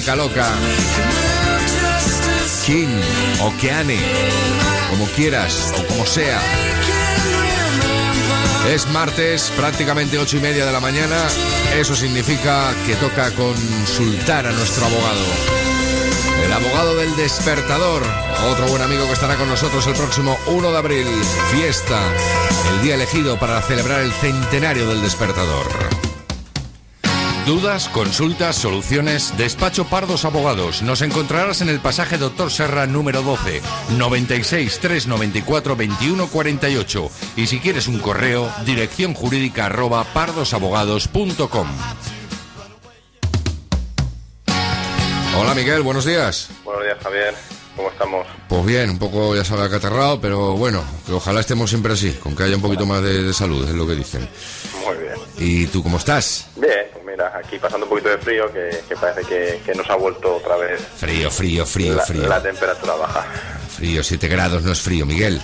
Chica 0.09 0.17
loca. 0.17 0.49
King 2.65 2.89
o 3.43 3.55
Keane, 3.59 3.99
como 4.89 5.05
quieras 5.09 5.75
o 5.77 5.87
como 5.87 6.07
sea. 6.07 6.41
Es 8.71 8.87
martes, 8.89 9.53
prácticamente 9.57 10.19
ocho 10.19 10.39
y 10.39 10.41
media 10.41 10.65
de 10.65 10.73
la 10.73 10.81
mañana. 10.81 11.27
Eso 11.77 11.95
significa 11.95 12.73
que 12.87 12.95
toca 12.97 13.31
consultar 13.33 14.47
a 14.47 14.53
nuestro 14.53 14.87
abogado. 14.87 15.27
El 16.45 16.53
abogado 16.55 16.97
del 16.97 17.15
despertador, 17.17 18.03
otro 18.51 18.67
buen 18.69 18.81
amigo 18.81 19.07
que 19.07 19.13
estará 19.13 19.37
con 19.37 19.49
nosotros 19.49 19.87
el 19.89 19.95
próximo 19.95 20.39
1 20.47 20.73
de 20.73 20.79
abril. 20.79 21.07
Fiesta, 21.51 22.01
el 22.73 22.83
día 22.83 22.95
elegido 22.95 23.39
para 23.39 23.61
celebrar 23.61 24.01
el 24.01 24.13
centenario 24.13 24.89
del 24.89 25.03
despertador. 25.03 25.98
Dudas, 27.49 27.89
consultas, 27.89 28.57
soluciones, 28.57 29.35
Despacho 29.39 29.87
Pardos 29.87 30.27
Abogados. 30.27 30.83
Nos 30.83 31.01
encontrarás 31.01 31.63
en 31.63 31.71
el 31.71 31.81
pasaje 31.81 32.19
Doctor 32.19 32.51
Serra 32.51 32.87
número 32.87 33.23
12, 33.23 33.63
96 33.97 34.79
394 34.79 35.75
2148. 35.75 37.11
Y 37.37 37.47
si 37.47 37.59
quieres 37.59 37.89
un 37.89 38.01
correo, 38.01 38.53
dirección 38.67 39.15
jurídica 39.15 39.65
arroba 39.65 40.05
pardosabogados.com. 40.13 41.69
Hola 45.39 45.55
Miguel, 45.55 45.81
buenos 45.81 46.05
días. 46.05 46.51
Buenos 46.67 46.85
días, 46.85 46.99
Javier. 47.03 47.35
¿Cómo 47.75 47.89
estamos? 47.89 48.27
Pues 48.47 48.67
bien, 48.67 48.91
un 48.91 48.99
poco 48.99 49.35
ya 49.35 49.45
sabe 49.45 49.63
acatarrado, 49.63 50.21
pero 50.21 50.53
bueno, 50.53 50.85
que 51.07 51.13
ojalá 51.13 51.41
estemos 51.41 51.71
siempre 51.71 51.95
así, 51.95 52.13
con 52.13 52.37
que 52.37 52.43
haya 52.43 52.57
un 52.57 52.63
poquito 52.63 52.85
más 52.85 53.01
de, 53.03 53.23
de 53.23 53.33
salud, 53.33 53.67
es 53.67 53.75
lo 53.75 53.87
que 53.87 53.95
dicen. 53.95 54.29
Muy 54.85 54.99
bien. 54.99 55.15
¿Y 55.39 55.67
tú 55.69 55.83
cómo 55.83 55.97
estás? 55.97 56.49
Bien, 56.57 56.98
aquí 57.21 57.59
pasando 57.59 57.85
un 57.87 57.91
poquito 57.91 58.09
de 58.09 58.19
frío, 58.19 58.53
que, 58.53 58.83
que 58.89 58.97
parece 58.97 59.23
que, 59.29 59.61
que 59.65 59.75
nos 59.75 59.89
ha 59.91 59.97
vuelto 59.97 60.37
otra 60.37 60.57
vez 60.57 60.81
Frío, 60.97 61.31
frío, 61.31 61.67
frío, 61.67 61.95
la, 61.95 62.03
frío. 62.05 62.29
la 62.29 62.43
temperatura 62.43 62.95
baja. 62.95 63.25
Frío, 63.77 64.03
7 64.03 64.29
grados 64.29 64.63
no 64.63 64.73
es 64.73 64.81
frío, 64.81 65.07
Miguel. 65.07 65.41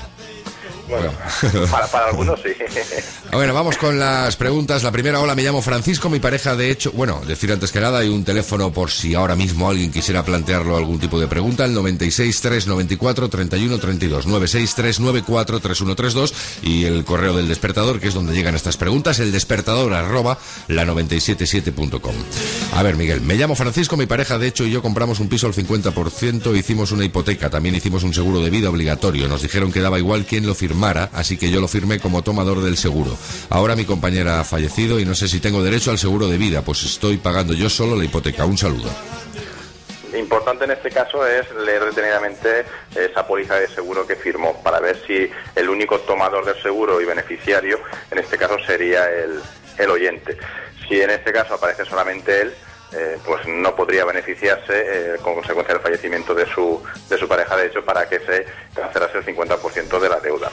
Bueno, 0.88 1.12
para, 1.70 1.86
para 1.86 2.08
algunos 2.08 2.40
sí. 2.40 2.50
Bueno, 3.32 3.52
vamos 3.52 3.78
con 3.78 3.98
las 3.98 4.36
preguntas. 4.36 4.84
La 4.84 4.92
primera, 4.92 5.20
hola, 5.20 5.34
me 5.34 5.42
llamo 5.42 5.60
Francisco, 5.60 6.08
mi 6.08 6.20
pareja, 6.20 6.54
de 6.54 6.70
hecho, 6.70 6.92
bueno, 6.92 7.20
decir 7.26 7.50
antes 7.50 7.72
que 7.72 7.80
nada, 7.80 7.98
hay 7.98 8.08
un 8.08 8.22
teléfono 8.22 8.72
por 8.72 8.92
si 8.92 9.14
ahora 9.14 9.34
mismo 9.34 9.68
alguien 9.68 9.90
quisiera 9.90 10.24
plantearlo 10.24 10.76
algún 10.76 11.00
tipo 11.00 11.18
de 11.18 11.26
pregunta, 11.26 11.64
el 11.64 11.74
96 11.74 12.40
394 12.40 13.28
31 13.28 13.78
32, 13.78 14.26
96 14.26 14.74
394 14.74 15.60
3132 15.60 16.34
y 16.62 16.84
el 16.84 17.04
correo 17.04 17.36
del 17.36 17.48
despertador, 17.48 17.98
que 17.98 18.08
es 18.08 18.14
donde 18.14 18.34
llegan 18.34 18.54
estas 18.54 18.76
preguntas, 18.76 19.18
el 19.18 19.32
despertador 19.32 19.94
arroba 19.94 20.38
la 20.68 20.84
977.com. 20.84 22.14
A 22.74 22.82
ver, 22.84 22.96
Miguel, 22.96 23.20
me 23.20 23.34
llamo 23.34 23.56
Francisco, 23.56 23.96
mi 23.96 24.06
pareja, 24.06 24.38
de 24.38 24.46
hecho, 24.46 24.64
y 24.64 24.70
yo 24.70 24.80
compramos 24.80 25.18
un 25.18 25.28
piso 25.28 25.48
al 25.48 25.54
50%, 25.54 26.56
hicimos 26.56 26.92
una 26.92 27.04
hipoteca, 27.04 27.50
también 27.50 27.74
hicimos 27.74 28.04
un 28.04 28.14
seguro 28.14 28.40
de 28.40 28.50
vida 28.50 28.70
obligatorio, 28.70 29.26
nos 29.26 29.42
dijeron 29.42 29.72
que 29.72 29.80
daba 29.80 29.98
igual 29.98 30.24
quién 30.24 30.46
lo 30.46 30.54
firmara, 30.74 31.08
así 31.12 31.36
que 31.36 31.50
yo 31.50 31.60
lo 31.60 31.68
firmé 31.68 32.00
como 32.00 32.22
tomador 32.22 32.60
del 32.60 32.76
seguro. 32.76 33.16
Ahora 33.48 33.76
mi 33.76 33.84
compañera 33.84 34.40
ha 34.40 34.44
fallecido 34.44 34.98
y 34.98 35.04
no 35.04 35.14
sé 35.14 35.28
si 35.28 35.38
tengo 35.38 35.62
derecho 35.62 35.92
al 35.92 35.98
seguro 35.98 36.26
de 36.26 36.36
vida, 36.36 36.62
pues 36.62 36.82
estoy 36.82 37.16
pagando 37.16 37.54
yo 37.54 37.70
solo 37.70 37.94
la 37.94 38.04
hipoteca. 38.04 38.44
Un 38.44 38.58
saludo. 38.58 38.90
Importante 40.18 40.64
en 40.64 40.72
este 40.72 40.90
caso 40.90 41.24
es 41.24 41.46
leer 41.64 41.84
detenidamente 41.84 42.64
esa 42.96 43.24
póliza 43.24 43.54
de 43.54 43.68
seguro 43.68 44.04
que 44.04 44.16
firmó 44.16 44.60
para 44.64 44.80
ver 44.80 45.00
si 45.06 45.30
el 45.54 45.68
único 45.68 46.00
tomador 46.00 46.44
del 46.44 46.60
seguro 46.60 47.00
y 47.00 47.04
beneficiario 47.04 47.78
en 48.10 48.18
este 48.18 48.36
caso 48.36 48.56
sería 48.66 49.04
el, 49.10 49.40
el 49.78 49.90
oyente. 49.90 50.36
Si 50.88 51.00
en 51.00 51.10
este 51.10 51.32
caso 51.32 51.54
aparece 51.54 51.84
solamente 51.84 52.42
él, 52.42 52.54
eh, 52.96 53.18
pues 53.24 53.46
no 53.46 53.74
podría 53.74 54.04
beneficiarse 54.04 54.72
eh, 54.72 55.16
con 55.20 55.34
consecuencia 55.34 55.74
del 55.74 55.82
fallecimiento 55.82 56.34
de 56.34 56.46
su, 56.46 56.82
de 57.08 57.18
su 57.18 57.26
pareja, 57.26 57.56
de 57.56 57.66
hecho, 57.66 57.84
para 57.84 58.08
que 58.08 58.20
se 58.20 58.46
cancelase 58.74 59.18
el 59.18 59.26
50% 59.26 59.98
de 59.98 60.08
la 60.08 60.20
deuda. 60.20 60.50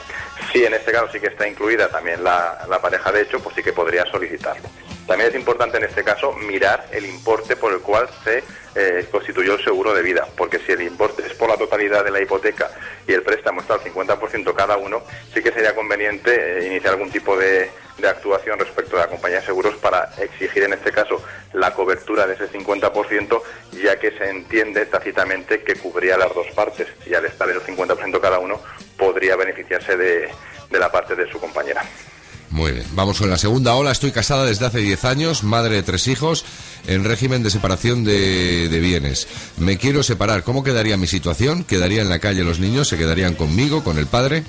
Si 0.52 0.64
en 0.64 0.74
este 0.74 0.92
caso 0.92 1.08
sí 1.12 1.20
que 1.20 1.28
está 1.28 1.46
incluida 1.46 1.88
también 1.88 2.24
la, 2.24 2.66
la 2.68 2.80
pareja, 2.80 3.12
de 3.12 3.22
hecho, 3.22 3.40
pues 3.40 3.54
sí 3.54 3.62
que 3.62 3.72
podría 3.72 4.04
solicitarlo. 4.06 4.68
También 5.06 5.30
es 5.30 5.36
importante 5.36 5.78
en 5.78 5.84
este 5.84 6.04
caso 6.04 6.32
mirar 6.32 6.86
el 6.90 7.06
importe 7.06 7.56
por 7.56 7.72
el 7.72 7.80
cual 7.80 8.08
se 8.24 8.42
eh, 8.74 9.06
constituyó 9.10 9.54
el 9.54 9.64
seguro 9.64 9.92
de 9.94 10.02
vida, 10.02 10.26
porque 10.36 10.58
si 10.58 10.72
el 10.72 10.82
importe 10.82 11.26
es 11.26 11.34
por 11.34 11.50
la 11.50 11.56
totalidad 11.56 12.04
de 12.04 12.10
la 12.10 12.20
hipoteca 12.20 12.70
y 13.06 13.12
el 13.12 13.22
préstamo 13.22 13.60
está 13.60 13.74
al 13.74 13.80
50% 13.80 14.54
cada 14.54 14.78
uno, 14.78 15.02
sí 15.34 15.42
que 15.42 15.52
sería 15.52 15.74
conveniente 15.74 16.58
eh, 16.58 16.66
iniciar 16.66 16.94
algún 16.94 17.10
tipo 17.10 17.36
de, 17.36 17.70
actuación 18.02 18.58
respecto 18.58 18.96
de 18.96 19.02
la 19.02 19.08
compañía 19.08 19.38
de 19.38 19.46
seguros 19.46 19.76
para 19.76 20.10
exigir 20.18 20.64
en 20.64 20.72
este 20.72 20.90
caso 20.90 21.22
la 21.52 21.72
cobertura 21.72 22.26
de 22.26 22.34
ese 22.34 22.50
50%, 22.50 23.42
ya 23.80 23.96
que 23.96 24.10
se 24.18 24.28
entiende 24.28 24.86
tácitamente 24.86 25.62
que 25.62 25.76
cubría 25.76 26.18
las 26.18 26.34
dos 26.34 26.48
partes 26.48 26.88
y 27.06 27.14
al 27.14 27.26
estar 27.26 27.48
el 27.48 27.60
50% 27.60 28.20
cada 28.20 28.40
uno 28.40 28.60
podría 28.98 29.36
beneficiarse 29.36 29.96
de 29.96 30.28
la 30.70 30.90
parte 30.90 31.14
de 31.14 31.30
su 31.30 31.38
compañera. 31.38 31.84
Muy 32.52 32.72
bien, 32.72 32.84
vamos 32.92 33.18
con 33.18 33.30
la 33.30 33.38
segunda 33.38 33.74
ola. 33.74 33.92
Estoy 33.92 34.12
casada 34.12 34.44
desde 34.44 34.66
hace 34.66 34.78
10 34.78 35.06
años, 35.06 35.42
madre 35.42 35.76
de 35.76 35.82
tres 35.82 36.06
hijos, 36.06 36.44
en 36.86 37.02
régimen 37.02 37.42
de 37.42 37.48
separación 37.48 38.04
de, 38.04 38.68
de 38.68 38.78
bienes. 38.78 39.26
Me 39.56 39.78
quiero 39.78 40.02
separar. 40.02 40.42
¿Cómo 40.42 40.62
quedaría 40.62 40.98
mi 40.98 41.06
situación? 41.06 41.64
¿Quedaría 41.64 42.02
en 42.02 42.10
la 42.10 42.18
calle 42.18 42.44
los 42.44 42.60
niños? 42.60 42.88
¿Se 42.88 42.98
quedarían 42.98 43.36
conmigo, 43.36 43.82
con 43.82 43.96
el 43.96 44.06
padre? 44.06 44.42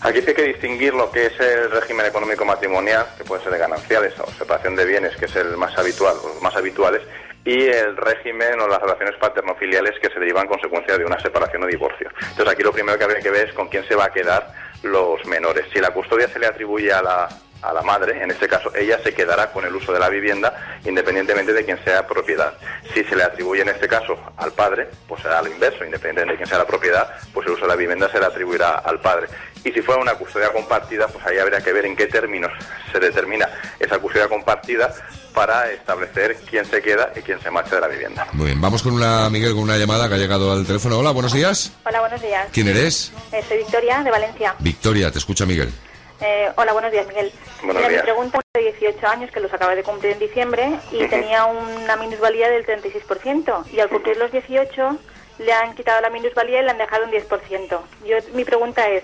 Aquí 0.00 0.20
hay 0.26 0.34
que 0.34 0.42
distinguir 0.44 0.94
lo 0.94 1.12
que 1.12 1.26
es 1.26 1.38
el 1.38 1.70
régimen 1.70 2.06
económico 2.06 2.46
matrimonial, 2.46 3.06
que 3.18 3.24
puede 3.24 3.42
ser 3.42 3.52
de 3.52 3.58
gananciales 3.58 4.14
o 4.18 4.32
separación 4.32 4.74
de 4.74 4.86
bienes, 4.86 5.14
que 5.16 5.26
es 5.26 5.36
el 5.36 5.56
más 5.58 5.76
habitual, 5.78 6.16
los 6.24 6.40
más 6.40 6.56
habituales, 6.56 7.02
y 7.44 7.66
el 7.66 7.96
régimen 7.98 8.58
o 8.60 8.66
las 8.66 8.80
relaciones 8.80 9.14
paternofiliales 9.20 9.98
que 10.00 10.08
se 10.08 10.18
derivan 10.18 10.44
en 10.44 10.48
consecuencia 10.48 10.96
de 10.96 11.04
una 11.04 11.20
separación 11.20 11.64
o 11.64 11.66
divorcio. 11.66 12.08
Entonces 12.30 12.48
aquí 12.48 12.62
lo 12.62 12.72
primero 12.72 12.96
que 12.96 13.04
habría 13.04 13.20
que 13.20 13.30
ver 13.30 13.48
es 13.48 13.54
con 13.54 13.68
quién 13.68 13.86
se 13.86 13.94
va 13.94 14.06
a 14.06 14.12
quedar 14.12 14.71
los 14.82 15.24
menores. 15.26 15.66
Si 15.72 15.80
la 15.80 15.90
custodia 15.90 16.28
se 16.28 16.38
le 16.38 16.46
atribuye 16.46 16.92
a 16.92 17.02
la, 17.02 17.28
a 17.62 17.72
la 17.72 17.82
madre, 17.82 18.22
en 18.22 18.30
este 18.30 18.48
caso 18.48 18.74
ella 18.74 18.98
se 19.02 19.14
quedará 19.14 19.52
con 19.52 19.64
el 19.64 19.74
uso 19.74 19.92
de 19.92 20.00
la 20.00 20.08
vivienda 20.08 20.78
independientemente 20.84 21.52
de 21.52 21.64
quién 21.64 21.82
sea 21.84 22.06
propiedad. 22.06 22.54
Si 22.92 23.04
se 23.04 23.16
le 23.16 23.22
atribuye 23.22 23.62
en 23.62 23.68
este 23.68 23.88
caso 23.88 24.18
al 24.36 24.52
padre, 24.52 24.88
pues 25.06 25.22
será 25.22 25.40
lo 25.42 25.48
inverso, 25.48 25.84
independientemente 25.84 26.32
de 26.32 26.36
quién 26.36 26.48
sea 26.48 26.58
la 26.58 26.66
propiedad, 26.66 27.14
pues 27.32 27.46
el 27.46 27.54
uso 27.54 27.62
de 27.62 27.68
la 27.68 27.76
vivienda 27.76 28.10
se 28.10 28.18
le 28.18 28.26
atribuirá 28.26 28.78
al 28.78 29.00
padre. 29.00 29.28
Y 29.64 29.70
si 29.72 29.80
fuera 29.82 30.00
una 30.00 30.14
custodia 30.14 30.52
compartida, 30.52 31.06
pues 31.08 31.24
ahí 31.26 31.38
habría 31.38 31.60
que 31.60 31.72
ver 31.72 31.86
en 31.86 31.96
qué 31.96 32.06
términos 32.06 32.50
se 32.90 32.98
determina 32.98 33.48
esa 33.78 33.98
custodia 33.98 34.28
compartida 34.28 34.92
para 35.32 35.70
establecer 35.70 36.36
quién 36.50 36.64
se 36.64 36.82
queda 36.82 37.12
y 37.14 37.20
quién 37.20 37.40
se 37.40 37.50
marcha 37.50 37.76
de 37.76 37.80
la 37.82 37.88
vivienda. 37.88 38.26
Muy 38.32 38.46
bien, 38.46 38.60
vamos 38.60 38.82
con 38.82 38.92
una, 38.92 39.30
Miguel, 39.30 39.52
con 39.52 39.62
una 39.62 39.76
llamada 39.76 40.08
que 40.08 40.14
ha 40.14 40.18
llegado 40.18 40.52
al 40.52 40.66
teléfono. 40.66 40.98
Hola, 40.98 41.12
buenos 41.12 41.32
días. 41.32 41.72
Hola, 41.84 42.00
buenos 42.00 42.20
días. 42.20 42.48
¿Quién 42.52 42.68
eres? 42.68 43.12
Eh, 43.32 43.42
soy 43.48 43.58
Victoria, 43.58 44.02
de 44.02 44.10
Valencia. 44.10 44.54
Victoria, 44.58 45.10
te 45.10 45.18
escucha 45.18 45.46
Miguel. 45.46 45.72
Eh, 46.20 46.50
hola, 46.56 46.72
buenos 46.72 46.92
días, 46.92 47.06
Miguel. 47.08 47.32
Buenos 47.62 47.76
Mira, 47.76 47.88
días. 47.88 48.02
mi 48.02 48.04
pregunta 48.04 48.38
es 48.38 48.64
de 48.64 48.72
18 48.78 49.06
años, 49.08 49.30
que 49.32 49.40
los 49.40 49.52
acaba 49.52 49.74
de 49.74 49.82
cumplir 49.82 50.12
en 50.12 50.18
diciembre, 50.20 50.70
y 50.92 51.06
tenía 51.08 51.44
una 51.46 51.96
minusvalía 51.96 52.48
del 52.48 52.64
36%. 52.64 53.64
Y 53.72 53.80
al 53.80 53.88
cumplir 53.88 54.16
los 54.18 54.30
18, 54.30 54.98
le 55.38 55.52
han 55.52 55.74
quitado 55.74 56.00
la 56.00 56.10
minusvalía 56.10 56.60
y 56.60 56.64
le 56.64 56.70
han 56.70 56.78
dejado 56.78 57.04
un 57.06 57.10
10%. 57.10 57.80
Yo, 58.06 58.16
mi 58.34 58.44
pregunta 58.44 58.88
es, 58.88 59.02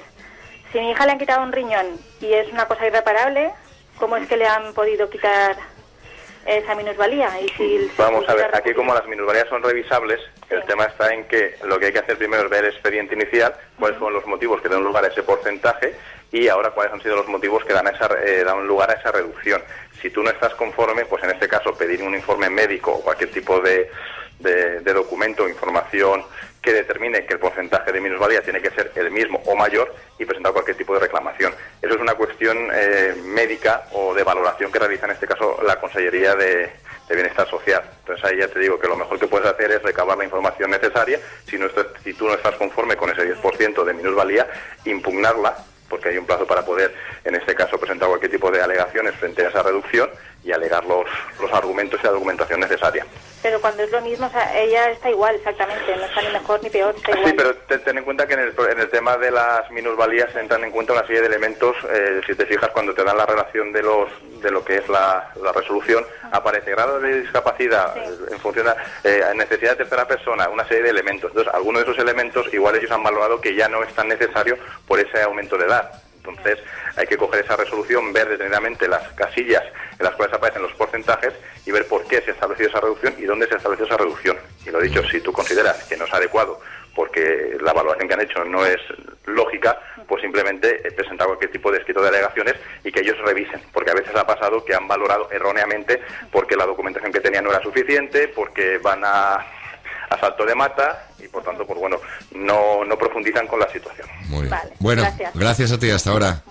si 0.72 0.78
a 0.78 0.82
mi 0.82 0.90
hija 0.90 1.06
le 1.06 1.12
han 1.12 1.18
quitado 1.18 1.42
un 1.42 1.52
riñón 1.52 1.98
y 2.20 2.32
es 2.32 2.52
una 2.52 2.66
cosa 2.66 2.86
irreparable, 2.86 3.50
¿cómo 3.98 4.16
es 4.16 4.28
que 4.28 4.36
le 4.36 4.46
han 4.46 4.74
podido 4.74 5.08
quitar 5.08 5.56
esa 6.46 6.74
minusvalía? 6.74 7.28
Y 7.40 7.48
si 7.50 7.90
Vamos 7.96 8.28
a 8.28 8.34
ver, 8.34 8.54
aquí 8.54 8.74
como 8.74 8.94
las 8.94 9.06
minusvalías 9.06 9.48
son 9.48 9.62
revisables, 9.62 10.20
el 10.50 10.62
tema 10.64 10.84
está 10.84 11.12
en 11.12 11.24
que 11.24 11.56
lo 11.64 11.78
que 11.78 11.86
hay 11.86 11.92
que 11.92 11.98
hacer 12.00 12.18
primero 12.18 12.44
es 12.44 12.50
ver 12.50 12.64
el 12.64 12.72
expediente 12.72 13.14
inicial, 13.14 13.54
cuáles 13.78 13.98
son 13.98 14.12
los 14.12 14.26
motivos 14.26 14.60
que 14.60 14.68
dan 14.68 14.82
lugar 14.82 15.04
a 15.04 15.08
ese 15.08 15.22
porcentaje 15.22 15.94
y 16.30 16.48
ahora 16.48 16.70
cuáles 16.70 16.92
han 16.92 17.02
sido 17.02 17.16
los 17.16 17.28
motivos 17.28 17.64
que 17.64 17.72
dan, 17.72 17.86
a 17.86 17.90
esa, 17.90 18.08
eh, 18.24 18.44
dan 18.44 18.66
lugar 18.66 18.90
a 18.90 18.94
esa 18.94 19.10
reducción. 19.12 19.62
Si 20.02 20.10
tú 20.10 20.22
no 20.22 20.30
estás 20.30 20.54
conforme, 20.54 21.06
pues 21.06 21.24
en 21.24 21.30
este 21.30 21.48
caso 21.48 21.72
pedir 21.76 22.02
un 22.02 22.14
informe 22.14 22.50
médico 22.50 22.92
o 22.92 23.02
cualquier 23.02 23.30
tipo 23.30 23.60
de, 23.60 23.90
de, 24.38 24.80
documento 24.92 25.44
o 25.44 25.48
información 25.48 26.24
que 26.62 26.72
determine 26.72 27.24
que 27.24 27.34
el 27.34 27.40
porcentaje 27.40 27.92
de 27.92 28.00
minusvalía 28.00 28.42
tiene 28.42 28.60
que 28.60 28.70
ser 28.70 28.90
el 28.96 29.10
mismo 29.10 29.40
o 29.46 29.54
mayor 29.54 29.94
y 30.18 30.24
presentar 30.24 30.52
cualquier 30.52 30.76
tipo 30.76 30.94
de 30.94 31.00
reclamación. 31.00 31.54
Eso 31.80 31.94
es 31.94 32.00
una 32.00 32.14
cuestión 32.14 32.56
eh, 32.72 33.14
médica 33.24 33.84
o 33.92 34.12
de 34.14 34.24
valoración 34.24 34.70
que 34.72 34.78
realiza 34.78 35.06
en 35.06 35.12
este 35.12 35.26
caso 35.26 35.60
la 35.64 35.78
Consellería 35.80 36.34
de, 36.34 36.70
de 37.08 37.14
Bienestar 37.14 37.48
Social. 37.48 37.82
Entonces 38.00 38.24
ahí 38.24 38.38
ya 38.38 38.48
te 38.48 38.58
digo 38.58 38.78
que 38.78 38.88
lo 38.88 38.96
mejor 38.96 39.18
que 39.18 39.28
puedes 39.28 39.46
hacer 39.46 39.70
es 39.70 39.82
recabar 39.82 40.18
la 40.18 40.24
información 40.24 40.70
necesaria. 40.70 41.20
Si, 41.46 41.56
no 41.58 41.66
estás- 41.66 41.86
si 42.02 42.12
tú 42.14 42.26
no 42.26 42.34
estás 42.34 42.56
conforme 42.56 42.96
con 42.96 43.10
ese 43.10 43.22
10% 43.22 43.84
de 43.84 43.94
minusvalía, 43.94 44.46
impugnarla 44.84 45.56
porque 45.88 46.10
hay 46.10 46.18
un 46.18 46.26
plazo 46.26 46.46
para 46.46 46.66
poder, 46.66 46.94
en 47.24 47.34
este 47.34 47.54
caso, 47.54 47.78
presentar 47.78 48.08
cualquier 48.08 48.30
tipo 48.30 48.50
de 48.50 48.60
alegaciones 48.60 49.14
frente 49.14 49.46
a 49.46 49.48
esa 49.48 49.62
reducción 49.62 50.10
y 50.44 50.52
alegar 50.52 50.84
los, 50.84 51.04
los 51.40 51.52
argumentos 51.52 52.00
y 52.00 52.06
la 52.06 52.12
documentación 52.12 52.60
necesaria. 52.60 53.04
Pero 53.42 53.60
cuando 53.60 53.82
es 53.84 53.90
lo 53.92 54.00
mismo, 54.00 54.26
o 54.26 54.30
sea, 54.30 54.58
ella 54.60 54.90
está 54.90 55.10
igual, 55.10 55.34
exactamente, 55.36 55.94
no 55.96 56.04
está 56.04 56.22
ni 56.22 56.28
mejor 56.30 56.60
ni 56.62 56.70
peor, 56.70 56.94
está 56.96 57.10
igual. 57.12 57.26
Sí, 57.26 57.34
pero 57.36 57.54
te- 57.54 57.78
ten 57.78 57.98
en 57.98 58.04
cuenta 58.04 58.26
que 58.26 58.34
en 58.34 58.40
el, 58.40 58.54
en 58.70 58.80
el 58.80 58.88
tema 58.90 59.16
de 59.16 59.30
las 59.30 59.70
minusvalías 59.70 60.32
se 60.32 60.40
entran 60.40 60.64
en 60.64 60.70
cuenta 60.72 60.92
una 60.94 61.06
serie 61.06 61.20
de 61.20 61.26
elementos. 61.28 61.76
eh, 61.90 62.20
si 62.26 62.34
te 62.34 62.46
fijas, 62.46 62.70
cuando 62.70 62.94
te 62.94 63.04
dan 63.04 63.16
la 63.16 63.26
relación 63.26 63.72
de 63.72 63.82
los 63.82 64.08
de 64.42 64.50
lo 64.52 64.64
que 64.64 64.76
es 64.76 64.88
la, 64.88 65.32
la 65.42 65.52
resolución, 65.52 66.04
aparece 66.30 66.70
grado 66.70 67.00
de 67.00 67.20
discapacidad 67.22 67.94
en 68.30 68.38
función 68.38 68.66
de 68.66 69.18
eh, 69.18 69.22
necesidad 69.34 69.72
de 69.72 69.78
tercera 69.78 70.06
persona, 70.06 70.48
una 70.48 70.66
serie 70.66 70.84
de 70.84 70.90
elementos. 70.90 71.30
Entonces, 71.30 71.52
algunos 71.52 71.84
de 71.84 71.90
esos 71.90 72.02
elementos 72.02 72.46
igual 72.54 72.76
ellos 72.76 72.90
han 72.92 73.02
valorado 73.02 73.40
que 73.40 73.54
ya 73.54 73.68
no 73.68 73.82
es 73.82 73.92
tan 73.94 74.08
necesario 74.08 74.56
por 74.86 74.98
ese 75.00 75.20
aumento 75.22 75.56
de 75.58 75.66
edad. 75.66 75.90
Entonces, 76.28 76.58
hay 76.96 77.06
que 77.06 77.16
coger 77.16 77.44
esa 77.44 77.56
resolución, 77.56 78.12
ver 78.12 78.28
detenidamente 78.28 78.88
las 78.88 79.02
casillas 79.12 79.62
en 79.98 80.04
las 80.04 80.14
cuales 80.14 80.34
aparecen 80.34 80.62
los 80.62 80.72
porcentajes 80.72 81.32
y 81.66 81.70
ver 81.70 81.86
por 81.86 82.06
qué 82.06 82.20
se 82.20 82.30
ha 82.30 82.34
establecido 82.34 82.68
esa 82.68 82.80
reducción 82.80 83.14
y 83.18 83.24
dónde 83.24 83.46
se 83.46 83.54
ha 83.54 83.56
establecido 83.56 83.86
esa 83.86 83.96
reducción. 83.96 84.36
Y 84.66 84.70
lo 84.70 84.80
dicho, 84.80 85.02
si 85.08 85.20
tú 85.20 85.32
consideras 85.32 85.84
que 85.84 85.96
no 85.96 86.04
es 86.04 86.12
adecuado 86.12 86.60
porque 86.98 87.56
la 87.60 87.72
valoración 87.72 88.08
que 88.08 88.14
han 88.14 88.20
hecho 88.22 88.44
no 88.44 88.66
es 88.66 88.80
lógica, 89.24 89.80
pues 90.08 90.20
simplemente 90.20 90.84
eh, 90.84 90.90
presentar 90.90 91.28
cualquier 91.28 91.52
tipo 91.52 91.70
de 91.70 91.78
escrito 91.78 92.02
de 92.02 92.08
alegaciones 92.08 92.54
y 92.82 92.90
que 92.90 93.02
ellos 93.02 93.16
revisen, 93.18 93.62
porque 93.72 93.92
a 93.92 93.94
veces 93.94 94.16
ha 94.16 94.26
pasado 94.26 94.64
que 94.64 94.74
han 94.74 94.88
valorado 94.88 95.30
erróneamente 95.30 96.00
porque 96.32 96.56
la 96.56 96.66
documentación 96.66 97.12
que 97.12 97.20
tenían 97.20 97.44
no 97.44 97.50
era 97.50 97.62
suficiente, 97.62 98.26
porque 98.26 98.78
van 98.78 99.02
a, 99.04 99.46
a 100.10 100.18
salto 100.18 100.44
de 100.44 100.54
mata 100.54 101.08
y 101.18 101.28
por 101.28 101.42
tanto, 101.42 101.66
pues 101.66 101.78
bueno, 101.78 101.96
no, 102.34 102.84
no 102.84 102.96
profundizan 102.96 103.46
con 103.46 103.60
la 103.60 103.70
situación. 103.70 104.06
Muy 104.28 104.42
bien. 104.42 104.54
Bueno, 104.78 105.02
gracias. 105.34 105.72
a 105.72 105.78
ti, 105.78 105.90
hasta 105.90 106.10
ahora. 106.10 106.42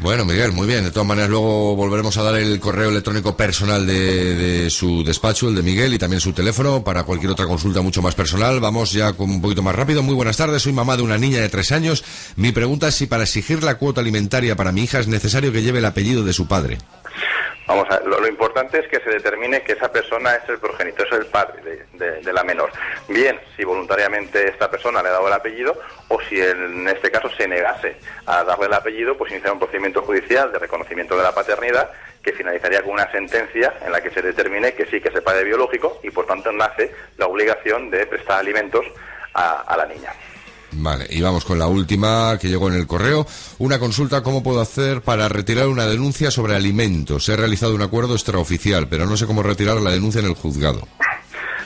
Bueno, 0.00 0.24
Miguel, 0.24 0.50
muy 0.50 0.66
bien. 0.66 0.82
De 0.82 0.90
todas 0.90 1.06
maneras, 1.06 1.30
luego 1.30 1.76
volveremos 1.76 2.16
a 2.16 2.24
dar 2.24 2.34
el 2.34 2.58
correo 2.58 2.90
electrónico 2.90 3.36
personal 3.36 3.86
de, 3.86 4.34
de 4.34 4.70
su 4.70 5.04
despacho, 5.04 5.48
el 5.48 5.54
de 5.54 5.62
Miguel, 5.62 5.94
y 5.94 5.98
también 5.98 6.20
su 6.20 6.32
teléfono 6.32 6.82
para 6.82 7.04
cualquier 7.04 7.30
otra 7.30 7.46
consulta 7.46 7.80
mucho 7.80 8.02
más 8.02 8.16
personal. 8.16 8.58
Vamos 8.58 8.92
ya 8.92 9.12
con 9.12 9.30
un 9.30 9.40
poquito 9.40 9.62
más 9.62 9.74
rápido. 9.74 10.02
Muy 10.02 10.14
buenas 10.14 10.36
tardes, 10.36 10.62
soy 10.62 10.72
mamá 10.72 10.96
de 10.96 11.02
una 11.02 11.16
niña 11.16 11.40
de 11.40 11.48
tres 11.48 11.70
años. 11.70 12.04
Mi 12.34 12.50
pregunta 12.50 12.88
es 12.88 12.96
si 12.96 13.06
para 13.06 13.22
exigir 13.22 13.62
la 13.62 13.76
cuota 13.76 14.00
alimentaria 14.00 14.56
para 14.56 14.72
mi 14.72 14.82
hija 14.82 14.98
es 14.98 15.06
necesario 15.06 15.52
que 15.52 15.62
lleve 15.62 15.78
el 15.78 15.84
apellido 15.84 16.24
de 16.24 16.32
su 16.32 16.48
padre. 16.48 16.78
Vamos 17.66 17.88
a 17.90 18.00
lo, 18.00 18.26
importante 18.28 18.78
es 18.78 18.88
que 18.88 19.00
se 19.00 19.10
determine 19.10 19.62
que 19.62 19.72
esa 19.72 19.90
persona 19.90 20.34
es 20.34 20.48
el 20.48 20.58
progenitor, 20.58 21.06
es 21.06 21.12
el 21.12 21.26
padre 21.26 21.86
de, 21.92 22.32
la 22.32 22.44
menor. 22.44 22.70
Bien, 23.08 23.40
si 23.56 23.64
voluntariamente 23.64 24.48
esta 24.48 24.70
persona 24.70 25.02
le 25.02 25.08
ha 25.08 25.12
dado 25.12 25.28
el 25.28 25.32
apellido 25.32 25.78
o 26.08 26.20
si 26.22 26.40
en 26.40 26.86
este 26.88 27.10
caso 27.10 27.30
se 27.30 27.48
negase 27.48 27.96
a 28.26 28.44
darle 28.44 28.66
el 28.66 28.74
apellido, 28.74 29.16
pues 29.16 29.32
iniciar 29.32 29.52
un 29.52 29.60
procedimiento 29.60 30.02
judicial 30.02 30.52
de 30.52 30.58
reconocimiento 30.58 31.16
de 31.16 31.22
la 31.22 31.32
paternidad 31.32 31.90
que 32.22 32.32
finalizaría 32.32 32.82
con 32.82 32.92
una 32.92 33.10
sentencia 33.10 33.72
en 33.84 33.92
la 33.92 34.00
que 34.00 34.10
se 34.10 34.20
determine 34.20 34.74
que 34.74 34.86
sí 34.86 35.00
que 35.00 35.08
es 35.08 35.14
el 35.14 35.22
padre 35.22 35.44
biológico 35.44 36.00
y 36.02 36.10
por 36.10 36.26
tanto 36.26 36.52
nace 36.52 36.92
la 37.16 37.26
obligación 37.26 37.90
de 37.90 38.06
prestar 38.06 38.40
alimentos 38.40 38.84
a 39.32 39.74
la 39.76 39.86
niña. 39.86 40.12
Vale, 40.76 41.06
y 41.10 41.20
vamos 41.22 41.44
con 41.44 41.58
la 41.58 41.66
última 41.66 42.36
que 42.40 42.48
llegó 42.48 42.68
en 42.68 42.74
el 42.74 42.86
correo. 42.86 43.26
Una 43.58 43.78
consulta, 43.78 44.22
¿cómo 44.22 44.42
puedo 44.42 44.60
hacer 44.60 45.02
para 45.02 45.28
retirar 45.28 45.68
una 45.68 45.86
denuncia 45.86 46.30
sobre 46.30 46.54
alimentos? 46.56 47.28
He 47.28 47.36
realizado 47.36 47.74
un 47.74 47.82
acuerdo 47.82 48.14
extraoficial, 48.14 48.88
pero 48.88 49.06
no 49.06 49.16
sé 49.16 49.26
cómo 49.26 49.42
retirar 49.42 49.76
la 49.76 49.90
denuncia 49.90 50.20
en 50.20 50.26
el 50.26 50.34
juzgado. 50.34 50.86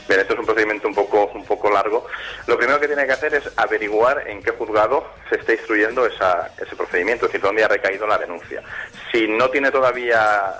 Bien, 0.09 0.20
esto 0.20 0.35
es 0.35 0.39
un 0.40 0.47
procedimiento 0.47 0.89
un 0.89 0.94
poco, 0.94 1.30
un 1.35 1.44
poco 1.44 1.70
largo. 1.70 2.06
Lo 2.47 2.56
primero 2.56 2.80
que 2.80 2.86
tiene 2.86 3.06
que 3.06 3.12
hacer 3.12 3.35
es 3.35 3.44
averiguar 3.56 4.26
en 4.28 4.43
qué 4.43 4.51
juzgado 4.52 5.05
se 5.28 5.36
está 5.36 5.52
instruyendo 5.52 6.06
esa- 6.06 6.51
ese 6.59 6.74
procedimiento, 6.76 7.26
es 7.26 7.32
decir, 7.32 7.44
dónde 7.47 7.64
ha 7.64 7.68
recaído 7.68 8.06
la 8.06 8.18
denuncia. 8.18 8.62
Si 9.12 9.26
no 9.28 9.48
tiene 9.51 9.70
todavía, 9.70 10.55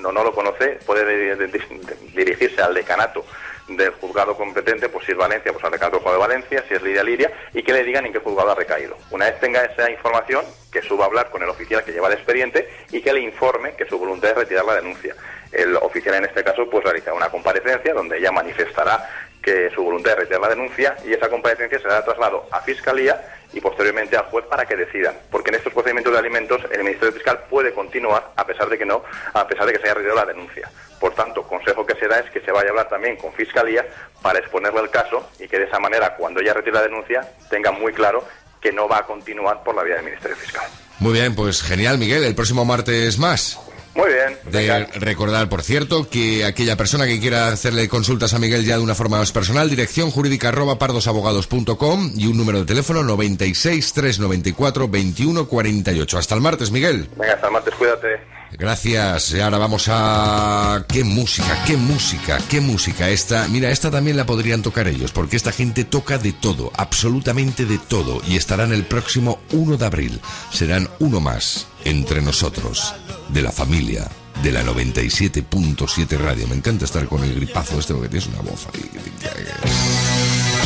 no, 0.00 0.12
no 0.12 0.22
lo 0.22 0.32
conoce, 0.32 0.78
puede 0.86 1.04
de- 1.04 1.36
de- 1.36 1.46
de- 1.48 1.96
dirigirse 2.14 2.60
al 2.62 2.74
decanato 2.74 3.24
del 3.68 3.90
juzgado 3.92 4.36
competente, 4.36 4.88
pues 4.88 5.06
si 5.06 5.12
es 5.12 5.18
Valencia, 5.18 5.52
pues 5.52 5.64
al 5.64 5.72
juzgado 5.72 6.12
de 6.12 6.18
Valencia, 6.18 6.64
si 6.68 6.74
es 6.74 6.82
Lidia 6.82 7.02
Liria, 7.02 7.32
y 7.52 7.62
que 7.62 7.72
le 7.72 7.84
digan 7.84 8.06
en 8.06 8.12
qué 8.12 8.18
juzgado 8.18 8.52
ha 8.52 8.54
recaído. 8.54 8.96
Una 9.10 9.26
vez 9.26 9.40
tenga 9.40 9.64
esa 9.64 9.90
información, 9.90 10.44
que 10.70 10.82
suba 10.82 11.04
a 11.04 11.06
hablar 11.06 11.30
con 11.30 11.42
el 11.42 11.48
oficial 11.48 11.84
que 11.84 11.92
lleva 11.92 12.08
el 12.08 12.14
expediente 12.14 12.68
y 12.90 13.00
que 13.00 13.12
le 13.12 13.20
informe 13.20 13.74
que 13.76 13.86
su 13.86 13.98
voluntad 13.98 14.30
es 14.30 14.36
retirar 14.36 14.64
la 14.64 14.74
denuncia. 14.74 15.14
El 15.52 15.76
oficial 15.76 16.16
en 16.16 16.24
este 16.24 16.42
caso 16.42 16.68
pues 16.68 16.82
realiza 16.82 17.14
una 17.14 17.30
comparecencia 17.30 17.94
donde 17.94 18.18
ella 18.18 18.32
manifestará 18.32 19.08
que 19.44 19.70
su 19.74 19.82
voluntad 19.82 20.12
de 20.12 20.16
retirar 20.16 20.40
la 20.40 20.48
denuncia 20.48 20.96
y 21.04 21.12
esa 21.12 21.28
comparecencia 21.28 21.78
será 21.78 22.02
trasladado 22.02 22.46
a 22.50 22.60
Fiscalía 22.60 23.20
y 23.52 23.60
posteriormente 23.60 24.16
al 24.16 24.24
juez 24.24 24.46
para 24.46 24.64
que 24.64 24.74
decidan. 24.74 25.14
Porque 25.30 25.50
en 25.50 25.56
estos 25.56 25.72
procedimientos 25.72 26.12
de 26.12 26.18
alimentos 26.18 26.62
el 26.72 26.82
Ministerio 26.82 27.12
Fiscal 27.12 27.44
puede 27.50 27.72
continuar 27.72 28.32
a 28.36 28.46
pesar 28.46 28.68
de 28.68 28.78
que 28.78 28.86
no, 28.86 29.04
a 29.34 29.46
pesar 29.46 29.66
de 29.66 29.74
que 29.74 29.78
se 29.78 29.84
haya 29.84 29.94
retirado 29.94 30.20
la 30.20 30.32
denuncia. 30.32 30.70
Por 30.98 31.14
tanto, 31.14 31.42
consejo 31.42 31.84
que 31.84 31.94
se 31.96 32.08
da 32.08 32.20
es 32.20 32.30
que 32.30 32.40
se 32.40 32.50
vaya 32.50 32.68
a 32.68 32.70
hablar 32.70 32.88
también 32.88 33.16
con 33.16 33.32
Fiscalía 33.34 33.86
para 34.22 34.38
exponerle 34.38 34.80
el 34.80 34.90
caso 34.90 35.28
y 35.38 35.46
que 35.46 35.58
de 35.58 35.66
esa 35.66 35.78
manera, 35.78 36.16
cuando 36.16 36.40
ella 36.40 36.54
retire 36.54 36.76
la 36.76 36.82
denuncia, 36.82 37.20
tenga 37.50 37.70
muy 37.70 37.92
claro 37.92 38.24
que 38.60 38.72
no 38.72 38.88
va 38.88 38.98
a 38.98 39.06
continuar 39.06 39.62
por 39.62 39.74
la 39.74 39.82
vía 39.82 39.96
del 39.96 40.06
Ministerio 40.06 40.36
Fiscal. 40.36 40.64
Muy 41.00 41.12
bien, 41.12 41.34
pues 41.34 41.62
genial, 41.62 41.98
Miguel. 41.98 42.24
El 42.24 42.34
próximo 42.34 42.64
martes 42.64 43.18
más. 43.18 43.60
Muy 43.94 44.08
bien. 44.08 44.38
De 44.50 44.86
recordar, 44.98 45.48
por 45.48 45.62
cierto, 45.62 46.08
que 46.08 46.44
aquella 46.44 46.76
persona 46.76 47.06
que 47.06 47.20
quiera 47.20 47.48
hacerle 47.48 47.88
consultas 47.88 48.34
a 48.34 48.38
Miguel 48.38 48.64
ya 48.64 48.76
de 48.76 48.82
una 48.82 48.94
forma 48.94 49.18
más 49.18 49.30
personal, 49.30 49.70
dirección 49.70 50.10
jurídica 50.10 50.48
arroba 50.48 50.78
pardosabogados.com 50.78 52.12
y 52.16 52.26
un 52.26 52.36
número 52.36 52.60
de 52.60 52.66
teléfono 52.66 53.02
96 53.04 53.92
394 53.92 54.88
21 54.88 55.46
48. 55.46 56.18
Hasta 56.18 56.34
el 56.34 56.40
martes, 56.40 56.70
Miguel. 56.70 57.08
Venga, 57.16 57.34
hasta 57.34 57.46
el 57.46 57.52
martes, 57.52 57.74
cuídate. 57.74 58.34
Gracias. 58.58 59.32
Y 59.32 59.40
ahora 59.40 59.58
vamos 59.58 59.88
a... 59.90 60.84
¡Qué 60.88 61.02
música! 61.02 61.64
¡Qué 61.66 61.76
música! 61.76 62.38
¡Qué 62.48 62.60
música! 62.60 63.08
Esta, 63.10 63.48
mira, 63.48 63.70
esta 63.70 63.90
también 63.90 64.16
la 64.16 64.26
podrían 64.26 64.62
tocar 64.62 64.86
ellos, 64.86 65.12
porque 65.12 65.36
esta 65.36 65.52
gente 65.52 65.84
toca 65.84 66.18
de 66.18 66.32
todo, 66.32 66.70
absolutamente 66.76 67.64
de 67.64 67.78
todo, 67.78 68.20
y 68.28 68.36
estarán 68.36 68.72
el 68.72 68.84
próximo 68.84 69.40
1 69.52 69.76
de 69.76 69.86
abril. 69.86 70.20
Serán 70.52 70.88
uno 71.00 71.20
más 71.20 71.66
entre 71.84 72.22
nosotros, 72.22 72.94
de 73.28 73.42
la 73.42 73.52
familia, 73.52 74.10
de 74.42 74.52
la 74.52 74.62
97.7 74.64 76.18
Radio. 76.18 76.46
Me 76.48 76.56
encanta 76.56 76.84
estar 76.84 77.06
con 77.06 77.22
el 77.24 77.34
gripazo 77.34 77.78
este, 77.78 77.94
porque 77.94 78.08
tienes 78.08 78.28
una 78.28 78.40
voz 78.42 78.66
ahí. 78.72 78.90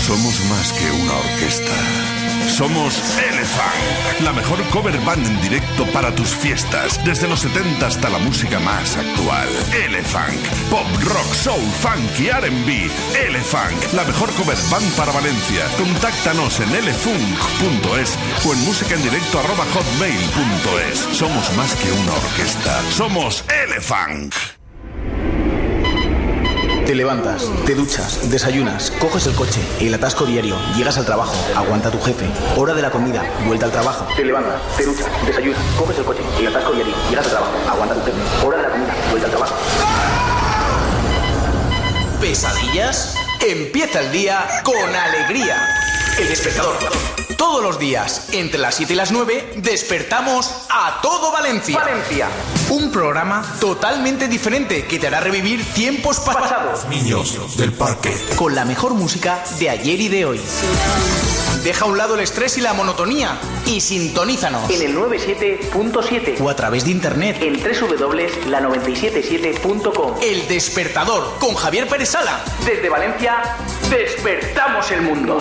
Somos 0.06 0.34
más 0.46 0.72
que 0.72 0.90
una 1.02 1.16
orquesta. 1.16 2.17
Somos 2.46 3.02
Elephant, 3.18 4.20
la 4.20 4.32
mejor 4.32 4.62
cover 4.70 4.98
band 5.00 5.26
en 5.26 5.40
directo 5.40 5.86
para 5.92 6.14
tus 6.14 6.28
fiestas, 6.34 7.02
desde 7.04 7.28
los 7.28 7.40
70 7.40 7.86
hasta 7.86 8.08
la 8.08 8.18
música 8.18 8.58
más 8.60 8.96
actual. 8.96 9.48
Elephant, 9.84 10.46
pop, 10.70 10.86
rock, 11.04 11.34
soul, 11.34 11.62
funk 11.80 12.18
y 12.18 12.28
R&B. 12.28 12.90
Elephant, 13.26 13.92
la 13.92 14.04
mejor 14.04 14.30
cover 14.32 14.56
band 14.70 14.90
para 14.96 15.12
Valencia. 15.12 15.64
Contáctanos 15.76 16.60
en 16.60 16.74
elefunk.es 16.74 18.18
o 18.46 18.52
en 18.52 18.64
música 18.64 18.94
en 18.94 19.02
directo 19.02 19.38
arroba 19.38 19.64
hotmail.es. 19.72 21.16
Somos 21.16 21.56
más 21.56 21.74
que 21.76 21.92
una 21.92 22.12
orquesta. 22.12 22.82
Somos 22.90 23.44
Elephant. 23.64 24.57
Te 26.88 26.94
levantas, 26.94 27.50
te 27.66 27.74
duchas, 27.74 28.30
desayunas, 28.30 28.90
coges 28.92 29.26
el 29.26 29.34
coche, 29.34 29.60
el 29.78 29.92
atasco 29.92 30.24
diario, 30.24 30.56
llegas 30.74 30.96
al 30.96 31.04
trabajo, 31.04 31.34
aguanta 31.54 31.90
tu 31.90 32.00
jefe, 32.00 32.24
hora 32.56 32.72
de 32.72 32.80
la 32.80 32.90
comida, 32.90 33.22
vuelta 33.44 33.66
al 33.66 33.72
trabajo. 33.72 34.06
Te 34.16 34.24
levantas, 34.24 34.58
te 34.74 34.86
duchas, 34.86 35.06
desayunas, 35.26 35.60
coges 35.78 35.98
el 35.98 36.04
coche, 36.06 36.22
el 36.38 36.46
atasco 36.46 36.72
diario, 36.72 36.94
llegas 37.10 37.26
al 37.26 37.32
trabajo, 37.32 37.52
aguanta 37.68 37.94
tu 37.94 38.00
jefe, 38.00 38.16
hora 38.42 38.56
de 38.56 38.62
la 38.62 38.70
comida, 38.70 38.96
vuelta 39.10 39.26
al 39.26 39.32
trabajo. 39.32 39.54
¿Pesadillas? 42.22 43.16
Empieza 43.46 44.00
el 44.00 44.10
día 44.10 44.46
con 44.64 44.96
alegría. 44.96 45.68
El 46.18 46.26
despertador. 46.26 47.17
Todos 47.38 47.62
los 47.62 47.78
días, 47.78 48.28
entre 48.32 48.58
las 48.58 48.74
7 48.74 48.94
y 48.94 48.96
las 48.96 49.12
9, 49.12 49.52
despertamos 49.58 50.52
a 50.68 50.98
todo 51.00 51.30
Valencia. 51.30 51.78
Valencia. 51.78 52.26
Un 52.68 52.90
programa 52.90 53.44
totalmente 53.60 54.26
diferente 54.26 54.86
que 54.86 54.98
te 54.98 55.06
hará 55.06 55.20
revivir 55.20 55.64
tiempos 55.72 56.18
pasados. 56.18 56.84
Niños 56.88 57.56
del 57.56 57.72
parque. 57.72 58.12
Con 58.34 58.56
la 58.56 58.64
mejor 58.64 58.94
música 58.94 59.44
de 59.60 59.70
ayer 59.70 60.00
y 60.00 60.08
de 60.08 60.24
hoy. 60.24 60.40
Deja 61.62 61.84
a 61.84 61.88
un 61.88 61.96
lado 61.96 62.16
el 62.16 62.22
estrés 62.22 62.58
y 62.58 62.60
la 62.60 62.74
monotonía 62.74 63.38
y 63.66 63.80
sintonízanos 63.80 64.68
en 64.68 64.82
el 64.82 64.96
97.7 64.96 66.40
o 66.40 66.50
a 66.50 66.56
través 66.56 66.86
de 66.86 66.90
internet 66.90 67.36
en 67.40 67.62
www.la977.com. 67.62 70.14
El 70.20 70.48
despertador 70.48 71.38
con 71.38 71.54
Javier 71.54 71.86
Pérez 71.86 72.08
Sala. 72.08 72.42
Desde 72.66 72.88
Valencia, 72.88 73.54
despertamos 73.90 74.90
el 74.90 75.02
mundo. 75.02 75.38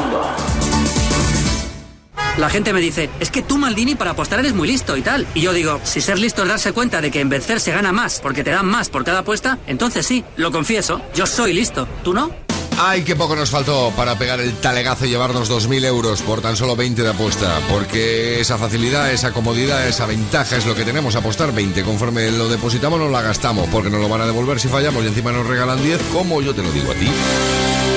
La 2.38 2.50
gente 2.50 2.72
me 2.72 2.80
dice, 2.80 3.10
es 3.20 3.32
que 3.32 3.42
tú, 3.42 3.58
Maldini, 3.58 3.96
para 3.96 4.12
apostar 4.12 4.40
eres 4.40 4.54
muy 4.54 4.68
listo 4.68 4.96
y 4.96 5.02
tal. 5.02 5.26
Y 5.34 5.42
yo 5.42 5.54
digo, 5.54 5.80
si 5.84 6.02
ser 6.02 6.20
listo 6.20 6.44
es 6.44 6.48
darse 6.48 6.72
cuenta 6.72 7.02
de 7.02 7.10
que 7.10 7.20
en 7.20 7.30
vencer 7.30 7.60
se 7.60 7.72
gana 7.72 7.92
más 7.92 8.20
porque 8.20 8.44
te 8.44 8.52
dan 8.52 8.68
más 8.68 8.90
por 8.90 9.04
cada 9.04 9.20
apuesta, 9.20 9.58
entonces 9.66 10.06
sí, 10.06 10.24
lo 10.36 10.52
confieso, 10.52 11.02
yo 11.16 11.26
soy 11.26 11.54
listo. 11.54 11.88
¿Tú 12.04 12.14
no? 12.14 12.32
Ay, 12.80 13.02
qué 13.02 13.16
poco 13.16 13.36
nos 13.36 13.50
faltó 13.50 13.92
para 13.98 14.20
pegar 14.20 14.40
el 14.40 14.54
talegazo 14.54 15.06
y 15.06 15.10
llevarnos 15.10 15.50
2.000 15.50 15.84
euros 15.86 16.22
por 16.22 16.42
tan 16.42 16.56
solo 16.56 16.76
20 16.76 17.02
de 17.02 17.10
apuesta. 17.10 17.60
Porque 17.70 18.40
esa 18.40 18.60
facilidad, 18.60 19.12
esa 19.12 19.32
comodidad, 19.32 19.88
esa 19.88 20.06
ventaja 20.06 20.58
es 20.58 20.68
lo 20.68 20.76
que 20.76 20.86
tenemos. 20.86 21.16
Apostar 21.16 21.52
20. 21.52 21.82
Conforme 21.82 22.30
lo 22.30 22.48
depositamos, 22.48 23.00
nos 23.00 23.12
la 23.12 23.24
gastamos. 23.24 23.68
Porque 23.70 23.90
nos 23.90 24.00
lo 24.00 24.08
van 24.08 24.22
a 24.22 24.28
devolver 24.28 24.60
si 24.60 24.68
fallamos 24.68 25.04
y 25.04 25.08
encima 25.08 25.32
nos 25.32 25.48
regalan 25.48 25.82
10, 25.82 26.00
como 26.14 26.40
yo 26.44 26.54
te 26.54 26.62
lo 26.62 26.72
digo 26.72 26.92
a 26.92 26.94
ti. 26.94 27.97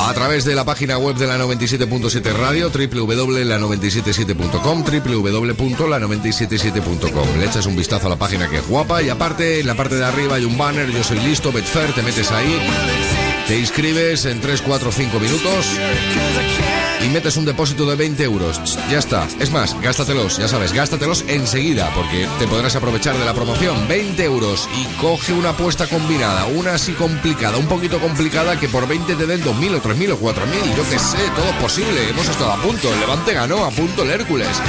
A 0.00 0.12
través 0.14 0.44
de 0.44 0.54
la 0.54 0.64
página 0.64 0.96
web 0.98 1.16
de 1.16 1.26
la 1.26 1.36
97.7 1.38 2.32
Radio, 2.32 2.70
www.la977.com, 2.70 4.84
www.la977.com. 4.84 7.38
Le 7.38 7.46
echas 7.46 7.66
un 7.66 7.74
vistazo 7.76 8.06
a 8.06 8.10
la 8.10 8.16
página 8.16 8.48
que 8.48 8.58
es 8.58 8.68
guapa 8.68 9.02
y 9.02 9.08
aparte, 9.08 9.58
en 9.60 9.66
la 9.66 9.74
parte 9.74 9.96
de 9.96 10.04
arriba 10.04 10.36
hay 10.36 10.44
un 10.44 10.58
banner, 10.58 10.90
yo 10.90 11.02
soy 11.02 11.18
listo, 11.20 11.50
Betfair, 11.52 11.92
te 11.92 12.02
metes 12.02 12.30
ahí, 12.30 12.58
te 13.46 13.58
inscribes 13.58 14.26
en 14.26 14.40
3, 14.40 14.62
4, 14.62 14.92
5 14.92 15.20
minutos 15.20 15.66
y 17.04 17.08
metes 17.08 17.36
un 17.36 17.44
depósito 17.44 17.86
de 17.86 17.96
20 17.96 18.22
euros. 18.24 18.60
Ya 18.90 18.98
está. 18.98 19.26
Es 19.40 19.50
más, 19.50 19.80
gástatelos, 19.80 20.38
ya 20.38 20.48
sabes, 20.48 20.72
gástatelos 20.72 21.24
enseguida 21.28 21.90
porque 21.94 22.28
te 22.38 22.46
podrás 22.46 22.76
aprovechar 22.76 23.16
de 23.16 23.24
la 23.24 23.34
promoción. 23.34 23.86
20 23.88 24.24
euros 24.24 24.68
y 24.76 24.84
coge 25.00 25.32
una 25.32 25.50
apuesta 25.50 25.86
combinada, 25.86 26.46
una 26.46 26.74
así 26.74 26.92
complicada, 26.92 27.56
un 27.58 27.66
poquito 27.66 27.98
complicada 28.00 28.58
que 28.58 28.68
por 28.68 28.86
20 28.88 29.14
te 29.14 29.26
den 29.26 29.42
2.000 29.42 29.76
o 29.76 29.82
3.000 29.82 30.12
o 30.12 30.18
4.000. 30.18 30.76
Yo 30.76 30.90
qué 30.90 30.98
sé, 30.98 31.18
todo 31.34 31.50
posible. 31.60 32.10
Hemos 32.10 32.28
estado 32.28 32.52
a 32.52 32.62
punto. 32.62 32.92
El 32.92 33.00
Levante 33.00 33.32
ganó, 33.32 33.64
a 33.64 33.70
punto 33.70 34.02
el 34.02 34.10
Hércules. 34.10 34.60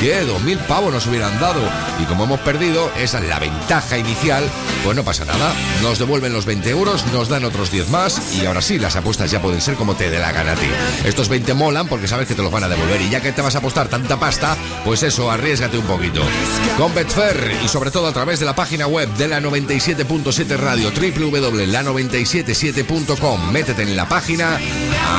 ¿Qué? 0.00 0.24
2.000 0.26 0.58
pavos 0.66 0.92
nos 0.92 1.06
hubieran 1.06 1.38
dado. 1.40 1.60
Y 2.00 2.04
como 2.04 2.24
hemos 2.24 2.40
perdido, 2.40 2.90
esa 2.98 3.18
es 3.18 3.28
la 3.28 3.38
ventaja 3.38 3.98
inicial. 3.98 4.44
Pues 4.84 4.96
no 4.96 5.04
pasa 5.04 5.24
nada. 5.24 5.52
Nos 5.82 5.98
devuelven 5.98 6.32
los 6.32 6.44
20 6.44 6.70
euros, 6.70 7.04
nos 7.12 7.28
dan 7.28 7.44
otros 7.44 7.70
10 7.70 7.88
más 7.90 8.34
y 8.34 8.46
ahora 8.46 8.62
sí, 8.62 8.78
las 8.78 8.96
apuestas 8.96 9.30
ya 9.30 9.40
pueden 9.40 9.60
ser 9.60 9.74
como 9.74 9.94
te 9.94 10.10
dé 10.10 10.18
la 10.18 10.32
gana 10.32 10.52
a 10.52 10.56
ti. 10.56 10.66
Estos 11.04 11.28
20 11.28 11.54
molan 11.78 11.86
porque 11.86 12.08
sabes 12.08 12.26
que 12.26 12.34
te 12.34 12.42
los 12.42 12.50
van 12.50 12.64
a 12.64 12.68
devolver 12.68 13.00
y 13.00 13.08
ya 13.10 13.20
que 13.20 13.30
te 13.32 13.42
vas 13.42 13.54
a 13.54 13.58
apostar 13.58 13.88
tanta 13.88 14.18
pasta, 14.18 14.56
pues 14.84 15.02
eso, 15.02 15.30
arriesgate 15.30 15.76
un 15.78 15.86
poquito. 15.86 16.22
Con 16.76 16.94
Betfair 16.94 17.56
y 17.64 17.68
sobre 17.68 17.90
todo 17.90 18.08
a 18.08 18.12
través 18.12 18.40
de 18.40 18.46
la 18.46 18.56
página 18.56 18.86
web 18.86 19.08
de 19.14 19.28
la 19.28 19.40
97.7 19.40 20.56
Radio, 20.56 20.90
www.la977.com. 20.90 23.52
Métete 23.52 23.82
en 23.82 23.94
la 23.96 24.08
página, 24.08 24.58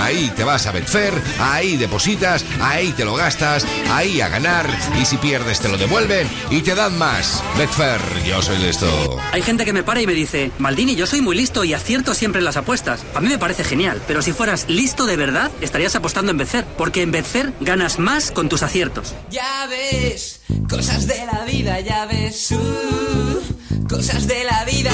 ahí 0.02 0.31
te 0.36 0.44
vas 0.44 0.65
a 0.68 0.72
Betfair, 0.72 1.14
ahí 1.40 1.77
depositas, 1.77 2.44
ahí 2.61 2.91
te 2.94 3.06
lo 3.06 3.15
gastas, 3.15 3.65
ahí 3.91 4.22
a 4.22 4.27
ganar 4.27 4.68
y 5.02 5.06
si 5.06 5.18
pierdes 5.18 5.60
te 5.60 5.69
lo 5.69 5.77
devuelven 5.77 6.27
y 6.49 6.61
te 6.61 6.73
dan 6.76 6.98
más. 6.98 7.44
Betfair, 7.57 8.02
yo 8.26 8.41
soy 8.41 8.57
listo. 8.57 9.18
Hay 9.31 9.41
gente 9.41 9.64
que 9.65 9.73
me 9.73 9.84
para 9.84 10.02
y 10.02 10.07
me 10.07 10.14
dice, 10.14 10.52
Maldini, 10.57 10.95
yo 10.95 11.06
soy 11.06 11.22
muy 11.22 11.38
listo 11.38 11.64
y 11.64 11.73
acierto 11.73 12.14
siempre 12.14 12.40
en 12.40 12.45
las 12.45 12.57
apuestas. 12.57 13.06
A 13.15 13.22
mí 13.22 13.30
me 13.30 13.38
parece 13.38 13.64
genial, 13.64 14.02
pero 14.07 14.22
si 14.22 14.34
fueras 14.34 14.65
listo 14.68 15.06
de 15.06 15.15
verdad, 15.15 15.49
estarías 15.61 15.95
apostando 15.95 16.31
en 16.31 16.38
porque 16.77 17.01
en 17.01 17.11
vencer 17.11 17.53
ganas 17.59 17.99
más 17.99 18.31
con 18.31 18.47
tus 18.47 18.63
aciertos. 18.63 19.13
Ya 19.29 19.67
ves, 19.67 20.41
cosas 20.69 21.05
de 21.05 21.25
la 21.25 21.43
vida, 21.43 21.79
ya 21.81 22.05
ves, 22.05 22.51
uh, 22.51 23.87
cosas 23.87 24.25
de 24.25 24.45
la 24.45 24.63
vida. 24.63 24.91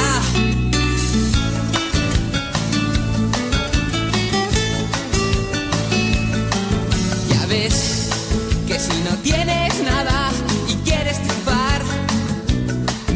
Ya 7.30 7.46
ves 7.46 8.10
que 8.68 8.80
si 8.80 9.02
no 9.04 9.16
tienes 9.22 9.84
nada 9.84 10.32
y 10.68 10.74
quieres 10.84 11.22
triunfar, 11.22 11.82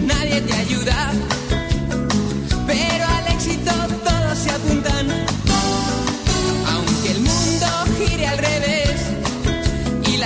nadie 0.06 0.41
te 0.41 0.53
ayuda. 0.53 1.11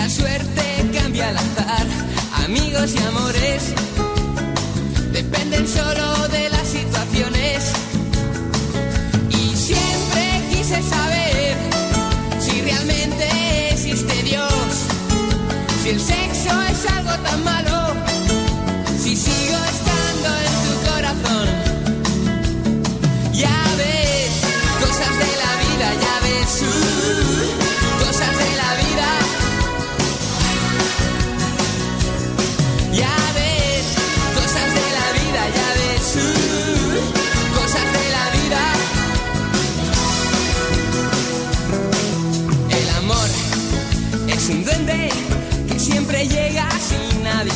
La 0.03 0.09
suerte 0.09 0.61
cambia 0.93 1.30
al 1.30 1.38
azar, 1.38 1.88
amigos 2.43 2.93
y 2.93 2.97
amores 3.03 3.73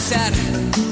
pasar. 0.08 0.87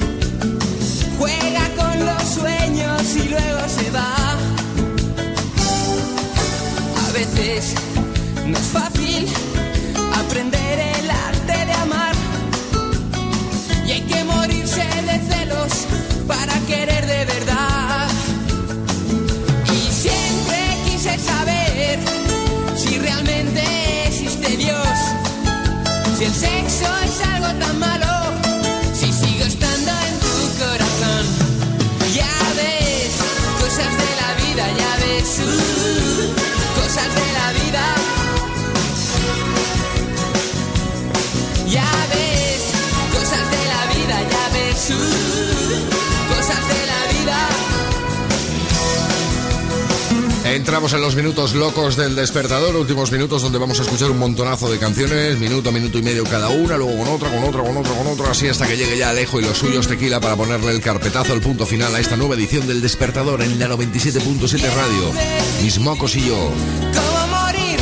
Entramos 50.66 50.94
en 50.94 51.02
los 51.02 51.16
minutos 51.16 51.54
locos 51.54 51.96
del 51.96 52.16
despertador, 52.16 52.76
últimos 52.76 53.12
minutos 53.12 53.44
donde 53.44 53.60
vamos 53.60 53.80
a 53.80 53.84
escuchar 53.84 54.10
un 54.10 54.18
montonazo 54.18 54.68
de 54.68 54.80
canciones, 54.80 55.38
minuto, 55.38 55.72
minuto 55.72 56.00
y 56.00 56.02
medio 56.02 56.24
cada 56.24 56.50
una, 56.50 56.76
luego 56.76 56.98
con 56.98 57.08
otra, 57.08 57.30
con 57.30 57.44
otra, 57.44 57.62
con 57.62 57.78
otra, 57.78 57.94
con 57.94 58.08
otra, 58.08 58.32
así 58.32 58.48
hasta 58.48 58.68
que 58.68 58.76
llegue 58.76 58.98
ya 58.98 59.12
Alejo 59.12 59.40
y 59.40 59.44
los 59.44 59.60
suyos 59.60 59.88
tequila 59.88 60.20
para 60.20 60.36
ponerle 60.36 60.72
el 60.72 60.82
carpetazo, 60.82 61.36
el 61.36 61.42
punto 61.42 61.68
final 61.68 61.94
a 61.94 62.00
esta 62.00 62.18
nueva 62.18 62.34
edición 62.34 62.66
del 62.66 62.82
despertador 62.82 63.44
en 63.44 63.60
la 63.60 63.68
97.7 63.68 64.62
Radio. 64.74 65.12
Mis 65.62 65.78
mocos 65.78 66.16
y 66.16 66.30
yo. 66.30 66.52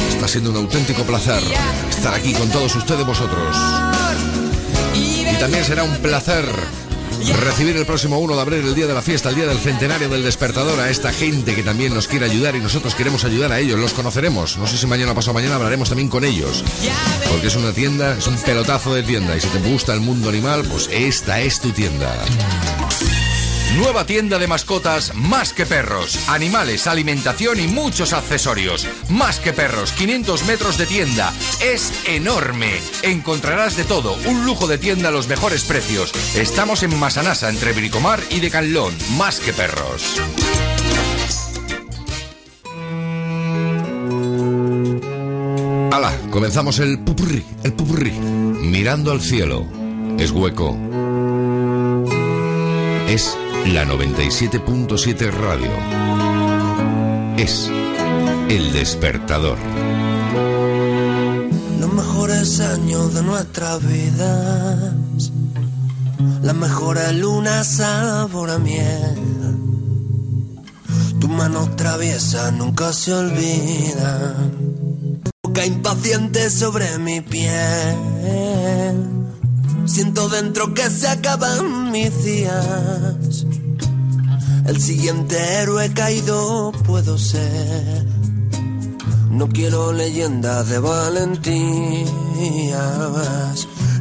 Está 0.09 0.27
siendo 0.27 0.49
un 0.49 0.57
auténtico 0.57 1.03
placer 1.03 1.41
estar 1.89 2.13
aquí 2.13 2.33
con 2.33 2.49
todos 2.49 2.75
ustedes 2.75 3.05
vosotros. 3.05 3.55
Y 4.93 5.23
también 5.39 5.63
será 5.63 5.85
un 5.85 5.95
placer 5.99 6.43
recibir 7.31 7.77
el 7.77 7.85
próximo 7.85 8.19
1 8.19 8.35
de 8.35 8.41
abril, 8.41 8.65
el 8.65 8.75
día 8.75 8.87
de 8.87 8.93
la 8.93 9.01
fiesta, 9.01 9.29
el 9.29 9.35
día 9.35 9.45
del 9.45 9.57
centenario 9.57 10.09
del 10.09 10.23
despertador, 10.23 10.79
a 10.79 10.89
esta 10.89 11.11
gente 11.11 11.55
que 11.55 11.63
también 11.63 11.93
nos 11.93 12.07
quiere 12.07 12.25
ayudar 12.25 12.55
y 12.55 12.59
nosotros 12.59 12.95
queremos 12.95 13.23
ayudar 13.23 13.51
a 13.51 13.59
ellos. 13.59 13.79
Los 13.79 13.93
conoceremos. 13.93 14.57
No 14.57 14.67
sé 14.67 14.77
si 14.77 14.87
mañana 14.87 15.11
o 15.11 15.15
pasado 15.15 15.33
mañana 15.33 15.55
hablaremos 15.55 15.89
también 15.89 16.09
con 16.09 16.25
ellos. 16.25 16.63
Porque 17.29 17.47
es 17.47 17.55
una 17.55 17.71
tienda, 17.71 18.17
es 18.17 18.27
un 18.27 18.37
pelotazo 18.37 18.93
de 18.93 19.03
tienda. 19.03 19.35
Y 19.37 19.41
si 19.41 19.47
te 19.47 19.59
gusta 19.59 19.93
el 19.93 20.01
mundo 20.01 20.29
animal, 20.29 20.63
pues 20.65 20.89
esta 20.91 21.39
es 21.41 21.59
tu 21.59 21.71
tienda. 21.71 22.13
Nueva 23.77 24.05
tienda 24.05 24.37
de 24.37 24.47
mascotas 24.47 25.15
Más 25.15 25.51
que 25.51 25.65
Perros. 25.65 26.29
Animales, 26.29 26.85
alimentación 26.85 27.59
y 27.59 27.67
muchos 27.67 28.13
accesorios. 28.13 28.87
Más 29.09 29.39
que 29.39 29.51
Perros, 29.51 29.91
500 29.93 30.45
metros 30.45 30.77
de 30.77 30.85
tienda. 30.85 31.33
Es 31.59 31.91
enorme. 32.07 32.79
Encontrarás 33.01 33.75
de 33.75 33.83
todo. 33.83 34.15
Un 34.27 34.45
lujo 34.45 34.67
de 34.67 34.77
tienda 34.77 35.09
a 35.09 35.11
los 35.11 35.27
mejores 35.27 35.63
precios. 35.63 36.11
Estamos 36.35 36.83
en 36.83 36.99
Masanasa, 36.99 37.49
entre 37.49 37.73
Bricomar 37.73 38.19
y 38.29 38.41
Decalón. 38.41 38.93
Más 39.17 39.39
que 39.39 39.53
Perros. 39.53 40.21
¡Hala! 45.91 46.15
Comenzamos 46.29 46.77
el 46.77 46.99
pupurri, 46.99 47.43
el 47.63 47.73
pupurri. 47.73 48.11
Mirando 48.11 49.11
al 49.11 49.21
cielo. 49.21 49.65
Es 50.19 50.29
hueco. 50.29 50.92
Es 53.07 53.37
la 53.67 53.85
97.7 53.85 55.31
Radio. 55.31 55.71
Es 57.37 57.69
el 58.49 58.73
despertador. 58.73 59.57
Los 61.79 61.93
mejores 61.93 62.59
años 62.59 63.13
de 63.13 63.23
nuestras 63.23 63.85
vidas, 63.85 64.93
las 66.41 66.55
mejores 66.55 67.13
lunas 67.13 67.67
sabor 67.67 68.49
a 68.49 68.59
miel. 68.59 69.17
Tus 71.19 71.29
manos 71.29 71.75
traviesas 71.75 72.51
nunca 72.53 72.91
se 72.93 73.13
olvidan. 73.13 74.51
Boca 75.43 75.65
impaciente 75.65 76.49
sobre 76.49 76.97
mi 76.97 77.21
piel. 77.21 79.12
Siento 79.85 80.29
dentro 80.29 80.73
que 80.73 80.89
se 80.89 81.07
acaban 81.07 81.91
mis 81.91 82.23
días. 82.23 83.45
El 84.65 84.81
siguiente 84.81 85.37
héroe 85.37 85.93
caído 85.93 86.71
puedo 86.85 87.17
ser. 87.17 88.05
No 89.29 89.49
quiero 89.49 89.91
leyendas 89.91 90.69
de 90.69 90.79
valentías, 90.79 92.07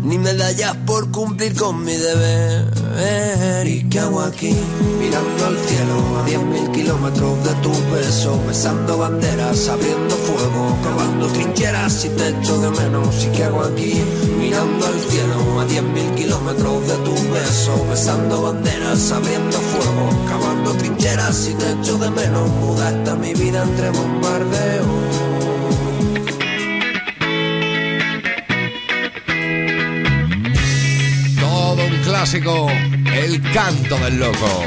ni 0.02 0.18
medallas 0.18 0.76
por 0.86 1.10
cumplir 1.10 1.54
con 1.56 1.84
mi 1.84 1.94
deber. 1.94 3.66
¿Y 3.66 3.88
qué 3.88 4.00
hago 4.00 4.20
aquí? 4.20 4.54
Mirando 4.98 5.46
al 5.46 5.56
cielo 5.58 6.18
a 6.18 6.26
10.000 6.26 6.72
kilómetros 6.72 7.44
de 7.44 7.54
tu 7.62 7.70
beso, 7.92 8.40
besando 8.46 8.98
banderas, 8.98 9.68
abriendo 9.68 10.14
fuego, 10.16 10.76
cavando 10.82 11.26
trincheras 11.28 12.04
y 12.04 12.08
te 12.10 12.28
echo 12.28 12.60
de 12.60 12.70
menos. 12.70 13.24
¿Y 13.24 13.28
qué 13.28 13.44
hago 13.44 13.62
aquí? 13.62 14.02
Mirando 14.38 14.86
al 14.86 15.00
cielo 15.00 15.60
a 15.60 15.66
10.000 15.66 16.14
kilómetros 16.14 16.88
de 16.88 16.96
tu 16.96 17.14
beso, 17.32 17.86
besando 17.88 18.42
banderas, 18.42 19.12
abriendo 19.12 19.58
fuego, 19.58 20.26
cavando 20.28 20.72
trincheras 20.72 21.48
y 21.48 21.54
te 21.54 21.72
echo 21.72 21.98
de 21.98 22.10
menos. 22.10 22.48
Mudaste 22.60 23.14
mi 23.14 23.34
vida 23.34 23.62
entre 23.62 23.90
bombardeos. 23.90 25.31
Clásico, 32.22 32.68
el 33.16 33.42
canto 33.52 33.98
del 33.98 34.20
loco. 34.20 34.62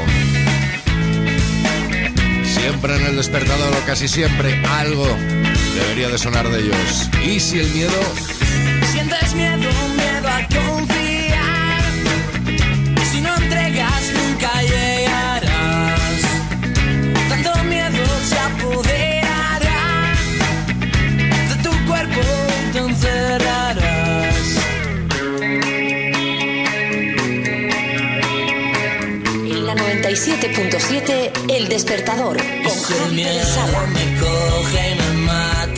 Siempre 2.44 2.96
en 2.96 3.06
el 3.06 3.16
despertador 3.16 3.72
o 3.72 3.86
casi 3.86 4.08
siempre 4.08 4.62
algo 4.66 5.06
debería 5.74 6.10
de 6.10 6.18
sonar 6.18 6.46
de 6.50 6.60
ellos. 6.60 7.10
Y 7.24 7.40
si 7.40 7.60
el 7.60 7.70
miedo 7.70 7.98
Sientes 8.92 9.34
miedo, 9.34 9.65
97.7 30.26 31.54
El 31.56 31.68
Despertador 31.68 32.36
con 32.36 32.82
Javi 32.82 33.24
Sala. 33.44 33.86
me 33.86 34.18
coge 34.18 34.90
y 34.90 34.94
me 34.96 35.12
mata. 35.24 35.75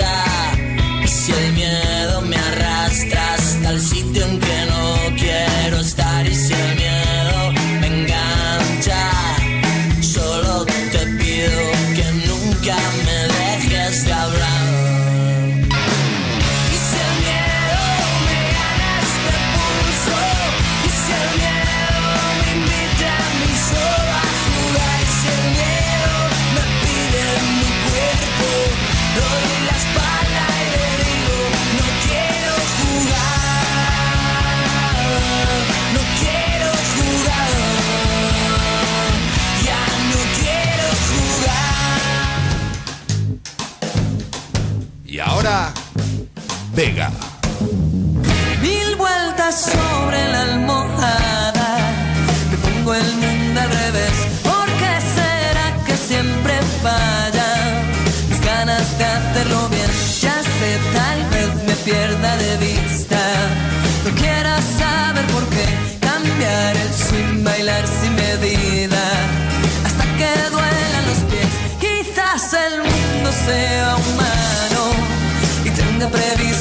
Previsto 76.11 76.58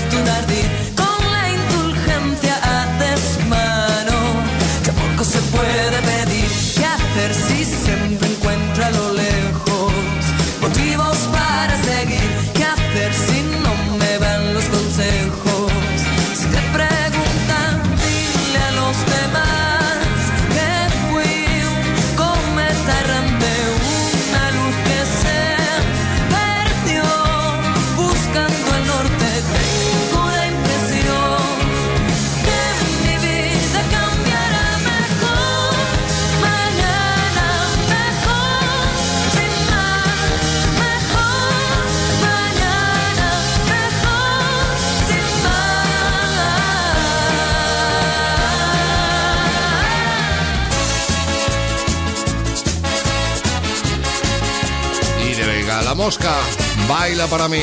baila 56.87 57.27
para 57.27 57.47
mí. 57.47 57.61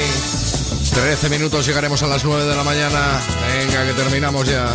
13 0.94 1.28
minutos 1.28 1.66
llegaremos 1.66 2.02
a 2.02 2.06
las 2.06 2.24
9 2.24 2.44
de 2.44 2.56
la 2.56 2.62
mañana. 2.62 3.20
Venga, 3.48 3.86
que 3.86 3.92
terminamos 3.94 4.46
ya. 4.46 4.74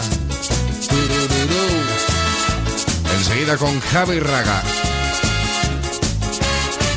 Enseguida 3.18 3.58
con 3.58 3.80
Javi 3.80 4.20
Raga. 4.20 4.64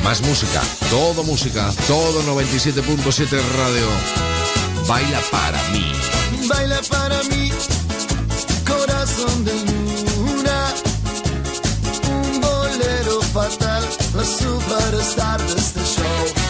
Más 0.03 0.21
música, 0.23 0.61
todo 0.91 1.23
música, 1.23 1.71
todo 1.87 2.23
97.7 2.25 3.31
radio. 3.57 3.89
Baila 4.89 5.21
para 5.31 5.63
mí. 5.69 5.93
Baila 6.49 6.81
para 6.89 7.23
mí, 7.25 7.53
corazón 8.67 9.45
de 9.45 9.53
luna. 9.53 10.75
Un 12.11 12.41
bolero 12.41 13.23
fatal, 13.33 13.85
la 14.17 14.25
superstar 14.25 15.41
de 15.41 15.61
este 15.61 15.81
show. 15.81 16.42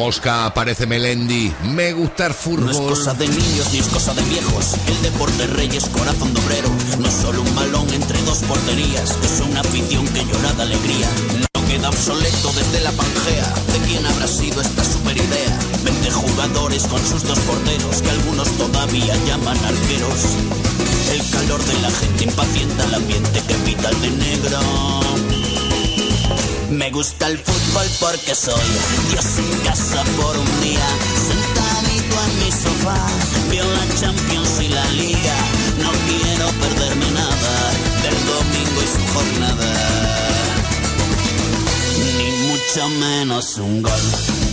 Mosca, 0.00 0.46
aparece 0.46 0.86
Melendi. 0.86 1.52
Me 1.74 1.92
gusta 1.92 2.24
el 2.24 2.32
fútbol. 2.32 2.64
No 2.64 2.70
es 2.70 2.78
cosa 2.78 3.12
de 3.12 3.28
niños 3.28 3.68
ni 3.70 3.80
es 3.80 3.88
cosa 3.88 4.14
de 4.14 4.22
viejos. 4.22 4.74
El 4.86 5.02
deporte 5.02 5.46
rey 5.48 5.68
es 5.76 5.90
corazón 5.90 6.32
de 6.32 6.40
obrero. 6.40 6.70
No 6.98 7.06
es 7.06 7.12
solo 7.12 7.42
un 7.42 7.54
balón 7.54 7.86
entre 7.92 8.18
dos 8.22 8.38
porterías. 8.38 9.10
Es 9.22 9.40
una 9.46 9.60
afición 9.60 10.08
que 10.08 10.24
llora 10.24 10.54
de 10.54 10.62
alegría. 10.62 11.06
No 11.54 11.66
queda 11.66 11.90
obsoleto 11.90 12.50
desde 12.56 12.80
la 12.80 12.92
pangea. 12.92 13.44
¿De 13.74 13.78
quién 13.86 14.06
habrá 14.06 14.26
sido 14.26 14.62
esta 14.62 14.82
super 14.84 15.14
idea? 15.18 15.58
20 15.84 16.10
jugadores 16.12 16.82
con 16.84 17.06
sus 17.06 17.22
dos 17.24 17.38
porteros 17.40 18.00
que 18.00 18.10
algunos 18.10 18.48
todavía 18.56 19.14
llaman 19.26 19.58
arqueros. 19.66 20.20
El 21.12 21.30
calor 21.30 21.62
de 21.62 21.78
la 21.82 21.90
gente 21.90 22.24
impacienta 22.24 22.84
el 22.86 22.94
ambiente 22.94 23.42
que 23.46 23.54
pita 23.66 23.90
el 23.90 24.00
de 24.00 24.10
negro. 24.12 25.39
Me 26.70 26.88
gusta 26.92 27.26
el 27.26 27.36
fútbol 27.36 27.86
porque 27.98 28.32
soy 28.32 28.62
Dios 29.10 29.38
en 29.38 29.58
casa 29.60 30.04
por 30.20 30.38
un 30.38 30.60
día, 30.60 30.86
sentadito 31.16 32.16
en 32.26 32.38
mi 32.38 32.52
sofá, 32.52 33.06
veo 33.50 33.64
la 33.64 33.94
Champions 34.00 34.60
y 34.60 34.68
la 34.68 34.84
Liga, 34.92 35.36
no 35.82 35.90
quiero 36.06 36.46
perderme 36.60 37.10
nada 37.10 37.72
del 38.02 38.14
domingo 38.24 38.82
y 38.82 38.86
su 38.86 39.12
jornada, 39.12 39.72
ni 42.16 42.30
mucho 42.48 42.88
menos 42.88 43.56
un 43.58 43.82
gol. 43.82 44.49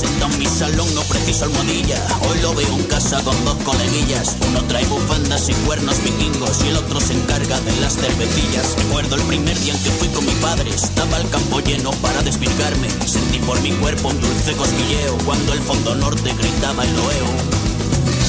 Sentado 0.00 0.32
en 0.32 0.38
mi 0.38 0.46
salón 0.46 0.94
no 0.94 1.02
preciso 1.02 1.44
almohadilla. 1.44 1.98
Hoy 2.28 2.40
lo 2.40 2.54
veo 2.54 2.74
en 2.74 2.84
casa 2.84 3.22
con 3.22 3.36
dos 3.44 3.56
coleguillas. 3.64 4.36
Uno 4.48 4.62
trae 4.64 4.86
bufandas 4.86 5.48
y 5.50 5.52
cuernos 5.66 6.02
vikingos 6.02 6.64
Y 6.64 6.68
el 6.68 6.76
otro 6.76 7.00
se 7.00 7.12
encarga 7.12 7.60
de 7.60 7.76
las 7.82 7.96
cervecillas. 7.96 8.76
Recuerdo 8.78 9.16
el 9.16 9.22
primer 9.22 9.58
día 9.60 9.74
en 9.74 9.82
que 9.82 9.90
fui 9.90 10.08
con 10.08 10.24
mi 10.24 10.32
padre. 10.36 10.70
Estaba 10.70 11.18
el 11.18 11.28
campo 11.28 11.60
lleno 11.60 11.90
para 12.00 12.22
desvirgarme. 12.22 12.88
Sentí 13.06 13.38
por 13.40 13.60
mi 13.60 13.72
cuerpo 13.72 14.08
un 14.08 14.20
dulce 14.20 14.52
cosquilleo 14.54 15.18
Cuando 15.26 15.52
el 15.52 15.60
fondo 15.60 15.94
norte 15.94 16.32
gritaba 16.32 16.84
el 16.84 16.96
loeo 16.96 17.26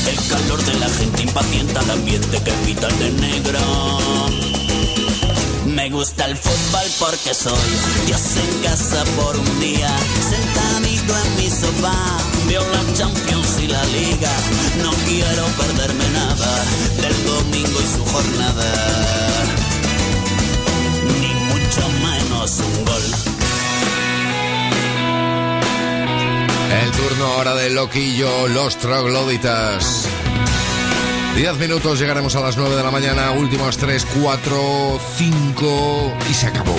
El 0.09 0.27
calor 0.27 0.63
de 0.65 0.73
la 0.75 0.89
gente 0.89 1.23
impacienta 1.23 1.81
el 1.81 1.91
ambiente 1.91 2.41
que 2.43 2.51
pita 2.65 2.87
de 2.87 3.11
negro. 3.11 3.59
Me 5.65 5.89
gusta 5.89 6.25
el 6.25 6.35
fútbol 6.35 6.85
porque 6.99 7.33
soy 7.33 7.53
Dios 8.05 8.21
en 8.35 8.63
casa 8.63 9.03
por 9.15 9.37
un 9.37 9.59
día, 9.59 9.89
en 11.17 11.35
mi 11.37 11.49
sofá, 11.49 12.17
veo 12.47 12.61
la 12.61 12.93
Champions 12.93 13.59
y 13.61 13.67
la 13.67 13.83
Liga, 13.85 14.31
no 14.81 14.91
quiero 15.07 15.45
perderme 15.57 16.09
nada 16.13 16.63
del 16.97 17.25
domingo 17.25 17.79
y 17.79 17.87
su 17.95 18.05
jornada, 18.05 18.73
ni 21.19 21.33
mucho 21.53 21.89
menos 22.03 22.59
un 22.59 22.85
gol. 22.85 23.01
El 26.83 26.91
turno 26.91 27.25
ahora 27.27 27.55
de 27.55 27.69
Loquillo, 27.69 28.47
los 28.47 28.77
trogloditas. 28.77 30.07
Diez 31.35 31.57
minutos, 31.57 31.99
llegaremos 31.99 32.35
a 32.35 32.41
las 32.41 32.57
9 32.57 32.75
de 32.75 32.83
la 32.83 32.91
mañana, 32.91 33.31
últimos 33.31 33.77
3, 33.77 34.05
4, 34.21 34.99
5 35.17 36.13
y 36.29 36.33
se 36.33 36.47
acabó. 36.47 36.75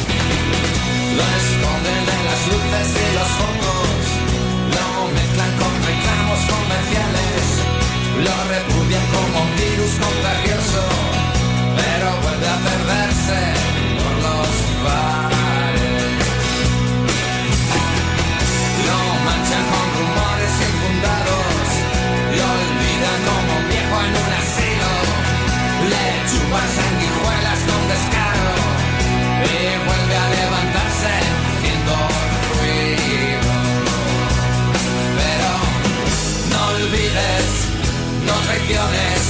No 38.62 38.68
traiciones 38.68 39.22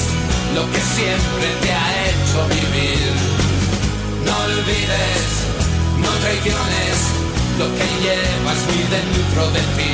lo 0.54 0.70
que 0.70 0.80
siempre 0.80 1.46
te 1.62 1.72
ha 1.72 2.08
hecho 2.08 2.48
vivir. 2.48 3.12
No 4.26 4.36
olvides, 4.44 5.30
no 5.98 6.10
traiciones 6.20 6.96
lo 7.58 7.66
que 7.66 7.86
llevas 8.02 8.58
muy 8.66 8.82
dentro 8.90 9.50
de 9.50 9.60
ti. 9.76 9.92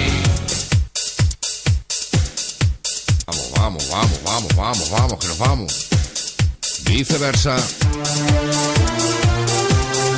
vamos, 3.56 3.89
vamos, 3.90 4.20
vamos, 4.24 4.56
vamos, 4.56 4.90
vamos, 4.90 5.19
que 5.19 5.27
nos 5.28 5.39
vamos. 5.39 5.89
Viceversa. 6.85 7.56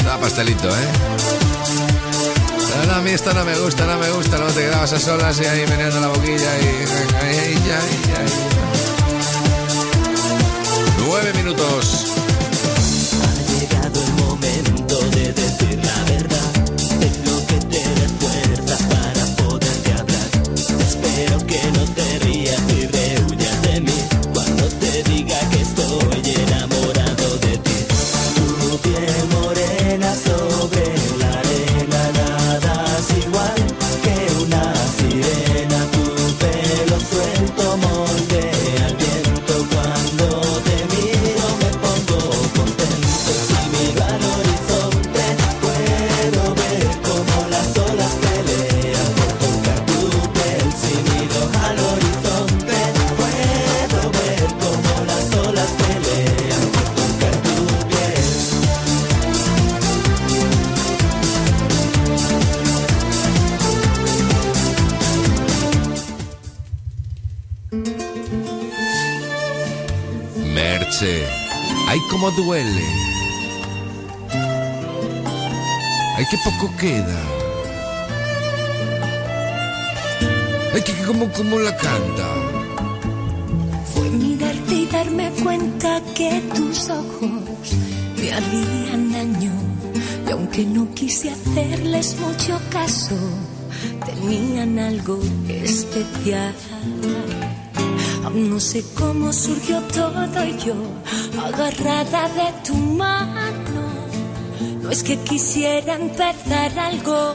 Da 0.05 0.19
pastelito, 0.19 0.69
¿eh? 0.69 0.89
No, 2.87 2.95
a 2.95 3.01
mí 3.01 3.11
esto 3.11 3.35
no 3.35 3.45
me 3.45 3.59
gusta, 3.59 3.85
no 3.85 3.99
me 3.99 4.11
gusta, 4.11 4.39
no 4.39 4.47
te 4.47 4.61
quedabas 4.61 4.93
a 4.93 4.99
solas 4.99 5.39
y 5.41 5.45
ahí 5.45 5.67
meneando 5.69 6.01
la 6.01 6.09
boquilla 6.09 6.59
y... 6.59 6.81
ay, 11.11 11.27
ay, 11.27 11.33
ay, 11.33 11.33
ay. 11.33 11.33
Nueve 11.33 11.33
minutos. 11.35 12.10
Duele. 72.33 72.85
Ay, 76.17 76.25
qué 76.31 76.37
poco 76.45 76.75
queda. 76.77 77.21
Ay, 80.75 80.83
que 80.83 80.93
como, 81.07 81.31
como 81.33 81.59
la 81.59 81.77
canta. 81.77 82.29
Fue 83.95 84.09
mirarte 84.11 84.75
y 84.75 84.87
darme 84.87 85.31
cuenta 85.43 86.01
que 86.15 86.43
tus 86.55 86.91
ojos 86.91 87.31
me 88.19 88.33
harían 88.33 89.13
daño. 89.13 89.53
Y 90.27 90.31
aunque 90.31 90.65
no 90.65 90.93
quise 90.95 91.31
hacerles 91.31 92.17
mucho 92.21 92.61
caso, 92.71 93.17
tenían 94.05 94.79
algo 94.79 95.19
especial. 95.49 96.55
Aún 98.25 98.51
no 98.51 98.61
sé 98.61 98.85
cómo 98.95 99.33
surgió 99.33 99.81
todo 99.83 100.45
y 100.45 100.57
yo, 100.59 100.75
agarrada 101.53 102.29
de 102.39 102.49
tu 102.65 102.75
mano. 102.75 103.83
No 104.83 104.91
es 104.91 105.03
que 105.03 105.17
quisiera 105.19 105.95
empezar 105.95 106.79
algo, 106.79 107.35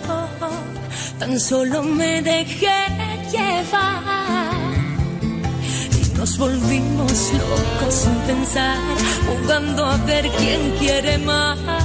tan 1.19 1.39
solo 1.39 1.83
me 1.83 2.21
dejé 2.21 2.79
llevar. 3.31 4.53
Y 5.99 6.17
nos 6.17 6.37
volvimos 6.37 7.33
locos 7.33 7.93
sin 7.93 8.15
pensar, 8.29 8.77
jugando 9.27 9.85
a 9.85 9.97
ver 9.97 10.29
quién 10.37 10.61
quiere 10.79 11.17
más. 11.17 11.84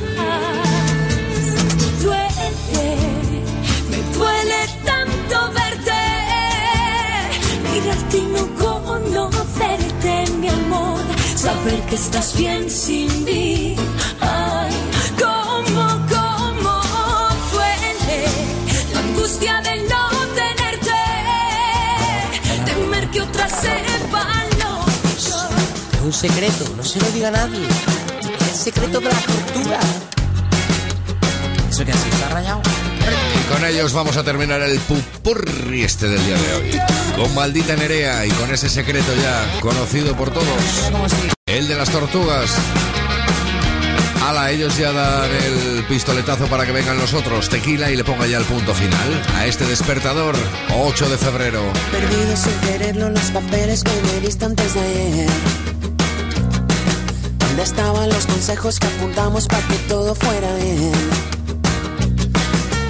Saber 11.41 11.81
que 11.87 11.95
estás 11.95 12.37
bien 12.37 12.69
sin 12.69 13.25
mí. 13.25 13.75
Ay, 14.21 14.73
cómo, 15.19 15.85
cómo 16.15 16.75
duele 17.53 18.19
la 18.93 19.01
angustia 19.01 19.61
de 19.63 19.75
no 19.89 20.03
tenerte, 20.41 21.01
temer 22.67 23.11
que 23.11 23.23
otras 23.23 23.53
sepan 23.53 24.49
lo 24.61 24.85
Es 25.97 26.03
un 26.05 26.13
secreto, 26.13 26.65
no 26.77 26.83
se 26.85 27.01
lo 27.01 27.11
diga 27.13 27.29
a 27.29 27.31
nadie. 27.31 27.67
Es 28.41 28.49
el 28.49 28.55
secreto 28.55 29.01
de 29.01 29.07
la 29.07 29.21
tortura. 29.21 29.81
Eso 31.71 31.85
que 31.87 31.93
así 31.93 32.09
está 32.11 32.29
rayado. 32.29 32.80
Con 33.51 33.65
ellos 33.65 33.93
vamos 33.93 34.17
a 34.17 34.23
terminar 34.23 34.61
el 34.63 34.79
pupurri 34.79 35.83
este 35.83 36.09
del 36.09 36.25
día 36.25 36.37
de 36.37 36.55
hoy. 36.55 36.81
Con 37.17 37.35
maldita 37.35 37.75
Nerea 37.75 38.25
y 38.25 38.31
con 38.31 38.53
ese 38.53 38.69
secreto 38.69 39.13
ya 39.21 39.61
conocido 39.61 40.17
por 40.17 40.31
todos. 40.31 40.47
El 41.47 41.67
de 41.67 41.75
las 41.75 41.91
tortugas. 41.91 42.55
Ala, 44.25 44.53
ellos 44.53 44.79
ya 44.79 44.93
dan 44.93 45.29
el 45.31 45.85
pistoletazo 45.89 46.47
para 46.47 46.65
que 46.65 46.71
vengan 46.71 46.97
los 46.99 47.13
otros. 47.13 47.49
Tequila 47.49 47.91
y 47.91 47.97
le 47.97 48.05
ponga 48.05 48.29
ya 48.29 48.39
el 48.39 48.45
punto 48.45 48.73
final 48.73 49.23
a 49.35 49.47
este 49.47 49.67
despertador. 49.67 50.37
8 50.77 51.09
de 51.09 51.19
febrero. 51.19 51.63
Perdido 51.91 52.37
sin 52.37 52.55
quererlo 52.61 53.11
los 53.11 53.31
papeles 53.33 53.83
que 53.83 53.91
me 53.91 54.21
diste 54.21 54.45
antes 54.45 54.75
de 54.75 54.81
ayer. 54.81 55.31
¿Dónde 57.39 57.63
estaban 57.65 58.09
los 58.09 58.27
consejos 58.27 58.79
que 58.79 58.87
apuntamos 58.87 59.49
para 59.49 59.67
que 59.67 59.75
todo 59.89 60.15
fuera 60.15 60.55
bien? 60.55 61.40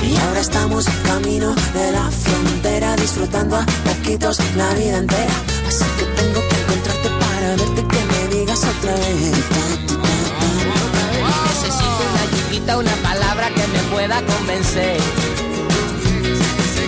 Y 0.03 0.17
ahora 0.17 0.41
estamos 0.41 0.87
camino 1.05 1.55
de 1.75 1.93
la 1.93 2.11
frontera, 2.11 2.97
disfrutando 2.97 3.57
a 3.57 3.67
poquitos 3.85 4.39
la 4.57 4.73
vida 4.75 4.99
entera. 4.99 5.33
Así 5.69 5.85
que 5.99 6.05
tengo 6.21 6.41
que 6.49 6.57
encontrarte 6.63 7.09
para 7.21 7.49
verte 7.57 7.85
que 7.87 8.05
me 8.05 8.37
digas 8.37 8.65
otra 8.65 8.95
vez. 8.95 9.15
Necesito 11.47 12.03
una 12.11 12.23
ayudita, 12.23 12.79
una 12.79 12.95
palabra 13.03 13.49
que 13.51 13.67
me 13.69 13.79
pueda 13.93 14.23
convencer. 14.23 15.01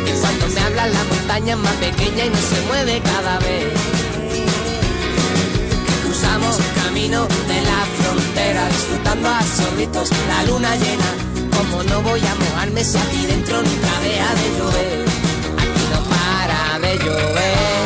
Que 0.07 0.13
cuando 0.21 0.49
me 0.49 0.61
habla 0.61 0.87
la 0.87 1.05
montaña 1.05 1.53
es 1.53 1.59
más 1.59 1.75
pequeña 1.75 2.25
y 2.25 2.31
no 2.31 2.37
se 2.37 2.61
mueve 2.67 3.03
cada 3.05 3.39
vez. 3.39 3.67
Cruzamos 6.05 6.57
camino 6.83 7.27
de 7.27 7.61
la 7.63 7.85
frontera, 8.01 8.69
disfrutando 8.69 9.29
a 9.29 9.43
sorbitos 9.43 10.11
la 10.29 10.45
luna 10.45 10.77
llena. 10.77 11.32
Como 11.57 11.83
no 11.85 12.03
voy 12.03 12.21
a 12.21 12.35
mojarme 12.35 12.85
si 12.85 12.99
aquí 12.99 13.27
dentro 13.27 13.57
nunca 13.63 13.93
deja 14.03 14.31
de 14.41 14.47
llover. 14.59 15.05
Aquí 15.63 15.85
no 15.93 16.01
para 16.13 16.79
de 16.81 16.99
llover. 16.99 17.83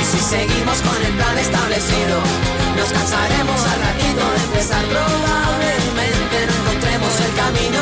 Y 0.00 0.04
si 0.04 0.18
seguimos 0.18 0.78
con 0.82 0.98
el 1.06 1.12
plan 1.14 1.38
establecido, 1.38 2.16
nos 2.76 2.88
cansaremos 2.90 3.60
al 3.72 3.78
ratito 3.88 4.22
de 4.34 4.40
empezar. 4.48 4.84
Probablemente 4.86 6.36
no 6.48 6.54
encontremos 6.62 7.12
el 7.26 7.32
camino, 7.42 7.80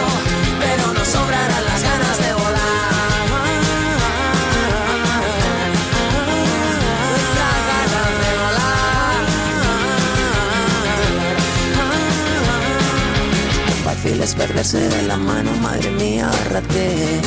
Perderse 14.64 14.96
de 14.96 15.02
la 15.08 15.16
mano, 15.18 15.50
madre 15.60 15.90
mía, 15.90 16.26
agárrate. 16.26 17.20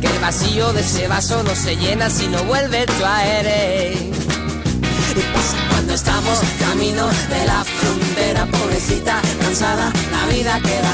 Que 0.00 0.06
el 0.08 0.18
vacío 0.20 0.72
de 0.72 0.80
ese 0.80 1.06
vaso 1.06 1.42
no 1.44 1.54
se 1.54 1.76
llena 1.76 2.10
si 2.10 2.26
no 2.26 2.42
vuelve 2.44 2.84
tu 2.86 3.04
aire. 3.04 3.92
Y 3.92 5.22
pasa 5.32 5.56
cuando 5.70 5.94
estamos 5.94 6.40
camino 6.58 7.06
de 7.06 7.46
la 7.46 7.64
frontera, 7.64 8.46
pobrecita, 8.46 9.20
cansada, 9.40 9.92
la 10.10 10.34
vida 10.34 10.60
queda. 10.60 10.92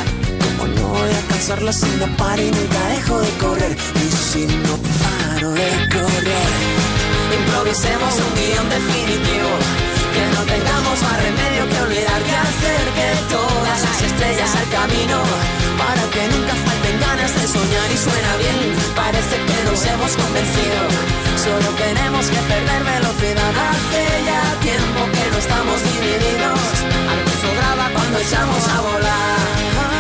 Como 0.59 0.75
no 0.75 0.89
voy 0.89 1.11
a 1.11 1.29
cansarla 1.29 1.73
si 1.73 1.87
no 1.99 2.07
paro 2.19 2.43
y 2.43 2.51
nunca 2.51 2.89
dejo 2.89 3.19
de 3.19 3.31
correr. 3.39 3.77
Y 3.95 4.11
si 4.13 4.47
no 4.47 4.77
paro 5.01 5.53
de 5.53 5.71
correr, 5.89 6.51
Improvisemos 7.33 8.15
un 8.15 8.35
guion 8.35 8.69
definitivo. 8.69 9.53
Que 10.15 10.25
no 10.35 10.43
tengamos 10.45 11.03
más 11.03 11.23
remedio 11.23 11.69
que 11.71 11.83
olvidar 11.83 12.23
que 12.23 12.35
hacer 12.35 12.83
que 12.97 13.33
todas 13.33 13.50
las 13.79 14.03
estrellas 14.03 14.51
al 14.57 14.69
camino. 14.69 15.23
para 15.79 16.03
que 16.11 16.23
nunca 16.35 16.55
falten 16.67 17.01
ganas 17.01 17.33
de 17.35 17.47
soñar 17.47 17.89
y 17.93 17.97
suena 17.97 18.37
bien. 18.43 18.59
Parece 18.95 19.37
que 19.49 19.59
nos 19.69 19.81
hemos 19.87 20.13
convencido. 20.17 20.81
Solo 21.45 21.69
tenemos 21.85 22.27
que 22.27 22.41
perder 22.53 22.83
velocidad. 22.95 23.53
Hace 23.71 24.03
ya 24.29 24.43
tiempo 24.61 25.01
que 25.15 25.25
no 25.31 25.39
estamos 25.39 25.79
divididos. 25.93 26.61
Algo 27.13 27.31
sobraba 27.45 27.85
cuando 27.95 28.19
echamos 28.19 28.69
a 28.69 28.81
volar. 28.81 30.00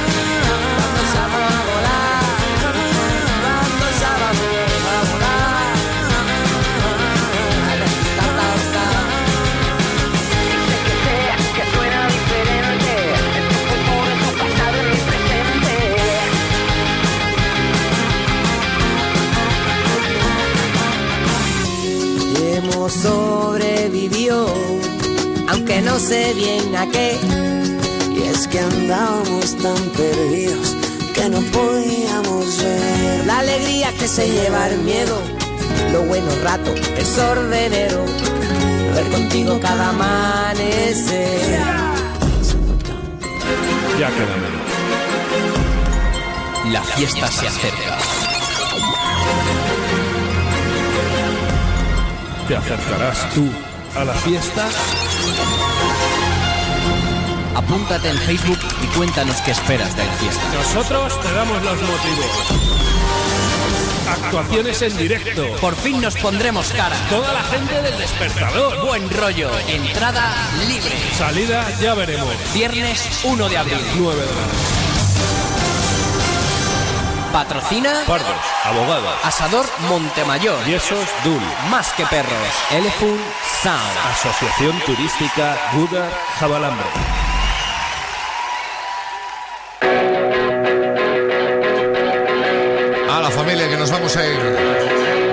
Sobrevivió, 22.91 24.47
aunque 25.49 25.81
no 25.81 25.99
sé 25.99 26.35
bien 26.35 26.75
a 26.77 26.87
qué. 26.91 27.17
Y 28.15 28.23
es 28.23 28.49
que 28.49 28.61
andábamos 28.61 29.57
tan 29.59 29.83
perdidos 29.97 30.77
que 31.15 31.29
no 31.29 31.41
podíamos 31.53 32.63
ver 32.63 33.27
La 33.27 33.39
alegría 33.41 33.93
que 33.99 34.09
se 34.09 34.29
lleva 34.29 34.69
el 34.69 34.79
miedo, 34.79 35.19
lo 35.93 36.03
bueno 36.03 36.29
rato, 36.43 36.73
desordenero, 36.97 38.05
ver 38.95 39.11
contigo 39.11 39.59
cada 39.61 39.91
amanecer. 39.91 41.61
Ya 43.99 44.09
queda 44.09 44.37
menos. 44.37 44.61
La 46.73 46.83
fiesta 46.83 47.27
se 47.31 47.47
acerca. 47.49 48.20
¿Te 52.51 52.57
acercarás 52.57 53.33
tú 53.33 53.49
a 53.97 54.05
la 54.05 54.13
fiesta? 54.13 54.69
Apúntate 57.55 58.09
en 58.09 58.19
Facebook 58.19 58.59
y 58.83 58.87
cuéntanos 58.89 59.41
qué 59.43 59.53
esperas 59.53 59.97
de 59.97 60.05
la 60.05 60.13
fiesta. 60.15 60.43
Nosotros 60.55 61.21
te 61.23 61.33
damos 61.33 61.63
los 61.63 61.81
motivos. 61.81 62.27
Actuaciones 64.09 64.83
en 64.83 64.97
directo. 64.97 65.47
Por 65.61 65.77
fin 65.77 66.01
nos 66.01 66.17
pondremos 66.17 66.73
cara. 66.73 66.97
Toda 67.09 67.33
la 67.33 67.45
gente 67.45 67.83
del 67.83 67.97
despertador. 67.97 68.85
Buen 68.85 69.09
rollo. 69.11 69.49
Entrada 69.69 70.35
libre. 70.67 70.97
Salida 71.17 71.71
ya 71.81 71.95
veremos. 71.95 72.35
Viernes 72.53 73.21
1 73.23 73.49
de 73.49 73.59
abril. 73.59 73.79
9 73.97 74.21
de 74.21 74.27
la 74.27 74.33
noche. 74.33 74.90
Patrocina 77.33 77.93
Pardos, 78.07 78.29
abogados. 78.65 79.15
Asador 79.23 79.65
Montemayor. 79.89 80.65
Yesos 80.65 81.07
Dul. 81.23 81.41
Más 81.71 81.93
que 81.93 82.05
perros. 82.07 82.33
Elephant 82.71 83.21
Sound. 83.63 83.99
Asociación 84.13 84.79
Turística 84.81 85.57
Gudar 85.73 86.11
Jabalambre. 86.39 86.87
A 93.11 93.21
la 93.21 93.31
familia 93.31 93.69
que 93.69 93.77
nos 93.77 93.91
vamos 93.91 94.17
a 94.17 94.27
ir. 94.27 94.59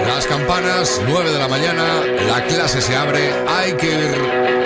Las 0.08 0.28
campanas, 0.28 1.02
9 1.08 1.32
de 1.32 1.40
la 1.40 1.48
mañana, 1.48 2.02
la 2.28 2.44
clase 2.46 2.82
se 2.82 2.96
abre, 2.96 3.34
hay 3.48 3.74
que 3.74 3.88
ir. 3.88 4.57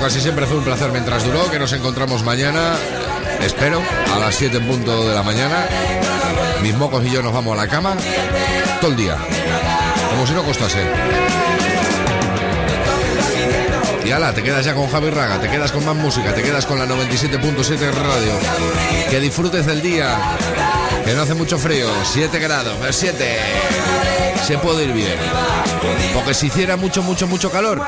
Casi 0.00 0.20
siempre 0.20 0.46
fue 0.46 0.56
un 0.56 0.64
placer 0.64 0.90
mientras 0.92 1.24
duró, 1.24 1.50
que 1.50 1.58
nos 1.58 1.72
encontramos 1.72 2.24
mañana, 2.24 2.74
espero, 3.42 3.82
a 4.14 4.18
las 4.18 4.34
7 4.34 4.56
en 4.56 4.84
de 4.84 5.14
la 5.14 5.22
mañana. 5.22 5.66
Mis 6.62 6.74
mocos 6.74 7.04
y 7.04 7.10
yo 7.10 7.22
nos 7.22 7.32
vamos 7.32 7.58
a 7.58 7.62
la 7.62 7.68
cama 7.68 7.94
todo 8.80 8.90
el 8.90 8.96
día, 8.96 9.16
como 10.10 10.26
si 10.26 10.32
no 10.32 10.42
costase. 10.42 10.82
Y 14.04 14.10
ala, 14.10 14.32
te 14.32 14.42
quedas 14.42 14.64
ya 14.64 14.74
con 14.74 14.90
Javi 14.90 15.10
Raga, 15.10 15.38
te 15.38 15.48
quedas 15.48 15.70
con 15.70 15.84
más 15.84 15.94
música, 15.94 16.34
te 16.34 16.42
quedas 16.42 16.64
con 16.64 16.78
la 16.78 16.86
97.7 16.86 17.92
radio. 17.92 18.32
Que 19.10 19.20
disfrutes 19.20 19.66
del 19.66 19.82
día, 19.82 20.18
que 21.04 21.12
no 21.12 21.22
hace 21.22 21.34
mucho 21.34 21.58
frío, 21.58 21.88
7 22.04 22.38
grados, 22.38 22.74
7. 22.90 23.89
Se 24.42 24.58
puede 24.58 24.84
ir 24.84 24.92
bien. 24.92 25.18
Porque 26.14 26.34
si 26.34 26.46
hiciera 26.46 26.76
mucho, 26.76 27.02
mucho, 27.02 27.26
mucho 27.26 27.50
calor, 27.50 27.80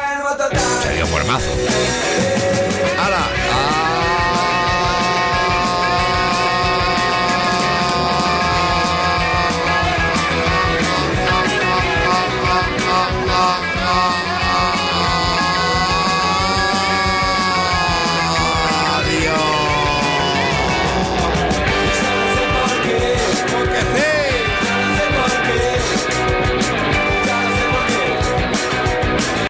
sería 0.83 1.05
un 1.05 1.27
mazo. 1.27 1.51
¡Hala! 2.99 3.52